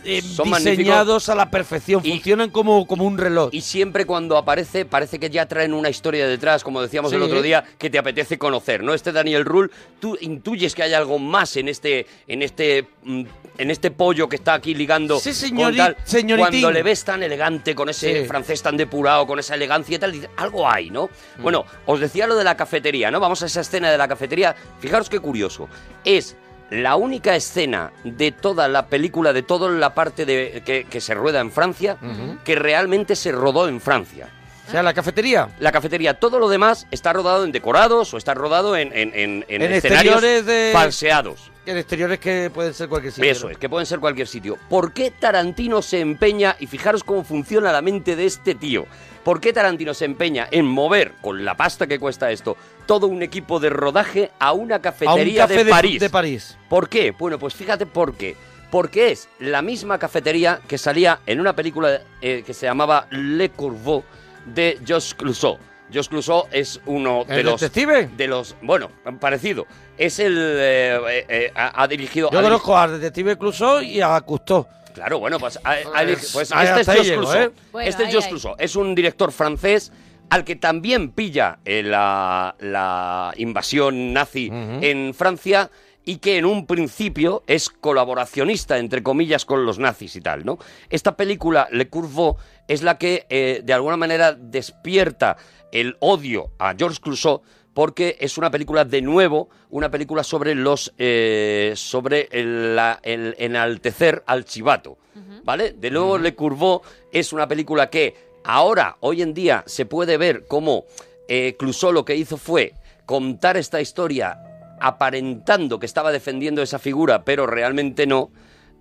eh, 0.05 0.23
Son 0.23 0.51
diseñados 0.53 1.29
a 1.29 1.35
la 1.35 1.51
perfección, 1.51 2.03
funcionan 2.03 2.51
como, 2.51 2.87
como 2.87 3.05
un 3.05 3.19
reloj. 3.19 3.51
Y 3.53 3.61
siempre 3.61 4.07
cuando 4.07 4.37
aparece, 4.37 4.85
parece 4.85 5.19
que 5.19 5.31
ya 5.31 5.47
traen 5.47 5.73
una 5.75 5.89
historia 5.91 6.27
detrás, 6.27 6.63
como 6.65 6.81
decíamos 6.83 7.13
el 7.13 7.23
otro 7.23 7.43
día, 7.43 7.65
que 7.79 7.91
te 7.91 7.99
apetece 7.99 8.39
conocer, 8.39 8.83
¿no? 8.83 8.95
Este 8.95 9.13
Daniel 9.13 9.45
Rule, 9.45 9.71
tú 10.01 10.17
intuyes 10.21 10.75
que 10.75 10.83
hay 10.83 10.93
algo 10.95 11.19
más 11.19 11.57
en 11.57 11.69
este, 11.69 12.07
en 12.27 12.43
este, 12.43 12.87
mm, 13.03 13.23
en 13.59 13.71
este 13.71 13.91
pollo 13.91 14.29
que 14.29 14.37
está 14.37 14.55
aquí 14.55 14.75
ligando 14.75 15.19
Sí, 15.19 15.31
con 15.31 15.59
señori- 15.59 15.77
tal. 15.77 15.97
señoritín. 16.05 16.51
Cuando 16.63 16.71
le 16.73 16.83
ves 16.83 17.05
tan 17.05 17.23
elegante, 17.23 17.75
con 17.75 17.89
ese 17.89 18.23
Sí. 18.23 18.27
francés 18.29 18.63
tan 18.63 18.77
depurado, 18.77 19.27
con 19.27 19.39
esa 19.39 19.55
elegancia 19.55 19.97
y 19.97 19.99
tal, 19.99 20.13
dices, 20.13 20.29
algo 20.37 20.69
hay, 20.69 20.91
¿no? 20.91 21.09
Mm. 21.39 21.43
Bueno, 21.43 21.65
os 21.87 22.01
decía 22.01 22.27
lo 22.27 22.37
de 22.37 22.45
la 22.45 22.57
cafetería, 22.57 23.11
¿no? 23.11 23.21
Vamos 23.21 23.43
a 23.43 23.47
esa 23.47 23.61
escena 23.61 23.91
de 23.91 23.99
la 23.99 24.09
cafetería. 24.09 24.55
Fijaros 24.81 25.09
qué 25.09 25.21
curioso. 25.21 25.69
Es 26.05 26.37
la 26.71 26.97
única 26.97 27.37
escena 27.37 27.93
de 28.05 28.33
toda 28.33 28.69
la 28.69 28.87
película, 28.87 29.33
de 29.33 29.43
toda 29.43 29.71
la 29.71 29.95
parte 29.95 30.25
de, 30.27 30.63
que, 30.65 30.85
que 30.85 31.01
se 31.01 31.15
rueda 31.15 31.41
en 31.41 31.51
Francia, 31.53 31.97
que 32.45 32.55
realmente 32.57 33.17
se 33.17 33.33
rodó 33.33 33.69
en 33.69 33.81
Francia. 33.81 34.29
O 34.67 34.71
sea, 34.71 34.83
la 34.83 34.95
cafetería. 34.95 35.49
La 35.61 35.71
cafetería, 35.73 36.15
todo 36.19 36.39
lo 36.39 36.49
demás 36.49 36.87
está 36.91 37.13
rodado 37.13 37.45
en 37.45 37.53
decorados 37.53 38.15
o 38.15 38.17
está 38.17 38.33
rodado 38.35 38.77
en, 38.77 38.89
en, 38.95 39.13
en- 39.15 39.45
en 39.49 39.63
En 39.63 39.73
escenarios 39.73 40.23
de- 40.47 40.71
falseados. 40.73 41.51
En 41.67 41.79
exteriores 41.79 42.19
que 42.19 42.51
pueden 42.53 42.75
ser 42.75 42.89
cualquier 42.89 43.13
sitio. 43.13 43.31
Eso 43.31 43.49
es, 43.49 43.57
que 43.57 43.71
pueden 43.71 43.87
ser 43.87 43.99
cualquier 43.99 44.27
sitio. 44.27 44.59
¿Por 44.69 44.93
qué 44.93 45.11
Tarantino 45.11 45.81
se 45.81 46.01
empeña, 46.01 46.57
y 46.61 46.67
fijaros 46.67 47.03
cómo 47.03 47.25
funciona 47.25 47.73
la 47.73 47.81
mente 47.81 48.17
de 48.17 48.27
este 48.27 48.55
tío, 48.55 48.87
¿por 49.23 49.41
qué 49.41 49.53
Tarantino 49.55 49.95
se 49.95 50.05
empeña 50.05 50.47
en 50.51 50.67
mover, 50.67 51.13
con 51.23 51.43
la 51.43 51.57
pasta 51.57 51.87
que 51.87 51.99
cuesta 51.99 52.31
esto, 52.31 52.59
todo 52.85 53.07
un 53.07 53.23
equipo 53.23 53.61
de 53.61 53.71
rodaje 53.71 54.31
a 54.39 54.53
una 54.53 54.83
cafetería 54.83 55.47
café 55.47 55.65
de, 55.65 55.71
París? 55.71 56.01
de 56.01 56.11
París. 56.11 56.59
¿Por 56.69 56.91
qué? 56.91 57.13
Bueno, 57.13 57.39
pues 57.39 57.55
fíjate 57.55 57.87
por 57.87 58.15
qué. 58.15 58.37
Porque 58.71 59.13
es 59.13 59.29
la 59.39 59.63
misma 59.63 59.99
cafetería 59.99 60.61
que 60.69 60.77
salía 60.77 61.21
en 61.27 61.41
una 61.41 61.55
película 61.55 62.03
eh, 62.21 62.43
que 62.45 62.53
se 62.53 62.67
llamaba 62.67 63.07
Le 63.11 63.51
Corbeau 63.51 64.03
de 64.45 64.79
Georges 64.85 65.15
Clouseau. 65.15 65.59
Georges 65.91 66.09
Clouseau 66.09 66.47
es 66.51 66.81
uno 66.87 67.25
de 67.25 67.41
¿El 67.41 67.47
los 67.47 67.61
detective? 67.61 68.11
de 68.17 68.27
los 68.27 68.57
bueno 68.63 68.91
parecido 69.21 69.67
es 69.99 70.19
el 70.19 70.37
eh, 70.39 70.97
eh, 71.09 71.27
eh, 71.29 71.53
ha, 71.55 71.83
ha 71.83 71.89
dirigido 71.89 72.31
Yo 72.31 72.43
conozco 72.43 72.77
al 72.77 72.93
detective 73.01 73.37
Clouseau 73.39 73.81
y 73.81 74.01
a 74.01 74.21
Cousteau. 74.21 74.67
Claro, 74.95 75.19
bueno, 75.19 75.39
pues, 75.41 75.59
Pues, 75.63 76.31
pues 76.33 76.53
ahí 76.53 76.69
este 76.81 76.93
es 77.01 77.03
llego, 77.07 77.23
Clouseau. 77.23 77.43
¿eh? 77.43 77.51
Bueno, 77.73 77.89
este 77.89 78.05
es 78.05 78.15
ahí. 78.15 78.29
Clouseau. 78.29 78.55
Es 78.59 78.77
un 78.77 78.95
director 78.95 79.33
francés 79.33 79.93
al 80.31 80.45
que 80.45 80.57
también 80.57 81.11
pilla 81.11 81.59
eh, 81.65 81.83
la, 81.83 82.55
la 82.61 83.33
invasión 83.37 84.13
nazi 84.13 84.51
en 84.53 85.13
Francia 85.15 85.71
y 86.05 86.19
que 86.19 86.37
en 86.39 86.45
un 86.45 86.67
principio 86.67 87.43
es 87.47 87.71
colaboracionista, 87.71 88.79
entre 88.79 89.03
comillas, 89.03 89.45
con 89.45 89.65
los 89.65 89.79
nazis 89.79 90.17
y 90.17 90.21
tal, 90.21 90.45
¿no? 90.45 90.59
Esta 90.91 91.17
película, 91.17 91.67
Le 91.71 91.89
Courvaux, 91.89 92.39
es 92.69 92.83
la 92.83 92.99
que 92.99 93.27
eh, 93.31 93.63
de 93.65 93.73
alguna 93.73 93.97
manera 93.97 94.33
despierta 94.33 95.37
el 95.73 95.97
odio 96.01 96.51
a 96.59 96.75
Georges 96.77 97.01
Clouseau 97.01 97.43
porque 97.75 98.17
es 98.21 98.39
una 98.39 98.51
película 98.51 98.85
de 98.85 99.03
nuevo, 99.03 99.49
una 99.71 99.91
película 99.91 100.23
sobre 100.25 100.55
los 100.55 100.93
eh, 100.97 101.73
sobre 101.77 102.29
el, 102.31 102.77
la- 102.77 103.01
el 103.03 103.35
enaltecer 103.39 104.23
al 104.27 104.45
chivato, 104.45 104.97
¿vale? 105.45 105.73
De 105.73 105.91
nuevo 105.91 106.17
Le 106.19 106.35
Courvaux 106.35 106.87
es 107.13 107.33
una 107.33 107.47
película 107.49 107.91
que 107.91 108.15
ahora, 108.45 108.97
hoy 109.01 109.23
en 109.23 109.35
día, 109.35 109.63
se 109.67 109.87
puede 109.87 110.17
ver 110.17 110.47
como 110.47 110.85
eh, 111.29 111.57
Clouseau 111.59 111.93
lo 111.93 112.05
que 112.05 112.15
hizo 112.17 112.37
fue 112.37 112.75
contar 113.07 113.57
esta 113.57 113.81
historia 113.81 114.39
aparentando 114.81 115.79
que 115.79 115.87
estaba 115.87 116.13
defendiendo 116.13 116.63
esa 116.63 116.79
figura, 116.79 117.25
pero 117.25 117.47
realmente 117.47 118.07
no. 118.07 118.31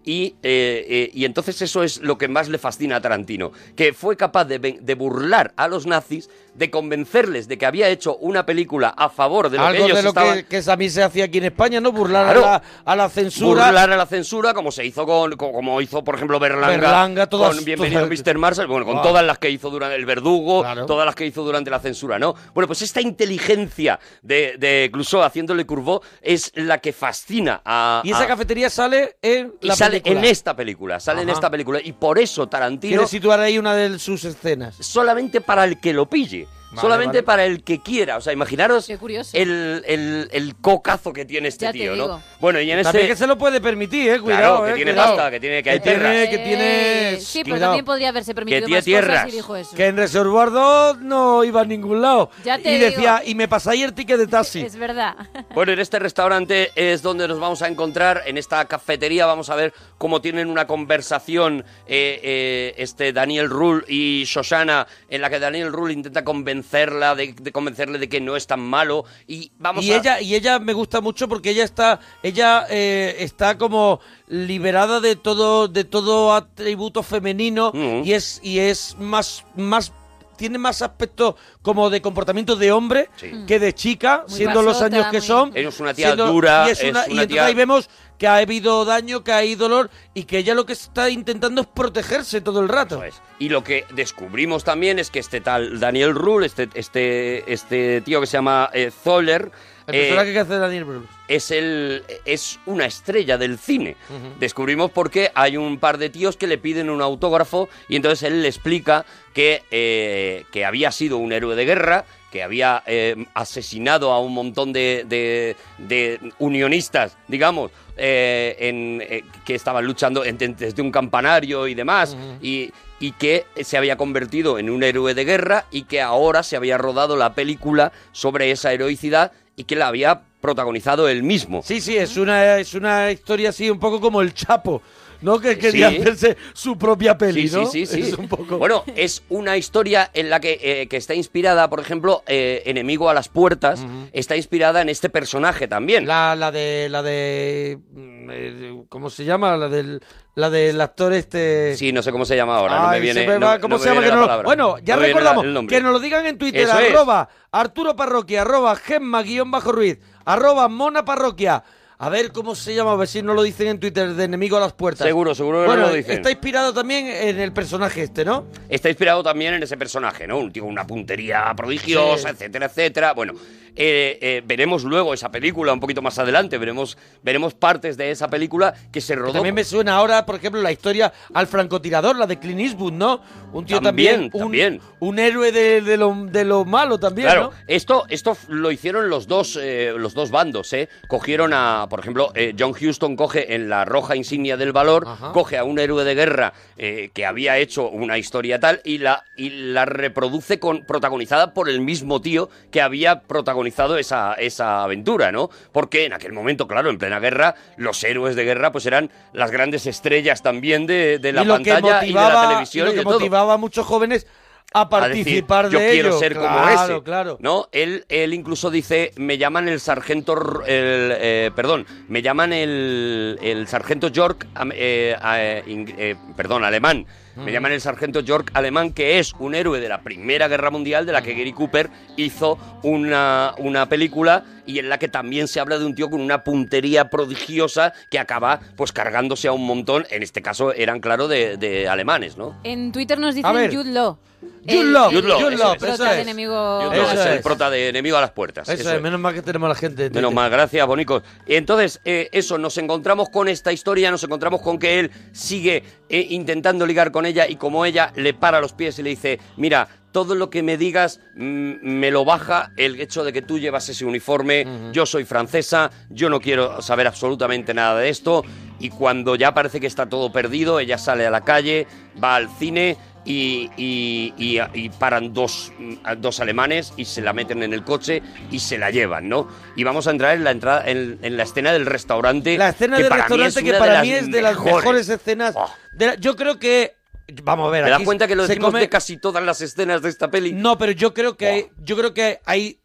Y, 0.06 0.36
eh, 0.44 0.86
eh, 0.90 1.12
y 1.14 1.24
entonces 1.24 1.62
eso 1.62 1.82
es 1.82 2.02
lo 2.02 2.18
que 2.18 2.28
más 2.28 2.50
le 2.50 2.58
fascina 2.58 2.98
a 2.98 3.02
Tarantino, 3.02 3.54
que 3.78 3.94
fue 3.94 4.18
capaz 4.18 4.44
de 4.46 4.96
burlar 4.96 5.54
a 5.56 5.70
los 5.70 5.86
nazis, 5.88 6.30
de 6.56 6.70
convencerles 6.70 7.48
de 7.48 7.58
que 7.58 7.66
había 7.66 7.90
hecho 7.90 8.16
una 8.18 8.46
película 8.46 8.90
a 8.90 9.10
favor 9.10 9.50
de 9.50 9.58
lo 9.58 9.72
que 9.72 9.78
ellos 9.84 9.98
de 9.98 10.04
lo 10.04 10.10
estaban... 10.10 10.36
que, 10.36 10.46
que 10.46 10.62
también 10.62 10.92
se 10.92 11.02
hacía 11.04 11.26
aquí 11.26 11.40
en 11.40 11.46
España, 11.46 11.80
¿no? 11.82 11.92
Burlar 11.92 12.26
Claro. 12.26 12.46
a, 12.46 12.52
la, 12.52 12.64
a 12.86 12.96
la 12.96 13.10
censura. 13.10 13.66
burlar 13.66 13.92
a 13.92 13.98
la 13.98 14.06
censura, 14.06 14.54
como 14.54 14.72
se 14.72 14.86
hizo 14.86 15.06
con, 15.06 15.32
co- 15.36 15.52
como 15.52 15.82
hizo, 15.82 16.04
por 16.04 16.16
ejemplo, 16.16 16.40
Berlanga, 16.40 16.68
Berlanga, 16.78 17.28
todas- 17.28 17.56
con 17.56 17.66
Bienvenido 17.66 18.02
todas- 18.08 18.20
Mr. 18.28 18.38
Marshall, 18.38 18.68
bueno, 18.68 18.86
con 18.86 18.98
Ah. 19.00 19.02
todas 19.02 19.26
las 19.26 19.38
que 19.40 19.50
hizo 19.50 19.70
durante 19.70 19.96
el 19.96 20.06
verdugo, 20.06 20.62
Claro. 20.62 20.86
todas 20.86 21.06
las 21.06 21.16
que 21.16 21.26
hizo 21.26 21.44
durante 21.44 21.70
la 21.72 21.80
censura, 21.80 22.20
¿no? 22.20 22.36
Bueno, 22.54 22.68
pues 22.68 22.82
esta 22.84 23.02
inteligencia 23.02 24.00
de, 24.22 24.56
de 24.60 24.90
Clouseau 24.92 25.24
haciéndole 25.24 25.66
Curvó 25.66 26.02
es 26.22 26.52
la 26.56 26.78
que 26.78 26.94
fascina 26.94 27.62
a... 27.66 28.02
Y 28.04 28.12
esa 28.12 28.24
a- 28.24 28.28
cafetería 28.28 28.70
sale 28.70 29.18
en 29.22 29.54
y 29.62 29.68
la 29.68 29.76
sale 29.76 30.02
película. 30.02 30.20
en 30.20 30.26
esta 30.32 30.56
película, 30.56 31.00
sale 31.00 31.22
en 31.24 31.30
esta 31.30 31.50
película. 31.50 31.80
Y 31.84 31.94
por 31.94 32.20
eso 32.20 32.48
Tarantino, 32.48 32.92
Quiere 32.98 33.08
situar 33.08 33.40
ahí 33.40 33.58
una 33.58 33.74
de 33.76 33.98
sus 34.00 34.24
escenas. 34.26 34.76
solamente 34.80 35.42
para 35.42 35.64
el 35.66 35.80
que 35.80 35.94
lo 35.94 36.08
pille. 36.08 36.43
Vale, 36.76 36.82
solamente 36.82 37.18
vale. 37.18 37.24
para 37.24 37.46
el 37.46 37.64
que 37.64 37.82
quiera. 37.82 38.18
O 38.18 38.22
sea, 38.22 38.34
imaginaros 38.34 38.90
el, 39.34 39.84
el, 39.88 40.30
el 40.32 40.56
cocazo 40.58 41.14
que 41.14 41.26
tiene 41.26 41.48
este 41.50 41.66
Ya 41.66 41.72
tío. 41.72 41.96
¿no? 41.96 42.22
Bueno, 42.40 42.60
y 42.60 42.72
en 42.72 42.84
También 42.84 43.04
este... 43.06 43.14
que 43.14 43.18
se 43.18 43.28
lo 43.28 43.38
puede 43.38 43.62
permitir, 43.62 44.10
eh. 44.12 44.20
Cuidado, 44.20 44.58
Claro, 44.60 44.66
que 44.66 44.72
eh, 44.72 44.76
tiene 44.76 44.92
cuidado. 44.92 45.16
pasta, 45.16 45.32
que 45.32 45.40
tiene- 45.40 45.64
que 45.64 45.70
hay 45.70 45.80
tiene, 45.80 45.98
tierras. 46.00 46.30
que 46.30 46.38
tiene... 46.38 47.14
Eh, 47.14 47.20
sí, 47.22 47.44
pero 47.44 47.56
cuidado. 47.56 47.72
también 47.72 47.86
podría 47.86 48.10
haberse 48.10 48.36
permitido 48.36 48.66
tiene 48.66 48.78
más 48.78 48.86
tierras. 48.86 49.20
cosas 49.22 49.34
y 49.34 49.36
dijo 49.36 49.56
eso. 49.56 49.76
Que 49.76 49.86
en 49.88 49.98
Reservoir 49.98 50.52
2 50.52 51.00
no 51.00 51.44
iba 51.44 51.62
a 51.62 51.66
ningún 51.66 52.02
lado. 52.02 52.30
Ya 52.44 52.58
te 52.58 52.74
y 52.76 52.80
decía, 52.80 53.20
digo. 53.20 53.32
y 53.32 53.36
me 53.36 53.48
pasáis 53.48 53.84
el 53.84 53.94
ticket 53.94 54.18
de 54.18 54.28
taxi. 54.28 54.62
Es 54.66 54.76
verdad. 54.76 55.16
Bueno, 55.54 55.72
en 55.74 55.80
este 55.80 56.00
restaurante 56.00 56.72
es 56.76 57.02
donde 57.02 57.28
nos 57.28 57.40
vamos 57.40 57.62
a 57.62 57.68
encontrar, 57.68 58.24
en 58.26 58.38
esta 58.38 58.66
cafetería 58.66 59.26
vamos 59.26 59.50
a 59.50 59.56
ver 59.56 59.74
cómo 59.98 60.22
tienen 60.22 60.50
una 60.50 60.66
conversación 60.68 61.66
eh, 61.86 62.20
eh, 62.24 62.74
este 62.78 63.14
Daniel 63.14 63.50
Rule 63.50 63.84
y 63.88 64.24
Shoshana, 64.26 64.88
en 65.10 65.22
la 65.22 65.30
que 65.30 65.40
Daniel 65.40 65.72
Rule 65.72 65.94
intenta 65.94 66.24
convencerla 66.64 67.16
de, 67.16 67.34
de 67.40 67.52
convencerle 67.52 68.00
de 68.00 68.10
que 68.10 68.22
no 68.22 68.36
es 68.36 68.48
tan 68.48 68.60
malo 68.62 69.06
y 69.28 69.52
vamos 69.60 69.84
y 69.84 69.92
a... 69.92 69.98
ella 69.98 70.22
y 70.22 70.36
ella 70.36 70.60
me 70.60 70.74
gusta 70.74 71.02
mucho 71.02 71.28
porque 71.28 71.50
ella 71.52 71.64
está 71.64 72.00
ella 72.24 72.66
eh, 72.70 73.18
está 73.20 73.58
como 73.58 74.00
liberada 74.28 75.00
de 75.00 75.16
todo 75.16 75.68
de 75.68 75.84
todo 75.84 76.34
atributo 76.34 77.04
femenino 77.04 77.72
y 78.04 78.14
es 78.14 78.40
y 78.44 78.60
es 78.60 78.96
más 79.00 79.44
más 79.56 79.92
tiene 80.36 80.58
más 80.58 80.82
aspecto 80.82 81.36
como 81.62 81.90
de 81.92 82.02
comportamiento 82.02 82.56
de 82.56 82.72
hombre 82.72 83.10
que 83.48 83.60
de 83.60 83.74
chica 83.74 84.24
Muy 84.28 84.38
siendo 84.38 84.62
los 84.64 84.82
años 84.82 85.06
que 85.12 85.20
muy- 85.20 85.28
son 85.28 85.52
es 85.56 85.80
una 85.80 85.94
tía 85.94 86.08
siendo- 86.08 86.28
dura, 86.28 86.66
y, 86.68 86.72
es 86.72 86.82
es 86.82 86.90
una- 86.90 87.00
una 87.02 87.08
y 87.08 87.12
entonces 87.12 87.28
tía- 87.30 87.46
ahí 87.46 87.54
vemos 87.54 87.90
que 88.24 88.28
ha 88.30 88.38
habido 88.38 88.86
daño 88.86 89.22
que 89.22 89.34
hay 89.34 89.56
dolor 89.56 89.90
y 90.14 90.24
que 90.24 90.38
ella 90.38 90.56
lo 90.56 90.66
que 90.66 90.72
está 90.72 91.10
intentando 91.10 91.60
es 91.60 91.68
protegerse 91.68 92.40
todo 92.40 92.62
el 92.62 92.70
rato. 92.70 93.04
Y 93.38 93.50
lo 93.50 93.66
que 93.66 93.84
descubrimos 93.94 94.64
también 94.64 94.98
es 94.98 95.12
que 95.12 95.20
este 95.20 95.42
tal 95.42 95.78
Daniel 95.82 96.16
Rule, 96.16 96.46
este, 96.46 96.70
este, 96.74 97.52
este 97.52 98.00
tío 98.00 98.22
que 98.22 98.28
se 98.28 98.38
llama 98.38 98.70
eh, 98.72 98.92
Zoller, 98.92 99.52
el 99.88 99.96
eh, 99.96 100.32
que 100.32 100.40
hace 100.40 100.58
Daniel 100.58 100.86
Brühl 100.86 101.08
es 101.28 101.52
el 101.52 102.04
es 102.26 102.60
una 102.66 102.86
estrella 102.86 103.38
del 103.38 103.58
cine. 103.58 103.98
Descubrimos 104.40 104.92
porque 104.92 105.32
hay 105.36 105.58
un 105.58 105.78
par 105.78 105.98
de 105.98 106.10
tíos 106.10 106.38
que 106.38 106.48
le 106.48 106.58
piden 106.58 106.90
un 106.90 107.02
autógrafo 107.02 107.68
y 107.90 107.98
entonces 107.98 108.24
él 108.24 108.42
le 108.42 108.48
explica 108.48 109.06
que, 109.34 109.64
eh, 109.72 110.46
que 110.52 110.64
había 110.64 110.92
sido 110.92 111.18
un 111.18 111.34
héroe 111.34 111.56
de 111.56 111.66
guerra, 111.66 112.06
que 112.34 112.42
había 112.42 112.82
eh, 112.88 113.28
asesinado 113.36 114.12
a 114.12 114.20
un 114.20 114.34
montón 114.34 114.74
de, 114.74 115.06
de- 115.08 115.56
de 115.78 116.20
unionistas, 116.40 117.16
digamos, 117.28 117.70
eh, 117.96 118.56
en, 118.60 119.02
eh, 119.08 119.24
que 119.46 119.54
estaban 119.54 119.86
luchando 119.86 120.26
en- 120.26 120.38
en- 120.42 120.56
desde 120.56 120.82
un 120.82 120.92
campanario 120.92 121.68
y 121.68 121.76
demás, 121.76 122.18
y, 122.42 122.72
y 123.00 123.12
que 123.12 123.46
se 123.62 123.78
había 123.78 123.98
convertido 123.98 124.58
en 124.58 124.72
un 124.72 124.82
héroe 124.82 125.14
de 125.14 125.26
guerra 125.26 125.66
y 125.70 125.84
que 125.84 126.02
ahora 126.02 126.42
se 126.42 126.56
había 126.56 126.80
rodado 126.80 127.16
la 127.16 127.36
película 127.36 127.92
sobre 128.14 128.50
esa 128.50 128.74
heroicidad 128.74 129.32
y 129.56 129.66
que 129.66 129.76
la 129.76 129.88
había 129.90 130.22
protagonizado 130.42 131.08
él 131.08 131.22
mismo. 131.22 131.62
Sí, 131.64 131.80
sí, 131.82 131.96
es 131.96 132.18
una, 132.18 132.58
es 132.58 132.74
una 132.74 133.12
historia 133.12 133.50
así 133.50 133.70
un 133.70 133.80
poco 133.80 134.02
como 134.02 134.22
el 134.22 134.34
Chapo, 134.34 134.82
¿no? 135.24 135.40
Que 135.40 135.58
quería 135.58 135.90
Sí. 135.90 135.98
hacerse 135.98 136.38
su 136.54 136.78
propia 136.78 137.18
peli, 137.18 137.48
Sí, 137.48 137.56
¿no? 137.56 137.66
sí, 137.66 137.86
sí, 137.86 137.96
sí. 137.96 138.02
Es 138.14 138.18
un 138.18 138.28
poco... 138.28 138.58
Bueno, 138.60 138.84
es 138.96 139.24
una 139.30 139.58
historia 139.58 140.12
en 140.14 140.30
la 140.30 140.40
que, 140.40 140.60
eh, 140.62 140.88
que 140.88 140.98
está 140.98 141.16
inspirada, 141.16 141.70
por 141.70 141.80
ejemplo, 141.80 142.24
eh, 142.28 142.62
Enemigo 142.66 143.10
a 143.10 143.14
las 143.14 143.30
Puertas, 143.30 143.84
está 144.12 144.36
inspirada 144.36 144.82
en 144.82 144.90
este 144.90 145.10
personaje 145.10 145.68
también. 145.68 146.06
La, 146.06 146.36
la 146.36 146.52
de, 146.52 146.88
la 146.90 147.02
de, 147.02 147.80
mm, 147.94 148.30
eh, 148.32 148.84
¿cómo 148.90 149.10
se 149.10 149.26
llama? 149.26 149.58
La 149.58 149.70
del, 149.70 150.02
la 150.36 150.50
del 150.50 150.80
actor 150.82 151.14
este... 151.14 151.76
Sí, 151.78 151.92
no 151.92 152.02
sé 152.04 152.12
cómo 152.12 152.26
se 152.26 152.36
llama 152.36 152.58
ahora, 152.58 152.80
no 152.82 152.88
me 152.90 152.96
Ay, 152.96 153.02
viene. 153.02 153.22
se 153.22 153.28
me 153.28 153.40
no- 153.40 153.60
¿Cómo 153.60 153.78
no 153.78 153.80
se 153.84 153.90
llama? 153.90 154.02
Que 154.02 154.08
la 154.10 154.16
no 154.16 154.22
lo- 154.22 154.28
palabra. 154.28 154.46
Bueno, 154.46 154.76
ya 154.84 154.96
recordamos 154.98 155.46
que 155.68 155.82
nos 155.82 155.94
lo 155.94 156.00
digan 156.00 156.26
en 156.26 156.38
Twitter, 156.38 156.62
Eso 156.62 156.78
es. 156.80 156.90
arroba 156.92 157.30
Arturo 157.52 157.96
Parroquia, 157.96 158.42
arroba 158.42 158.76
Gemma 158.76 159.22
guion 159.24 159.52
bajo 159.52 159.72
Ruiz, 159.72 160.00
arroba 160.26 160.68
Mona 160.68 161.06
Parroquia, 161.06 161.64
A 162.00 162.10
ver 162.10 162.32
cómo 162.32 162.56
se 162.56 162.76
llama, 162.76 162.92
a 162.94 162.96
ver 162.96 163.08
si 163.08 163.22
no 163.22 163.34
lo 163.34 163.44
dicen 163.44 163.68
en 163.68 163.80
Twitter, 163.80 164.14
de 164.14 164.24
enemigo 164.26 164.58
a 164.58 164.60
las 164.60 164.74
puertas. 164.74 165.06
Seguro, 165.08 165.34
seguro 165.36 165.62
que 165.62 165.68
bueno, 165.68 165.84
no 165.84 165.88
lo 165.90 165.94
dicen. 165.94 166.18
Está 166.18 166.32
inspirado 166.32 166.74
también 166.74 167.08
en 167.08 167.40
el 167.40 167.54
personaje 167.54 168.04
este, 168.04 168.26
¿no? 168.26 168.46
Está 168.68 168.90
inspirado 168.90 169.24
también 169.24 169.54
en 169.54 169.64
ese 169.64 169.78
personaje, 169.78 170.28
¿no? 170.28 170.38
Un 170.40 170.52
tío 170.52 170.64
con 170.64 170.72
una 170.72 170.86
puntería 170.88 171.54
prodigiosa, 171.56 172.30
Sí. 172.30 172.34
etcétera, 172.36 172.66
etcétera. 172.66 173.14
Bueno, 173.14 173.34
eh, 173.76 174.20
eh, 174.22 174.44
veremos 174.46 174.84
luego 174.84 175.14
esa 175.14 175.32
película 175.32 175.74
un 175.74 175.80
poquito 175.80 176.02
más 176.02 176.20
adelante, 176.20 176.58
veremos, 176.60 176.96
veremos 177.24 177.54
partes 177.56 177.98
de 177.98 178.12
esa 178.12 178.28
película 178.28 178.74
que 178.92 179.02
se 179.02 179.16
rodó. 179.16 179.34
También 179.34 179.56
me 179.56 179.64
suena 179.64 179.96
ahora, 179.96 180.26
por 180.26 180.36
ejemplo, 180.36 180.62
la 180.62 180.72
historia 180.72 181.12
al 181.34 181.48
francotirador, 181.48 182.16
la 182.16 182.28
de 182.28 182.38
Clint 182.38 182.60
Eastwood, 182.60 182.94
¿no? 182.94 183.22
Un 183.52 183.66
tío 183.66 183.80
también, 183.82 184.30
También, 184.30 184.34
un, 184.34 184.40
también. 184.42 184.82
un 185.00 185.20
héroe 185.20 185.52
de, 185.52 185.82
de 185.82 185.98
lo, 185.98 186.14
de 186.26 186.44
lo 186.44 186.66
malo 186.66 187.00
también, 187.00 187.28
Claro, 187.28 187.52
¿no? 187.52 187.58
esto, 187.68 188.04
esto 188.10 188.38
lo 188.48 188.72
hicieron 188.72 189.10
los 189.10 189.28
dos, 189.28 189.58
eh, 189.62 189.94
los 189.98 190.14
dos 190.14 190.30
bandos, 190.32 190.72
¿eh? 190.74 190.90
Cogieron 191.08 191.52
a, 191.54 191.83
por 191.90 192.00
ejemplo, 192.00 192.32
eh, 192.36 192.54
John 192.58 192.72
Huston 192.72 193.16
coge 193.16 193.56
en 193.56 193.70
la 193.70 193.86
roja 193.86 194.16
insignia 194.16 194.58
del 194.58 194.72
valor, 194.72 195.08
coge 195.34 195.58
a 195.58 195.64
un 195.64 195.80
héroe 195.80 196.04
de 196.04 196.16
guerra 196.16 196.54
eh, 196.78 197.10
que 197.14 197.26
había 197.26 197.58
hecho 197.58 197.90
una 197.90 198.18
historia 198.18 198.60
tal 198.60 198.82
y 198.84 199.00
la, 199.00 199.26
y 199.36 199.50
la 199.50 199.86
reproduce 199.86 200.60
con, 200.60 200.86
protagonizada 200.86 201.54
por 201.54 201.70
el 201.70 201.82
mismo 201.82 202.22
tío 202.22 202.50
que 202.72 202.82
había 202.82 203.22
protagonizado 203.22 203.98
esa, 203.98 204.34
esa 204.34 204.84
aventura, 204.84 205.32
¿no? 205.32 205.50
Porque 205.72 206.06
en 206.06 206.14
aquel 206.14 206.34
momento, 206.34 206.68
claro, 206.68 206.90
en 206.90 206.98
plena 206.98 207.20
guerra, 207.20 207.56
los 207.78 208.04
héroes 208.04 208.36
de 208.36 208.46
guerra 208.46 208.72
pues 208.72 208.86
eran 208.86 209.10
las 209.34 209.52
grandes 209.52 209.88
estrellas 209.88 210.42
también 210.42 210.86
de, 210.86 211.20
de 211.20 211.32
la 211.32 211.46
pantalla 211.46 212.06
y 212.06 212.10
de 212.10 212.14
la 212.14 212.48
televisión 212.50 212.88
y 212.88 212.92
y 212.92 212.92
lo 212.92 212.92
de 212.92 212.98
que 212.98 213.04
todo 213.04 213.20
motivaba 213.20 213.54
a 213.54 213.58
muchos 213.58 213.86
jóvenes 213.86 214.28
a 214.74 214.82
a 214.82 215.08
decir, 215.10 215.46
participar 215.46 215.70
yo 215.70 215.80
de 215.80 215.90
quiero 215.92 216.20
ser 216.20 216.34
como 216.36 216.48
Claro, 216.48 216.96
ese 216.96 217.04
claro. 217.04 217.38
no 217.40 217.68
él 217.72 218.06
él 218.10 218.34
incluso 218.34 218.70
dice 218.72 219.12
me 219.18 219.38
llaman 219.38 219.68
el 219.68 219.80
sargento 219.80 220.34
el, 220.66 221.14
eh, 221.20 221.52
perdón 221.56 221.86
me 222.08 222.22
llaman 222.22 222.54
el, 222.54 223.38
el 223.42 223.68
sargento 223.68 224.08
York 224.08 224.48
eh, 224.74 225.16
eh, 225.24 225.86
eh, 225.98 226.16
perdón 226.36 226.64
alemán. 226.64 227.06
Me 227.36 227.52
llaman 227.52 227.72
el 227.72 227.82
sargento 227.82 228.20
York 228.20 228.52
alemán 228.54 228.94
que 228.94 229.18
es 229.18 229.34
un 229.40 229.56
héroe 229.56 229.80
de 229.80 229.90
la 229.90 230.04
primera 230.04 230.48
guerra 230.48 230.70
mundial 230.70 231.08
de 231.08 231.14
la 231.14 231.24
que 231.24 231.34
Gary 231.34 231.52
Cooper 231.52 231.90
hizo 232.16 232.60
una, 232.84 233.56
una 233.58 233.90
película 233.90 234.44
y 234.68 234.78
en 234.78 234.88
la 234.88 235.00
que 235.00 235.08
también 235.08 235.48
se 235.48 235.60
habla 235.60 235.80
de 235.80 235.86
un 235.86 235.96
tío 235.96 236.12
con 236.12 236.22
una 236.22 236.44
puntería 236.44 237.10
prodigiosa 237.10 237.92
que 238.12 238.20
acaba 238.20 238.60
pues 238.78 238.92
cargándose 238.92 239.48
a 239.48 239.52
un 239.52 239.66
montón 239.66 240.06
en 240.12 240.22
este 240.22 240.44
caso 240.44 240.74
eran 240.74 241.00
claro 241.00 241.28
de, 241.28 241.58
de 241.58 241.88
alemanes 241.88 242.38
no 242.38 242.56
En 242.64 242.92
Twitter 242.92 243.18
nos 243.18 243.34
dicen. 243.34 243.72
Jude 243.74 243.92
Law. 243.92 244.20
Jude 244.66 244.84
Law, 244.86 245.10
el- 245.12 245.22
Jude 245.24 245.58
Law, 245.58 245.76
eso 245.76 246.06
es. 246.06 246.20
enemigo. 246.20 246.82
Jude 246.86 246.98
Law 246.98 247.12
es 247.12 247.20
el 247.26 247.34
es. 247.34 247.42
prota 247.42 247.70
de 247.70 247.90
enemigo 247.90 248.16
a 248.18 248.22
las 248.22 248.32
puertas 248.32 248.68
Eso, 248.70 248.80
eso 248.82 248.90
es, 248.92 248.96
es. 248.98 249.02
menos 249.02 249.20
mal 249.20 249.34
que 249.34 249.42
tenemos 249.42 249.68
a 249.68 249.70
la 249.70 249.76
gente. 249.76 250.10
de 250.10 250.10
Menos 250.10 250.34
mal, 250.34 250.50
gracias, 250.50 250.86
bonicos. 250.88 251.24
Y 251.46 251.56
entonces, 251.56 252.00
eh, 252.06 252.30
eso, 252.32 252.58
nos 252.58 252.78
encontramos 252.78 253.30
con 253.30 253.48
esta 253.50 253.74
historia, 253.74 254.10
nos 254.12 254.24
encontramos 254.24 254.62
con 254.62 254.80
que 254.80 255.00
él 255.00 255.12
sigue 255.34 255.84
eh, 256.10 256.28
intentando 256.30 256.86
ligar 256.86 257.12
con 257.12 257.26
ella 257.26 257.48
y 257.48 257.56
como 257.58 257.86
ella 257.86 258.14
le 258.16 258.34
para 258.34 258.62
los 258.62 258.74
pies 258.74 258.98
y 259.00 259.04
le 259.04 259.10
dice, 259.12 259.40
mira, 259.58 259.88
todo 260.14 260.36
lo 260.36 260.50
que 260.52 260.62
me 260.62 260.78
digas 260.78 261.20
mm, 261.36 261.74
me 261.82 262.12
lo 262.12 262.24
baja 262.24 262.72
el 262.78 263.02
hecho 263.02 263.24
de 263.24 263.34
que 263.34 263.42
tú 263.42 263.58
llevas 263.58 263.90
ese 263.90 264.06
uniforme, 264.06 264.66
yo 264.92 265.06
soy 265.08 265.26
francesa, 265.26 265.90
yo 266.10 266.30
no 266.30 266.40
quiero 266.40 266.82
saber 266.84 267.08
absolutamente 267.08 267.74
nada 267.74 268.00
de 268.00 268.10
esto. 268.10 268.44
Y 268.80 268.90
cuando 268.90 269.36
ya 269.36 269.54
parece 269.54 269.80
que 269.80 269.88
está 269.88 270.08
todo 270.08 270.32
perdido, 270.32 270.80
ella 270.80 270.98
sale 271.00 271.26
a 271.26 271.32
la 271.32 271.42
calle, 271.42 271.88
va 272.24 272.36
al 272.36 272.48
cine 272.60 272.98
y, 273.26 273.70
y- 273.78 274.34
y- 274.38 274.60
y 274.74 274.90
paran 274.90 275.34
dos, 275.34 275.72
mm, 275.80 275.94
dos 276.18 276.40
alemanes 276.40 276.94
y 276.98 277.06
se 277.06 277.22
la 277.22 277.32
meten 277.34 277.64
en 277.64 277.74
el 277.74 277.84
coche 277.84 278.22
y 278.52 278.60
se 278.60 278.78
la 278.78 278.92
llevan, 278.92 279.30
¿no? 279.30 279.48
Y 279.76 279.84
vamos 279.84 280.08
a 280.08 280.12
entrar 280.12 280.36
en 280.36 280.44
la 280.44 280.52
entrada 280.52 280.84
en, 280.86 281.20
en 281.22 281.38
la 281.38 281.44
escena 281.44 281.72
del 281.72 281.86
restaurante. 281.86 282.58
La 282.58 282.70
escena 282.70 282.98
que 282.98 283.04
del 283.04 283.10
para 283.10 283.24
mí 283.24 283.38
restaurante 283.38 283.60
es 283.60 283.66
que 283.66 283.80
para 283.80 283.96
de 283.96 284.02
mí 284.02 284.12
es 284.12 284.32
de 284.32 284.42
las 284.42 284.60
mejores 284.60 285.08
escenas. 285.10 285.56
de 285.98 286.08
la- 286.08 286.16
yo 286.16 286.36
creo 286.36 286.60
que. 286.60 286.96
Vamos 287.44 287.70
a 287.70 287.72
ver. 287.72 287.86
¿Te 287.86 287.90
das 287.92 288.02
cuenta 288.02 288.28
que 288.28 288.36
lo 288.36 288.46
decimos 288.46 288.68
come- 288.72 288.82
de 288.82 288.90
casi 288.90 289.16
todas 289.18 289.42
las 289.44 289.62
escenas 289.62 290.02
de 290.02 290.10
esta 290.10 290.30
peli? 290.30 290.52
No, 290.52 290.78
pero 290.78 290.92
yo 290.92 291.14
creo 291.14 291.38
que 291.38 291.48
hay, 291.48 291.68
yo 291.78 291.96
creo 291.96 292.14
que 292.14 292.42
hay 292.46 292.80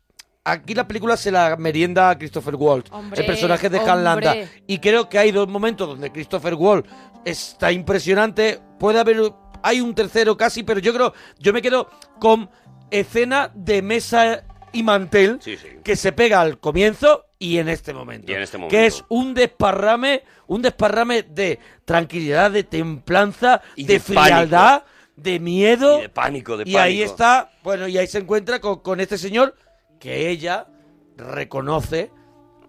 aquí 0.44 0.74
la 0.74 0.86
película 0.88 1.16
se 1.16 1.30
la 1.32 1.56
merienda 1.56 2.08
a 2.10 2.16
Christopher 2.16 2.54
Waltz, 2.54 2.90
Hombre, 2.92 3.20
el 3.20 3.26
personaje 3.26 3.68
de 3.68 3.78
Han 3.80 4.06
hombre. 4.06 4.24
Landa, 4.26 4.36
y 4.66 4.78
creo 4.78 5.08
que 5.08 5.18
hay 5.18 5.32
dos 5.32 5.48
momentos 5.48 5.88
donde 5.88 6.10
Christopher 6.12 6.54
Waltz 6.54 6.88
está 7.24 7.70
impresionante. 7.72 8.60
Puede 8.78 9.00
haber 9.00 9.20
hay 9.62 9.80
un 9.80 9.94
tercero 9.94 10.36
casi, 10.36 10.62
pero 10.62 10.80
yo 10.80 10.92
creo 10.92 11.12
yo 11.38 11.52
me 11.52 11.62
quedo 11.62 11.88
con 12.18 12.48
escena 12.90 13.50
de 13.54 13.82
mesa 13.82 14.44
y 14.72 14.82
mantel 14.82 15.38
que 15.82 15.96
se 15.96 16.12
pega 16.12 16.40
al 16.40 16.58
comienzo 16.58 17.26
y 17.38 17.58
en 17.58 17.68
este 17.68 17.94
momento, 17.94 18.30
Y 18.30 18.34
en 18.34 18.42
este 18.42 18.58
momento. 18.58 18.76
que 18.76 18.86
es 18.86 19.04
un 19.08 19.32
desparrame, 19.34 20.24
un 20.48 20.60
desparrame 20.62 21.22
de 21.22 21.58
tranquilidad, 21.84 22.50
de 22.50 22.64
templanza, 22.64 23.62
Y 23.76 23.84
de, 23.84 23.94
de 23.94 24.00
frialdad, 24.00 24.82
de 25.16 25.38
miedo 25.38 25.98
Y 25.98 26.02
de 26.02 26.08
pánico, 26.08 26.56
de 26.56 26.64
y 26.68 26.76
ahí 26.76 26.96
pánico. 26.96 27.10
está, 27.12 27.50
bueno, 27.62 27.86
y 27.88 27.96
ahí 27.96 28.06
se 28.06 28.18
encuentra 28.18 28.60
con, 28.60 28.80
con 28.80 29.00
este 29.00 29.16
señor 29.18 29.54
que 30.00 30.28
ella 30.30 30.66
reconoce 31.16 32.10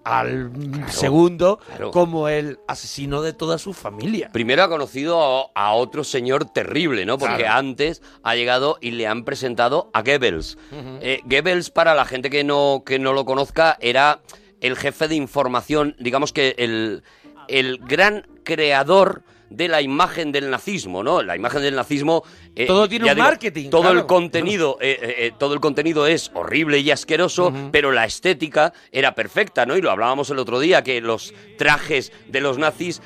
al 0.10 0.52
segundo 0.90 1.60
claro. 1.68 1.91
como 1.91 2.27
el 2.30 2.60
asesino 2.68 3.22
de 3.22 3.34
toda 3.34 3.57
su 3.57 3.73
familia. 3.73 4.30
Primero 4.31 4.64
ha 4.64 4.69
conocido 4.69 5.22
a, 5.22 5.52
a 5.68 5.73
otro 5.73 6.03
señor 6.03 6.45
terrible, 6.45 7.06
¿no? 7.06 7.18
Porque 7.18 7.38
Claro. 7.44 7.60
antes 7.60 8.02
ha 8.23 8.36
llegado 8.36 8.77
y 8.81 8.91
le 8.91 9.07
han 9.07 9.23
presentado 9.26 9.90
a 9.94 10.02
Goebbels. 10.02 10.57
Eh, 11.02 11.22
Goebbels, 11.26 11.69
para 11.69 11.94
la 11.95 12.06
gente 12.06 12.30
que 12.30 12.44
no, 12.44 12.84
que 12.86 12.99
no 12.99 13.14
lo 13.14 13.26
conozca, 13.26 13.77
era 13.81 14.22
el 14.61 14.76
jefe 14.76 15.07
de 15.07 15.15
información, 15.15 15.95
digamos 15.99 16.34
que 16.34 16.56
el, 16.57 17.03
el 17.48 17.77
gran 17.80 18.27
creador 18.44 19.23
de 19.50 19.68
la 19.68 19.82
imagen 19.82 20.32
del 20.32 20.50
nazismo, 20.50 21.04
¿no? 21.04 21.22
La 21.24 21.36
imagen 21.36 21.62
del 21.62 21.76
nazismo... 21.76 22.24
eh, 22.56 22.66
Todo 22.68 22.88
tiene 22.88 23.06
un 23.10 23.16
digo, 23.16 23.24
marketing, 23.28 23.70
Todo 23.70 23.82
claro. 23.82 24.00
el 24.00 24.06
contenido, 24.06 24.78
eh, 24.82 24.98
eh, 25.02 25.32
todo 25.38 25.54
el 25.54 25.60
contenido 25.60 26.06
es 26.08 26.32
horrible 26.34 26.80
y 26.80 26.92
asqueroso, 26.92 27.52
pero 27.72 27.92
la 27.92 28.06
estética 28.06 28.74
era 28.92 29.16
perfecta, 29.16 29.66
¿no? 29.66 29.76
Y 29.78 29.82
lo 29.82 29.92
hablábamos 29.92 30.30
el 30.30 30.40
otro 30.40 30.60
día, 30.60 30.84
que 30.84 31.02
los 31.02 31.34
trajes 31.58 32.12
de 32.28 32.42
los 32.42 32.58
nazis 32.58 33.02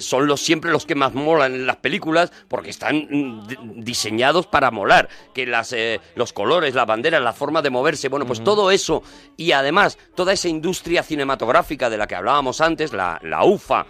son 0.00 0.26
los 0.26 0.40
siempre 0.40 0.70
los 0.70 0.86
que 0.86 0.94
más 0.94 1.14
molan 1.14 1.54
en 1.54 1.66
las 1.66 1.76
películas, 1.76 2.32
porque 2.48 2.70
están 2.70 3.06
mm, 3.10 3.46
di- 3.46 3.56
diseñados 3.82 4.46
para 4.46 4.70
molar. 4.70 5.08
Que 5.34 5.46
las, 5.46 5.74
los 6.14 6.32
colores, 6.32 6.74
las 6.74 6.86
banderas, 6.86 7.22
la 7.22 7.32
forma 7.32 7.62
de 7.62 7.70
moverse, 7.70 8.08
bueno, 8.08 8.26
pues 8.26 8.42
todo 8.42 8.70
eso, 8.70 9.02
y 9.36 9.52
además 9.52 9.98
toda 10.14 10.32
esa 10.32 10.48
industria 10.48 11.02
cinematográfica 11.02 11.90
de 11.90 11.96
la 11.98 12.06
que 12.06 12.14
hablábamos 12.14 12.60
antes, 12.60 12.92
la, 12.92 13.18
la 13.22 13.44
UFA 13.44 13.86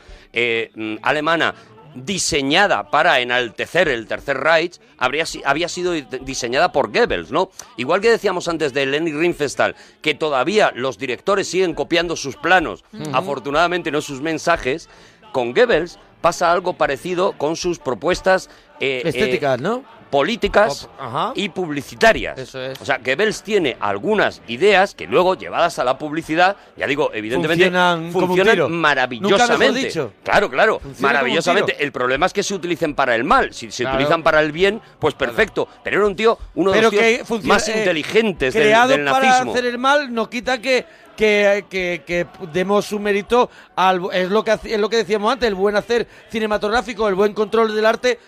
mm, 0.74 0.97
alemana, 1.03 1.55
diseñada 1.94 2.90
para 2.90 3.20
enaltecer 3.20 3.89
el 3.89 4.06
Tercer 4.06 4.39
Reich, 4.39 4.78
habría, 4.98 5.27
si- 5.27 5.43
había 5.44 5.69
sido 5.69 5.93
di- 5.93 6.06
diseñada 6.23 6.73
por 6.73 6.93
Goebbels, 6.93 7.31
¿no? 7.31 7.51
Igual 7.77 8.01
que 8.01 8.10
decíamos 8.10 8.48
antes 8.48 8.73
de 8.73 8.86
Leni 8.86 9.12
Riefenstahl, 9.12 9.74
que 10.01 10.14
todavía 10.14 10.73
los 10.74 10.98
directores 10.98 11.48
siguen 11.48 11.74
copiando 11.74 12.16
sus 12.16 12.36
planos, 12.36 12.85
afortunadamente 13.12 13.90
no 13.90 14.01
sus 14.01 14.20
mensajes, 14.20 14.89
con 15.32 15.52
Goebbels 15.55 15.98
pasa 16.20 16.52
algo 16.52 16.74
parecido 16.74 17.32
con 17.32 17.56
sus 17.56 17.78
propuestas 17.78 18.48
eh, 18.81 19.02
Estéticas, 19.05 19.59
eh, 19.59 19.62
¿no? 19.62 19.85
Políticas 20.12 20.90
ajá. 21.01 21.32
y 21.34 21.48
publicitarias. 21.48 22.39
Eso 22.39 22.60
es. 22.62 22.78
O 22.82 22.84
sea, 22.84 22.98
Goebbels 22.98 23.43
tiene 23.43 23.78
algunas 23.80 24.43
ideas 24.47 24.94
que 24.94 25.06
luego, 25.06 25.34
llevadas 25.36 25.78
a 25.78 25.84
la 25.84 25.97
publicidad, 25.97 26.55
ya 26.76 26.86
digo, 26.86 27.10
evidentemente, 27.14 27.64
Funcionan 27.64 28.12
como 28.12 28.18
un 28.24 28.26
funcionan 28.28 28.52
tiro. 28.55 28.68
maravillosamente. 28.68 29.48
Nunca 29.48 29.59
mejor 29.59 29.74
dicho. 29.74 30.12
Claro, 30.22 30.51
claro, 30.51 30.80
Funciona 30.80 31.12
maravillosamente. 31.14 31.82
El 31.82 31.93
problema 31.93 32.26
es 32.26 32.34
que 32.34 32.43
se 32.43 32.55
utilicen 32.55 32.94
para 32.94 33.14
el 33.16 33.24
mal. 33.24 33.55
Si 33.55 33.70
se 33.70 33.84
Claro. 33.84 33.97
utilizan 33.97 34.22
para 34.22 34.40
el 34.43 34.52
bien, 34.52 34.82
pues 34.98 35.14
perfecto. 35.14 35.66
Pero 35.82 35.97
era 35.97 36.06
un 36.06 36.14
tío, 36.14 36.39
uno 36.56 36.72
de 36.72 36.76
Pero 36.78 36.90
los 36.90 37.01
tíos 37.01 37.18
que 37.18 37.24
funciona, 37.24 37.55
más 37.55 37.68
eh, 37.68 37.78
inteligentes 37.78 38.52
del, 38.52 38.64
del 38.64 39.05
para 39.06 39.28
nazismo. 39.30 39.52
hacer 39.52 39.64
el 39.64 39.78
mal 39.78 40.12
no 40.12 40.28
quita 40.28 40.60
que 40.60 40.84
que, 41.16 41.66
que, 41.68 42.02
que 42.06 42.26
demos 42.55 42.86
su 42.86 42.98
mérito 42.98 43.51
al 43.76 44.01
es 44.14 44.30
lo 44.30 44.43
que 44.43 44.52
es 44.64 44.80
lo 44.80 44.89
que 44.89 44.97
decíamos 44.97 45.30
antes 45.30 45.47
el 45.47 45.55
buen 45.55 45.76
hacer 45.76 46.06
cinematográfico 46.30 47.06
el 47.06 47.14
buen 47.14 47.34
control 47.34 47.74
del 47.74 47.84
arte 47.84 48.18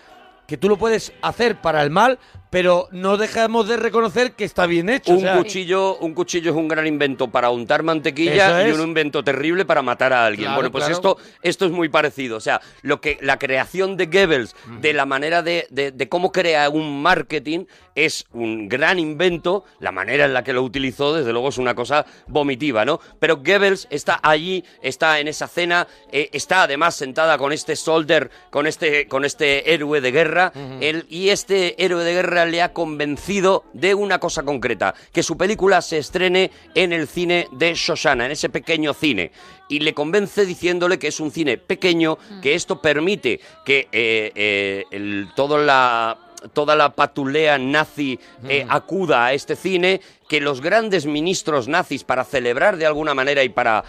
que 0.47 0.57
tú 0.57 0.69
lo 0.69 0.77
puedes 0.77 1.13
hacer 1.21 1.59
para 1.61 1.81
el 1.83 1.89
mal 1.89 2.19
pero 2.55 2.87
no 2.91 3.17
dejamos 3.17 3.67
de 3.67 3.75
reconocer 3.75 4.31
que 4.31 4.45
está 4.45 4.65
bien 4.65 4.87
hecho 4.87 5.11
o 5.11 5.15
Un 5.15 5.19
sea, 5.19 5.35
cuchillo, 5.35 5.97
un 5.97 6.13
cuchillo 6.13 6.51
es 6.51 6.55
un 6.55 6.69
gran 6.69 6.87
invento 6.87 7.27
para 7.27 7.49
untar 7.49 7.83
mantequilla 7.83 8.65
y 8.65 8.69
es. 8.69 8.77
un 8.77 8.87
invento 8.87 9.25
terrible 9.25 9.65
para 9.65 9.81
matar 9.81 10.13
a 10.13 10.25
alguien. 10.25 10.45
Claro, 10.45 10.55
bueno, 10.55 10.71
pues 10.71 10.85
claro. 10.85 10.95
esto, 10.95 11.17
esto 11.41 11.65
es 11.65 11.71
muy 11.73 11.89
parecido. 11.89 12.37
O 12.37 12.39
sea, 12.39 12.61
lo 12.81 13.01
que 13.01 13.17
la 13.19 13.37
creación 13.39 13.97
de 13.97 14.05
Goebbels, 14.05 14.55
de 14.79 14.93
la 14.93 15.05
manera 15.05 15.41
de, 15.43 15.67
de- 15.69 15.91
de 15.91 16.07
cómo 16.07 16.31
crea 16.31 16.69
un 16.69 17.01
marketing, 17.01 17.65
es 17.93 18.25
un 18.31 18.69
gran 18.69 18.99
invento. 18.99 19.65
La 19.81 19.91
manera 19.91 20.23
en 20.23 20.33
la 20.33 20.45
que 20.45 20.53
lo 20.53 20.63
utilizó, 20.63 21.13
desde 21.13 21.33
luego, 21.33 21.49
es 21.49 21.57
una 21.57 21.75
cosa 21.75 22.05
vomitiva, 22.27 22.85
¿no? 22.85 23.01
Pero 23.19 23.35
Goebbels 23.37 23.87
está 23.89 24.17
allí, 24.23 24.63
está 24.81 25.19
en 25.19 25.27
esa 25.27 25.49
cena, 25.49 25.87
eh, 26.09 26.29
está 26.31 26.63
además 26.63 26.95
sentada 26.95 27.37
con 27.37 27.51
este 27.51 27.75
soldier, 27.75 28.29
con 28.49 28.65
este, 28.65 29.09
con 29.09 29.25
este 29.25 29.73
héroe 29.73 29.99
de 29.99 30.11
guerra. 30.11 30.53
Él- 30.79 31.05
y 31.09 31.29
este 31.31 31.83
héroe 31.83 32.05
de 32.05 32.13
guerra 32.13 32.44
le 32.45 32.61
ha 32.61 32.73
convencido 32.73 33.63
de 33.73 33.93
una 33.95 34.19
cosa 34.19 34.43
concreta, 34.43 34.93
que 35.11 35.23
su 35.23 35.37
película 35.37 35.81
se 35.81 35.97
estrene 35.97 36.51
en 36.73 36.93
el 36.93 37.07
cine 37.07 37.47
de 37.51 37.73
Shoshana, 37.75 38.25
en 38.25 38.31
ese 38.31 38.49
pequeño 38.49 38.93
cine. 38.93 39.31
Y 39.69 39.79
le 39.79 39.93
convence 39.93 40.45
diciéndole 40.45 40.99
que 40.99 41.07
es 41.07 41.19
un 41.19 41.31
cine 41.31 41.57
pequeño, 41.57 42.17
que 42.41 42.53
esto 42.55 42.81
permite 42.81 43.39
que 43.65 43.87
eh, 43.91 44.31
eh, 44.35 44.83
el- 44.91 45.29
toda 45.35 45.57
la 45.59 46.17
toda 46.53 46.75
la 46.75 46.93
patulea 46.93 47.57
nazi 47.57 48.19
eh, 48.47 48.63
acuda 48.69 49.25
a 49.25 49.33
este 49.33 49.55
cine, 49.55 49.99
que 50.29 50.39
los 50.39 50.61
grandes 50.61 51.07
ministros 51.07 51.67
nazis 51.67 52.03
para 52.03 52.23
celebrar 52.23 52.77
de 52.77 52.85
alguna 52.85 53.15
manera 53.15 53.43
y 53.43 53.49
para 53.49 53.83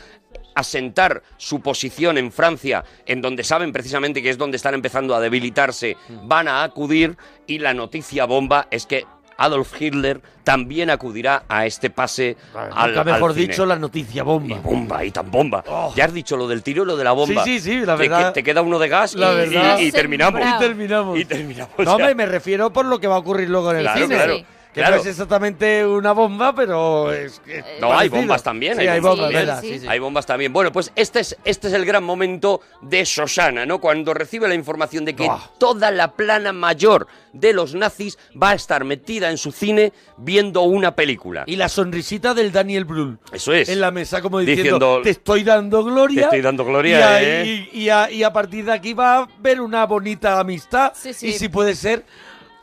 asentar 0.57 1.23
su 1.37 1.61
posición 1.61 2.19
en 2.19 2.33
Francia, 2.33 2.85
en 3.07 3.23
donde 3.23 3.45
saben 3.45 3.73
precisamente 3.73 4.23
que 4.23 4.31
es 4.31 4.39
donde 4.39 4.57
están 4.57 4.75
empezando 4.75 5.15
a 5.15 5.21
debilitarse, 5.21 5.97
van 6.25 6.49
a 6.49 6.65
acudir 6.65 7.17
y 7.47 7.59
la 7.59 7.73
noticia 7.75 8.25
bomba 8.25 8.67
es 8.73 8.87
que 8.87 9.05
Adolf 9.39 9.79
Hitler 9.79 10.23
también 10.45 10.89
acudirá 10.89 11.43
a 11.47 11.67
este 11.67 11.91
pase 11.91 12.39
al, 12.75 12.89
Nunca 12.95 13.05
mejor 13.05 13.31
al 13.33 13.37
cine. 13.37 13.49
dicho, 13.49 13.67
la 13.67 13.77
noticia 13.77 14.23
bomba. 14.23 14.57
Bomba 14.63 15.05
y 15.05 15.11
tan 15.11 15.31
bomba. 15.31 15.63
Ya 15.95 16.07
has 16.07 16.15
dicho 16.15 16.39
lo 16.39 16.49
del 16.49 16.63
tiro 16.63 16.85
y 16.85 16.87
lo 16.87 16.97
de 16.97 17.05
la 17.05 17.13
bomba. 17.13 17.45
Sí, 17.45 17.61
sí, 17.61 17.81
sí, 17.81 17.85
la 17.85 17.97
verdad. 17.97 18.33
Te, 18.33 18.43
queda 18.43 18.63
uno 18.63 18.79
de 18.79 18.89
gas 18.89 19.15
La 19.15 19.33
y, 19.33 19.37
verdad. 19.37 19.79
y- 19.79 19.89
y 19.89 19.93
terminamos. 19.93 20.41
Y 20.41 20.59
terminamos. 20.59 21.19
Y 21.19 21.25
terminamos. 21.27 21.71
No, 21.77 21.85
ya. 21.85 21.93
hombre, 21.93 22.15
me 22.15 22.25
refiero 22.25 22.73
por 22.73 22.87
lo 22.87 22.99
que 22.99 23.09
va 23.09 23.17
a 23.17 23.19
ocurrir 23.19 23.51
luego 23.51 23.73
en 23.73 23.77
el 23.77 23.83
Claro, 23.83 24.01
cine. 24.01 24.15
claro, 24.17 24.37
Que 24.77 24.83
claro. 24.83 24.97
no 24.97 25.01
es 25.01 25.07
exactamente 25.09 25.87
una 25.87 26.13
bomba, 26.13 26.55
pero 26.55 27.11
es... 27.11 27.41
es 27.47 27.65
No, 27.81 27.97
hay 27.97 28.11
bombas 28.11 28.43
también. 28.43 28.79
Sí, 28.79 28.87
hay 28.87 29.01
bombas, 29.01 29.21
también. 29.21 29.41
¿verdad? 29.47 29.61
Sí, 29.63 29.79
sí. 29.81 29.87
Hay 29.89 29.99
bombas 29.99 30.27
también. 30.27 30.53
Bueno, 30.53 30.71
pues 30.71 30.93
este 30.95 31.21
es, 31.21 31.35
este 31.47 31.69
es 31.69 31.73
el 31.73 31.87
gran 31.87 32.05
momento 32.05 32.61
de 32.83 33.03
Shoshana, 33.03 33.65
¿no? 33.65 33.81
Cuando 33.81 34.13
recibe 34.13 34.47
la 34.49 34.55
información 34.55 35.07
de 35.07 35.17
que 35.17 35.31
toda 35.59 35.91
la 35.91 36.13
plana 36.13 36.53
mayor 36.53 37.07
de 37.33 37.55
los 37.55 37.75
nazis 37.75 38.19
va 38.41 38.51
a 38.51 38.55
estar 38.55 38.85
metida 38.85 39.31
en 39.31 39.39
su 39.39 39.51
cine 39.51 39.95
viendo 40.19 40.61
una 40.63 40.95
película. 40.95 41.45
Y 41.47 41.57
la 41.57 41.71
sonrisita 41.71 42.35
del 42.35 42.53
Daniel 42.53 42.85
Brühl. 42.85 43.19
Eso 43.33 43.55
es. 43.55 43.71
En 43.71 43.81
la 43.81 43.91
mesa, 43.91 44.21
como 44.21 44.41
diciendo, 44.41 44.63
Diciendo, 44.63 45.01
te 45.03 45.09
estoy 45.11 45.43
dando 45.43 45.83
gloria. 45.85 46.17
Te 46.21 46.25
estoy 46.37 46.41
dando 46.43 46.67
gloria, 46.67 46.99
y 46.99 47.03
a, 47.03 47.23
¿eh? 47.23 47.69
y- 47.73 47.81
y 47.85 47.89
a- 47.89 48.11
y 48.11 48.23
a 48.23 48.31
partir 48.33 48.67
de 48.67 48.73
aquí 48.73 48.93
va 48.93 49.17
a 49.17 49.23
haber 49.39 49.63
una 49.63 49.87
bonita 49.87 50.39
amistad. 50.39 50.93
sí. 50.95 51.15
Y 51.27 51.33
si 51.33 51.49
puede 51.49 51.75
ser 51.75 52.05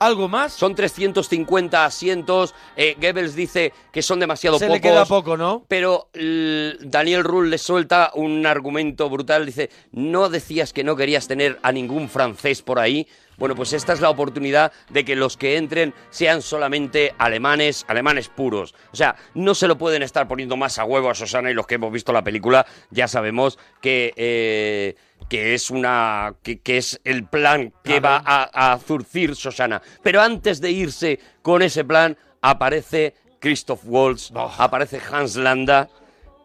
algo 0.05 0.27
más. 0.27 0.53
Son 0.53 0.75
350 0.75 1.85
asientos. 1.85 2.53
eh, 2.75 2.95
Goebbels 2.99 3.35
dice 3.35 3.73
que 3.91 4.01
son 4.01 4.19
demasiado 4.19 4.59
Se 4.59 4.65
pocos. 4.67 4.77
le 4.77 4.81
queda 4.81 5.05
poco, 5.05 5.37
¿no? 5.37 5.63
Pero 5.67 6.09
Daniel 6.81 7.23
Rull 7.23 7.49
le 7.49 7.57
suelta 7.57 8.11
un 8.15 8.45
argumento 8.45 9.09
brutal. 9.09 9.45
Dice, 9.45 9.69
¿no 9.91 10.29
decías 10.29 10.73
que 10.73 10.83
no 10.83 10.95
querías 10.95 11.27
tener 11.27 11.59
a 11.63 11.71
ningún 11.71 12.09
francés 12.09 12.61
por 12.61 12.79
ahí? 12.79 13.07
Bueno, 13.37 13.55
pues 13.55 13.73
esta 13.73 13.93
es 13.93 14.01
la 14.01 14.09
oportunidad 14.09 14.71
de 14.89 15.03
que 15.03 15.15
los 15.15 15.37
que 15.37 15.57
entren 15.57 15.93
sean 16.09 16.41
solamente 16.41 17.13
alemanes, 17.17 17.85
alemanes 17.87 18.29
puros. 18.29 18.75
O 18.91 18.95
sea, 18.95 19.15
no 19.33 19.55
se 19.55 19.67
lo 19.67 19.77
pueden 19.77 20.03
estar 20.03 20.27
poniendo 20.27 20.57
más 20.57 20.79
a 20.79 20.85
huevo 20.85 21.09
a 21.09 21.15
Susana 21.15 21.49
y 21.49 21.53
los 21.53 21.67
que 21.67 21.75
hemos 21.75 21.91
visto 21.91 22.13
la 22.13 22.23
película 22.23 22.65
ya 22.89 23.07
sabemos 23.07 23.57
que, 23.81 24.13
eh, 24.15 24.95
que 25.29 25.53
es 25.53 25.71
una 25.71 26.35
que, 26.43 26.59
que 26.59 26.77
es 26.77 26.99
el 27.03 27.25
plan 27.25 27.73
que 27.83 27.99
va 27.99 28.21
a, 28.25 28.73
a 28.73 28.79
zurcir 28.79 29.35
Susana. 29.35 29.81
Pero 30.01 30.21
antes 30.21 30.61
de 30.61 30.71
irse 30.71 31.19
con 31.41 31.61
ese 31.61 31.83
plan 31.83 32.17
aparece 32.41 33.15
Christoph 33.39 33.81
Waltz, 33.85 34.31
aparece 34.57 35.01
Hans 35.11 35.35
Landa 35.35 35.89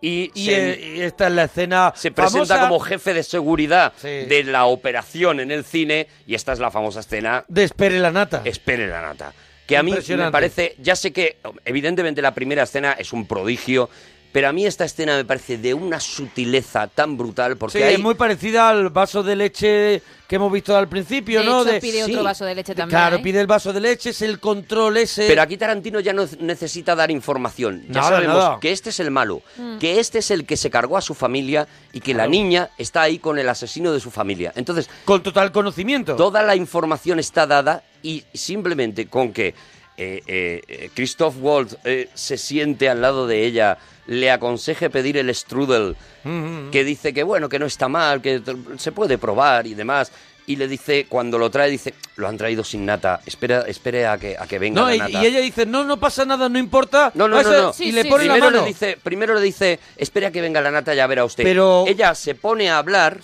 y, 0.00 0.30
Y, 0.34 0.46
se- 0.46 0.70
eh, 0.72 0.96
y 0.96 1.00
esta 1.00 1.26
es 1.28 1.32
la 1.32 1.44
escena 1.44 1.92
se 1.96 2.10
presenta 2.10 2.60
como 2.60 2.78
jefe 2.80 3.14
de 3.14 3.22
seguridad 3.22 3.92
Sí. 3.96 4.08
de 4.08 4.44
la 4.44 4.66
operación 4.66 5.40
en 5.40 5.50
el 5.50 5.64
cine 5.64 6.06
y 6.26 6.34
esta 6.34 6.52
es 6.52 6.58
la 6.58 6.70
famosa 6.70 7.00
escena 7.00 7.44
de 7.48 7.64
Espere 7.64 7.98
la 7.98 8.10
nata. 8.10 8.42
Espere 8.44 8.86
la 8.86 9.00
nata. 9.02 9.32
Que 9.66 9.76
a 9.76 9.82
mí 9.82 9.92
me 9.92 10.30
parece, 10.30 10.74
ya 10.78 10.96
sé 10.96 11.12
que 11.12 11.36
evidentemente 11.64 12.22
la 12.22 12.32
primera 12.32 12.62
escena 12.62 12.92
es 12.92 13.12
un 13.12 13.26
prodigio, 13.26 13.90
pero 14.38 14.50
a 14.50 14.52
mí 14.52 14.64
esta 14.64 14.84
escena 14.84 15.16
me 15.16 15.24
parece 15.24 15.58
de 15.58 15.74
una 15.74 15.98
sutileza 15.98 16.86
tan 16.86 17.16
brutal 17.16 17.56
porque 17.56 17.78
Sí, 17.78 17.82
hay 17.82 17.94
es 17.94 18.00
muy 18.00 18.14
parecida 18.14 18.68
al 18.68 18.88
vaso 18.90 19.24
de 19.24 19.34
leche 19.34 20.00
que 20.28 20.36
hemos 20.36 20.52
visto 20.52 20.76
al 20.76 20.88
principio, 20.88 21.40
De 21.40 21.46
¿no? 21.46 21.66
hecho, 21.66 21.80
pide 21.80 22.04
otro 22.04 22.22
vaso 22.22 22.44
de 22.44 22.54
leche 22.54 22.72
también, 22.76 22.90
Claro, 23.00 23.16
¿eh? 23.16 23.20
pide 23.20 23.40
el 23.40 23.48
vaso 23.48 23.72
de 23.72 23.80
leche, 23.80 24.10
es 24.10 24.22
el 24.22 24.38
control 24.38 24.98
ese. 24.98 25.26
Pero 25.26 25.42
aquí 25.42 25.56
Tarantino 25.56 25.98
ya 25.98 26.12
no 26.12 26.24
necesita 26.38 26.94
dar 26.94 27.10
información. 27.10 27.82
Ya 27.88 27.94
Nada, 28.02 28.08
sabemos 28.10 28.36
nada. 28.36 28.60
que 28.60 28.70
este 28.70 28.90
es 28.90 29.00
el 29.00 29.10
malo, 29.10 29.42
Mm. 29.56 29.78
que 29.78 29.98
este 29.98 30.18
es 30.20 30.30
el 30.30 30.46
que 30.46 30.56
se 30.56 30.70
cargó 30.70 30.96
a 30.96 31.00
su 31.00 31.14
familia 31.14 31.66
y 31.92 32.00
que 32.00 32.14
la 32.14 32.28
niña 32.28 32.70
está 32.78 33.02
ahí 33.02 33.18
con 33.18 33.40
el 33.40 33.48
asesino 33.48 33.90
de 33.92 33.98
su 33.98 34.12
familia. 34.12 34.52
Entonces, 34.54 34.88
con 35.04 35.20
total 35.20 35.50
conocimiento. 35.50 36.14
Toda 36.14 36.44
la 36.44 36.54
información 36.54 37.18
está 37.18 37.44
dada 37.44 37.82
y 38.04 38.22
simplemente 38.32 39.08
con 39.08 39.32
que 39.32 39.48
eh, 39.96 40.22
eh, 40.28 40.62
eh, 40.68 40.90
Christoph 40.94 41.34
Waltz 41.40 41.76
eh, 41.84 42.08
se 42.14 42.38
siente 42.38 42.88
al 42.88 43.00
lado 43.00 43.26
de 43.26 43.44
ella, 43.44 43.78
le 44.08 44.30
aconseje 44.32 44.90
pedir 44.90 45.16
el 45.18 45.32
strudel, 45.34 45.94
Mm, 46.24 46.70
que 46.70 46.82
dice 46.82 47.14
que 47.14 47.22
bueno, 47.22 47.48
que 47.48 47.58
no 47.60 47.66
está 47.66 47.88
mal, 47.88 48.20
que 48.20 48.42
se 48.78 48.90
puede 48.92 49.16
probar 49.18 49.66
y 49.68 49.74
demás. 49.74 50.10
Y 50.46 50.56
le 50.56 50.66
dice, 50.66 51.04
cuando 51.10 51.36
lo 51.38 51.50
trae, 51.50 51.68
dice, 51.70 51.92
lo 52.16 52.26
han 52.26 52.38
traído 52.38 52.64
sin 52.64 52.86
nata, 52.86 53.20
espera, 53.26 53.64
espere 53.68 54.06
a 54.06 54.16
que, 54.16 54.34
a 54.38 54.46
que 54.46 54.58
venga 54.58 54.80
No, 54.80 54.88
la 54.88 54.94
y, 54.96 54.98
nata. 54.98 55.10
y 55.22 55.26
ella 55.26 55.40
dice, 55.40 55.66
no, 55.66 55.84
no 55.84 56.00
pasa 56.00 56.24
nada, 56.24 56.48
no 56.48 56.58
importa. 56.58 57.12
No, 57.14 57.28
no, 57.28 57.42
no, 57.42 57.52
no. 57.52 57.72
Y 57.78 57.92
le 57.92 58.06
pone 58.06 58.24
la 58.24 58.32
primero 58.34 58.50
mano. 58.50 58.62
le 58.62 58.68
dice, 58.68 58.98
primero 59.02 59.34
le 59.34 59.42
dice, 59.42 59.78
espera 59.98 60.30
que 60.30 60.40
venga 60.40 60.62
la 60.62 60.70
nata, 60.70 60.94
ya 60.94 61.06
verá 61.06 61.26
usted. 61.26 61.44
Pero- 61.44 61.84
ella 61.86 62.14
se 62.14 62.34
pone 62.34 62.70
a 62.70 62.78
hablar, 62.78 63.20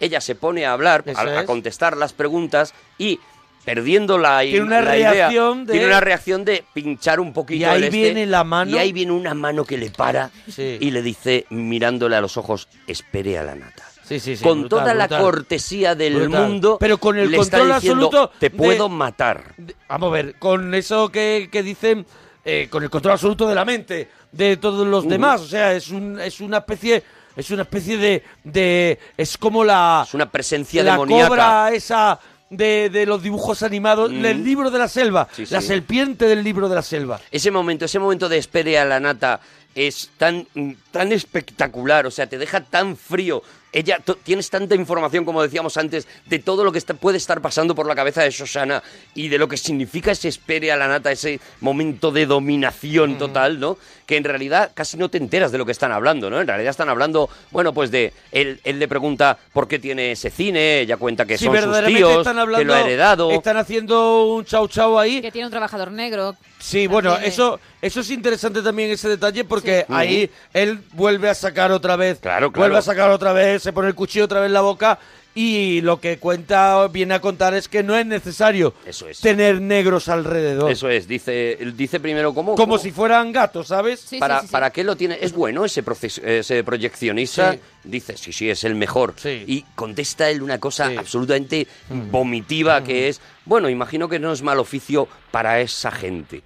ella 0.00 0.20
se 0.20 0.34
pone 0.34 0.66
a 0.66 0.72
hablar, 0.72 1.02
a, 1.14 1.18
a 1.22 1.40
es. 1.40 1.46
contestar 1.46 1.96
las 1.96 2.12
preguntas 2.12 2.74
y 2.98 3.18
perdiendo 3.66 4.16
la, 4.16 4.40
Tiene 4.40 4.60
una 4.62 4.80
la 4.80 4.96
idea, 4.96 5.12
reacción 5.12 5.66
de- 5.66 5.72
tiene 5.72 5.86
una 5.88 6.00
reacción 6.00 6.44
de 6.46 6.64
pinchar 6.72 7.20
un 7.20 7.34
poquito 7.34 7.60
Y 7.60 7.64
ahí 7.64 7.82
este, 7.84 7.90
viene 7.90 8.24
la 8.24 8.44
mano. 8.44 8.70
y 8.70 8.78
ahí 8.78 8.92
viene 8.92 9.12
una 9.12 9.34
mano 9.34 9.64
que 9.66 9.76
le 9.76 9.90
para 9.90 10.30
Sí. 10.48 10.78
y 10.80 10.90
le 10.90 11.02
dice 11.02 11.44
mirándole 11.50 12.16
a 12.16 12.20
los 12.22 12.38
ojos, 12.38 12.68
espere 12.86 13.36
a 13.38 13.42
la 13.42 13.54
nata. 13.56 13.82
Sí, 14.04 14.20
sí, 14.20 14.36
sí, 14.36 14.42
con 14.44 14.60
brutal, 14.60 14.78
toda 14.84 14.94
la 14.94 15.08
cortesía 15.08 15.96
del 15.96 16.14
Brutal. 16.14 16.48
mundo, 16.48 16.76
Pero 16.78 16.96
con 16.98 17.18
el 17.18 17.28
le 17.28 17.38
está 17.38 17.58
control 17.58 17.74
diciendo, 17.80 18.06
absoluto 18.06 18.32
te 18.38 18.50
de- 18.50 18.56
puedo 18.56 18.88
matar. 18.88 19.54
Vamos 19.88 20.08
a 20.08 20.12
ver, 20.12 20.38
con 20.38 20.72
eso 20.74 21.10
que, 21.10 21.48
que 21.50 21.64
dicen, 21.64 22.06
eh, 22.44 22.68
con 22.70 22.84
el 22.84 22.88
control 22.88 23.14
absoluto 23.14 23.48
de 23.48 23.54
la 23.56 23.64
mente 23.64 24.08
de 24.30 24.56
todos 24.58 24.86
los 24.86 25.08
demás. 25.08 25.40
O 25.40 25.46
sea, 25.48 25.72
es, 25.74 25.88
un, 25.90 26.20
es 26.20 26.40
una 26.40 26.58
especie... 26.58 27.02
Es 27.36 27.50
una 27.50 27.62
especie 27.64 27.98
de, 27.98 28.22
de... 28.44 28.98
Es 29.14 29.36
como 29.36 29.62
la... 29.62 30.04
Es 30.08 30.14
una 30.14 30.30
presencia 30.30 30.82
la 30.82 30.92
demoníaca. 30.92 31.28
cobra 31.28 31.70
esa 31.70 32.18
de, 32.50 32.90
de 32.90 33.06
los 33.06 33.22
dibujos 33.22 33.62
animados 33.62 34.10
Mm. 34.12 34.22
del 34.22 34.44
libro 34.44 34.70
de 34.70 34.78
la 34.78 34.88
selva. 34.88 35.28
Sí, 35.34 35.44
La 35.50 35.60
sí. 35.60 35.66
serpiente 35.68 36.26
del 36.26 36.44
libro 36.44 36.68
de 36.68 36.74
la 36.76 36.82
selva. 36.82 37.20
Ese 37.30 37.50
momento, 37.50 37.84
ese 37.84 37.98
momento 37.98 38.28
de 38.28 38.38
espere 38.38 38.78
a 38.78 38.84
la 38.84 39.00
nata 39.00 39.40
es 39.74 40.10
tan, 40.16 40.46
tan 40.90 41.12
espectacular, 41.12 42.06
o 42.06 42.10
sea, 42.10 42.26
te 42.26 42.38
deja 42.38 42.60
tan 42.62 42.96
frío. 42.96 43.42
Ella, 43.72 43.98
tienes 44.22 44.48
tanta 44.48 44.74
información, 44.74 45.24
como 45.24 45.42
decíamos 45.42 45.76
antes, 45.76 46.08
de 46.24 46.38
todo 46.38 46.64
lo 46.64 46.72
que 46.72 46.78
está- 46.78 46.94
puede 46.94 47.18
estar 47.18 47.40
pasando 47.42 47.74
por 47.74 47.86
la 47.86 47.94
cabeza 47.94 48.22
de 48.22 48.30
Shoshana 48.30 48.82
y 49.14 49.28
de 49.28 49.36
lo 49.38 49.48
que 49.48 49.56
significa 49.58 50.12
ese 50.12 50.28
espere 50.28 50.72
a 50.72 50.76
la 50.76 50.88
nata, 50.88 51.12
ese 51.12 51.40
momento 51.60 52.10
de 52.10 52.24
dominación 52.26 53.18
total, 53.18 53.60
¿no? 53.60 53.76
Que 54.06 54.16
en 54.16 54.24
realidad 54.24 54.70
casi 54.72 54.96
no 54.96 55.08
te 55.10 55.18
enteras 55.18 55.52
de 55.52 55.58
lo 55.58 55.66
que 55.66 55.72
están 55.72 55.92
hablando, 55.92 56.30
¿no? 56.30 56.40
En 56.40 56.46
realidad 56.46 56.70
están 56.70 56.88
hablando, 56.88 57.28
bueno, 57.50 57.74
pues 57.74 57.90
de. 57.90 58.12
Él, 58.32 58.60
él 58.64 58.78
le 58.78 58.88
pregunta 58.88 59.36
por 59.52 59.66
qué 59.68 59.78
tiene 59.78 60.12
ese 60.12 60.30
cine, 60.30 60.80
ella 60.80 60.96
cuenta 60.96 61.26
que 61.26 61.36
Sí, 61.36 61.44
son 61.46 61.56
sus 61.60 61.84
tíos, 61.86 62.18
están 62.18 62.38
hablando, 62.38 62.58
que 62.60 62.64
lo 62.64 62.74
ha 62.74 62.80
heredado. 62.80 63.30
Están 63.32 63.56
haciendo 63.56 64.26
un 64.26 64.44
chau 64.44 64.68
chau 64.68 64.98
ahí. 64.98 65.20
Que 65.20 65.32
tiene 65.32 65.46
un 65.46 65.50
trabajador 65.50 65.90
negro. 65.90 66.36
Sí, 66.58 66.86
bueno, 66.86 67.16
eso, 67.18 67.60
eso 67.82 68.00
es 68.00 68.10
interesante 68.10 68.62
también 68.62 68.90
ese 68.90 69.08
detalle 69.08 69.44
porque 69.44 69.84
Sí. 69.86 69.92
ahí 69.94 70.30
él 70.54 70.80
vuelve 70.92 71.28
a 71.28 71.34
sacar 71.34 71.70
otra 71.70 71.96
vez, 71.96 72.18
Claro, 72.20 72.50
vuelve 72.50 72.68
claro. 72.70 72.78
a 72.78 72.82
sacar 72.82 73.10
otra 73.10 73.32
vez, 73.32 73.55
se 73.60 73.72
pone 73.72 73.88
el 73.88 73.94
cuchillo 73.94 74.24
otra 74.26 74.40
vez 74.40 74.46
en 74.48 74.52
la 74.54 74.60
boca 74.62 74.98
y 75.34 75.82
lo 75.82 76.00
que 76.00 76.16
cuenta, 76.18 76.88
viene 76.88 77.12
a 77.12 77.20
contar 77.20 77.52
es 77.52 77.68
que 77.68 77.82
no 77.82 77.94
es 77.94 78.06
necesario 78.06 78.72
Eso 78.86 79.06
es. 79.06 79.20
tener 79.20 79.60
negros 79.60 80.08
alrededor. 80.08 80.70
Eso 80.72 80.88
es, 80.88 81.06
dice, 81.06 81.58
dice 81.74 82.00
primero 82.00 82.32
cómo. 82.32 82.54
Como 82.54 82.74
cómo- 82.74 82.78
si 82.78 82.90
fueran 82.90 83.32
gatos, 83.32 83.68
¿sabes? 83.68 84.06
para, 84.18 84.40
¿Para 84.44 84.70
qué 84.70 84.82
lo 84.82 84.96
tiene? 84.96 85.18
¿Es 85.20 85.34
bueno 85.34 85.66
ese, 85.66 85.84
proces- 85.84 86.22
ese 86.24 86.64
proyeccionista? 86.64 87.52
Sí. 87.52 87.60
Dice, 87.84 88.16
sí, 88.16 88.32
sí, 88.32 88.48
es 88.48 88.64
el 88.64 88.74
mejor. 88.76 89.14
Y 89.24 89.62
contesta 89.74 90.30
él 90.30 90.40
una 90.42 90.58
cosa 90.58 90.90
absolutamente 90.96 91.66
vomitiva 92.10 92.82
que 92.82 93.08
es, 93.08 93.20
bueno, 93.46 93.70
imagino 93.70 94.08
que 94.08 94.18
no 94.18 94.32
es 94.32 94.42
mal 94.42 94.58
oficio 94.58 95.08
para 95.30 95.60
esa 95.60 95.90
gente. 95.90 96.42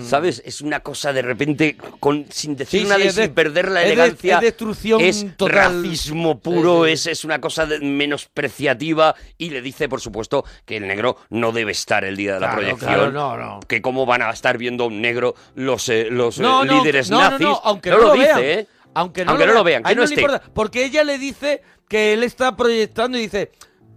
¿Sabes? 0.00 0.42
Es 0.46 0.60
una 0.62 0.80
cosa 0.80 1.12
de 1.12 1.20
repente, 1.22 1.76
con, 2.00 2.24
sin 2.30 2.56
decir 2.56 2.80
Sí, 2.82 2.86
nada 2.86 2.96
sí, 3.00 3.04
y 3.04 3.08
es 3.08 3.14
de- 3.16 3.24
sin 3.24 3.34
perder 3.34 3.70
la 3.70 3.82
es 3.82 3.88
de- 3.88 3.92
elegancia. 3.94 4.36
es 4.36 4.40
destrucción 4.40 5.00
es 5.00 5.36
total. 5.36 5.82
racismo 5.82 6.38
puro, 6.38 6.84
Sí. 6.86 6.92
Es, 6.92 7.06
es 7.08 7.24
una 7.24 7.40
cosa 7.40 7.66
de- 7.66 7.80
menospreciativa 7.80 9.14
y 9.38 9.50
le 9.50 9.62
dice, 9.62 9.88
por 9.88 10.00
supuesto, 10.00 10.44
que 10.64 10.76
el 10.76 10.86
negro 10.86 11.16
no 11.30 11.52
debe 11.52 11.72
estar 11.72 12.04
el 12.04 12.16
día 12.16 12.34
de 12.34 12.40
la 12.40 12.52
proyección. 12.52 12.78
claro, 12.94 13.10
no, 13.12 13.36
no. 13.36 13.60
Que 13.66 13.80
cómo 13.82 14.06
van 14.06 14.22
a 14.22 14.30
estar 14.30 14.58
viendo 14.58 14.86
un 14.86 15.00
negro 15.00 15.34
los, 15.54 15.88
eh, 15.88 16.08
los 16.10 16.38
eh, 16.38 16.42
No, 16.42 16.64
no, 16.64 16.78
líderes 16.80 17.10
nazis. 17.10 17.40
no, 17.40 17.60
aunque 17.64 17.90
no 17.90 17.98
lo, 17.98 18.06
lo 18.08 18.12
dice, 18.14 18.26
vean. 18.26 18.40
¿eh? 18.42 18.66
Aunque 18.94 19.24
no, 19.24 19.32
Aunque 19.32 19.46
lo 19.46 19.64
vean, 19.64 19.82
a 19.84 19.88
que 19.88 19.94
no 19.96 20.02
le 20.02 20.04
esté. 20.06 20.20
importa, 20.20 20.42
porque 20.54 20.84
ella 20.84 21.02
le 21.02 21.18
dice 21.18 21.62
que 21.88 22.12
él 22.12 22.22
está 22.22 22.54
proyectando 22.56 23.18
y 23.18 23.22
dice 23.22 23.50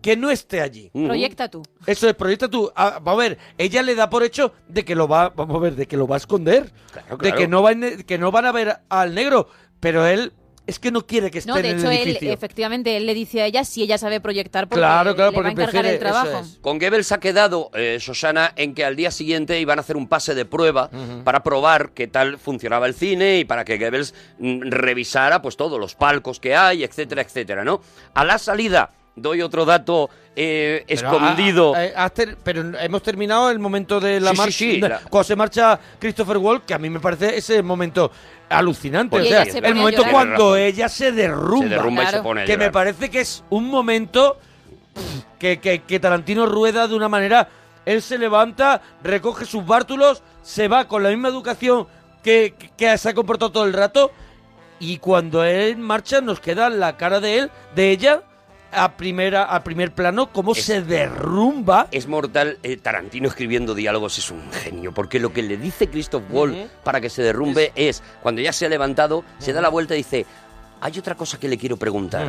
que 0.08 0.16
no 0.16 0.32
esté 0.32 0.62
allí. 0.62 0.90
Proyecta 0.94 1.50
tú. 1.50 1.62
Eso 1.86 2.08
es, 2.08 2.14
proyecta 2.16 2.48
tú. 2.48 2.72
Ah, 2.78 3.00
vamos 3.04 3.26
a 3.26 3.28
ver, 3.28 3.38
ella 3.58 3.82
le 3.84 3.94
da 3.94 4.10
por 4.10 4.24
hecho 4.24 4.54
de 4.70 4.86
que 4.86 4.96
lo 4.96 5.06
va, 5.06 5.28
vamos 5.36 5.58
a 5.58 5.60
ver, 5.60 5.76
de 5.76 5.86
que 5.86 5.98
lo 5.98 6.08
va 6.08 6.16
a 6.16 6.20
esconder. 6.20 6.72
De 7.10 7.18
claro. 7.18 7.36
que 7.38 7.46
no, 7.50 7.62
va 7.62 7.74
en- 7.74 8.04
que 8.04 8.18
no 8.18 8.32
van 8.32 8.46
a 8.46 8.54
ver 8.54 8.78
al 8.88 9.14
negro. 9.14 9.50
Pero 9.82 10.06
él 10.06 10.32
es 10.66 10.80
que 10.80 10.92
no 10.92 11.06
quiere 11.06 11.30
que 11.30 11.40
esté 11.40 11.52
No, 11.52 11.58
de 11.58 11.70
en 11.72 11.80
hecho, 11.80 11.92
el 11.92 11.98
él, 11.98 12.04
edificio. 12.08 12.32
efectivamente, 12.34 12.96
él 12.96 13.06
le 13.06 13.14
dice 13.14 13.42
a 13.42 13.46
ella 13.48 13.66
si 13.66 13.84
ella 13.84 13.98
sabe 13.98 14.22
proyectar 14.22 14.68
porque 14.70 14.80
Claro, 14.80 15.14
claro, 15.14 15.32
le 15.32 15.36
porque 15.36 15.44
va 15.44 15.50
a 15.50 15.52
encargar 15.52 15.74
prefiere- 15.84 15.94
el 15.96 16.00
trabajo. 16.00 16.28
eso 16.28 16.40
es. 16.40 16.60
Con 16.62 16.80
Goebbels 16.80 17.12
ha 17.12 17.20
quedado, 17.20 17.70
eh, 17.74 17.98
Susana, 18.00 18.54
en 18.56 18.74
que 18.76 18.86
al 18.86 18.96
día 18.96 19.12
siguiente 19.12 19.60
iban 19.60 19.78
a 19.78 19.82
hacer 19.82 19.98
un 19.98 20.08
pase 20.08 20.36
de 20.36 20.46
prueba 20.46 20.90
para 21.26 21.44
probar 21.44 21.92
qué 21.92 22.08
tal 22.08 22.38
funcionaba 22.40 22.86
el 22.88 22.94
cine 22.94 23.40
y 23.40 23.44
para 23.46 23.66
que 23.66 23.78
Goebbels 23.78 24.14
mm, 24.40 24.62
revisara 24.70 25.42
pues 25.42 25.58
todos 25.58 25.78
los 25.82 25.96
palcos 25.96 26.40
que 26.40 26.56
hay, 26.56 26.86
etcétera, 26.86 27.22
etcétera, 27.24 27.66
¿no? 27.66 27.82
A 28.14 28.24
la 28.24 28.38
salida, 28.38 28.92
doy 29.18 29.42
otro 29.42 29.66
dato 29.66 30.10
eh, 30.36 30.84
Pero, 30.88 31.02
escondido. 31.12 31.74
ah, 31.76 31.80
ah, 31.96 32.06
eh, 32.06 32.10
ter- 32.12 32.38
pero 32.44 32.62
hemos 32.80 33.02
terminado 33.02 33.50
el 33.50 33.58
momento 33.60 34.00
de 34.00 34.20
la 34.22 34.30
Sí, 34.30 34.36
sí, 34.36 34.40
marcha. 34.42 34.52
sí, 34.58 34.80
la- 34.80 35.00
Cuando 35.10 35.24
se 35.26 35.36
marcha 35.36 35.80
Christopher 36.00 36.38
Wall, 36.38 36.62
que 36.62 36.74
a 36.76 36.78
mí 36.78 36.90
me 36.90 37.00
parece 37.00 37.36
ese 37.38 37.62
momento 37.64 38.12
alucinante. 38.48 39.10
Pues 39.18 39.26
o 39.26 39.28
sea, 39.28 39.42
ella 39.44 39.52
se 39.52 39.58
el 39.58 39.76
momento 39.76 39.98
llorar. 40.02 40.14
cuando 40.14 40.56
ella 40.56 40.88
se 40.90 41.12
derrumba. 41.12 41.64
Se 41.64 41.70
derrumba 41.70 42.04
y 42.04 42.08
se 42.08 42.22
pone 42.22 42.42
a 42.44 42.46
Que 42.46 42.58
me 42.58 42.72
parece 42.72 43.10
que 43.10 43.22
es 43.22 43.44
un 43.50 43.68
momento 43.70 44.38
que, 45.40 45.60
que- 45.60 45.82
que 45.82 46.00
Tarantino 46.00 46.46
rueda 46.46 46.88
de 46.88 46.96
una 46.96 47.10
manera. 47.10 47.50
Él 47.86 48.02
se 48.02 48.18
levanta, 48.18 48.82
recoge 49.04 49.46
sus 49.46 49.66
bártulos, 49.66 50.22
se 50.44 50.68
va 50.68 50.88
con 50.88 51.02
la 51.04 51.10
misma 51.10 51.30
educación 51.30 51.88
que, 52.22 52.54
que- 52.58 52.70
que 52.78 52.98
se 52.98 53.10
ha 53.10 53.14
comportado 53.14 53.52
todo 53.52 53.66
el 53.66 53.74
rato. 53.74 54.12
Y 54.80 55.00
cuando 55.00 55.44
él 55.44 55.78
marcha, 55.78 56.22
nos 56.22 56.40
queda 56.40 56.70
la 56.70 56.96
cara 56.98 57.20
de 57.20 57.40
él, 57.40 57.52
de 57.76 57.90
ella, 57.92 58.22
a 58.72 58.98
primera, 58.98 59.44
a 59.44 59.64
primer 59.64 59.92
plano, 59.92 60.32
cómo 60.32 60.54
se 60.56 60.82
derrumba. 60.82 61.88
Es 61.92 62.08
mortal. 62.08 62.58
eh, 62.64 62.78
Tarantino 62.78 63.28
escribiendo 63.28 63.74
diálogos 63.76 64.18
es 64.18 64.32
un 64.32 64.52
genio, 64.52 64.94
porque 64.94 65.20
lo 65.20 65.34
que 65.34 65.42
le 65.44 65.58
dice 65.58 65.90
Christoph 65.90 66.24
Wall 66.30 66.70
para 66.84 67.02
que 67.02 67.10
se 67.10 67.22
derrumbe 67.22 67.72
es, 67.76 68.04
cuando 68.22 68.42
ya 68.42 68.54
se 68.54 68.66
ha 68.66 68.70
levantado, 68.70 69.24
se 69.40 69.54
da 69.54 69.62
la 69.62 69.70
vuelta 69.70 69.94
y 69.96 70.00
dice, 70.00 70.26
hay 70.80 71.00
otra 71.00 71.16
cosa 71.16 71.40
que 71.40 71.48
le 71.48 71.58
quiero 71.58 71.78
preguntar. 71.78 72.28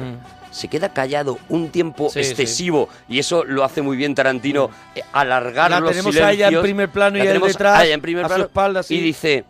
Se 0.51 0.69
queda 0.69 0.93
callado 0.93 1.39
un 1.51 1.69
tiempo 1.69 2.09
Sí, 2.11 2.21
excesivo 2.21 2.89
y 3.09 3.19
eso 3.19 3.45
lo 3.45 3.65
hace 3.65 3.83
muy 3.83 3.97
bien 3.97 4.15
Tarantino, 4.15 4.71
eh, 4.95 5.03
alargar 5.13 5.71
La 5.71 5.81
los 5.81 5.91
tenemos 5.91 6.17
a 6.17 6.33
ella 6.33 6.49
en 6.49 6.63
primer 6.63 6.89
plano 6.89 7.19
y 7.19 7.21
él 7.21 7.41
detrás, 7.41 7.79
a 7.79 7.85
ella 7.85 7.95
en 7.95 8.01
primer 8.01 8.25
a 8.25 8.29
su 8.29 8.35
plano 8.35 8.45
espalda, 8.45 8.83
sí. 8.83 8.97
y 8.97 9.01
dice, 9.01 9.45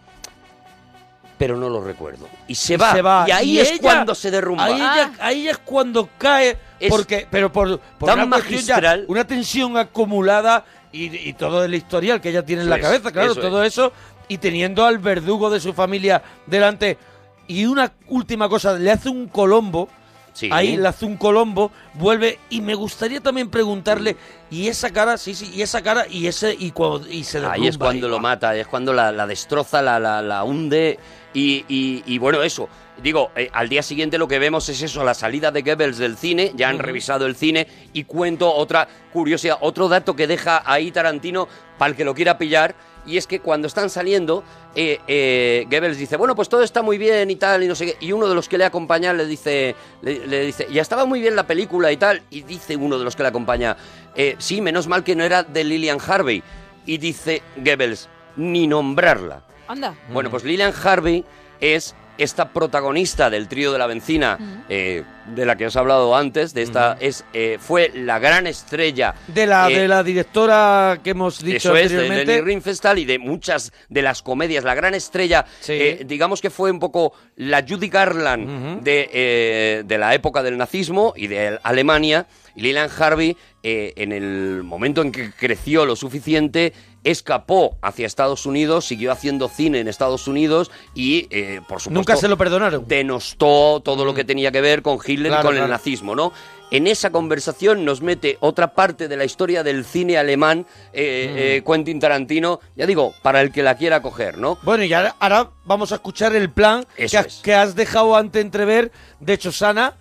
pero 1.38 1.56
no 1.56 1.68
lo 1.68 1.82
recuerdo. 1.82 2.26
Y 2.48 2.54
se 2.54 2.74
Y 2.74 2.76
va. 2.76 2.92
se 2.92 3.00
va. 3.02 3.24
Y 3.28 3.30
ahí 3.30 3.50
Y 3.52 3.60
es 3.60 3.70
ella- 3.72 3.80
cuando 3.80 4.14
se 4.14 4.30
derrumba. 4.30 4.64
Ahí, 4.64 4.74
ella- 4.74 5.12
ahí 5.20 5.48
es 5.48 5.58
cuando 5.58 6.08
cae, 6.18 6.58
Es 6.80 6.90
porque, 6.90 7.26
pero 7.30 7.50
por, 7.52 7.78
por 7.98 8.08
tan 8.08 8.18
una, 8.20 8.24
ya- 8.38 8.44
magistral. 8.44 9.04
una 9.08 9.24
tensión 9.26 9.76
acumulada 9.76 10.64
y, 10.92 11.28
y 11.28 11.32
todo 11.34 11.64
el 11.64 11.74
historial 11.74 12.20
que 12.20 12.30
ella 12.30 12.44
tiene 12.44 12.62
en 12.62 12.70
la 12.70 12.76
es, 12.76 12.82
cabeza, 12.82 13.12
claro, 13.12 13.32
eso 13.32 13.40
todo 13.40 13.62
eso, 13.62 13.92
y 14.26 14.38
teniendo 14.38 14.84
al 14.84 14.98
verdugo 14.98 15.48
de 15.50 15.60
su 15.60 15.72
familia 15.72 16.22
delante. 16.46 16.98
Y 17.46 17.64
una 17.66 17.92
última 18.08 18.48
cosa, 18.48 18.74
le 18.74 18.90
hace 18.90 19.08
un 19.08 19.28
colombo. 19.28 19.88
Sí. 20.34 20.50
Ahí 20.52 20.76
le 20.76 20.86
hace 20.86 21.04
un 21.04 21.16
colombo, 21.16 21.72
vuelve 21.94 22.38
y 22.48 22.60
me 22.60 22.74
gustaría 22.76 23.20
también 23.20 23.50
preguntarle 23.50 24.16
y 24.52 24.68
esa 24.68 24.90
cara, 24.90 25.18
sí, 25.18 25.34
sí, 25.34 25.50
y 25.52 25.62
esa 25.62 25.82
cara 25.82 26.06
y 26.08 26.28
ese 26.28 26.54
y 26.56 26.70
cuando 26.70 27.08
y 27.08 27.24
se 27.24 27.38
derrumba. 27.40 27.54
Ahí 27.56 27.66
es 27.66 27.76
cuando 27.76 28.08
lo 28.08 28.20
mata, 28.20 28.54
es 28.54 28.68
cuando 28.68 28.92
la, 28.92 29.10
la 29.10 29.26
destroza, 29.26 29.82
la, 29.82 29.98
la, 29.98 30.22
la 30.22 30.44
hunde 30.44 30.96
y, 31.34 31.64
y- 31.68 32.02
y 32.06 32.18
bueno, 32.18 32.42
eso. 32.42 32.68
Digo, 33.02 33.30
eh, 33.36 33.48
al 33.52 33.68
día 33.68 33.82
siguiente 33.82 34.18
lo 34.18 34.26
que 34.26 34.38
vemos 34.40 34.68
es 34.68 34.82
eso, 34.82 35.04
la 35.04 35.14
salida 35.14 35.52
de 35.52 35.62
Goebbels 35.62 35.98
del 35.98 36.16
cine, 36.16 36.52
ya 36.56 36.68
han 36.68 36.78
revisado 36.80 37.26
el 37.26 37.36
cine 37.36 37.66
y 37.92 38.04
cuento 38.04 38.52
otra 38.52 38.88
curiosidad, 39.12 39.58
otro 39.60 39.88
dato 39.88 40.16
que 40.16 40.26
deja 40.26 40.62
ahí 40.66 40.90
Tarantino 40.90 41.46
para 41.78 41.90
el 41.90 41.96
que 41.96 42.04
lo 42.04 42.12
quiera 42.14 42.38
pillar 42.38 42.74
y 43.06 43.16
es 43.16 43.26
que 43.28 43.38
cuando 43.40 43.68
están 43.68 43.88
saliendo, 43.88 44.42
eh, 44.74 44.98
eh, 45.06 45.64
Goebbels 45.70 45.96
dice, 45.96 46.16
bueno, 46.16 46.34
pues 46.34 46.48
todo 46.48 46.62
está 46.64 46.82
muy 46.82 46.98
bien 46.98 47.30
y 47.30 47.36
tal, 47.36 47.62
y 47.62 47.68
no 47.68 47.74
sé 47.74 47.86
qué. 47.86 47.96
Y 48.04 48.12
uno 48.12 48.28
de 48.28 48.34
los 48.34 48.48
que 48.48 48.58
le 48.58 48.64
acompaña 48.64 49.12
le 49.14 49.24
dice, 49.24 49.76
le, 50.02 50.26
le 50.26 50.44
dice, 50.44 50.66
ya 50.70 50.82
estaba 50.82 51.06
muy 51.06 51.20
bien 51.20 51.34
la 51.36 51.46
película 51.46 51.90
y 51.92 51.96
tal. 51.96 52.20
Y 52.30 52.42
dice 52.42 52.76
uno 52.76 52.98
de 52.98 53.04
los 53.04 53.16
que 53.16 53.22
le 53.22 53.30
acompaña, 53.30 53.76
"Eh, 54.14 54.34
sí, 54.38 54.60
menos 54.60 54.88
mal 54.88 55.04
que 55.04 55.14
no 55.16 55.24
era 55.24 55.42
de 55.42 55.64
Lillian 55.64 55.98
Harvey. 56.06 56.42
Y 56.84 56.98
dice 56.98 57.40
Goebbels, 57.56 58.08
ni 58.36 58.66
nombrarla. 58.66 59.42
Anda. 59.68 59.94
Bueno, 60.12 60.30
pues 60.30 60.44
Lillian 60.44 60.72
Harvey 60.82 61.24
es 61.60 61.94
esta 62.18 62.52
protagonista 62.52 63.30
del 63.30 63.46
trío 63.46 63.72
de 63.72 63.78
la 63.78 63.86
benzina, 63.86 64.64
eh, 64.68 65.04
de 65.26 65.46
la 65.46 65.54
que 65.56 65.66
os 65.66 65.76
he 65.76 65.78
hablado 65.78 66.16
antes, 66.16 66.52
de 66.52 66.62
esta, 66.62 66.96
es, 66.98 67.24
eh, 67.32 67.58
fue 67.60 67.92
la 67.94 68.18
gran 68.18 68.48
estrella 68.48 69.14
de 69.28 69.46
la 69.46 69.70
eh, 69.70 69.78
de 69.78 69.88
la 69.88 70.02
directora 70.02 70.98
que 71.04 71.10
hemos 71.10 71.40
dicho 71.40 71.76
eso 71.76 71.76
es, 71.76 71.92
de 71.92 71.98
anteriormente. 71.98 72.32
Leni 72.32 72.54
Riefenstahl 72.54 72.98
y 72.98 73.04
de 73.04 73.20
muchas 73.20 73.72
de 73.88 74.02
las 74.02 74.22
comedias. 74.22 74.64
La 74.64 74.74
gran 74.74 74.94
estrella, 74.94 75.44
eh, 75.68 76.02
digamos 76.06 76.40
que 76.40 76.50
fue 76.50 76.72
un 76.72 76.80
poco 76.80 77.12
la 77.36 77.64
Judy 77.66 77.88
Garland 77.88 78.82
de, 78.82 79.10
eh, 79.12 79.82
de 79.86 79.98
la 79.98 80.12
época 80.12 80.42
del 80.42 80.58
nazismo 80.58 81.12
y 81.16 81.28
de 81.28 81.60
Alemania. 81.62 82.26
Y 82.58 82.62
Lillian 82.62 82.90
Harvey, 82.98 83.36
eh, 83.62 83.92
en 83.96 84.10
el 84.10 84.62
momento 84.64 85.00
en 85.02 85.12
que 85.12 85.30
creció 85.30 85.86
lo 85.86 85.94
suficiente, 85.94 86.72
escapó 87.04 87.78
hacia 87.82 88.04
Estados 88.06 88.46
Unidos, 88.46 88.84
siguió 88.84 89.12
haciendo 89.12 89.48
cine 89.48 89.78
en 89.78 89.86
Estados 89.86 90.26
Unidos 90.26 90.70
y, 90.94 91.28
eh, 91.30 91.60
por 91.68 91.80
supuesto... 91.80 91.90
Nunca 91.90 92.16
se 92.16 92.26
lo 92.26 92.36
perdonaron. 92.36 92.86
Denostó 92.88 93.80
todo 93.84 94.04
lo 94.04 94.12
que 94.12 94.24
tenía 94.24 94.50
que 94.50 94.60
ver 94.60 94.82
con 94.82 94.98
Hitler 95.04 95.28
Claro, 95.30 95.40
y 95.40 95.44
con 95.44 95.52
claro. 95.52 95.64
el 95.66 95.70
nazismo, 95.70 96.16
¿no? 96.16 96.32
En 96.70 96.86
esa 96.88 97.10
conversación 97.10 97.84
nos 97.84 98.02
mete 98.02 98.36
otra 98.40 98.74
parte 98.74 99.06
de 99.08 99.16
la 99.16 99.24
historia 99.24 99.62
del 99.62 99.84
cine 99.84 100.18
alemán, 100.18 100.66
eh, 100.92 101.58
eh, 101.58 101.62
Quentin 101.64 101.98
Tarantino, 102.00 102.60
ya 102.76 102.86
digo, 102.86 103.14
para 103.22 103.40
el 103.40 103.52
que 103.52 103.62
la 103.62 103.76
quiera 103.76 104.02
coger, 104.02 104.36
¿no? 104.36 104.58
Bueno, 104.64 104.82
y 104.84 104.92
ahora, 104.92 105.14
ahora 105.20 105.50
vamos 105.64 105.92
a 105.92 105.94
escuchar 105.94 106.34
el 106.34 106.50
plan 106.50 106.84
que, 106.96 107.04
has- 107.04 107.26
es. 107.26 107.40
que 107.42 107.54
has 107.54 107.74
dejado 107.76 108.16
ante 108.16 108.40
entrever 108.40 108.90
de 109.20 109.38
Chosana 109.38 109.94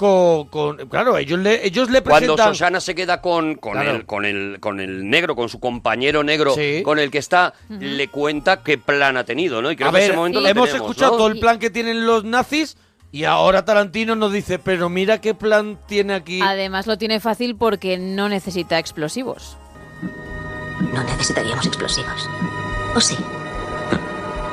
con, 0.00 0.46
con- 0.46 0.76
claro, 0.88 1.18
ellos 1.18 1.38
le, 1.38 1.66
ellos 1.66 1.90
le 1.90 2.00
Cuando 2.00 2.34
presentan 2.34 2.54
Susana 2.54 2.80
se 2.80 2.94
queda 2.94 3.20
con, 3.20 3.56
con, 3.56 3.72
Claro. 3.72 3.90
el, 3.90 4.06
con, 4.06 4.24
el, 4.24 4.58
con 4.58 4.80
el 4.80 5.10
negro, 5.10 5.36
con 5.36 5.50
su 5.50 5.60
compañero 5.60 6.24
negro, 6.24 6.54
Sí. 6.54 6.82
con 6.82 6.98
el 6.98 7.10
que 7.10 7.18
está, 7.18 7.52
le 7.68 8.08
cuenta 8.08 8.62
qué 8.62 8.78
plan 8.78 9.18
ha 9.18 9.24
tenido, 9.24 9.60
¿no? 9.60 9.70
Y 9.70 9.76
creo 9.76 9.88
a 9.88 9.92
que 9.92 9.98
ver, 9.98 10.04
ese 10.10 10.16
momento 10.16 10.40
lo 10.40 10.48
hemos 10.48 10.68
tenemos, 10.70 10.88
escuchado 10.90 11.12
¿no? 11.12 11.18
todo 11.18 11.28
el 11.28 11.38
plan 11.38 11.58
que 11.58 11.68
tienen 11.68 12.06
los 12.06 12.24
nazis 12.24 12.78
y 13.12 13.24
ahora 13.24 13.66
Tarantino 13.66 14.16
nos 14.16 14.32
dice, 14.32 14.58
pero 14.58 14.88
mira 14.88 15.20
qué 15.20 15.34
plan 15.34 15.78
tiene 15.86 16.14
aquí. 16.14 16.40
Además 16.42 16.86
lo 16.86 16.96
tiene 16.96 17.20
fácil 17.20 17.56
porque 17.56 17.98
no 17.98 18.30
necesita 18.30 18.78
explosivos. 18.78 19.58
No 20.94 21.04
necesitaríamos 21.04 21.66
explosivos. 21.66 22.26
¿O 22.94 23.00
sí? 23.00 23.16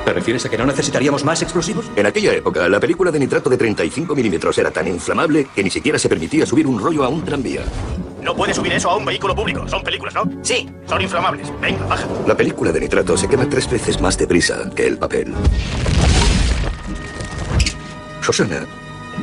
¿Te 0.08 0.14
refieres 0.14 0.46
a 0.46 0.50
que 0.50 0.58
no 0.58 0.66
necesitaríamos 0.66 1.26
más 1.26 1.42
explosivos? 1.42 1.92
En 1.98 2.06
aquella 2.06 2.34
época, 2.34 2.70
la 2.70 2.80
película 2.80 3.12
de 3.12 3.20
nitrato 3.20 3.50
de 3.50 3.58
35 3.58 4.16
milímetros 4.16 4.58
era 4.58 4.72
tan 4.72 4.88
inflamable 4.88 5.50
que 5.54 5.62
ni 5.62 5.70
siquiera 5.70 6.00
se 6.00 6.08
permitía 6.08 6.46
subir 6.46 6.66
un 6.66 6.80
rollo 6.80 7.04
a 7.04 7.10
un 7.10 7.26
tranvía. 7.26 7.66
No 8.22 8.34
puedes 8.34 8.56
subir 8.56 8.72
eso 8.72 8.90
a 8.90 8.96
un 8.96 9.04
vehículo 9.04 9.36
público. 9.36 9.68
Son 9.68 9.84
películas, 9.84 10.14
¿no? 10.14 10.24
Sí, 10.44 10.70
son 10.86 11.02
inflamables. 11.02 11.52
Venga, 11.60 11.86
baja. 11.88 12.08
La 12.26 12.38
película 12.38 12.72
de 12.72 12.80
nitrato 12.80 13.18
se 13.18 13.28
quema 13.28 13.50
tres 13.50 13.70
veces 13.70 14.00
más 14.00 14.18
deprisa 14.18 14.70
que 14.74 14.88
el 14.88 14.98
papel. 14.98 15.34
Susana 18.22 18.66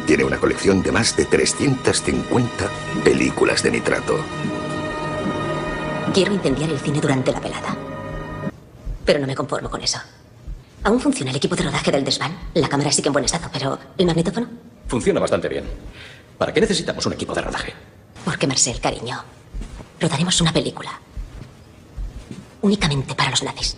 tiene 0.06 0.24
una 0.24 0.36
colección 0.36 0.82
de 0.82 0.92
más 0.92 1.16
de 1.16 1.24
350 1.24 2.68
películas 3.02 3.62
de 3.62 3.70
nitrato. 3.70 4.18
Quiero 6.12 6.34
incendiar 6.34 6.68
el 6.68 6.78
cine 6.78 7.00
durante 7.00 7.32
la 7.32 7.40
velada. 7.40 7.74
Pero 9.06 9.20
no 9.20 9.26
me 9.26 9.34
conformo 9.34 9.70
con 9.70 9.80
eso. 9.80 9.98
Aún 10.84 11.00
funciona 11.00 11.30
el 11.30 11.36
equipo 11.38 11.56
de 11.56 11.62
rodaje 11.64 11.90
del 11.90 12.04
desván. 12.04 12.36
La 12.54 12.68
cámara 12.68 12.92
sigue 12.92 13.08
en 13.08 13.12
buen 13.14 13.24
estado, 13.24 13.48
pero 13.52 13.78
¿el 13.96 14.06
magnetófono? 14.06 14.46
Funciona 14.86 15.18
bastante 15.20 15.48
bien. 15.48 15.64
¿Para 16.38 16.52
qué 16.52 16.60
necesitamos 16.60 17.04
un 17.06 17.14
equipo 17.14 17.34
de 17.34 17.40
rodaje? 17.40 17.72
Porque, 18.24 18.46
Marcel, 18.46 18.80
cariño, 18.80 19.22
rodaremos 20.00 20.40
una 20.40 20.52
película. 20.52 20.90
Únicamente 22.60 23.14
para 23.14 23.30
los 23.30 23.42
nazis. 23.42 23.76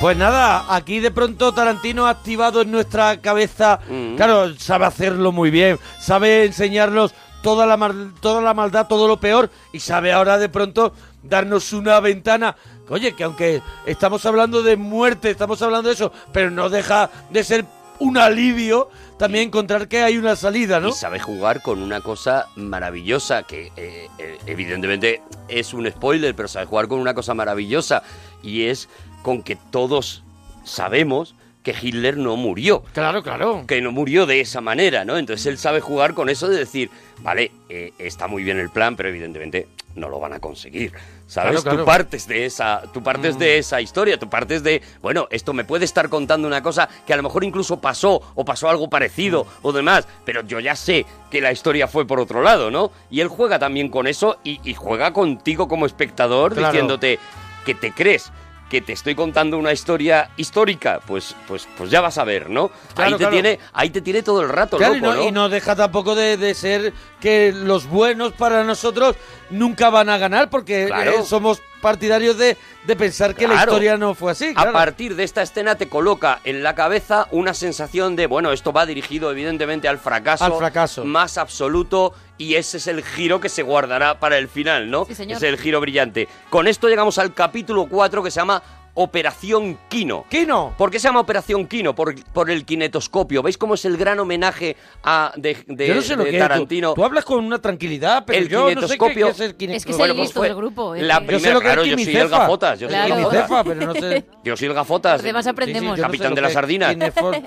Pues 0.00 0.16
nada, 0.16 0.64
aquí 0.74 1.00
de 1.00 1.10
pronto 1.10 1.52
Tarantino 1.52 2.06
ha 2.06 2.10
activado 2.10 2.62
en 2.62 2.70
nuestra 2.70 3.20
cabeza, 3.20 3.80
Mm. 3.88 4.14
claro, 4.16 4.54
sabe 4.56 4.86
hacerlo 4.86 5.32
muy 5.32 5.50
bien, 5.50 5.78
sabe 6.00 6.44
enseñarnos 6.44 7.14
toda 7.42 7.66
la, 7.66 7.76
mal- 7.76 8.12
toda 8.20 8.40
la 8.40 8.54
maldad, 8.54 8.86
todo 8.86 9.08
lo 9.08 9.18
peor, 9.18 9.50
y 9.72 9.80
sabe 9.80 10.12
ahora 10.12 10.38
de 10.38 10.48
pronto 10.48 10.92
darnos 11.22 11.72
una 11.72 11.98
ventana. 12.00 12.54
Oye, 12.88 13.14
que 13.14 13.24
aunque 13.24 13.62
estamos 13.86 14.24
hablando 14.26 14.62
de 14.62 14.76
muerte, 14.76 15.30
estamos 15.30 15.60
hablando 15.62 15.88
de 15.88 15.94
eso, 15.94 16.12
pero 16.32 16.50
no 16.50 16.68
deja 16.68 17.10
de 17.30 17.44
ser 17.44 17.64
un 17.98 18.16
alivio 18.16 18.88
también 19.18 19.48
encontrar 19.48 19.88
que 19.88 20.02
hay 20.02 20.16
una 20.16 20.36
salida, 20.36 20.78
¿no? 20.80 20.90
Y 20.90 20.92
sabe 20.92 21.18
jugar 21.18 21.60
con 21.62 21.82
una 21.82 22.00
cosa 22.00 22.46
maravillosa, 22.54 23.42
que 23.42 23.72
eh, 23.76 24.08
eh, 24.18 24.38
evidentemente 24.46 25.22
es 25.48 25.74
un 25.74 25.90
spoiler, 25.90 26.34
pero 26.34 26.48
sabe 26.48 26.66
jugar 26.66 26.86
con 26.86 27.00
una 27.00 27.14
cosa 27.14 27.34
maravillosa, 27.34 28.02
y 28.42 28.64
es 28.64 28.88
con 29.22 29.42
que 29.42 29.56
todos 29.56 30.22
sabemos 30.64 31.34
que 31.64 31.74
Hitler 31.80 32.16
no 32.16 32.36
murió. 32.36 32.84
Claro, 32.92 33.22
claro. 33.22 33.64
Que 33.66 33.82
no 33.82 33.90
murió 33.90 34.24
de 34.24 34.40
esa 34.40 34.60
manera, 34.60 35.04
¿no? 35.04 35.18
Entonces 35.18 35.46
él 35.46 35.58
sabe 35.58 35.80
jugar 35.80 36.14
con 36.14 36.28
eso 36.28 36.48
de 36.48 36.58
decir, 36.58 36.90
vale, 37.20 37.50
eh, 37.68 37.92
está 37.98 38.28
muy 38.28 38.44
bien 38.44 38.58
el 38.58 38.70
plan, 38.70 38.96
pero 38.96 39.08
evidentemente 39.08 39.66
no 39.98 40.08
lo 40.08 40.18
van 40.20 40.32
a 40.32 40.40
conseguir. 40.40 40.92
¿Sabes? 41.26 41.50
Claro, 41.50 41.62
claro. 41.62 41.78
Tú 41.80 41.84
partes 41.84 42.26
de 42.26 42.46
esa, 42.46 42.82
tú 42.92 43.02
partes 43.02 43.36
Mm. 43.36 43.38
de 43.38 43.58
esa 43.58 43.80
historia, 43.80 44.18
tú 44.18 44.30
partes 44.30 44.62
de, 44.62 44.80
bueno, 45.02 45.26
esto 45.30 45.52
me 45.52 45.64
puede 45.64 45.84
estar 45.84 46.08
contando 46.08 46.46
una 46.48 46.62
cosa 46.62 46.88
que 47.06 47.12
a 47.12 47.16
lo 47.16 47.22
mejor 47.22 47.44
incluso 47.44 47.80
pasó 47.80 48.22
o 48.34 48.44
pasó 48.44 48.68
algo 48.70 48.88
parecido 48.88 49.44
Mm. 49.44 49.48
o 49.66 49.72
demás, 49.72 50.08
pero 50.24 50.42
yo 50.42 50.58
ya 50.60 50.74
sé 50.76 51.04
que 51.30 51.40
la 51.40 51.52
historia 51.52 51.86
fue 51.88 52.06
por 52.06 52.18
otro 52.20 52.42
lado, 52.42 52.70
¿no? 52.70 52.90
Y 53.10 53.20
él 53.20 53.28
juega 53.28 53.58
también 53.58 53.90
con 53.90 54.06
eso 54.06 54.38
y, 54.44 54.60
y 54.64 54.74
juega 54.74 55.12
contigo 55.12 55.68
como 55.68 55.84
espectador 55.84 56.54
Claro. 56.54 56.68
diciéndote 56.72 57.18
que 57.66 57.74
te 57.74 57.92
crees 57.92 58.32
que 58.68 58.80
te 58.80 58.92
estoy 58.92 59.14
contando 59.14 59.56
una 59.58 59.72
historia 59.72 60.30
histórica, 60.36 61.00
pues, 61.06 61.34
pues, 61.46 61.66
pues 61.76 61.90
ya 61.90 62.00
vas 62.00 62.18
a 62.18 62.24
ver, 62.24 62.50
¿no? 62.50 62.70
Claro, 62.94 63.08
ahí 63.08 63.12
te 63.12 63.18
claro. 63.18 63.32
tiene, 63.32 63.58
ahí 63.72 63.90
te 63.90 64.00
tiene 64.02 64.22
todo 64.22 64.42
el 64.42 64.48
rato, 64.48 64.76
Claro, 64.76 64.94
y, 64.94 65.00
loco, 65.00 65.14
no, 65.14 65.20
¿no? 65.22 65.28
y 65.28 65.32
no 65.32 65.48
deja 65.48 65.74
tampoco 65.74 66.14
de, 66.14 66.36
de 66.36 66.54
ser 66.54 66.92
que 67.20 67.52
los 67.52 67.86
buenos 67.86 68.32
para 68.34 68.64
nosotros 68.64 69.16
nunca 69.50 69.90
van 69.90 70.08
a 70.10 70.18
ganar 70.18 70.50
porque 70.50 70.84
eh, 70.86 71.22
somos 71.24 71.60
partidarios 71.80 72.36
de, 72.36 72.56
de 72.84 72.96
pensar 72.96 73.34
que 73.34 73.48
la 73.48 73.54
historia 73.54 73.96
no 73.96 74.14
fue 74.14 74.32
así. 74.32 74.52
A 74.56 74.72
partir 74.72 75.14
de 75.16 75.24
esta 75.24 75.42
escena 75.42 75.76
te 75.76 75.88
coloca 75.88 76.40
en 76.44 76.62
la 76.62 76.74
cabeza 76.74 77.26
una 77.30 77.54
sensación 77.54 78.16
de, 78.16 78.26
bueno, 78.26 78.52
esto 78.52 78.72
va 78.72 78.84
dirigido 78.84 79.30
evidentemente 79.30 79.88
al 79.88 79.98
fracaso, 79.98 80.44
Al 80.44 80.54
fracaso. 80.54 81.04
más 81.04 81.38
absoluto 81.38 82.12
y 82.38 82.54
ese 82.54 82.76
es 82.76 82.86
el 82.86 83.04
giro 83.04 83.40
que 83.40 83.48
se 83.48 83.62
guardará 83.62 84.18
para 84.18 84.38
el 84.38 84.48
final, 84.48 84.90
¿no? 84.90 85.04
Sí, 85.04 85.14
señor. 85.14 85.36
Es 85.36 85.42
el 85.42 85.58
giro 85.58 85.80
brillante. 85.80 86.28
Con 86.48 86.68
esto 86.68 86.88
llegamos 86.88 87.18
al 87.18 87.34
capítulo 87.34 87.86
4 87.86 88.22
que 88.22 88.30
se 88.30 88.40
llama 88.40 88.62
Operación 89.00 89.78
Kino. 89.88 90.24
¿Kino? 90.28 90.74
¿Por 90.76 90.90
qué 90.90 90.98
se 90.98 91.06
llama 91.08 91.20
Operación 91.20 91.66
Kino? 91.66 91.94
Por, 91.94 92.14
por 92.32 92.50
el 92.50 92.64
kinetoscopio. 92.64 93.42
¿Veis 93.42 93.56
cómo 93.56 93.74
es 93.74 93.84
el 93.84 93.96
gran 93.96 94.18
homenaje 94.18 94.76
a, 95.04 95.32
de, 95.36 95.56
de- 95.66 95.86
yo 95.88 95.94
no 95.94 96.02
sé 96.02 96.16
lo 96.16 96.24
de 96.24 96.30
que 96.30 96.36
es. 96.36 96.42
Tú- 96.42 96.48
Tarantino? 96.48 96.94
Tú, 96.94 97.04
hablas 97.04 97.24
con 97.24 97.44
una 97.44 97.60
tranquilidad, 97.60 98.24
pero 98.26 98.38
el 98.40 98.48
yo 98.48 98.60
no 98.62 98.66
sé 98.66 98.72
qué, 98.74 98.78
kinetoscopio. 98.80 99.26
qué 99.26 99.30
es 99.32 99.40
el 99.40 99.54
kinetoscopio. 99.54 99.76
Es 99.76 99.84
que 99.84 99.90
es 99.92 99.96
Bueno, 99.98 100.12
el 100.12 100.16
pues 100.18 100.26
listo 100.28 100.40
fue 100.40 100.48
del 100.48 100.56
grupo. 100.56 100.94
¿eh? 100.94 101.02
La 101.02 101.18
primera, 101.20 101.38
sé 101.40 101.52
lo 101.54 101.60
que 101.60 101.66
es 101.68 101.72
claro, 101.74 101.84
yo 101.86 101.96
soy 101.98 102.16
el 102.16 102.28
gafotas. 102.28 102.80
Yo 102.80 102.88
soy 102.88 102.96
Claro. 102.98 103.14
el 103.30 103.36
gafotas. 103.38 103.64
Pero 103.78 103.86
no 103.86 103.94
sé. 103.94 104.24
Yo 104.44 104.56
soy 104.56 104.68
el 104.68 104.74
gafotas. 104.74 105.20
Además 105.20 105.46
aprendemos. 105.46 105.82
yo 105.82 105.90
no 105.90 105.96
sé 105.96 106.02
Capitán 106.02 106.30
lo 106.30 106.34
de 106.34 106.34
que 106.36 106.40
las 106.42 106.50
es. 106.50 106.54
sardinas. 106.54 106.96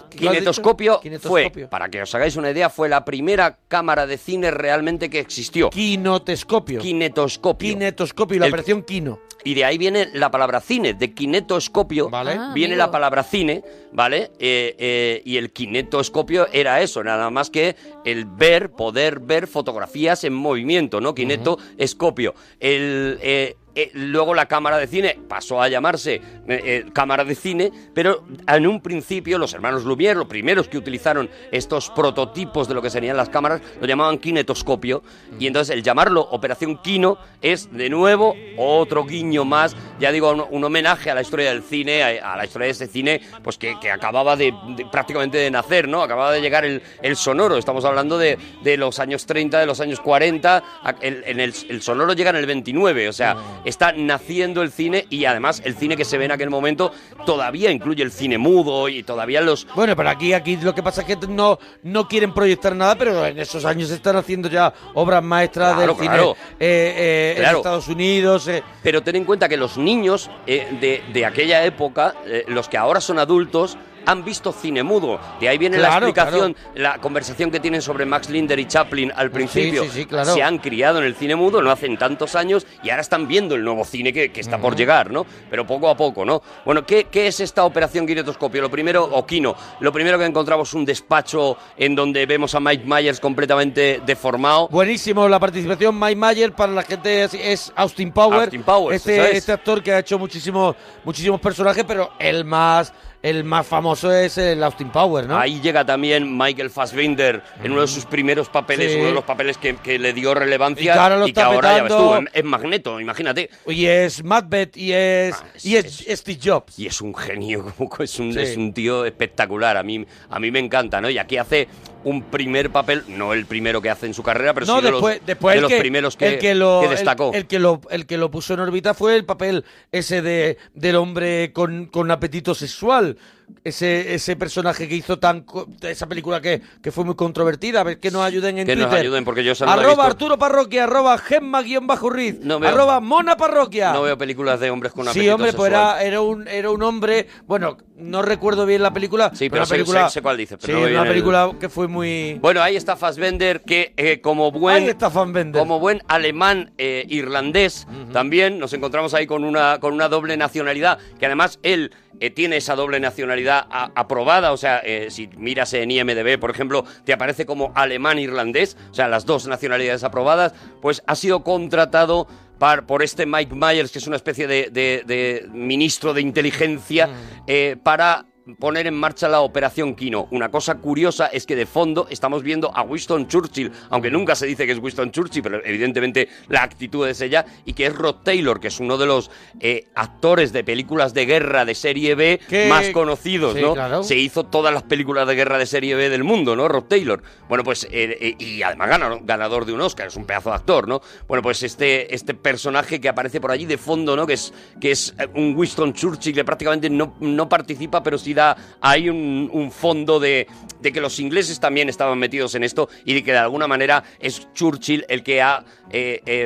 Kinetoscopio, 0.10 1.00
Kinetoscopio. 1.02 1.52
fue, 1.52 1.68
para 1.68 1.90
que 1.90 2.02
os 2.02 2.14
hagáis 2.16 2.36
una 2.36 2.52
idea, 2.52 2.70
fue 2.70 2.90
la 2.90 3.04
primera 3.06 3.58
cámara 3.68 4.06
de 4.06 4.18
cine 4.18 4.52
realmente 4.52 5.10
que 5.10 5.20
existió. 5.20 5.70
Kinotoscopio. 5.70 6.80
Kinetoscopio. 6.80 7.70
Kinetoscopio, 7.74 8.40
la 8.40 8.48
operación 8.48 8.84
Kino. 8.84 9.20
Y 9.44 9.56
de 9.56 9.66
ahí 9.66 9.80
viene 9.80 10.10
la 10.14 10.30
palabra 10.30 10.62
cine, 10.62 10.94
de 10.94 11.14
kinetoscopio 11.42 12.10
Vale. 12.10 12.32
Ah, 12.32 12.52
viene 12.54 12.76
la 12.76 12.92
palabra 12.92 13.24
cine, 13.24 13.64
¿vale? 13.92 14.32
Eh, 14.40 14.76
eh, 14.78 15.22
y 15.26 15.38
el 15.38 15.52
kinetoscopio 15.52 16.48
era 16.52 16.82
eso, 16.82 17.04
nada 17.04 17.30
más 17.30 17.50
que 17.50 17.76
el 18.06 18.26
ver, 18.26 18.72
poder 18.72 19.20
ver 19.20 19.48
fotografías 19.48 20.24
en 20.24 20.34
movimiento, 20.34 21.02
¿no? 21.02 21.14
Kinetoscopio. 21.14 22.34
El, 22.60 23.20
eh, 23.22 23.56
eh, 23.76 23.92
luego 23.94 24.34
la 24.34 24.48
cámara 24.48 24.78
de 24.78 24.88
cine 24.88 25.18
pasó 25.28 25.62
a 25.62 25.68
llamarse 25.70 26.16
eh, 26.16 26.22
eh, 26.48 26.86
cámara 26.94 27.24
de 27.24 27.36
cine, 27.36 27.72
pero 27.94 28.24
en 28.48 28.68
un 28.68 28.82
principio 28.82 29.38
los 29.38 29.54
hermanos 29.54 29.86
Lumière, 29.86 30.16
los 30.16 30.28
primeros 30.28 30.68
que 30.68 30.78
utilizaron 30.78 31.30
estos 31.52 31.90
prototipos 31.90 32.68
de 32.68 32.74
lo 32.74 32.82
que 32.82 32.90
serían 32.90 33.18
las 33.18 33.30
cámaras, 33.30 33.62
lo 33.80 33.88
llamaban 33.88 34.18
kinetoscopio. 34.18 35.04
Y 35.40 35.48
entonces 35.48 35.76
el 35.76 35.84
llamarlo 35.84 36.22
Operación 36.22 36.78
Kino 36.82 37.18
es 37.42 37.72
de 37.72 37.90
nuevo 37.90 38.36
otro 38.58 39.06
guiño 39.06 39.46
más, 39.46 39.76
ya 40.00 40.12
digo, 40.12 40.32
un, 40.50 40.64
homenaje 40.64 41.10
a 41.10 41.16
la 41.16 41.22
historia 41.22 41.50
del 41.50 41.64
cine, 41.64 42.04
a, 42.04 42.36
la 42.38 42.46
historia 42.46 42.66
de 42.68 42.72
ese 42.72 42.88
cine, 42.88 43.22
pues 43.44 43.58
que, 43.58 43.80
que 43.80 43.90
acababa 43.92 44.36
de, 44.36 44.54
prácticamente 44.92 45.38
de 45.38 45.50
nacer, 45.52 45.88
¿no? 45.88 46.02
Acababa 46.02 46.32
de 46.32 46.42
llegar 46.42 46.66
el, 46.66 46.82
el 47.02 47.16
sonoro. 47.16 47.58
Estamos 47.58 47.84
hablando 47.86 48.18
de, 48.18 48.38
de 48.64 48.78
los 48.78 49.00
años 49.00 49.26
30, 49.26 49.60
de 49.60 49.66
los 49.66 49.80
años 49.82 50.00
40. 50.00 50.64
a- 50.84 50.96
el- 51.02 51.24
el, 51.26 51.40
el 51.40 51.82
sonoro 51.82 52.14
llega 52.14 52.30
en 52.32 52.36
el 52.36 52.46
29, 52.46 53.10
o 53.10 53.14
sea, 53.14 53.36
está 53.66 53.92
naciendo 53.92 54.62
el 54.62 54.72
cine 54.72 55.06
y 55.10 55.26
además 55.26 55.62
el 55.66 55.76
cine 55.76 55.96
que 55.98 56.06
se 56.06 56.18
ve 56.18 56.26
en 56.26 56.32
aquel 56.32 56.50
momento 56.50 56.92
todavía 57.26 57.72
incluye 57.72 58.04
el 58.04 58.12
cine 58.12 58.38
mudo 58.38 58.90
y 58.90 59.04
todavía 59.04 59.42
los, 59.42 59.68
Bueno, 59.76 59.96
pero 59.96 60.10
aquí, 60.10 60.34
aquí 60.34 60.58
lo 60.58 60.74
que 60.76 60.84
pasa 60.84 61.02
es 61.02 61.08
que 61.08 61.28
no, 61.28 61.60
no 61.84 62.08
quieren 62.08 62.34
proyectar 62.34 62.76
nada, 62.76 62.96
pero 62.96 63.26
en 63.26 63.40
esos 63.40 63.66
años 63.66 63.90
están 63.92 64.16
haciendo 64.16 64.50
ya 64.50 64.74
obras 64.94 65.24
maestras 65.24 65.76
Claro, 65.76 65.94
del 65.96 66.06
claro. 66.08 66.36
cine 66.36 66.56
eh, 66.60 67.36
eh, 67.38 67.44
en. 67.44 67.56
Estados 67.56 67.88
Unidos. 67.88 68.48
eh. 68.48 68.64
Pero 68.82 69.02
ten 69.04 69.16
en 69.18 69.26
cuenta 69.26 69.48
que 69.48 69.58
los 69.58 69.78
niños 69.78 70.30
de, 70.46 71.04
de 71.14 71.26
aquella 71.26 71.64
época, 71.66 72.16
los 72.48 72.68
que 72.68 72.78
ahora 72.78 73.00
son 73.02 73.20
adultos, 73.20 73.78
han 74.06 74.24
visto 74.24 74.52
cine 74.52 74.84
mudo. 74.84 75.20
De 75.40 75.50
ahí 75.50 75.58
viene 75.58 75.78
Claro, 75.78 76.08
la 76.08 76.10
explicación, 76.10 76.56
la 76.76 76.98
conversación 77.00 77.52
que 77.52 77.60
tienen 77.60 77.82
sobre 77.82 78.06
Max 78.06 78.30
Linder 78.30 78.60
y 78.60 78.66
Chaplin 78.66 79.12
al 79.16 79.32
principio. 79.32 79.84
sí, 79.84 79.90
sí, 79.92 80.06
claro. 80.06 80.34
Se 80.34 80.44
han 80.44 80.58
criado 80.58 81.00
en 81.00 81.06
el 81.06 81.16
cine 81.16 81.36
mudo, 81.36 81.62
no 81.62 81.72
hacen 81.72 81.98
tantos 81.98 82.36
años, 82.36 82.66
y 82.84 82.90
ahora 82.90 83.02
están 83.02 83.28
viendo 83.28 83.56
el 83.56 83.64
nuevo 83.64 83.84
cine 83.86 84.14
que, 84.14 84.32
que 84.32 84.42
está 84.42 84.58
por 84.58 84.76
llegar, 84.76 85.12
¿no? 85.12 85.26
Pero 85.50 85.66
poco 85.66 85.90
a 85.90 85.96
poco, 85.98 86.26
¿no? 86.26 86.42
Bueno, 86.66 86.86
¿qué, 86.86 87.06
qué 87.06 87.28
es 87.28 87.40
esta 87.40 87.64
operación 87.66 88.06
kinetoscopio? 88.08 88.62
Lo 88.62 88.70
primero, 88.70 89.04
o 89.04 89.26
kino, 89.26 89.56
lo 89.80 89.92
primero 89.92 90.18
que 90.18 90.26
encontramos 90.26 90.70
es 90.70 90.74
un 90.74 90.86
despacho 90.86 91.58
en 91.78 91.96
donde 91.96 92.26
vemos 92.26 92.56
a 92.56 92.60
Mike 92.60 92.84
Myers 92.86 93.20
completamente 93.20 94.02
deformado. 94.06 94.68
Buenísimo 94.70 95.28
la 95.28 95.40
participación. 95.40 96.00
Mike 96.00 96.16
Mayer 96.16 96.54
para 96.54 96.72
la 96.72 96.84
gente 96.84 97.24
es, 97.24 97.34
es 97.34 97.74
Austin 97.76 98.12
Powers. 98.12 98.44
Austin 98.44 98.64
Powers, 98.64 98.96
este, 98.98 99.36
este 99.38 99.52
actor 99.52 99.82
que 99.82 99.94
ha 99.94 100.00
hecho 100.00 100.18
muchísimos, 100.20 100.76
muchísimos 101.04 101.40
personajes, 101.40 101.84
pero 101.88 102.12
el 102.20 102.46
más, 102.46 102.94
el 103.24 103.44
más 103.44 103.68
famoso 103.68 104.12
es 104.12 104.38
el 104.38 104.64
Austin 104.64 104.90
Powers, 104.90 105.28
¿no? 105.28 105.38
Ahí 105.38 105.62
llega 105.62 105.86
también 105.86 106.38
Michael 106.38 106.70
Fassbinder 106.72 107.42
en 107.64 107.72
uno 107.72 107.82
de 107.82 107.88
sus 107.88 108.06
primeros 108.06 108.50
papeles, 108.50 108.92
Sí. 108.92 108.98
uno 108.98 109.08
de 109.10 109.14
los 109.14 109.24
papeles 109.24 109.58
que, 109.58 109.76
que 109.76 110.00
le 110.00 110.14
dio 110.14 110.34
relevancia 110.34 110.82
Y 110.84 110.86
que 110.86 110.92
ahora 111.00 111.18
lo 111.18 111.26
que 111.26 111.30
está 111.32 111.46
ahora 111.46 111.78
ya 111.78 111.84
ves 111.84 111.94
tú, 111.96 112.14
es- 112.34 112.44
Magneto, 112.44 113.00
imagínate. 113.00 113.50
Y 113.68 113.86
es 113.86 114.24
Macbeth 114.24 114.76
y 114.76 114.92
es, 114.94 115.36
y 115.64 115.76
es, 115.76 116.04
Steve 116.10 116.40
Jobs. 116.44 116.80
Y 116.80 116.88
es 116.88 117.00
un 117.02 117.14
genio, 117.16 117.72
es 118.00 118.20
un, 118.20 118.34
Sí. 118.34 118.40
es 118.40 118.58
un 118.58 118.74
tío 118.74 119.06
espectacular. 119.06 119.78
A 119.78 119.84
mí, 119.84 120.06
a 120.30 120.40
mí 120.40 120.50
me 120.52 120.60
encanta, 120.60 121.00
¿no? 121.00 121.10
Y 121.10 121.18
aquí 121.20 121.38
hace 121.38 121.68
un 122.04 122.24
primer 122.24 122.72
papel, 122.72 123.04
no 123.08 123.34
el 123.34 123.46
primero 123.46 123.82
que 123.82 123.90
hace 123.90 124.06
en 124.08 124.14
su 124.14 124.24
carrera, 124.24 124.54
pero 124.54 124.66
no, 124.66 124.78
sí 124.80 124.86
de 124.86 124.92
después, 124.92 125.18
los, 125.18 125.26
después 125.28 125.56
de 125.56 125.62
los 125.62 125.72
que, 125.72 125.80
primeros 125.80 126.16
que, 126.18 126.28
el 126.28 126.40
que 126.40 126.56
lo, 126.56 126.80
que 126.82 126.86
el- 126.88 126.92
destacó. 126.92 127.32
El, 127.34 127.48
que 127.48 127.60
lo, 127.60 127.82
el 127.90 128.06
que 128.06 128.18
lo 128.18 128.32
puso 128.32 128.54
en 128.54 128.60
órbita 128.62 128.94
fue 128.94 129.16
el 129.16 129.26
papel 129.26 129.66
ese 129.92 130.22
de 130.22 130.58
del 130.74 130.96
hombre 130.96 131.52
con, 131.54 131.86
con 131.86 132.10
apetito 132.12 132.56
sexual. 132.56 133.18
Ese, 133.64 134.14
ese 134.16 134.36
personaje 134.36 134.88
que 134.88 134.96
hizo 134.96 135.20
tan 135.20 135.46
esa 135.82 136.08
película 136.08 136.42
que, 136.42 136.62
que 136.82 136.92
fue 136.92 137.04
muy 137.04 137.16
controvertida. 137.16 137.82
A 137.82 137.84
ver 137.84 138.00
que 138.00 138.12
nos 138.12 138.24
ayuden 138.24 138.58
en 138.60 138.66
que 138.68 138.76
nos 138.76 138.86
Twitter. 138.88 139.02
ayuden, 139.06 139.26
porque 139.26 139.44
yo 139.44 139.52
esa 139.54 139.66
no 139.66 139.72
la 139.72 139.78
he 139.78 139.80
arroba 139.86 139.96
visto. 139.96 140.08
Arturo 140.12 140.38
Parroquia, 140.40 140.84
arroba 140.86 141.18
Gemma 141.18 141.62
guion 141.62 141.88
bajo 141.88 142.10
Riz, 142.10 142.40
No 142.42 142.60
veo- 142.60 142.70
arroba 142.70 143.00
Mona 143.00 143.38
Parroquia. 143.38 143.94
No 143.94 144.02
veo 144.04 144.18
películas 144.18 144.60
de 144.60 144.70
hombres 144.72 144.94
con 144.94 145.04
Sí, 145.06 145.10
apetito 145.12 145.36
hombre, 145.36 145.54
pues 145.54 145.70
era, 145.72 146.02
era, 146.04 146.22
un, 146.22 146.48
era 146.48 146.70
un 146.72 146.82
hombre. 146.84 147.28
Bueno, 147.48 147.78
no 147.98 148.22
recuerdo 148.22 148.66
bien 148.66 148.82
la 148.82 148.94
película. 148.94 149.32
Sí, 149.34 149.50
pero 149.50 149.62
una 149.62 149.66
sé- 149.68 149.74
película, 149.76 150.08
sé- 150.10 150.14
sé 150.16 150.22
cuál 150.22 150.38
pero 150.38 150.60
sí, 150.60 150.72
no 150.72 150.80
una 150.80 151.02
el- 151.04 151.08
película 151.08 151.52
que 151.60 151.70
fue 151.70 151.88
muy. 151.88 152.40
Bueno, 152.42 152.62
ahí 152.62 152.76
está 152.76 152.96
Fassbender, 152.96 153.62
que 153.62 153.94
eh, 153.98 154.22
como 154.22 154.52
buen 154.52 154.84
Ahí 154.84 154.90
está 154.90 155.10
Fassbender. 155.10 155.60
como 155.60 155.80
buen 155.80 156.02
alemán 156.08 156.72
eh, 156.78 157.06
irlandés, 157.10 157.88
también 158.12 158.60
nos 158.60 158.74
encontramos 158.74 159.14
ahí 159.14 159.28
con 159.28 159.44
una 159.44 159.80
con 159.80 159.94
una 159.94 160.08
doble 160.10 160.36
nacionalidad, 160.38 160.98
que 161.20 161.26
además 161.26 161.60
él 161.64 161.92
eh, 162.22 162.30
tiene 162.30 162.56
esa 162.58 162.76
doble 162.76 163.02
nacionalidad 163.02 163.66
a- 163.70 163.92
aprobada, 163.96 164.54
o 164.54 164.58
sea, 164.58 164.78
eh, 164.86 165.08
si 165.10 165.28
miras 165.38 165.74
en 165.74 165.92
IMDb, 165.92 166.40
por 166.40 166.52
ejemplo, 166.52 166.86
te 167.04 167.12
aparece 167.12 167.46
como 167.46 167.74
alemán 167.76 168.18
irlandés, 168.20 168.78
o 168.90 168.94
sea, 168.94 169.10
las 169.10 169.26
dos 169.26 169.48
nacionalidades 169.48 170.06
aprobadas, 170.06 170.54
pues 170.82 171.04
ha 171.08 171.16
sido 171.16 171.44
contratado 171.44 172.28
par- 172.60 172.86
por 172.86 173.02
este 173.04 173.26
Mike 173.26 173.54
Myers, 173.56 173.92
que 173.92 174.00
es 174.00 174.08
una 174.08 174.16
especie 174.16 174.48
de, 174.48 174.70
de- 174.72 175.04
de 175.06 175.50
ministro 175.52 176.14
de 176.14 176.22
inteligencia, 176.22 177.10
eh, 177.48 177.76
para 177.84 178.26
poner 178.60 178.88
en 178.88 178.94
marcha 178.96 179.28
la 179.28 179.42
operación 179.42 179.96
Kino. 179.96 180.28
Una 180.32 180.50
cosa 180.50 180.76
curiosa 180.76 181.28
es 181.28 181.46
que 181.46 181.56
de 181.56 181.66
fondo 181.66 182.08
estamos 182.10 182.44
viendo 182.44 182.76
a 182.76 182.82
Winston 182.84 183.28
Churchill, 183.28 183.72
aunque 183.90 184.12
nunca 184.12 184.36
se 184.36 184.46
dice 184.46 184.66
que 184.66 184.72
es 184.74 184.80
Winston 184.80 185.12
Churchill, 185.12 185.44
pero 185.44 185.62
evidentemente 185.64 186.28
la 186.48 186.64
actitud 186.64 187.08
es 187.08 187.22
ella, 187.22 187.46
y 187.66 187.74
que 187.74 187.86
es 187.88 187.96
Rod 187.96 188.16
Taylor, 188.24 188.60
que 188.60 188.68
es 188.70 188.80
uno 188.80 188.98
de 188.98 189.06
los 189.06 189.30
eh, 189.60 189.88
actores 189.96 190.54
de 190.54 190.64
películas 190.64 191.14
de 191.14 191.26
guerra 191.26 191.66
de 191.66 191.76
serie 191.76 192.16
B 192.16 192.40
más 192.70 192.90
conocidos, 192.90 193.56
Sí, 193.56 193.62
¿no? 193.62 193.74
claro. 193.74 194.04
Se 194.04 194.16
hizo 194.18 194.46
todas 194.46 194.74
las 194.74 194.84
películas 194.84 195.28
de 195.28 195.36
guerra 195.36 195.58
de 195.58 195.66
serie 195.66 195.96
B 195.96 196.10
del 196.10 196.24
mundo, 196.24 196.56
¿no? 196.56 196.68
Rod 196.68 196.84
Taylor. 196.86 197.22
Bueno, 197.48 197.64
pues, 197.64 197.86
eh, 197.92 198.18
eh, 198.20 198.36
y 198.40 198.62
además 198.64 198.90
gana- 198.90 199.20
ganador 199.24 199.66
de 199.66 199.74
un 199.74 199.82
Oscar, 199.82 200.08
es 200.08 200.16
un 200.16 200.26
pedazo 200.26 200.50
de 200.50 200.56
actor, 200.56 200.88
¿no? 200.88 201.02
Bueno, 201.28 201.42
pues 201.42 201.64
este, 201.64 202.14
este 202.14 202.34
personaje 202.34 203.00
que 203.02 203.10
aparece 203.10 203.40
por 203.42 203.52
allí 203.52 203.66
de 203.66 203.78
fondo, 203.78 204.16
¿no? 204.16 204.26
Que 204.26 204.34
es, 204.34 204.54
que 204.80 204.92
es 204.92 205.14
eh, 205.20 205.28
un 205.36 205.56
Winston 205.56 205.94
Churchill 205.94 206.34
que 206.34 206.44
prácticamente 206.44 206.90
no, 206.90 207.16
no 207.20 207.48
participa, 207.50 208.02
pero 208.04 208.18
sí 208.18 208.34
da 208.34 208.41
hay 208.82 209.10
un, 209.10 209.50
un 209.52 209.72
fondo 209.72 210.20
de, 210.20 210.48
de 210.82 210.92
que 210.92 211.02
los 211.02 211.20
ingleses 211.20 211.60
también 211.60 211.90
estaban 211.90 212.18
metidos 212.18 212.56
en 212.56 212.64
esto 212.64 212.90
y 213.06 213.14
de 213.14 213.24
que 213.24 213.32
de 213.32 213.38
alguna 213.38 213.68
manera 213.68 214.04
es 214.20 214.48
Churchill 214.54 215.06
el 215.08 215.24
que 215.24 215.42
ha 215.42 215.64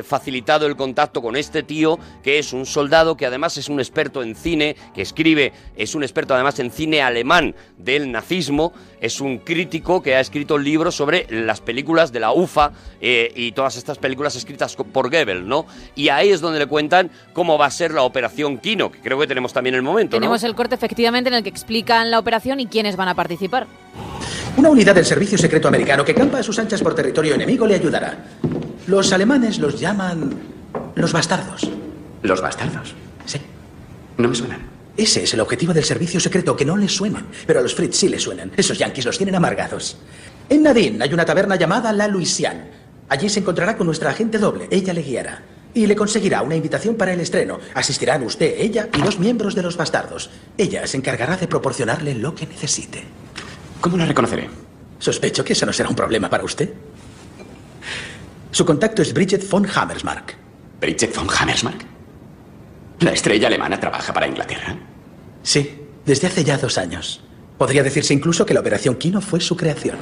facilitado 0.03 0.65
el 0.67 0.75
contacto 0.75 1.21
con 1.21 1.35
este 1.35 1.63
tío, 1.63 1.99
que 2.23 2.39
es 2.39 2.53
un 2.53 2.65
soldado 2.65 3.15
que 3.17 3.25
además 3.25 3.57
es 3.57 3.69
un 3.69 3.79
experto 3.79 4.23
en 4.23 4.35
cine, 4.35 4.75
que 4.93 5.01
escribe, 5.01 5.53
es 5.75 5.95
un 5.95 6.03
experto 6.03 6.33
además 6.33 6.59
en 6.59 6.71
cine 6.71 7.01
alemán 7.01 7.55
del 7.77 8.11
nazismo, 8.11 8.73
es 9.01 9.21
un 9.21 9.39
crítico 9.39 10.01
que 10.01 10.15
ha 10.15 10.19
escrito 10.19 10.57
libros 10.57 10.95
sobre 10.95 11.27
las 11.29 11.61
películas 11.61 12.11
de 12.11 12.19
la 12.19 12.31
UFA 12.31 12.71
eh, 13.01 13.31
y 13.35 13.51
todas 13.51 13.75
estas 13.75 13.97
películas 13.97 14.35
escritas 14.35 14.75
por 14.75 15.09
Goebbels, 15.09 15.45
¿no? 15.45 15.65
Y 15.95 16.09
ahí 16.09 16.29
es 16.29 16.41
donde 16.41 16.59
le 16.59 16.67
cuentan 16.67 17.11
cómo 17.33 17.57
va 17.57 17.67
a 17.67 17.71
ser 17.71 17.93
la 17.93 18.03
operación 18.03 18.57
Kino, 18.57 18.91
que 18.91 18.99
creo 18.99 19.19
que 19.19 19.27
tenemos 19.27 19.53
también 19.53 19.75
el 19.75 19.81
momento. 19.81 20.17
Tenemos 20.17 20.43
el 20.43 20.55
corte 20.55 20.75
efectivamente 20.75 21.29
en 21.29 21.35
el 21.35 21.43
que 21.43 21.49
explican 21.49 22.11
la 22.11 22.19
operación 22.19 22.59
y 22.59 22.67
quiénes 22.67 22.95
van 22.95 23.09
a 23.09 23.15
participar. 23.15 23.67
Una 24.57 24.69
unidad 24.69 24.95
del 24.95 25.05
Servicio 25.05 25.37
Secreto 25.37 25.67
Americano 25.67 26.05
que 26.05 26.15
campa 26.15 26.39
a 26.39 26.43
sus 26.43 26.57
anchas 26.59 26.81
por 26.81 26.95
territorio 26.95 27.35
enemigo 27.35 27.67
le 27.67 27.75
ayudará. 27.75 28.25
Los 28.87 29.11
alemanes 29.11 29.59
los 29.59 29.79
llaman 29.79 30.33
los 30.95 31.11
bastardos. 31.11 31.69
¿Los 32.21 32.41
bastardos? 32.41 32.95
Sí. 33.25 33.39
No 34.17 34.29
me 34.29 34.35
suenan. 34.35 34.61
Ese 34.95 35.23
es 35.23 35.33
el 35.33 35.41
objetivo 35.41 35.73
del 35.73 35.83
servicio 35.83 36.21
secreto, 36.21 36.55
que 36.55 36.63
no 36.63 36.77
les 36.77 36.95
suenen. 36.95 37.25
Pero 37.45 37.59
a 37.59 37.63
los 37.63 37.75
Fritz 37.75 37.97
sí 37.97 38.07
les 38.07 38.23
suenan. 38.23 38.53
Esos 38.55 38.77
yanquis 38.77 39.05
los 39.05 39.17
tienen 39.17 39.35
amargados. 39.35 39.97
En 40.47 40.63
Nadine 40.63 41.03
hay 41.03 41.13
una 41.13 41.25
taberna 41.25 41.57
llamada 41.57 41.91
La 41.91 42.07
Louisiane. 42.07 42.85
Allí 43.09 43.27
se 43.27 43.41
encontrará 43.41 43.75
con 43.75 43.87
nuestra 43.87 44.11
agente 44.11 44.37
doble. 44.37 44.67
Ella 44.71 44.93
le 44.93 45.01
guiará. 45.01 45.43
Y 45.73 45.85
le 45.85 45.97
conseguirá 45.97 46.41
una 46.41 46.55
invitación 46.55 46.95
para 46.95 47.11
el 47.11 47.19
estreno. 47.19 47.59
Asistirán 47.73 48.23
usted, 48.23 48.55
ella 48.57 48.87
y 48.97 49.01
dos 49.01 49.19
miembros 49.19 49.53
de 49.53 49.63
los 49.63 49.75
bastardos. 49.75 50.29
Ella 50.57 50.87
se 50.87 50.95
encargará 50.95 51.35
de 51.35 51.49
proporcionarle 51.49 52.15
lo 52.15 52.33
que 52.33 52.47
necesite. 52.47 53.03
¿Cómo 53.85 53.97
la 53.97 54.05
reconoceré? 54.07 54.49
Sospecho 54.97 55.45
que 55.45 55.53
eso 55.53 55.63
no 55.67 55.71
será 55.71 55.89
un 55.89 55.95
problema 55.95 56.27
para 56.27 56.43
usted. 56.43 56.73
Su 58.49 58.65
contacto 58.65 59.03
es 59.03 59.13
Bridget 59.13 59.47
von 59.47 59.63
Hammersmark. 59.63 60.35
¿Bridget 60.81 61.15
von 61.15 61.27
Hammersmark? 61.29 61.85
¿La 63.01 63.11
estrella 63.11 63.45
alemana 63.45 63.79
trabaja 63.79 64.11
para 64.11 64.25
Inglaterra? 64.25 64.75
Sí, 65.43 65.77
desde 66.03 66.25
hace 66.25 66.43
ya 66.43 66.57
dos 66.57 66.79
años. 66.79 67.21
Podría 67.59 67.83
decirse 67.83 68.15
incluso 68.15 68.43
que 68.43 68.55
la 68.55 68.61
Operación 68.61 68.95
Kino 68.95 69.21
fue 69.21 69.39
su 69.39 69.55
creación. 69.55 69.97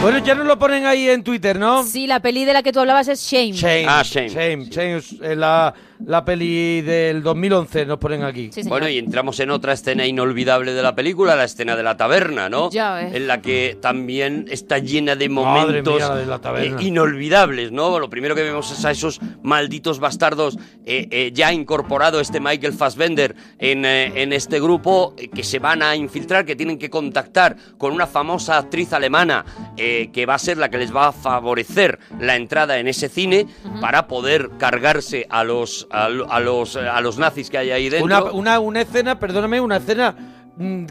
Bueno, 0.00 0.24
ya 0.24 0.34
nos 0.34 0.46
lo 0.46 0.58
ponen 0.58 0.86
ahí 0.86 1.10
en 1.10 1.22
Twitter, 1.22 1.58
¿no? 1.58 1.82
Sí, 1.82 2.06
la 2.06 2.20
peli 2.20 2.46
de 2.46 2.54
la 2.54 2.62
que 2.62 2.72
tú 2.72 2.80
hablabas 2.80 3.06
es 3.08 3.20
Shame. 3.20 3.52
Shame. 3.52 3.86
Ah, 3.86 4.02
Shame. 4.02 4.30
Shame. 4.30 4.64
Shame 4.70 5.02
eh, 5.20 5.36
la, 5.36 5.74
la 6.06 6.24
peli 6.24 6.80
del 6.82 7.22
2011, 7.22 7.86
nos 7.86 7.98
ponen 7.98 8.22
aquí. 8.24 8.50
Bueno, 8.66 8.88
y 8.88 8.98
entramos 8.98 9.38
en 9.40 9.50
otra 9.50 9.72
escena 9.72 10.06
inolvidable 10.06 10.72
de 10.72 10.82
la 10.82 10.94
película, 10.94 11.36
la 11.36 11.44
escena 11.44 11.76
de 11.76 11.82
la 11.82 11.96
taberna, 11.96 12.48
¿no? 12.48 12.70
Ya 12.70 12.94
ves. 12.94 13.14
En 13.14 13.26
la 13.26 13.40
que 13.42 13.76
también 13.80 14.46
está 14.50 14.78
llena 14.78 15.16
de 15.16 15.28
momentos 15.28 15.96
mía, 15.96 16.08
de 16.14 16.26
la 16.26 16.38
taberna. 16.40 16.80
eh, 16.80 16.84
inolvidables, 16.84 17.72
¿no? 17.72 17.98
Lo 17.98 18.08
primero 18.10 18.34
que 18.34 18.42
vemos 18.42 18.70
es 18.70 18.84
a 18.84 18.90
esos 18.90 19.20
malditos 19.42 19.98
bastardos 20.00 20.56
eh, 20.84 21.08
eh, 21.10 21.30
ya 21.34 21.52
incorporado 21.52 22.20
este 22.20 22.40
Michael 22.40 22.72
Fassbender 22.72 23.34
en, 23.58 23.84
eh, 23.84 24.22
en 24.22 24.32
este 24.32 24.60
grupo 24.60 25.14
eh, 25.18 25.28
que 25.28 25.42
se 25.44 25.58
van 25.58 25.82
a 25.82 25.96
infiltrar, 25.96 26.44
que 26.44 26.56
tienen 26.56 26.78
que 26.78 26.90
contactar 26.90 27.56
con 27.78 27.92
una 27.92 28.06
famosa 28.06 28.58
actriz 28.58 28.92
alemana 28.92 29.44
eh, 29.76 30.10
que 30.12 30.26
va 30.26 30.34
a 30.34 30.38
ser 30.38 30.56
la 30.58 30.68
que 30.70 30.78
les 30.78 30.94
va 30.94 31.08
a 31.08 31.12
favorecer 31.12 31.98
la 32.18 32.36
entrada 32.36 32.78
en 32.78 32.88
ese 32.88 33.08
cine 33.08 33.46
para 33.80 34.06
poder 34.06 34.50
cargarse 34.58 35.26
a 35.28 35.44
los 35.44 35.86
a, 35.90 36.08
lo- 36.08 36.30
a 36.32 36.40
los 36.40 36.76
a 36.76 37.00
los 37.00 37.18
nazis 37.18 37.50
que 37.50 37.58
hay 37.58 37.70
ahí 37.70 37.88
dentro. 37.88 38.04
Una, 38.04 38.22
una, 38.32 38.60
una 38.60 38.80
escena, 38.82 39.18
perdóname, 39.18 39.60
una 39.60 39.76
escena 39.78 40.14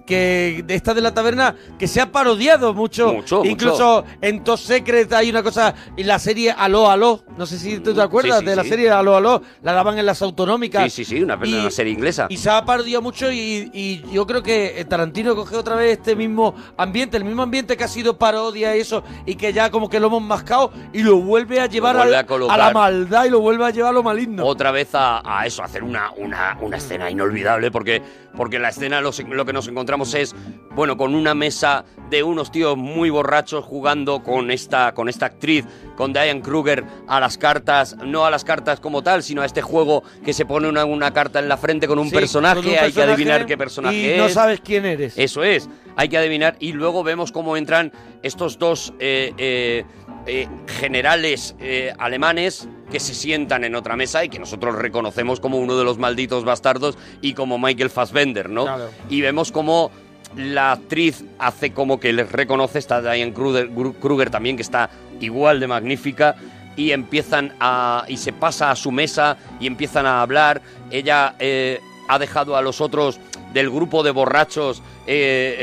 que 0.06 0.64
de 0.66 0.74
esta 0.76 0.94
de 0.94 1.02
la 1.02 1.14
taberna 1.14 1.56
que 1.78 1.88
se 1.88 2.02
ha 2.02 2.12
parodiado 2.12 2.74
mucho. 2.74 3.14
Mucho, 3.14 3.44
Incluso 3.46 4.04
en 4.22 4.44
Top 4.44 4.58
Secret 4.58 5.12
hay 5.14 5.30
una 5.30 5.44
cosa, 5.44 5.74
y 5.96 6.04
la 6.04 6.18
serie 6.20 6.52
Aló, 6.52 6.90
Aló, 6.90 7.24
no 7.38 7.46
sé 7.46 7.58
si 7.60 7.80
tú 7.80 7.94
te 7.94 8.02
acuerdas 8.02 8.40
sí, 8.40 8.46
de 8.46 8.56
la 8.56 8.64
sí. 8.64 8.70
serie 8.70 8.90
Aló, 8.90 9.16
Aló, 9.16 9.42
la 9.62 9.74
daban 9.74 9.98
en 10.00 10.06
las 10.06 10.22
autonómicas. 10.22 10.84
Sí, 10.92 11.04
sí, 11.04 11.16
sí, 11.18 11.24
una, 11.24 11.36
una 11.36 11.70
serie 11.72 11.94
inglesa. 11.94 12.28
Y 12.30 12.38
se 12.38 12.50
ha 12.50 12.66
parodiado 12.66 13.02
mucho 13.02 13.32
y, 13.32 13.70
y 13.74 14.04
yo 14.12 14.26
creo 14.26 14.42
que 14.42 14.86
Tarantino 14.90 15.36
coge 15.36 15.56
otra 15.56 15.76
vez 15.76 16.00
este 16.00 16.16
mismo 16.16 16.56
ambiente, 16.78 17.18
el 17.18 17.24
mismo 17.26 17.44
ambiente 17.44 17.78
que 17.78 17.84
ha 17.84 17.88
sido 17.88 18.18
parodia 18.18 18.76
y 18.76 18.80
eso, 18.82 19.04
y 19.26 19.36
que 19.36 19.54
ya 19.54 19.70
como 19.70 19.90
que 19.90 20.00
lo 20.00 20.08
hemos 20.08 20.22
mascado 20.24 20.72
y 20.94 21.04
lo 21.04 21.18
vuelve 21.18 21.60
a 21.60 21.68
llevar 21.68 21.96
vuelve 21.96 22.16
al- 22.18 22.50
a 22.50 22.58
la 22.58 22.72
maldad 22.72 23.26
y 23.26 23.30
lo 23.30 23.40
vuelve 23.40 23.66
a 23.66 23.70
llevar 23.70 23.92
a 23.92 23.94
lo 23.94 24.04
maligno. 24.04 24.46
otra 24.46 24.72
vez 24.72 24.90
a, 24.94 25.22
a 25.24 25.46
eso, 25.46 25.62
a 25.62 25.66
hacer 25.66 25.84
una, 25.84 26.12
una, 26.18 26.58
una 26.62 26.78
escena 26.78 27.10
inolvidable, 27.12 27.70
porque, 27.72 28.02
porque 28.36 28.56
en 28.56 28.64
la 28.64 28.70
escena 28.70 29.02
lo, 29.02 29.12
lo 29.30 29.46
que 29.46 29.54
nos 29.54 29.59
encontramos 29.68 30.14
es, 30.14 30.36
bueno, 30.76 30.98
con 30.98 31.16
una 31.16 31.34
mesa 31.36 31.86
de 32.10 32.24
unos 32.24 32.52
tíos 32.52 32.78
muy 32.78 33.10
borrachos 33.10 33.64
jugando 33.66 34.24
con 34.24 34.50
esta, 34.52 34.94
con 34.94 35.10
esta 35.10 35.28
actriz, 35.28 35.66
con 35.96 36.14
Diane 36.14 36.42
Kruger, 36.42 36.84
a 37.08 37.20
las 37.20 37.38
cartas, 37.38 37.96
no 38.04 38.26
a 38.26 38.32
las 38.32 38.44
cartas 38.44 38.80
como 38.80 39.04
tal, 39.04 39.22
sino 39.24 39.42
a 39.42 39.46
este 39.46 39.62
juego 39.62 40.04
que 40.24 40.34
se 40.34 40.46
pone 40.46 40.68
una, 40.70 40.86
una 40.86 41.12
carta 41.12 41.40
en 41.40 41.50
la 41.50 41.58
frente 41.58 41.88
con 41.88 42.00
un 42.00 42.10
Sí, 42.10 42.16
personaje, 42.16 42.62
con 42.62 42.72
un 42.72 42.78
hay 42.80 42.92
que 42.92 43.02
adivinar 43.04 43.46
qué 43.46 43.58
personaje 43.58 43.96
y 43.98 44.06
es. 44.12 44.18
no 44.18 44.30
sabes 44.30 44.62
quién 44.62 44.86
eres. 44.86 45.18
Eso 45.18 45.44
es, 45.44 45.70
hay 45.96 46.10
que 46.10 46.18
adivinar 46.18 46.56
y 46.60 46.72
luego 46.72 47.04
vemos 47.04 47.32
cómo 47.32 47.58
entran 47.58 47.92
estos 48.24 48.58
dos 48.58 48.94
eh, 49.00 49.34
eh, 49.38 49.86
eh, 50.30 50.48
generales 50.68 51.56
eh, 51.60 51.92
alemanes 51.98 52.68
que 52.92 53.00
se 53.00 53.16
sientan 53.16 53.64
en 53.64 53.76
otra 53.76 53.96
mesa 53.96 54.24
y 54.24 54.30
que 54.30 54.38
nosotros 54.38 54.76
reconocemos 54.76 55.40
como 55.40 55.58
uno 55.58 55.78
de 55.78 55.84
los 55.84 55.98
malditos 55.98 56.46
bastardos 56.46 56.98
y 57.22 57.34
como 57.34 57.58
Michael 57.58 57.90
Fassbender, 57.90 58.50
¿no? 58.50 58.64
Claro. 58.64 58.90
Y 59.10 59.22
vemos 59.22 59.52
cómo 59.52 59.92
la 60.36 60.74
actriz 60.74 61.24
hace 61.40 61.74
como 61.74 62.00
que 62.00 62.14
les 62.14 62.32
reconoce, 62.32 62.80
está 62.80 63.02
Diane 63.02 63.34
Kruger 63.34 64.30
también, 64.30 64.56
que 64.56 64.62
está 64.62 64.90
igual 65.20 65.60
de 65.60 65.68
magnífica, 65.68 66.36
y 66.76 66.92
empiezan 66.92 67.54
a. 67.60 68.06
y 68.08 68.18
se 68.18 68.32
pasa 68.32 68.72
a 68.72 68.76
su 68.76 68.92
mesa 68.92 69.38
y 69.60 69.68
empiezan 69.68 70.06
a 70.06 70.22
hablar. 70.22 70.62
Ella 70.92 71.36
eh, 71.40 71.80
ha 72.08 72.20
dejado 72.20 72.56
a 72.56 72.62
los 72.62 72.82
otros 72.82 73.20
del 73.54 73.70
grupo 73.70 74.04
de 74.04 74.12
borrachos 74.12 74.80
eh, 75.08 75.56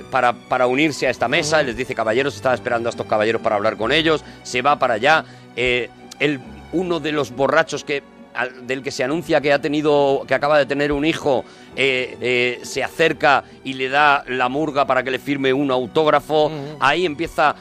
eh, 0.00 0.04
para, 0.10 0.32
para 0.32 0.66
unirse 0.66 1.06
a 1.06 1.10
esta 1.10 1.28
mesa. 1.28 1.62
Les 1.62 1.76
dice, 1.76 1.94
caballeros, 1.94 2.34
estaba 2.36 2.54
esperando 2.54 2.88
a 2.88 2.90
estos 2.90 3.06
caballeros 3.06 3.42
para 3.42 3.56
hablar 3.56 3.76
con 3.76 3.92
ellos. 3.92 4.24
Se 4.42 4.62
va 4.62 4.78
para 4.78 4.94
allá. 4.94 5.24
Eh, 5.56 5.90
el, 6.20 6.40
uno 6.72 7.00
de 7.00 7.12
los 7.12 7.30
borrachos 7.34 7.84
que 7.84 8.02
al- 8.34 8.66
del 8.66 8.82
que 8.82 8.90
se 8.90 9.04
anuncia 9.04 9.40
que 9.42 9.52
ha 9.52 9.60
tenido 9.60 10.24
que 10.26 10.34
acaba 10.34 10.56
de 10.58 10.64
tener 10.64 10.90
un 10.92 11.04
hijo 11.04 11.44
eh, 11.76 12.16
eh, 12.20 12.60
se 12.62 12.82
acerca 12.82 13.44
y 13.62 13.74
le 13.74 13.90
da 13.90 14.24
la 14.26 14.48
murga 14.48 14.86
para 14.86 15.02
que 15.02 15.10
le 15.10 15.18
firme 15.18 15.52
un 15.52 15.70
autógrafo 15.70 16.50
ahí 16.80 17.04
empieza 17.04 17.54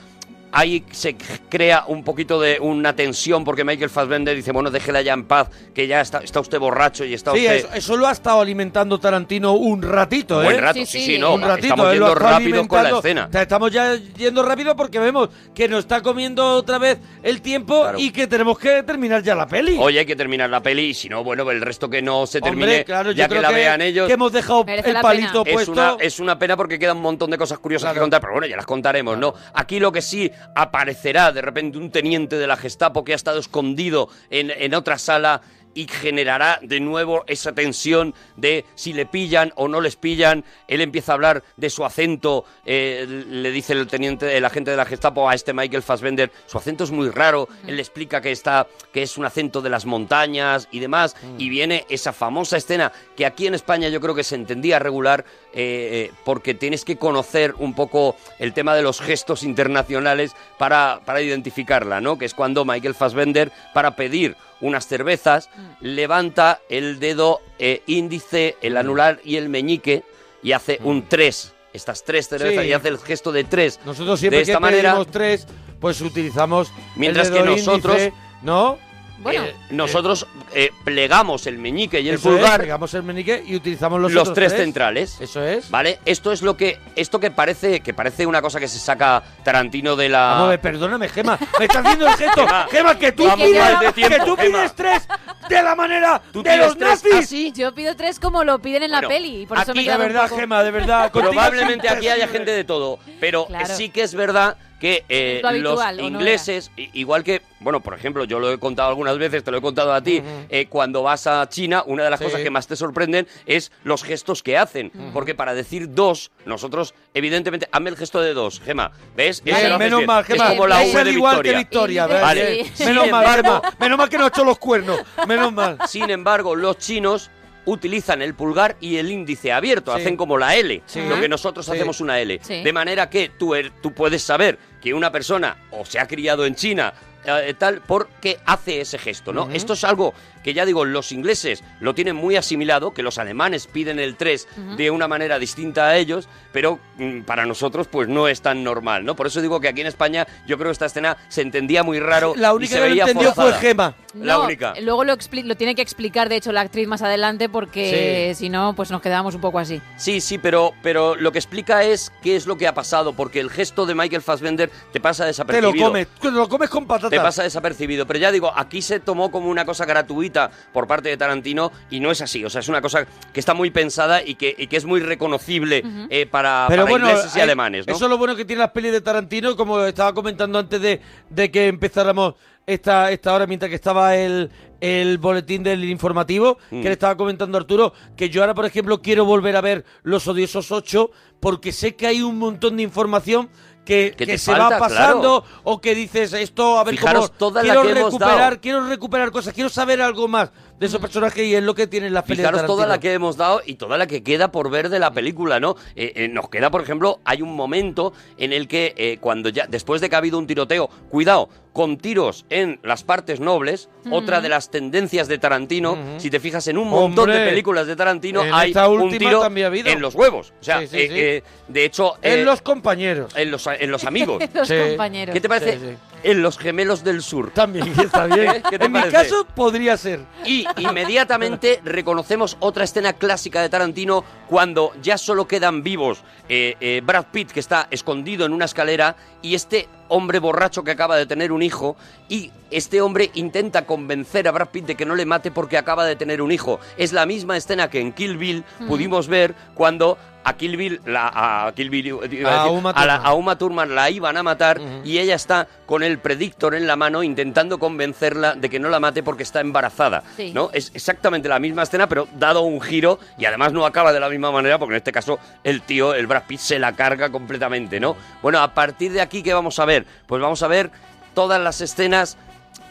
ahí 0.52 0.84
se 0.92 1.16
crea 1.50 1.86
un 1.88 2.04
poquito 2.04 2.40
de 2.40 2.60
una 2.60 2.96
tensión 2.96 3.44
porque 3.44 3.64
Michael 3.64 3.90
Fassbender 3.90 4.36
dice 4.36 4.52
bueno 4.52 4.70
déjela 4.72 5.02
ya 5.02 5.14
en 5.14 5.26
paz 5.26 5.50
que 5.74 5.88
ya 5.88 6.02
está, 6.02 6.20
está 6.20 6.40
usted 6.40 6.60
borracho 6.60 7.06
y 7.06 7.14
está 7.14 7.32
Sí, 7.34 7.40
usted 7.46 7.56
eso, 7.56 7.70
eso 7.74 7.98
lo 7.98 8.08
ha 8.08 8.12
estado 8.12 8.42
alimentando 8.42 9.00
Tarantino 9.00 9.54
un 9.54 9.82
ratito, 9.82 10.42
¿eh? 10.42 10.46
Buen 10.46 10.60
rato, 10.60 10.80
Sí, 10.80 10.86
sí, 10.86 11.06
sí. 11.06 11.18
no, 11.20 11.34
un 11.36 11.42
ratito. 11.42 11.68
estamos 11.74 11.92
yendo 11.94 12.16
rápidos 12.16 12.68
con 12.68 12.84
la 12.84 12.90
escena. 12.98 13.30
Estamos 13.34 13.72
ya 13.72 13.96
yendo 13.96 14.44
rápido 14.44 14.76
porque 14.76 15.00
vemos 15.00 15.30
que 15.54 15.68
nos 15.68 15.80
está 15.80 16.02
comiendo 16.02 16.46
otra 16.56 16.78
vez 16.78 16.98
el 17.24 17.42
tiempo 17.42 17.88
y 17.98 18.12
que 18.12 18.28
tenemos 18.28 18.58
que 18.60 18.84
terminar 18.84 19.24
ya 19.24 19.36
la 19.36 19.48
peli. 19.48 19.78
Oye, 19.80 20.00
hay 20.00 20.06
que 20.06 20.16
terminar 20.16 20.50
la 20.50 20.62
peli 20.62 20.88
y 20.90 20.94
si 20.94 21.10
no, 21.10 21.24
bueno, 21.24 21.50
el 21.52 21.62
resto 21.62 21.90
que 21.90 22.02
no 22.02 22.26
se 22.28 22.40
Hombre, 22.40 22.84
termine, 22.84 23.06
yo 23.06 23.12
ya 23.12 23.26
que 23.26 23.30
creo 23.30 23.42
la 23.42 23.50
que- 23.50 23.56
vean 23.56 23.82
ellos. 23.82 24.08
que 24.08 24.14
hemos 24.14 24.32
dejado 24.32 24.64
Merece 24.66 24.90
el 24.92 25.00
palito 25.00 25.44
pena. 25.44 25.50
Es 25.62 25.66
puesto. 25.68 25.72
una, 25.72 25.96
es 26.00 26.20
una 26.20 26.38
pena 26.40 26.58
porque 26.58 26.78
queda 26.80 26.94
un 26.94 27.02
montón 27.02 27.30
de 27.32 27.38
cosas 27.38 27.60
curiosas 27.60 27.94
que 27.94 28.00
contar, 28.00 28.20
pero 28.22 28.34
bueno, 28.34 28.48
ya 28.48 28.56
las 28.58 28.66
contaremos, 28.66 29.18
¿no? 29.18 29.34
Aquí 29.54 29.80
lo 29.80 29.92
que 29.92 30.02
sí 30.02 30.32
aparecerá 30.56 31.32
de 31.32 31.42
repente 31.42 31.78
un 31.78 31.92
teniente 31.92 32.38
de 32.38 32.48
la 32.48 32.58
Gestapo 32.58 33.04
que 33.04 33.14
ha 33.14 33.16
estado 33.16 33.40
escondido 33.40 34.10
en, 34.30 34.52
en 34.52 34.74
otra 34.74 34.98
sala 34.98 35.42
y 35.74 35.88
generará 35.88 36.60
de 36.62 36.80
nuevo 36.80 37.24
esa 37.28 37.54
tensión 37.54 38.14
de 38.36 38.66
si 38.76 38.94
le 38.94 39.06
pillan 39.06 39.52
o 39.56 39.68
no 39.68 39.82
les 39.82 39.96
pillan. 39.96 40.44
Él 40.68 40.82
empieza 40.82 41.12
a 41.12 41.16
hablar 41.16 41.44
de 41.58 41.70
su 41.70 41.86
acento, 41.86 42.46
eh, 42.66 43.06
le 43.08 43.52
dice 43.52 43.74
el 43.74 43.88
teniente, 43.88 44.36
el 44.36 44.46
agente 44.46 44.72
de 44.72 44.78
la 44.78 44.86
Gestapo 44.86 45.30
a 45.30 45.36
este 45.36 45.54
Michael 45.54 45.84
Fassbender, 45.84 46.32
su 46.48 46.58
acento 46.58 46.84
es 46.84 46.92
muy 46.92 47.10
raro, 47.10 47.48
él 47.68 47.76
le 47.76 47.82
explica 47.82 48.22
que 48.22 48.32
está, 48.32 48.68
que 48.92 49.04
es 49.04 49.18
un 49.18 49.26
acento 49.26 49.62
de 49.62 49.70
las 49.70 49.86
montañas 49.86 50.68
y 50.72 50.80
demás, 50.80 51.16
y 51.38 51.50
viene 51.50 51.86
esa 51.90 52.14
famosa 52.14 52.58
escena 52.58 52.92
que 53.16 53.26
aquí 53.26 53.48
en 53.48 53.56
España 53.56 53.90
yo 53.90 54.02
creo 54.02 54.16
que 54.16 54.24
se 54.24 54.36
entendía 54.36 54.80
regular 54.80 55.26
eh, 55.54 56.10
eh, 56.10 56.12
porque 56.24 56.54
tienes 56.54 56.86
que 56.86 56.98
conocer 56.98 57.56
un 57.58 57.74
poco 57.74 58.16
el 58.40 58.54
tema 58.54 58.76
de 58.76 58.82
los 58.82 59.02
gestos 59.02 59.44
internacionales 59.44 60.34
para, 60.58 61.02
para 61.06 61.22
identificarla, 61.22 62.02
¿no? 62.02 62.18
Que 62.18 62.26
es 62.26 62.34
cuando 62.34 62.66
Michael 62.66 62.96
Fassbender, 62.96 63.52
para 63.74 63.96
pedir 63.96 64.36
unas 64.62 64.88
cervezas, 64.88 65.50
levanta 65.82 66.62
el 66.70 67.00
dedo 67.00 67.42
eh, 67.60 67.82
índice, 67.88 68.56
el 68.62 68.78
anular 68.78 69.20
y 69.24 69.36
el 69.38 69.50
meñique 69.50 70.04
y 70.44 70.54
hace 70.54 70.80
un 70.84 71.08
3. 71.08 71.54
Estas 71.74 72.04
tres 72.04 72.28
cervezas 72.28 72.64
Sí. 72.64 72.70
y 72.70 72.74
hace 72.74 72.90
el 72.90 72.98
gesto 72.98 73.32
de 73.32 73.44
tres. 73.46 73.80
Nosotros 73.86 74.20
siempre 74.20 74.38
de 74.40 74.44
esta 74.44 74.56
que 74.56 74.60
manera, 74.60 75.06
tres, 75.10 75.48
pues 75.80 76.02
utilizamos 76.02 76.72
Mientras 76.98 77.28
el 77.28 77.34
dedo 77.34 77.44
que 77.46 77.50
nosotros- 77.52 77.98
índice, 77.98 78.14
¿no? 78.42 78.78
Bueno. 79.22 79.44
eh, 79.44 79.56
nosotros 79.70 80.28
eh, 80.54 80.72
plegamos 80.84 81.48
el 81.48 81.58
meñique 81.58 82.02
y 82.02 82.10
el 82.10 82.16
es, 82.16 82.22
pulgar, 82.22 82.62
pegamos 82.62 82.94
el 82.94 83.04
meñique 83.04 83.44
y 83.46 83.56
utilizamos 83.56 84.00
los, 84.02 84.12
los, 84.12 84.22
otros 84.22 84.36
tres, 84.36 84.54
centrales. 84.54 85.20
Eso 85.22 85.44
es. 85.46 85.70
¿Vale? 85.70 86.00
Esto 86.06 86.32
es 86.32 86.42
lo 86.42 86.58
que 86.58 86.80
esto 86.96 87.20
que 87.20 87.32
parece 87.32 87.82
que 87.82 87.94
parece 87.94 88.26
una 88.26 88.42
cosa 88.42 88.60
que 88.60 88.68
se 88.68 88.80
saca 88.80 89.24
Tarantino 89.44 89.96
de 89.96 90.10
la 90.10 90.20
Vamos 90.40 90.58
perdóname, 90.58 91.10
Gema. 91.10 91.38
Me 91.60 91.66
está 91.66 91.80
haciendo 91.80 92.08
el 92.08 92.14
gesto. 92.14 92.42
Gema, 92.46 92.68
Gema, 92.72 92.98
que 93.00 93.12
tú 93.12 93.24
pides, 93.36 93.94
que 94.10 94.20
tú 94.26 94.36
pides 94.36 94.74
tres 94.76 95.08
de 95.50 95.64
la 95.64 95.76
manera 95.76 96.22
Tú 96.32 96.44
de 96.44 96.58
los 96.58 96.78
nazis. 96.78 97.14
así. 97.14 97.52
Yo 97.52 97.74
pido 97.74 97.96
tres 97.96 98.20
como 98.20 98.44
lo 98.44 98.60
piden 98.60 98.84
en 98.84 98.92
la 98.92 99.02
peli. 99.02 99.42
y 99.42 99.46
Por 99.46 99.58
eso 99.58 99.74
me 99.74 99.84
de 99.84 99.98
verdad, 99.98 100.30
Gema, 100.30 100.64
de 100.64 100.72
verdad. 100.72 101.12
Probablemente 101.12 101.90
aquí 101.90 102.08
haya 102.08 102.28
gente 102.28 102.52
de 102.52 102.64
todo, 102.64 103.00
pero 103.20 103.46
Claro. 103.46 103.76
sí 103.76 103.90
que 103.90 104.04
es 104.04 104.16
verdad 104.16 104.58
que 104.82 105.06
eh, 105.08 105.42
habitual, 105.46 105.96
los 105.96 106.06
¿o 106.08 106.10
no 106.10 106.18
ingleses, 106.18 106.72
igual 106.76 107.24
que, 107.24 107.44
bueno, 107.60 107.80
por 107.82 107.94
ejemplo, 107.94 108.24
yo 108.26 108.40
lo 108.40 108.52
he 108.52 108.58
contado 108.58 108.90
algunas 108.90 109.18
veces, 109.20 109.44
te 109.44 109.52
lo 109.52 109.60
he 109.60 109.62
contado 109.62 109.94
a 109.94 110.02
ti, 110.02 110.22
eh, 110.50 110.66
cuando 110.68 111.04
vas 111.04 111.28
a 111.28 111.48
China, 111.48 111.84
una 111.86 112.04
de 112.04 112.10
las 112.10 112.20
Sí. 112.20 112.26
cosas 112.26 112.42
que 112.42 112.50
más 112.50 112.66
te 112.68 112.76
sorprenden 112.76 113.28
es 113.46 113.72
los 113.84 114.04
gestos 114.04 114.42
que 114.42 114.58
hacen, 114.58 114.92
porque 115.14 115.36
para 115.36 115.54
decir 115.54 115.94
dos, 115.94 116.32
nosotros, 116.46 116.96
evidentemente, 117.14 117.70
hazme 117.72 117.92
el 117.92 117.96
gesto 117.98 118.20
de 118.22 118.34
dos, 118.34 118.60
Gema, 118.60 118.92
¿ves? 119.16 119.44
Bien, 119.44 119.78
menos 119.78 120.00
bien. 120.00 120.08
mal, 120.08 120.24
Gema. 120.26 120.46
Es 120.46 120.50
como 120.50 120.66
la 120.68 120.84
Es 120.84 120.94
V 120.96 121.04
de 121.04 121.12
igual 121.12 121.36
Victoria. 121.36 121.52
que 121.52 121.58
Victoria, 121.60 122.08
¿ves? 122.08 122.22
Vale. 122.22 122.64
Sí. 122.66 122.72
Sin 122.74 122.86
Menos 122.88 123.10
mal, 123.12 123.24
embargo- 123.24 123.62
Gema. 123.62 123.76
Menos 123.80 123.98
mal 124.00 124.10
que 124.10 124.18
no 124.18 124.26
ha 124.26 124.28
hecho 124.30 124.44
los 124.44 124.58
cuernos. 124.58 125.00
Menos 125.28 125.54
mal. 125.54 125.78
Sin 125.88 126.10
embargo, 126.10 126.56
los 126.56 126.80
chinos 126.80 127.30
utilizan 127.64 128.24
el 128.24 128.34
pulgar 128.34 128.76
y 128.82 128.98
el 128.98 129.12
índice 129.12 129.52
abierto, 129.52 129.94
Sí. 129.96 130.02
hacen 130.02 130.18
como 130.18 130.36
la 130.36 130.56
L, 130.56 130.82
Sí. 130.88 131.00
lo 131.08 131.20
que 131.22 131.30
nosotros 131.30 131.64
Sí. 131.64 131.72
hacemos 131.72 132.02
una 132.02 132.20
L. 132.20 132.40
Sí. 132.42 132.64
De 132.64 132.74
manera 132.74 133.08
que 133.08 133.30
tú, 133.30 133.54
er- 133.54 133.72
tú 133.84 133.94
puedes 133.94 134.24
saber 134.24 134.58
que 134.82 134.94
una 134.94 135.12
persona 135.12 135.58
o 135.72 135.86
se 135.86 136.00
ha 136.00 136.08
criado 136.08 136.46
en 136.46 136.56
China 136.56 136.94
eh, 137.24 137.54
tal 137.58 137.82
porque 137.82 138.40
hace 138.46 138.82
ese 138.82 138.98
gesto, 138.98 139.32
¿no? 139.32 139.50
Esto 139.52 139.74
es 139.74 139.84
algo 139.84 140.14
que 140.44 140.54
ya 140.54 140.66
digo, 140.66 140.86
los 140.86 141.12
ingleses 141.12 141.64
lo 141.80 141.94
tienen 141.96 142.16
muy 142.16 142.36
asimilado, 142.36 142.94
que 142.94 143.04
los 143.04 143.18
alemanes 143.18 143.68
piden 143.68 144.00
el 144.00 144.16
3 144.16 144.48
Ujú. 144.58 144.76
de 144.76 144.92
una 144.92 145.08
manera 145.08 145.40
distinta 145.40 145.88
a 145.88 145.98
ellos, 145.98 146.28
pero 146.52 146.80
mm, 146.98 147.22
para 147.22 147.46
nosotros 147.46 147.88
pues 147.88 148.08
no 148.08 148.28
es 148.28 148.42
tan 148.42 148.64
normal, 148.64 149.06
¿no? 149.06 149.16
Por 149.16 149.28
eso 149.28 149.42
digo 149.42 149.60
que 149.60 149.68
aquí 149.68 149.82
en 149.82 149.88
España 149.88 150.28
yo 150.48 150.58
creo 150.58 150.70
que 150.70 150.74
esta 150.74 150.86
escena 150.88 151.18
se 151.30 151.42
entendía 151.42 151.84
muy 151.84 152.00
raro 152.00 152.34
La 152.36 152.50
y 152.50 152.56
única 152.56 152.70
se 152.70 152.76
que 152.76 152.82
lo 152.82 152.90
veía 152.90 153.04
entendió 153.04 153.34
fue 153.34 153.44
forzada. 153.46 153.62
Gema. 153.62 153.96
La 154.16 154.40
única. 154.40 154.74
Luego 154.82 155.04
lo, 155.06 155.16
lo 155.44 155.56
tiene 155.56 155.74
que 155.76 155.82
explicar, 155.82 156.28
de 156.28 156.36
hecho, 156.36 156.52
la 156.52 156.62
actriz 156.62 156.88
más 156.88 157.02
adelante, 157.02 157.48
porque 157.50 158.34
si 158.36 158.50
no, 158.50 158.74
pues 158.76 158.92
nos 158.92 159.02
quedábamos 159.02 159.36
un 159.36 159.42
poco 159.42 159.60
así. 159.60 159.82
Sí, 159.98 160.20
sí, 160.22 160.38
pero, 160.38 160.74
pero 160.82 161.16
lo 161.16 161.32
que 161.32 161.40
explica 161.40 161.84
es 161.84 162.12
qué 162.22 162.36
es 162.36 162.46
lo 162.46 162.58
que 162.58 162.68
ha 162.68 162.74
pasado, 162.74 163.14
porque 163.14 163.40
el 163.40 163.50
gesto 163.50 163.86
de 163.86 163.96
Michael 163.96 164.22
Fassbender 164.22 164.70
te 164.92 165.00
pasa 165.00 165.24
Te 165.24 165.28
desapercibido. 165.28 165.72
lo 165.74 165.86
comes. 165.92 166.08
Te 166.22 166.32
lo 166.32 166.50
comes 166.50 166.70
con 166.70 166.86
patatas. 166.88 167.10
Te 167.10 167.20
pasa 167.20 167.44
desapercibido, 167.44 168.06
pero 168.06 168.20
ya 168.20 168.32
digo, 168.32 168.52
aquí 168.56 168.82
se 168.82 169.00
tomó 169.00 169.32
como 169.32 169.50
una 169.50 169.66
cosa 169.66 169.86
gratuita 169.86 170.31
por 170.74 170.88
parte 170.88 171.10
de 171.10 171.18
Tarantino 171.18 171.72
y 171.90 172.00
no 172.00 172.12
es 172.12 172.22
así, 172.22 172.44
o 172.46 172.50
sea, 172.50 172.62
es 172.62 172.68
una 172.70 172.82
cosa 172.82 173.06
que 173.34 173.40
está 173.40 173.54
muy 173.54 173.72
pensada 173.72 174.24
y 174.24 174.36
que, 174.36 174.56
y 174.58 174.68
que 174.68 174.78
es 174.78 174.86
muy 174.86 175.00
reconocible 175.00 175.84
Ujú. 175.86 176.08
eh, 176.10 176.26
para, 176.26 176.66
Pero 176.68 176.84
para 176.84 176.92
bueno, 176.92 177.08
ingleses 177.10 177.36
y 177.36 177.40
hay- 177.40 177.44
alemanes, 177.44 177.88
¿no? 177.88 177.94
eso 177.94 178.06
es 178.06 178.10
lo 178.10 178.18
bueno 178.18 178.36
que 178.36 178.46
tiene 178.46 178.62
las 178.62 178.72
pelis 178.72 178.92
de 178.92 179.02
Tarantino, 179.02 179.56
como 179.56 179.80
estaba 179.82 180.14
comentando 180.14 180.60
antes 180.60 180.82
de, 180.82 181.02
de 181.30 181.52
que 181.52 181.68
empezáramos 181.68 182.36
esta, 182.68 183.12
esta 183.12 183.34
hora, 183.34 183.48
mientras 183.48 183.70
que 183.70 183.76
estaba 183.76 184.16
el, 184.16 184.50
el 184.80 185.18
boletín 185.18 185.64
del 185.64 185.84
informativo, 185.86 186.58
Mm. 186.70 186.82
que 186.82 186.88
le 186.88 186.94
estaba 186.94 187.18
comentando 187.18 187.58
Arturo, 187.58 187.94
que 188.16 188.30
yo 188.30 188.42
ahora, 188.42 188.54
por 188.54 188.66
ejemplo, 188.66 189.02
quiero 189.02 189.26
volver 189.26 189.56
a 189.56 189.62
ver 189.62 189.84
Los 190.04 190.28
Odiosos 190.28 190.72
8, 190.72 191.10
porque 191.40 191.72
sé 191.72 191.96
que 191.96 192.06
hay 192.08 192.22
un 192.22 192.38
montón 192.38 192.78
de 192.78 192.84
información 192.84 193.50
que, 193.86 194.14
Que 194.18 194.38
se 194.38 194.52
falta, 194.52 194.70
va 194.70 194.80
pasando 194.80 195.42
claro. 195.44 195.62
o 195.64 195.82
que 195.82 195.96
dices 195.96 196.34
esto, 196.34 196.78
a 196.78 196.84
ver 196.84 196.96
Fijaros 196.96 197.28
cómo 197.30 197.38
toda 197.38 197.64
la 197.64 197.74
quiero 197.74 197.90
hemos 197.90 198.14
recuperar, 198.14 198.38
dado. 198.52 198.62
quiero 198.62 198.88
recuperar 198.88 199.32
cosas, 199.32 199.54
quiero 199.54 199.70
saber 199.70 200.02
algo 200.02 200.28
más 200.28 200.52
de 200.82 200.88
esos 200.88 201.00
personajes 201.00 201.46
y 201.46 201.54
es 201.54 201.62
lo 201.62 201.76
que 201.76 201.86
tienen 201.86 202.12
las 202.12 202.26
de 202.26 202.36
Fijaros 202.36 202.66
toda 202.66 202.88
la 202.88 203.00
que 203.00 203.14
hemos 203.14 203.38
dado 203.38 203.62
y 203.64 203.76
toda 203.76 204.00
la 204.00 204.08
que 204.08 204.24
queda 204.24 204.52
por 204.52 204.72
ver 204.72 204.90
de 204.90 204.98
la 204.98 205.14
película, 205.14 205.60
¿no? 205.60 205.76
Eh, 205.96 206.12
eh, 206.16 206.28
nos 206.28 206.50
queda, 206.50 206.72
por 206.72 206.82
ejemplo, 206.82 207.20
hay 207.24 207.44
un 207.44 207.56
momento 207.56 208.14
en 208.40 208.52
el 208.52 208.68
que 208.68 208.96
eh, 208.98 209.20
cuando 209.22 209.50
ya, 209.50 209.68
después 209.68 210.02
de 210.02 210.10
que 210.10 210.16
ha 210.16 210.18
habido 210.18 210.40
un 210.40 210.48
tiroteo, 210.48 210.90
cuidado, 211.12 211.50
con 211.72 211.98
tiros 211.98 212.46
en 212.50 212.80
las 212.84 213.04
partes 213.04 213.40
nobles, 213.40 213.90
otra 214.10 214.42
de 214.42 214.50
las 214.50 214.72
tendencias 214.72 215.28
de 215.28 215.38
Tarantino, 215.38 215.96
si 216.18 216.32
te 216.32 216.40
fijas 216.40 216.68
en 216.68 216.80
un 216.80 216.90
montón 216.90 217.26
Hombre, 217.30 217.38
de 217.44 217.50
películas 217.50 217.86
de 217.86 217.96
Tarantino, 217.96 218.42
hay 218.52 218.72
esta 218.72 218.90
un 218.90 219.02
última 219.02 219.20
tiro 219.20 219.40
también 219.42 219.66
ha 219.66 219.68
habido. 219.68 219.90
en 219.90 220.02
los 220.02 220.16
huevos. 220.16 220.52
O 220.60 220.64
sea, 220.64 220.80
Sí, 220.82 220.88
sí, 220.88 220.98
eh, 220.98 221.08
sí. 221.08 221.14
eh, 221.20 221.44
de 221.68 221.86
hecho... 221.86 222.16
En 222.24 222.40
eh, 222.40 222.44
los 222.44 222.62
compañeros. 222.64 223.34
en 223.38 223.52
los, 223.52 223.66
en 223.68 223.92
los 223.92 224.04
amigos. 224.06 224.44
Los 224.54 224.68
Sí. 224.68 224.76
compañeros. 224.90 225.32
¿Qué 225.34 225.40
te 225.42 225.48
parece? 225.48 225.98
En 226.24 226.42
los 226.42 226.58
gemelos 226.58 227.04
del 227.04 227.22
sur. 227.22 227.52
También 227.52 227.94
está 228.00 228.26
bien. 228.28 228.50
¿Eh? 228.56 228.64
¿Qué 228.70 228.78
te 228.78 228.86
en 228.86 228.92
mi 228.92 229.02
caso 229.04 229.46
podría 229.56 229.98
ser. 229.98 230.22
Y 230.46 230.66
inmediatamente 230.78 231.82
reconocemos 231.84 232.58
otra 232.60 232.84
escena 232.84 233.14
clásica 233.14 233.62
de 233.62 233.70
Tarantino 233.70 234.24
cuando 234.48 234.94
ya 235.02 235.18
solo 235.18 235.48
quedan 235.48 235.84
vivos 235.84 236.24
eh, 236.50 236.76
eh, 236.80 237.02
Brad 237.04 237.26
Pitt, 237.32 237.52
que 237.52 237.60
está 237.60 237.88
escondido 237.92 238.46
en 238.46 238.54
una 238.54 238.66
escalera, 238.66 239.16
y 239.42 239.56
este 239.56 239.88
hombre 240.12 240.40
borracho 240.40 240.84
que 240.84 240.92
acaba 240.92 241.16
de 241.16 241.26
tener 241.26 241.52
un 241.54 241.62
hijo, 241.64 241.96
y 242.28 242.52
este 242.70 243.02
hombre 243.02 243.32
intenta 243.34 243.86
convencer 243.86 244.48
a 244.48 244.52
Brad 244.52 244.70
Pitt 244.70 244.86
de 244.86 244.96
que 244.96 245.06
no 245.06 245.16
le 245.16 245.26
mate 245.26 245.52
porque 245.52 245.78
acaba 245.78 246.06
de 246.06 246.16
tener 246.18 246.42
un 246.42 246.52
hijo. 246.52 246.80
Es 246.98 247.14
la 247.14 247.26
misma 247.26 247.56
escena 247.58 247.90
que 247.90 248.00
en 248.02 248.12
Kill 248.14 248.38
Bill 248.38 248.64
Ujú. 248.80 248.88
pudimos 248.88 249.28
ver 249.28 249.56
cuando 249.74 250.18
a 250.44 250.54
Kill 250.54 250.76
Bill, 250.76 251.02
la, 251.06 251.30
a 251.68 251.72
Kill 251.74 251.90
Bill, 251.92 252.18
a 252.18 252.22
decir, 252.28 252.46
Uma 252.46 252.90
a 252.92 253.06
la- 253.06 253.14
Thurman. 253.18 253.26
a 253.28 253.34
Uma 253.36 253.58
Thurman 253.60 253.94
la 253.96 254.10
iban 254.10 254.38
a 254.38 254.42
matar 254.44 254.82
y 255.04 255.20
ella 255.20 255.36
está 255.36 255.68
con 255.86 256.02
el 256.02 256.18
predictor 256.18 256.74
en 256.74 256.88
la 256.88 256.96
mano 256.96 257.22
intentando 257.22 257.78
convencerla 257.78 258.56
de 258.56 258.68
que 258.70 258.80
no 258.80 258.90
la 258.90 259.00
mate 259.00 259.22
porque 259.22 259.44
está 259.44 259.60
embarazada. 259.62 260.24
Sí. 260.38 260.52
¿no? 260.52 260.72
Es 260.74 260.92
exactamente 260.96 261.48
la 261.48 261.60
misma 261.60 261.84
escena, 261.84 262.08
pero 262.08 262.28
dado 262.40 262.62
un 262.62 262.82
giro 262.82 263.20
y 263.38 263.46
además 263.46 263.72
no 263.72 263.86
acaba 263.86 264.12
de 264.14 264.20
la 264.20 264.30
misma 264.30 264.52
manera 264.52 264.80
porque 264.80 264.94
en 264.94 264.98
este 264.98 265.12
caso 265.12 265.38
el 265.64 265.84
tío, 265.84 266.16
el 266.16 266.26
Brad 266.26 266.44
Pitt, 266.48 266.60
se 266.60 266.80
la 266.80 266.94
carga 266.96 267.30
completamente, 267.30 268.00
¿no? 268.00 268.16
Bueno, 268.42 268.60
a 268.62 268.74
partir 268.74 269.12
de 269.12 269.22
aquí, 269.22 269.44
¿qué 269.44 269.54
vamos 269.54 269.78
a 269.78 269.86
ver? 269.86 270.01
Pues 270.28 270.42
vamos 270.42 270.64
a 270.64 270.68
ver 270.68 270.92
todas 271.34 271.62
las 271.62 271.82
escenas 271.82 272.38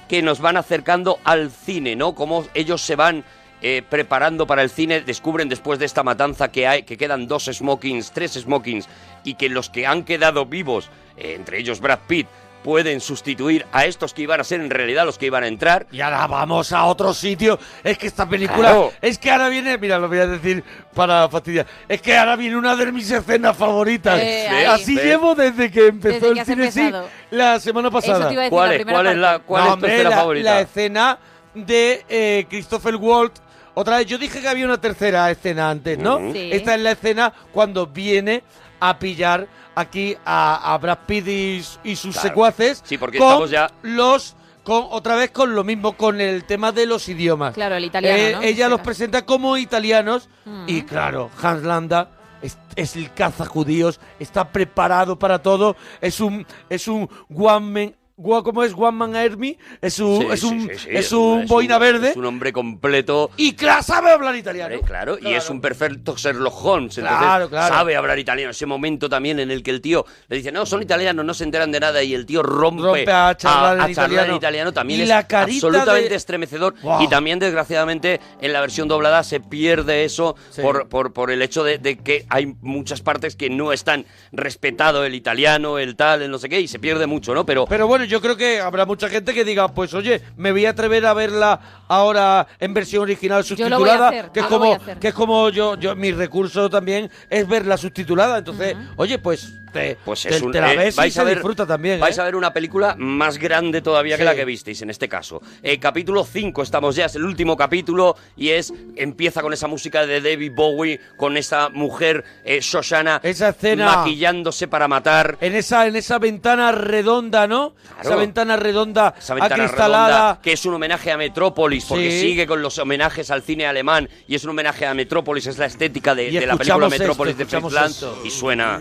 que 0.08 0.22
nos 0.22 0.40
van 0.40 0.56
acercando 0.56 1.18
al 1.24 1.50
cine, 1.50 1.96
¿no? 1.96 2.14
Cómo 2.14 2.44
ellos 2.54 2.82
se 2.82 2.96
van 2.96 3.24
eh, 3.62 3.82
preparando 3.88 4.46
para 4.46 4.62
el 4.62 4.70
cine, 4.70 5.02
descubren 5.02 5.48
después 5.48 5.78
de 5.78 5.84
esta 5.84 6.02
matanza 6.02 6.50
que 6.50 6.66
hay, 6.66 6.82
que 6.84 6.96
quedan 6.96 7.28
dos 7.28 7.44
smokings, 7.44 8.10
tres 8.12 8.32
smokings, 8.32 8.88
y 9.22 9.34
que 9.34 9.50
los 9.50 9.68
que 9.68 9.86
han 9.86 10.02
quedado 10.04 10.46
vivos, 10.46 10.88
eh, 11.16 11.34
entre 11.36 11.58
ellos 11.58 11.80
Brad 11.80 12.00
Pitt, 12.06 12.26
pueden 12.62 13.00
sustituir 13.00 13.66
a 13.72 13.84
estos 13.86 14.12
que 14.14 14.22
iban 14.22 14.40
a 14.40 14.44
ser 14.44 14.60
en 14.60 14.70
realidad 14.70 15.04
los 15.04 15.18
que 15.18 15.26
iban 15.26 15.42
a 15.44 15.46
entrar. 15.46 15.86
Y 15.90 16.00
ahora 16.00 16.26
vamos 16.26 16.72
a 16.72 16.84
otro 16.84 17.14
sitio. 17.14 17.58
Es 17.82 17.98
que 17.98 18.06
esta 18.06 18.28
película. 18.28 18.58
Claro. 18.70 18.92
Es 19.00 19.18
que 19.18 19.30
ahora 19.30 19.48
viene. 19.48 19.78
Mira, 19.78 19.98
lo 19.98 20.08
voy 20.08 20.18
a 20.18 20.26
decir 20.26 20.62
para 20.94 21.28
fastidiar. 21.28 21.66
Es 21.88 22.02
que 22.02 22.16
ahora 22.16 22.36
viene 22.36 22.56
una 22.56 22.76
de 22.76 22.92
mis 22.92 23.10
escenas 23.10 23.56
favoritas. 23.56 24.20
Eh. 24.20 24.66
Así 24.66 24.94
llevo 24.94 25.34
desde 25.34 25.70
que 25.70 25.88
empezó 25.88 26.34
Desde 26.34 26.52
el 26.52 26.72
cine 26.72 26.92
la 27.30 27.60
semana 27.60 27.90
pasada. 27.90 28.18
Eso 28.18 28.28
te 28.28 28.34
iba 28.34 28.42
a 28.42 28.44
decir, 28.44 28.50
¿Cuál 28.50 28.68
la 28.68 28.74
es? 28.74 28.78
primera 28.80 28.98
¿Cuál 28.98 29.06
es 29.06 29.18
la 29.18 29.38
cuál 29.40 29.62
No, 29.62 29.64
es 29.64 29.70
tu 29.70 29.74
hombre, 29.74 29.92
escena 29.94 30.10
la, 30.10 30.16
favorita? 30.16 30.54
la 30.54 30.60
escena 30.60 31.18
de 31.54 32.04
eh, 32.08 32.46
Christopher 32.48 32.96
Waltz. 32.96 33.40
Otra 33.74 33.98
vez, 33.98 34.06
yo 34.06 34.18
dije 34.18 34.40
que 34.40 34.48
había 34.48 34.66
una 34.66 34.80
tercera 34.80 35.30
escena 35.30 35.70
antes, 35.70 35.96
¿no? 35.96 36.32
Sí. 36.32 36.50
Esta 36.52 36.74
es 36.74 36.80
la 36.80 36.90
escena 36.90 37.32
cuando 37.52 37.86
viene 37.86 38.42
a 38.80 38.98
pillar 38.98 39.46
aquí 39.80 40.16
a, 40.24 40.72
a 40.74 40.78
Brad 40.78 40.98
Pitt 41.06 41.26
y, 41.28 41.64
y 41.84 41.96
sus 41.96 42.14
Claro. 42.14 42.28
secuaces. 42.28 42.82
Sí, 42.84 42.98
porque 42.98 43.18
con 43.18 43.26
estamos 43.28 43.50
ya- 43.50 43.70
los 43.82 44.36
con 44.62 44.86
otra 44.90 45.14
vez 45.16 45.30
con 45.30 45.54
lo 45.54 45.64
mismo 45.64 45.94
con 45.96 46.20
el 46.20 46.44
tema 46.44 46.70
de 46.70 46.84
los 46.86 47.08
idiomas. 47.08 47.54
Claro, 47.54 47.76
el 47.76 47.84
italiano, 47.86 48.18
Eh, 48.18 48.32
¿no? 48.34 48.42
Ella 48.42 48.68
los 48.68 48.80
presenta 48.80 49.24
como 49.24 49.56
italianos 49.56 50.28
Mm. 50.44 50.64
y 50.68 50.82
claro, 50.82 51.30
Hans 51.42 51.62
Landa 51.62 52.10
es, 52.42 52.56
es 52.76 52.94
el 52.96 53.12
cazajudíos, 53.12 54.00
está 54.18 54.50
preparado 54.52 55.18
para 55.18 55.40
todo, 55.40 55.76
es 56.00 56.20
un 56.20 56.46
es 56.68 56.88
un 56.88 57.08
one 57.34 57.60
man 57.86 57.94
¿cómo 58.22 58.62
es 58.64 58.72
One 58.76 58.92
Man 58.92 59.16
Army? 59.16 59.56
Es 59.80 59.98
un 59.98 60.20
Sí, 60.20 60.26
es 60.32 60.42
un 60.44 60.60
sí, 60.68 60.68
sí, 60.78 60.88
es 60.90 61.12
un 61.12 61.46
boina 61.46 61.78
verde 61.78 62.10
Es 62.10 62.16
un 62.16 62.26
hombre 62.26 62.52
completo. 62.52 63.30
y 63.36 63.54
claro, 63.54 63.82
sabe 63.82 64.10
hablar 64.10 64.34
italiano. 64.36 64.74
Hombre, 64.74 64.86
claro, 64.88 65.18
y 65.20 65.32
es 65.34 65.48
un 65.50 65.60
perfecto 65.60 66.14
Sherlock 66.16 66.64
Holmes, 66.64 66.98
entonces 66.98 67.18
Claro, 67.18 67.48
claro. 67.48 67.74
sabe 67.74 67.96
hablar 67.96 68.18
italiano. 68.18 68.50
Ese 68.50 68.66
momento 68.66 69.08
también 69.08 69.40
en 69.40 69.50
el 69.50 69.62
que 69.62 69.70
el 69.70 69.80
tío 69.80 70.04
le 70.28 70.36
dice, 70.36 70.52
no, 70.52 70.66
son 70.66 70.82
italianos, 70.82 71.24
no 71.24 71.34
se 71.34 71.44
enteran 71.44 71.70
de 71.72 71.80
nada, 71.80 72.02
y 72.02 72.14
el 72.14 72.26
tío 72.26 72.42
rompe, 72.42 72.82
Rompe 72.82 73.10
a 73.12 73.36
charlar 73.36 73.76
en 73.76 73.80
a 73.82 73.94
charlar 73.94 74.30
italiano. 74.34 74.72
también 74.72 75.00
Y 75.00 75.02
es 75.04 75.08
la 75.08 75.26
carita 75.26 75.66
absolutamente 75.66 76.08
de- 76.10 76.14
estremecedor. 76.16 76.74
Wow. 76.82 77.02
Y 77.02 77.08
también, 77.08 77.38
desgraciadamente, 77.38 78.20
en 78.40 78.52
la 78.52 78.60
versión 78.60 78.88
doblada 78.88 79.22
se 79.22 79.40
pierde 79.40 80.04
eso 80.04 80.36
por, 80.60 80.88
por, 80.88 81.12
por 81.12 81.30
el 81.30 81.42
hecho 81.42 81.64
de, 81.64 81.78
de 81.78 81.98
que 81.98 82.26
hay 82.28 82.54
muchas 82.60 83.00
partes 83.00 83.36
que 83.36 83.50
no 83.50 83.72
están 83.72 84.04
respetado 84.32 85.04
el 85.04 85.14
italiano, 85.14 85.78
el 85.78 85.96
tal, 85.96 86.22
el 86.22 86.30
no 86.30 86.38
sé 86.38 86.48
qué, 86.48 86.60
y 86.60 86.68
se 86.68 86.78
pierde 86.78 87.06
mucho, 87.06 87.34
¿no? 87.34 87.44
Pero 87.46 87.66
Pero 87.66 87.86
bueno, 87.86 88.04
yo 88.10 88.20
creo 88.20 88.36
que 88.36 88.60
habrá 88.60 88.84
mucha 88.84 89.08
gente 89.08 89.32
que 89.32 89.44
diga, 89.44 89.68
pues 89.68 89.94
oye, 89.94 90.20
me 90.36 90.50
voy 90.50 90.66
a 90.66 90.70
atrever 90.70 91.06
a 91.06 91.14
verla 91.14 91.60
ahora 91.86 92.48
en 92.58 92.74
versión 92.74 93.02
original 93.04 93.44
subtitulada, 93.44 94.08
hacer, 94.08 94.30
que 94.32 94.40
es 94.40 94.46
como 94.46 94.78
que 95.00 95.08
es 95.08 95.14
como 95.14 95.48
yo 95.50 95.76
yo 95.76 95.94
mi 95.94 96.10
recurso 96.10 96.68
también 96.68 97.08
es 97.30 97.46
verla 97.46 97.76
subtitulada, 97.76 98.38
entonces, 98.38 98.76
oye, 98.96 99.18
pues 99.18 99.52
te, 99.72 99.96
Pues 100.04 100.22
te- 100.22 100.30
es 100.30 100.42
un, 100.42 100.52
te 100.52 100.60
la 100.60 100.72
eh, 100.72 100.76
ves 100.76 100.94
y 100.94 100.98
vais 100.98 101.18
a 101.18 101.24
ver, 101.24 101.34
disfruta 101.36 101.66
también. 101.66 102.00
Vais 102.00 102.16
¿eh? 102.16 102.20
a 102.20 102.24
ver 102.24 102.36
una 102.36 102.52
película 102.52 102.94
más 102.98 103.38
grande 103.38 103.80
todavía 103.82 104.16
que 104.16 104.22
Sí. 104.22 104.26
la 104.26 104.34
que 104.34 104.44
visteis 104.44 104.82
en 104.82 104.90
este 104.90 105.08
caso. 105.08 105.40
Eh, 105.62 105.78
capítulo 105.78 106.24
5, 106.24 106.62
estamos 106.62 106.96
ya, 106.96 107.06
es 107.06 107.14
el 107.16 107.24
último 107.24 107.56
capítulo 107.56 108.16
y 108.36 108.50
es 108.50 108.72
empieza 108.96 109.42
con 109.42 109.52
esa 109.52 109.66
música 109.68 110.06
de 110.06 110.20
David 110.20 110.52
Bowie, 110.54 111.00
con 111.16 111.36
esa 111.36 111.68
mujer 111.70 112.24
eh, 112.44 112.60
Shoshana 112.60 113.20
Esa 113.22 113.50
escena- 113.50 113.96
maquillándose 113.96 114.68
para 114.68 114.88
matar. 114.88 115.38
En 115.40 115.54
esa, 115.54 115.86
en 115.86 115.96
esa 115.96 116.18
ventana 116.18 116.72
redonda, 116.72 117.46
¿no? 117.46 117.74
Esa 118.02 118.16
ventana 118.16 118.56
redonda 118.56 119.14
Esa 119.18 119.34
ventana 119.34 119.64
acristalada. 119.64 120.06
redonda, 120.08 120.40
que 120.42 120.52
es 120.52 120.64
un 120.66 120.74
homenaje 120.74 121.12
a 121.12 121.16
Metrópolis, 121.16 121.84
porque 121.86 122.10
Sí. 122.10 122.20
sigue 122.20 122.46
con 122.46 122.62
los 122.62 122.78
homenajes 122.78 123.30
al 123.30 123.42
cine 123.42 123.66
alemán 123.66 124.08
y 124.26 124.34
es 124.34 124.44
un 124.44 124.50
homenaje 124.50 124.86
a 124.86 124.94
Metrópolis, 124.94 125.46
es 125.46 125.58
la 125.58 125.66
estética 125.66 126.14
de, 126.14 126.30
la 126.46 126.56
película 126.56 126.88
Metrópolis 126.88 127.36
de 127.36 127.46
Fritz 127.46 128.04
y 128.24 128.30
suena 128.30 128.80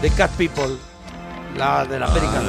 The 0.00 0.10
Cat 0.10 0.30
People. 0.38 0.76
La 1.56 1.84
de 1.84 1.98
la 1.98 2.06
América. 2.06 2.40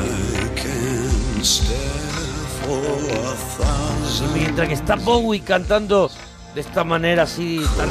Y 4.20 4.38
mientras 4.38 4.68
que 4.68 4.74
está 4.76 4.96
Bowie 4.96 5.42
cantando 5.42 6.12
de 6.54 6.62
esta 6.62 6.84
manera 6.84 7.24
así 7.24 7.62
tan, 7.76 7.90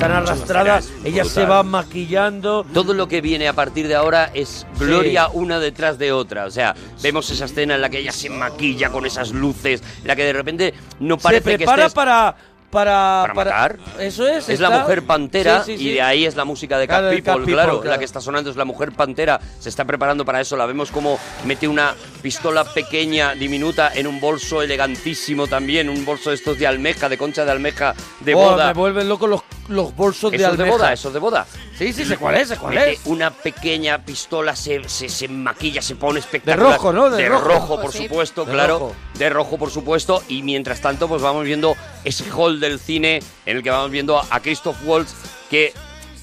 tan 0.00 0.10
arrastrada, 0.10 0.80
ella 1.04 1.24
se 1.24 1.44
va 1.44 1.62
maquillando. 1.62 2.66
Todo 2.74 2.94
lo 2.94 3.06
que 3.06 3.20
viene 3.20 3.46
a 3.46 3.52
partir 3.52 3.86
de 3.86 3.94
ahora 3.94 4.32
es 4.34 4.66
gloria 4.76 5.28
una 5.28 5.60
detrás 5.60 5.98
de 5.98 6.10
otra. 6.10 6.46
O 6.46 6.50
sea, 6.50 6.74
vemos 7.00 7.30
esa 7.30 7.44
escena 7.44 7.76
en 7.76 7.82
la 7.82 7.88
que 7.88 7.98
ella 7.98 8.12
se 8.12 8.28
maquilla 8.28 8.90
con 8.90 9.06
esas 9.06 9.30
luces, 9.30 9.84
en 10.02 10.08
la 10.08 10.16
que 10.16 10.24
de 10.24 10.32
repente 10.32 10.74
no 10.98 11.16
Se 11.16 11.22
parece 11.22 11.50
que 11.50 11.58
prepara 11.58 11.82
estés 11.82 11.94
para, 11.94 12.34
para, 12.70 13.22
para 13.22 13.34
matar. 13.34 13.76
Eso 13.98 14.26
es. 14.26 14.48
Es 14.48 14.60
la 14.60 14.70
mujer 14.70 15.02
pantera 15.04 15.62
Sí, 15.64 15.76
sí, 15.78 15.88
y 15.88 15.92
de 15.94 16.02
ahí 16.02 16.24
es 16.26 16.36
la 16.36 16.44
música 16.44 16.78
de 16.78 16.86
Cat 16.86 16.98
Claro, 16.98 17.06
de 17.08 17.16
People, 17.16 17.24
Cat 17.32 17.36
People, 17.38 17.52
claro, 17.54 17.80
claro. 17.80 17.90
La 17.90 17.98
que 17.98 18.04
está 18.04 18.20
sonando 18.20 18.50
es 18.50 18.56
la 18.56 18.64
mujer 18.64 18.92
pantera. 18.92 19.40
Se 19.58 19.68
está 19.68 19.84
preparando 19.84 20.24
para 20.24 20.40
eso. 20.40 20.56
La 20.56 20.66
vemos 20.66 20.90
como 20.90 21.18
mete 21.44 21.66
una 21.68 21.94
pistola 22.22 22.64
pequeña, 22.64 23.34
diminuta, 23.34 23.92
en 23.94 24.06
un 24.06 24.20
bolso 24.20 24.62
elegantísimo 24.62 25.46
también. 25.46 25.88
Un 25.88 26.04
bolso 26.04 26.30
de 26.30 26.36
estos 26.36 26.58
de 26.58 26.66
almeja, 26.66 27.08
de 27.08 27.18
concha 27.18 27.44
de 27.44 27.50
almeja, 27.52 27.94
de 28.20 28.34
Oh, 28.34 28.38
boda. 28.38 28.66
Me 28.68 28.72
vuelven 28.74 29.08
loco 29.08 29.26
los, 29.26 29.40
los 29.68 29.94
bolsos 29.94 30.30
de 30.30 30.36
es 30.36 30.42
de 30.42 30.46
almeja. 30.48 30.70
boda, 30.70 30.92
eso 30.92 31.08
es 31.08 31.14
de 31.14 31.20
boda. 31.20 31.46
Sí, 31.76 31.92
sí, 31.92 32.06
sé 32.06 32.16
cuál 32.16 32.36
es, 32.36 32.48
sé 32.48 32.56
cuál 32.56 32.74
Mete 32.74 32.92
es. 32.92 33.00
Una 33.04 33.30
pequeña 33.30 33.98
pistola, 34.02 34.56
se, 34.56 34.88
se, 34.88 35.10
se 35.10 35.28
maquilla, 35.28 35.82
se 35.82 35.94
pone 35.96 36.20
espectacular. 36.20 36.72
rojo, 36.72 36.92
¿no? 36.92 37.10
De 37.10 37.28
rojo. 37.28 37.78
por 37.80 37.92
Sí. 37.92 38.04
supuesto, 38.04 38.44
De 38.46 38.52
claro. 38.52 38.78
rojo. 38.78 38.94
De 39.18 39.28
rojo, 39.30 39.58
por 39.58 39.70
supuesto. 39.70 40.22
Y 40.28 40.42
mientras 40.42 40.80
tanto, 40.80 41.06
pues 41.06 41.20
vamos 41.20 41.44
viendo 41.44 41.76
ese 42.04 42.24
hall 42.30 42.55
del 42.60 42.78
cine 42.78 43.20
en 43.44 43.56
el 43.56 43.62
que 43.62 43.70
vamos 43.70 43.90
viendo 43.90 44.18
a 44.18 44.40
Christoph 44.40 44.76
Waltz 44.84 45.14
que 45.50 45.72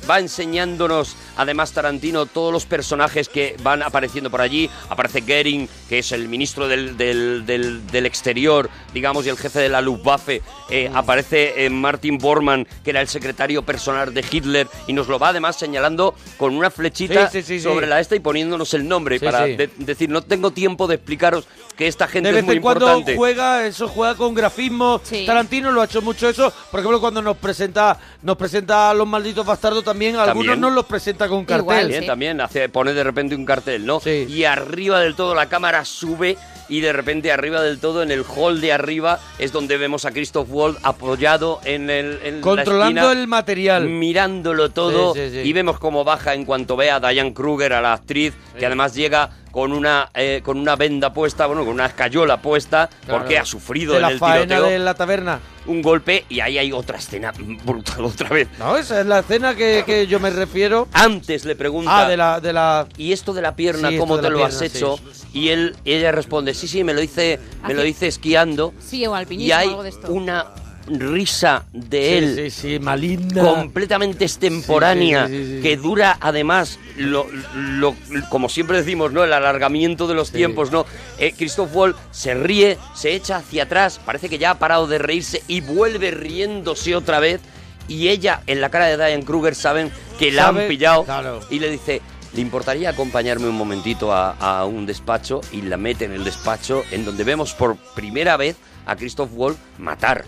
va 0.10 0.20
enseñándonos, 0.20 1.16
además 1.38 1.72
Tarantino, 1.72 2.26
todos 2.26 2.52
los 2.54 2.66
personajes 2.66 3.30
que 3.30 3.56
van 3.64 3.82
apareciendo 3.84 4.30
por 4.30 4.42
allí. 4.42 4.70
Aparece 4.90 5.22
Goering, 5.22 5.68
que 5.90 6.00
es 6.00 6.12
el 6.12 6.28
ministro 6.28 6.68
del, 6.68 6.98
del- 6.98 7.46
del- 7.46 7.86
del 7.88 8.06
exterior, 8.06 8.70
digamos, 8.94 9.26
y 9.26 9.30
el 9.30 9.38
jefe 9.38 9.60
de 9.60 9.70
la 9.70 9.82
Luftwaffe. 9.82 10.42
Eh, 10.70 10.90
Aparece 10.94 11.66
eh, 11.66 11.70
Martin 11.70 12.18
Bormann, 12.18 12.68
que 12.84 12.90
era 12.92 13.02
el 13.02 13.08
secretario 13.08 13.64
personal 13.64 14.14
de 14.14 14.24
Hitler, 14.30 14.68
y 14.88 14.94
nos 14.94 15.08
lo 15.08 15.18
va 15.20 15.30
además 15.30 15.56
señalando 15.58 16.14
con 16.38 16.56
una 16.56 16.70
flechita 16.70 17.30
Sí, 17.30 17.42
sí, 17.42 17.48
sí, 17.48 17.58
sí. 17.60 17.64
sobre 17.64 17.88
la 17.88 18.00
esta 18.00 18.16
y 18.16 18.20
poniéndonos 18.20 18.74
el 18.74 18.88
nombre 18.88 19.20
Sí, 19.20 19.26
para 19.26 19.46
sí. 19.46 19.56
de- 19.56 19.70
decir, 19.78 20.10
no 20.10 20.22
tengo 20.22 20.52
tiempo 20.52 20.88
de 20.88 20.96
explicaros 20.96 21.48
que 21.78 21.88
esta 21.88 22.08
gente 22.08 22.32
De 22.32 22.40
es 22.40 22.44
vez 22.44 22.46
muy 22.46 22.56
en 22.58 22.62
cuando 22.62 22.86
importante. 22.86 23.16
juega, 23.16 23.66
eso 23.66 23.88
juega 23.88 24.16
con 24.16 24.34
grafismo. 24.36 25.02
Tarantino 25.26 25.72
lo 25.72 25.82
ha 25.82 25.86
hecho 25.86 26.02
mucho 26.02 26.30
eso. 26.30 26.54
Por 26.70 26.80
ejemplo, 26.80 27.00
cuando 27.02 27.22
nos 27.22 27.38
presenta, 27.38 28.00
nos 28.22 28.38
presenta 28.38 28.92
a 28.92 28.94
los 28.94 29.08
malditos 29.08 29.46
bastardos 29.46 29.84
también, 29.94 30.16
algunos 30.16 30.46
También. 30.46 30.60
nos 30.62 30.74
los 30.74 30.86
presenta 30.86 31.28
con 31.28 31.46
cartel. 31.46 31.68
También, 31.68 32.06
también 32.06 32.42
hace, 32.42 32.68
pone 32.70 32.94
de 32.94 33.04
repente 33.04 33.36
un 33.36 33.46
cartel, 33.46 33.86
¿no? 33.86 34.02
Y 34.06 34.44
arriba 34.44 35.00
del 35.00 35.16
todo 35.16 35.36
la 35.36 35.48
cámara 35.48 35.86
sube 35.86 36.38
y 36.70 36.80
de 36.80 36.94
repente 36.94 37.32
arriba 37.32 37.62
del 37.62 37.80
todo, 37.80 38.02
en 38.04 38.10
el 38.12 38.24
hall 38.24 38.60
de 38.62 38.72
arriba, 38.72 39.20
es 39.38 39.52
donde 39.52 39.78
vemos 39.78 40.06
a 40.06 40.12
Christoph 40.12 40.48
Waltz 40.50 40.80
apoyado 40.84 41.60
en 41.66 41.90
el 41.90 42.20
en 42.24 42.36
la 42.38 42.42
Controlando 42.42 43.02
esquina, 43.02 43.22
el 43.22 43.28
material. 43.28 43.88
mirándolo 43.90 44.70
todo 44.72 45.14
Sí, 45.14 45.20
sí, 45.30 45.42
sí. 45.44 45.50
y 45.50 45.54
vemos 45.54 45.78
cómo 45.80 46.04
baja 46.04 46.34
en 46.34 46.46
cuanto 46.46 46.76
ve 46.76 46.90
a 46.90 47.00
Diane 47.00 47.34
Kruger, 47.34 47.74
a 47.74 47.82
la 47.82 47.94
actriz, 47.94 48.34
que 48.58 48.66
además 48.66 48.96
llega 48.96 49.30
con 49.54 49.72
una 49.72 50.10
eh, 50.16 50.42
con 50.44 50.58
una 50.58 50.76
venda 50.76 51.14
puesta, 51.14 51.46
bueno, 51.46 51.64
con 51.64 51.76
una 51.76 51.86
escayola 51.86 52.42
puesta, 52.42 52.90
Claro. 53.06 53.20
porque 53.20 53.38
ha 53.38 53.46
sufrido 53.46 53.92
de 53.94 53.98
en 53.98 54.02
la 54.02 54.10
el 54.10 54.18
faena 54.18 54.46
tiroteo 54.56 54.66
de 54.72 54.80
la 54.80 54.96
taberna. 54.96 55.40
un 55.68 55.84
golpe 55.84 56.26
y 56.28 56.40
ahí 56.40 56.58
hay 56.58 56.72
otra 56.72 56.98
escena 56.98 57.32
brutal 57.64 58.04
otra 58.06 58.30
vez. 58.30 58.48
No, 58.58 58.76
esa 58.76 59.00
es 59.00 59.06
la 59.06 59.20
escena 59.20 59.54
que, 59.56 59.84
que 59.86 60.08
yo 60.08 60.20
me 60.20 60.32
refiero. 60.32 60.88
Antes 60.92 61.46
le 61.46 61.56
pregunta. 61.56 62.00
Ah, 62.06 62.10
de 62.10 62.18
la, 62.18 62.40
de 62.40 62.52
la. 62.52 62.88
¿Y 62.98 63.14
esto 63.14 63.32
de 63.32 63.44
la 63.44 63.56
pierna, 63.56 63.90
Sí, 63.90 63.98
cómo 63.98 64.20
te 64.20 64.32
lo 64.32 64.44
has 64.44 64.60
hecho? 64.64 64.98
Y 65.34 65.50
él, 65.50 65.76
ella 65.86 66.12
responde, 66.12 66.56
sí, 66.56 66.68
sí, 66.68 66.84
me 66.84 66.96
lo 66.96 67.02
hice, 67.04 67.40
me 67.68 67.76
lo 67.76 67.86
hice 67.86 68.08
esquiando. 68.08 68.74
Sí, 68.80 69.06
o 69.06 69.14
alpinismo, 69.14 69.50
y 69.50 69.52
hay 69.52 69.68
algo 69.70 69.84
de 69.84 69.90
esto. 69.90 70.12
una 70.12 70.48
risa 70.88 71.66
de 71.72 72.18
él 72.18 72.52
sí, 72.52 72.62
sí, 72.74 72.80
maligna. 72.80 73.42
completamente 73.42 74.26
extemporánea 74.26 75.28
que 75.28 75.78
dura 75.82 76.18
además 76.20 76.78
lo, 76.98 77.26
lo- 77.56 77.96
como 78.30 78.50
siempre 78.50 78.78
decimos 78.78 79.12
no 79.14 79.24
el 79.24 79.32
alargamiento 79.34 80.08
de 80.08 80.14
los 80.14 80.32
tiempos 80.32 80.72
no 80.72 80.86
eh, 81.20 81.34
Christoph 81.38 81.74
Waltz 81.74 81.98
se 82.12 82.34
ríe 82.34 82.78
se 82.96 83.14
echa 83.16 83.38
hacia 83.38 83.64
atrás 83.64 84.00
parece 84.06 84.28
que 84.30 84.38
ya 84.38 84.52
ha 84.52 84.60
parado 84.60 84.88
de 84.88 84.98
reírse 84.98 85.42
y 85.48 85.62
vuelve 85.62 86.12
riéndose 86.12 86.96
otra 86.96 87.20
vez 87.20 87.40
y 87.88 88.10
ella 88.10 88.42
en 88.48 88.60
la 88.62 88.70
cara 88.70 88.88
de 88.88 88.98
Diane 88.98 89.24
Kruger 89.24 89.56
saben 89.56 89.92
que 90.20 90.32
la 90.32 90.44
Sabe- 90.44 90.64
han 90.64 90.68
pillado 90.68 91.04
claro. 91.06 91.40
y 91.50 91.60
le 91.60 91.70
dice 91.70 92.02
¿Le 92.34 92.42
importaría 92.42 92.90
acompañarme 92.90 93.48
un 93.48 93.54
momentito 93.56 94.12
a, 94.12 94.32
a 94.32 94.66
un 94.66 94.88
despacho? 94.88 95.42
Y 95.52 95.62
la 95.62 95.78
mete 95.78 96.06
en 96.06 96.14
el 96.14 96.24
despacho 96.24 96.84
en 96.90 97.06
donde 97.06 97.24
vemos 97.24 97.54
por 97.54 97.76
primera 97.94 98.38
vez 98.38 98.56
a 98.88 98.96
Christoph 98.96 99.30
Waltz 99.34 99.60
matar. 99.78 100.26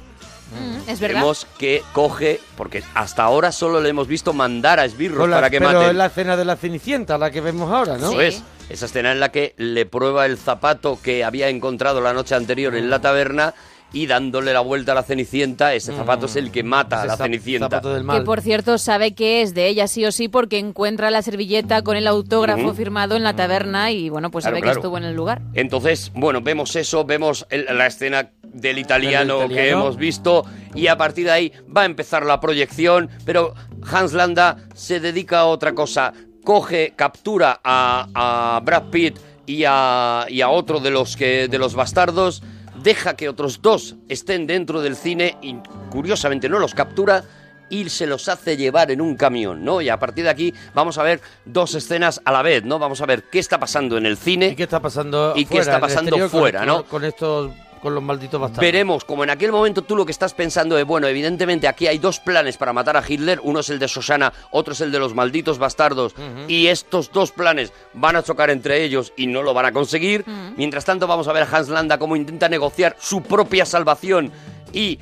Mm, 0.51 0.89
es 0.89 0.99
verdad. 0.99 1.19
Vemos 1.22 1.47
que 1.57 1.81
coge, 1.93 2.39
porque 2.55 2.84
hasta 2.93 3.23
ahora 3.23 3.51
solo 3.51 3.81
le 3.81 3.89
hemos 3.89 4.07
visto 4.07 4.31
mandar 4.34 4.80
a 4.80 4.85
esbirros 4.85 5.27
para 5.30 5.49
que 5.49 5.59
pero 5.59 5.73
maten. 5.73 5.89
es 5.89 5.95
la 5.95 6.05
escena 6.07 6.38
de 6.38 6.45
la 6.45 6.55
Cenicienta, 6.55 7.17
la 7.17 7.31
que 7.31 7.41
vemos 7.41 7.72
ahora, 7.72 7.97
¿no? 7.97 8.11
Eso 8.11 8.22
es. 8.22 8.43
Esa 8.69 8.85
escena 8.85 9.11
en 9.11 9.19
la 9.19 9.30
que 9.31 9.53
le 9.57 9.85
prueba 9.85 10.26
el 10.26 10.38
zapato 10.38 10.99
que 11.01 11.23
había 11.23 11.49
encontrado 11.49 12.01
la 12.01 12.13
noche 12.13 12.34
anterior 12.35 12.76
en 12.76 12.89
la 12.89 12.99
taberna 13.01 13.53
y 13.93 14.07
dándole 14.07 14.51
la 14.51 14.59
vuelta 14.59 14.91
a 14.91 14.95
la 14.95 15.03
Cenicienta, 15.03 15.73
ese 15.73 15.95
zapato 15.95 16.26
es 16.26 16.35
el 16.35 16.51
que 16.51 16.63
mata 16.63 17.03
a 17.03 17.05
la 17.05 17.15
Cenicienta. 17.15 17.67
zapato 17.67 17.93
del 17.93 18.05
Que 18.05 18.22
por 18.22 18.41
cierto 18.41 18.77
sabe 18.77 19.13
que 19.13 19.41
es 19.41 19.53
de 19.53 19.67
ella 19.67 19.88
sí 19.88 20.03
o 20.05 20.11
sí 20.11 20.27
porque 20.27 20.57
encuentra 20.57 21.11
la 21.11 21.22
servilleta 21.22 21.81
con 21.84 21.95
el 21.95 22.07
autógrafo 22.07 22.73
firmado 22.73 23.15
en 23.15 23.23
la 23.23 23.35
taberna 23.38 23.91
y 23.91 24.09
bueno, 24.09 24.31
pues 24.31 24.43
Claro, 24.43 24.55
sabe 24.55 24.61
claro. 24.63 24.76
que 24.76 24.80
estuvo 24.81 24.97
en 24.97 25.03
el 25.05 25.15
lugar. 25.15 25.41
Entonces, 25.53 26.11
bueno, 26.13 26.41
vemos 26.41 26.76
eso, 26.76 27.05
vemos 27.05 27.45
el- 27.49 27.67
la 27.72 27.85
escena 27.85 28.31
del 28.56 28.80
italiano, 28.80 29.40
Del 29.40 29.49
que 29.49 29.69
hemos 29.69 29.98
visto 29.98 30.45
y 30.73 30.88
a 30.88 30.98
partir 30.98 31.26
de 31.26 31.32
ahí 31.32 31.53
va 31.76 31.82
a 31.82 31.86
empezar 31.86 32.26
la 32.26 32.40
proyección, 32.40 33.10
pero 33.26 33.53
Hans 33.90 34.14
Landa 34.14 34.57
se 34.73 34.99
dedica 34.99 35.40
a 35.40 35.45
otra 35.45 35.73
cosa, 35.73 36.14
coge, 36.44 36.94
captura 36.95 37.60
a, 37.64 38.07
a 38.15 38.60
Brad 38.61 38.90
Pitt 38.90 39.18
y 39.45 39.64
a, 39.68 40.26
y 40.30 40.41
a 40.41 40.49
otro 40.49 40.80
de 40.80 40.91
los, 40.91 41.15
que, 41.18 41.48
de 41.48 41.57
los 41.57 41.76
bastardos, 41.76 42.44
deja 42.82 43.15
que 43.15 43.30
otros 43.30 43.61
dos 43.61 43.95
estén 44.10 44.48
dentro 44.48 44.82
del 44.82 44.95
cine 44.95 45.38
y 45.41 45.56
curiosamente 45.90 46.49
no 46.49 46.60
los 46.60 46.73
captura 46.73 47.23
y 47.69 47.90
se 47.90 48.06
los 48.06 48.30
hace 48.30 48.57
llevar 48.57 48.91
en 48.91 49.02
un 49.02 49.15
camión, 49.15 49.65
¿no? 49.65 49.82
Y 49.82 49.90
a 49.90 49.98
partir 49.98 50.23
de 50.26 50.30
aquí 50.30 50.53
vamos 50.73 50.98
a 50.98 51.03
ver 51.03 51.19
dos 51.45 51.73
escenas 51.73 52.22
a 52.23 52.32
la 52.32 52.41
vez, 52.41 52.64
¿no? 52.64 52.80
Vamos 52.80 53.02
a 53.02 53.06
ver 53.06 53.23
qué 53.23 53.40
está 53.40 53.60
pasando 53.60 53.98
en 53.98 54.06
el 54.06 54.18
cine 54.18 54.49
¿Y 54.49 54.56
qué 54.56 54.64
está 54.64 54.80
pasando 54.80 55.34
y 55.36 55.45
qué 55.45 55.56
fuera, 55.56 55.61
está 55.61 55.72
en 55.72 55.76
el 55.76 55.82
pasando 55.82 56.10
exterior 56.18 56.30
fuera, 56.30 56.65
¿no? 56.65 56.84
Con 56.84 57.03
estos, 57.03 57.52
con 57.86 57.94
los 57.94 58.03
malditos 58.03 58.41
bastardos. 58.41 58.62
Veremos, 58.62 59.06
como 59.06 59.24
en 59.24 59.30
aquel 59.30 59.52
momento 59.52 59.84
tú 59.84 59.95
lo 59.95 60.07
que 60.07 60.12
estás 60.12 60.34
pensando 60.34 60.76
es, 60.76 60.86
bueno, 60.86 61.06
evidentemente 61.06 61.68
aquí 61.68 61.86
hay 61.86 61.99
dos 61.99 62.20
planes 62.20 62.57
para 62.57 62.74
matar 62.74 62.98
a 62.98 63.03
Hitler, 63.07 63.40
uno 63.44 63.60
es 63.60 63.70
el 63.70 63.78
de 63.78 63.88
Susana, 63.88 64.34
otro 64.49 64.74
es 64.74 64.82
el 64.82 64.91
de 64.91 64.98
los 64.98 65.14
malditos 65.14 65.60
bastardos, 65.60 66.16
y 66.48 66.66
estos 66.66 67.12
dos 67.12 67.32
planes 67.32 67.72
van 67.94 68.16
a 68.16 68.24
chocar 68.24 68.49
entre 68.49 68.84
ellos 68.84 69.14
y 69.16 69.28
no 69.28 69.44
lo 69.44 69.53
van 69.53 69.68
a 69.68 69.72
conseguir. 69.72 70.26
Mientras 70.57 70.84
tanto 70.84 71.06
vamos 71.06 71.28
a 71.28 71.34
ver 71.34 71.44
a 71.44 71.48
Hans 71.56 71.70
Landa 71.70 71.99
cómo 71.99 72.16
intenta 72.16 72.49
negociar 72.49 72.95
su 72.99 73.22
propia 73.22 73.68
salvación 73.68 74.32
y 74.74 74.98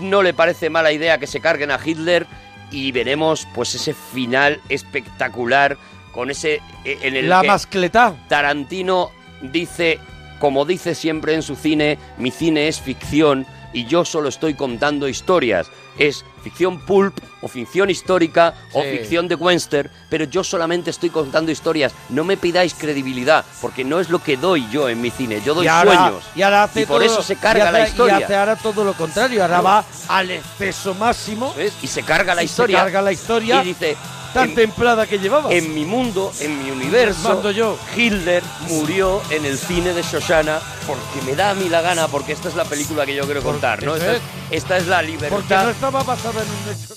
no 0.00 0.22
le 0.22 0.32
parece 0.32 0.70
mala 0.70 0.92
idea 0.92 1.18
que 1.18 1.26
se 1.26 1.40
carguen 1.40 1.72
a 1.72 1.80
Hitler 1.84 2.28
y 2.70 2.92
veremos 2.92 3.48
pues 3.56 3.74
ese 3.74 3.92
final 3.92 4.60
espectacular 4.68 5.76
con 6.12 6.30
ese 6.30 6.60
eh, 6.84 6.98
en 7.02 7.16
el 7.16 7.28
La 7.28 7.40
que 7.40 7.48
mascletá. 7.48 8.14
Tarantino 8.28 9.10
dice, 9.42 9.98
como 10.40 10.64
dice 10.64 10.96
siempre 10.96 11.34
en 11.34 11.42
su 11.42 11.54
cine, 11.54 11.98
mi 12.18 12.32
cine 12.32 12.66
es 12.66 12.80
ficción 12.80 13.46
y 13.72 13.84
yo 13.86 14.04
solo 14.04 14.28
estoy 14.28 14.54
contando 14.54 15.06
historias. 15.06 15.68
Es 15.96 16.24
ficción 16.42 16.80
pulp 16.80 17.16
o 17.42 17.46
ficción 17.46 17.90
histórica 17.90 18.54
o 18.72 18.82
ficción 18.82 19.28
de 19.28 19.34
western, 19.34 19.90
pero 20.08 20.24
yo 20.24 20.42
solamente 20.42 20.90
estoy 20.90 21.10
contando 21.10 21.52
historias. 21.52 21.92
No 22.08 22.24
me 22.24 22.36
pidáis 22.38 22.74
credibilidad, 22.74 23.44
porque 23.60 23.84
no 23.84 24.00
es 24.00 24.08
lo 24.08 24.20
que 24.22 24.36
doy 24.38 24.66
yo 24.72 24.88
en 24.88 25.00
mi 25.00 25.10
cine. 25.10 25.40
Yo 25.44 25.54
doy 25.54 25.66
y 25.66 25.68
ahora, 25.68 25.94
sueños. 26.06 26.24
Y, 26.34 26.42
ahora 26.42 26.62
hace 26.64 26.80
Y 26.82 26.86
por 26.86 27.02
todo- 27.02 27.12
eso 27.12 27.22
se 27.22 27.36
carga 27.36 27.64
hace- 27.68 27.72
la 27.78 27.88
historia. 27.88 28.18
Y 28.20 28.22
hace 28.24 28.34
ahora 28.36 28.56
todo 28.56 28.82
lo 28.82 28.94
contrario. 28.94 29.42
Ahora 29.42 29.60
va 29.60 29.84
al 30.08 30.30
exceso 30.30 30.94
máximo. 30.94 31.54
Y 31.82 31.86
se 31.86 32.02
carga 32.02 32.34
la 32.34 32.42
y 32.42 32.46
historia. 32.46 32.78
Se 32.78 32.84
carga 32.84 33.02
la 33.02 33.12
historia. 33.12 33.60
Y 33.62 33.66
dice, 33.66 33.96
tan 34.32 34.50
en- 34.50 34.54
templada 34.54 35.06
que 35.06 35.18
llevabas. 35.18 35.52
En 35.52 35.74
mi 35.74 35.84
mundo, 35.84 36.32
en 36.40 36.62
mi 36.62 36.70
universo, 36.70 37.50
yo. 37.50 37.78
Hitler 37.96 38.42
murió 38.68 39.20
en 39.30 39.44
el 39.44 39.58
cine 39.58 39.92
de 39.92 40.02
Shoshana 40.02 40.60
porque 40.86 41.22
me 41.26 41.34
da 41.36 41.50
a 41.50 41.54
mí 41.54 41.68
la 41.68 41.80
gana, 41.80 42.08
porque 42.08 42.32
esta 42.32 42.48
es 42.48 42.54
la 42.54 42.64
película 42.64 43.06
que 43.06 43.14
yo 43.14 43.24
quiero 43.24 43.42
contar, 43.42 43.82
¿no? 43.82 43.94
Esta 43.96 44.12
es, 44.12 44.16
es. 44.16 44.22
esta 44.62 44.76
es 44.78 44.86
la 44.86 44.96
Porque 44.98 45.12
libertad. 45.12 45.64
no 45.64 45.70
estaba 45.70 46.02
basada 46.02 46.42
en 46.42 46.48
un 46.48 46.74
hecho. 46.82 46.94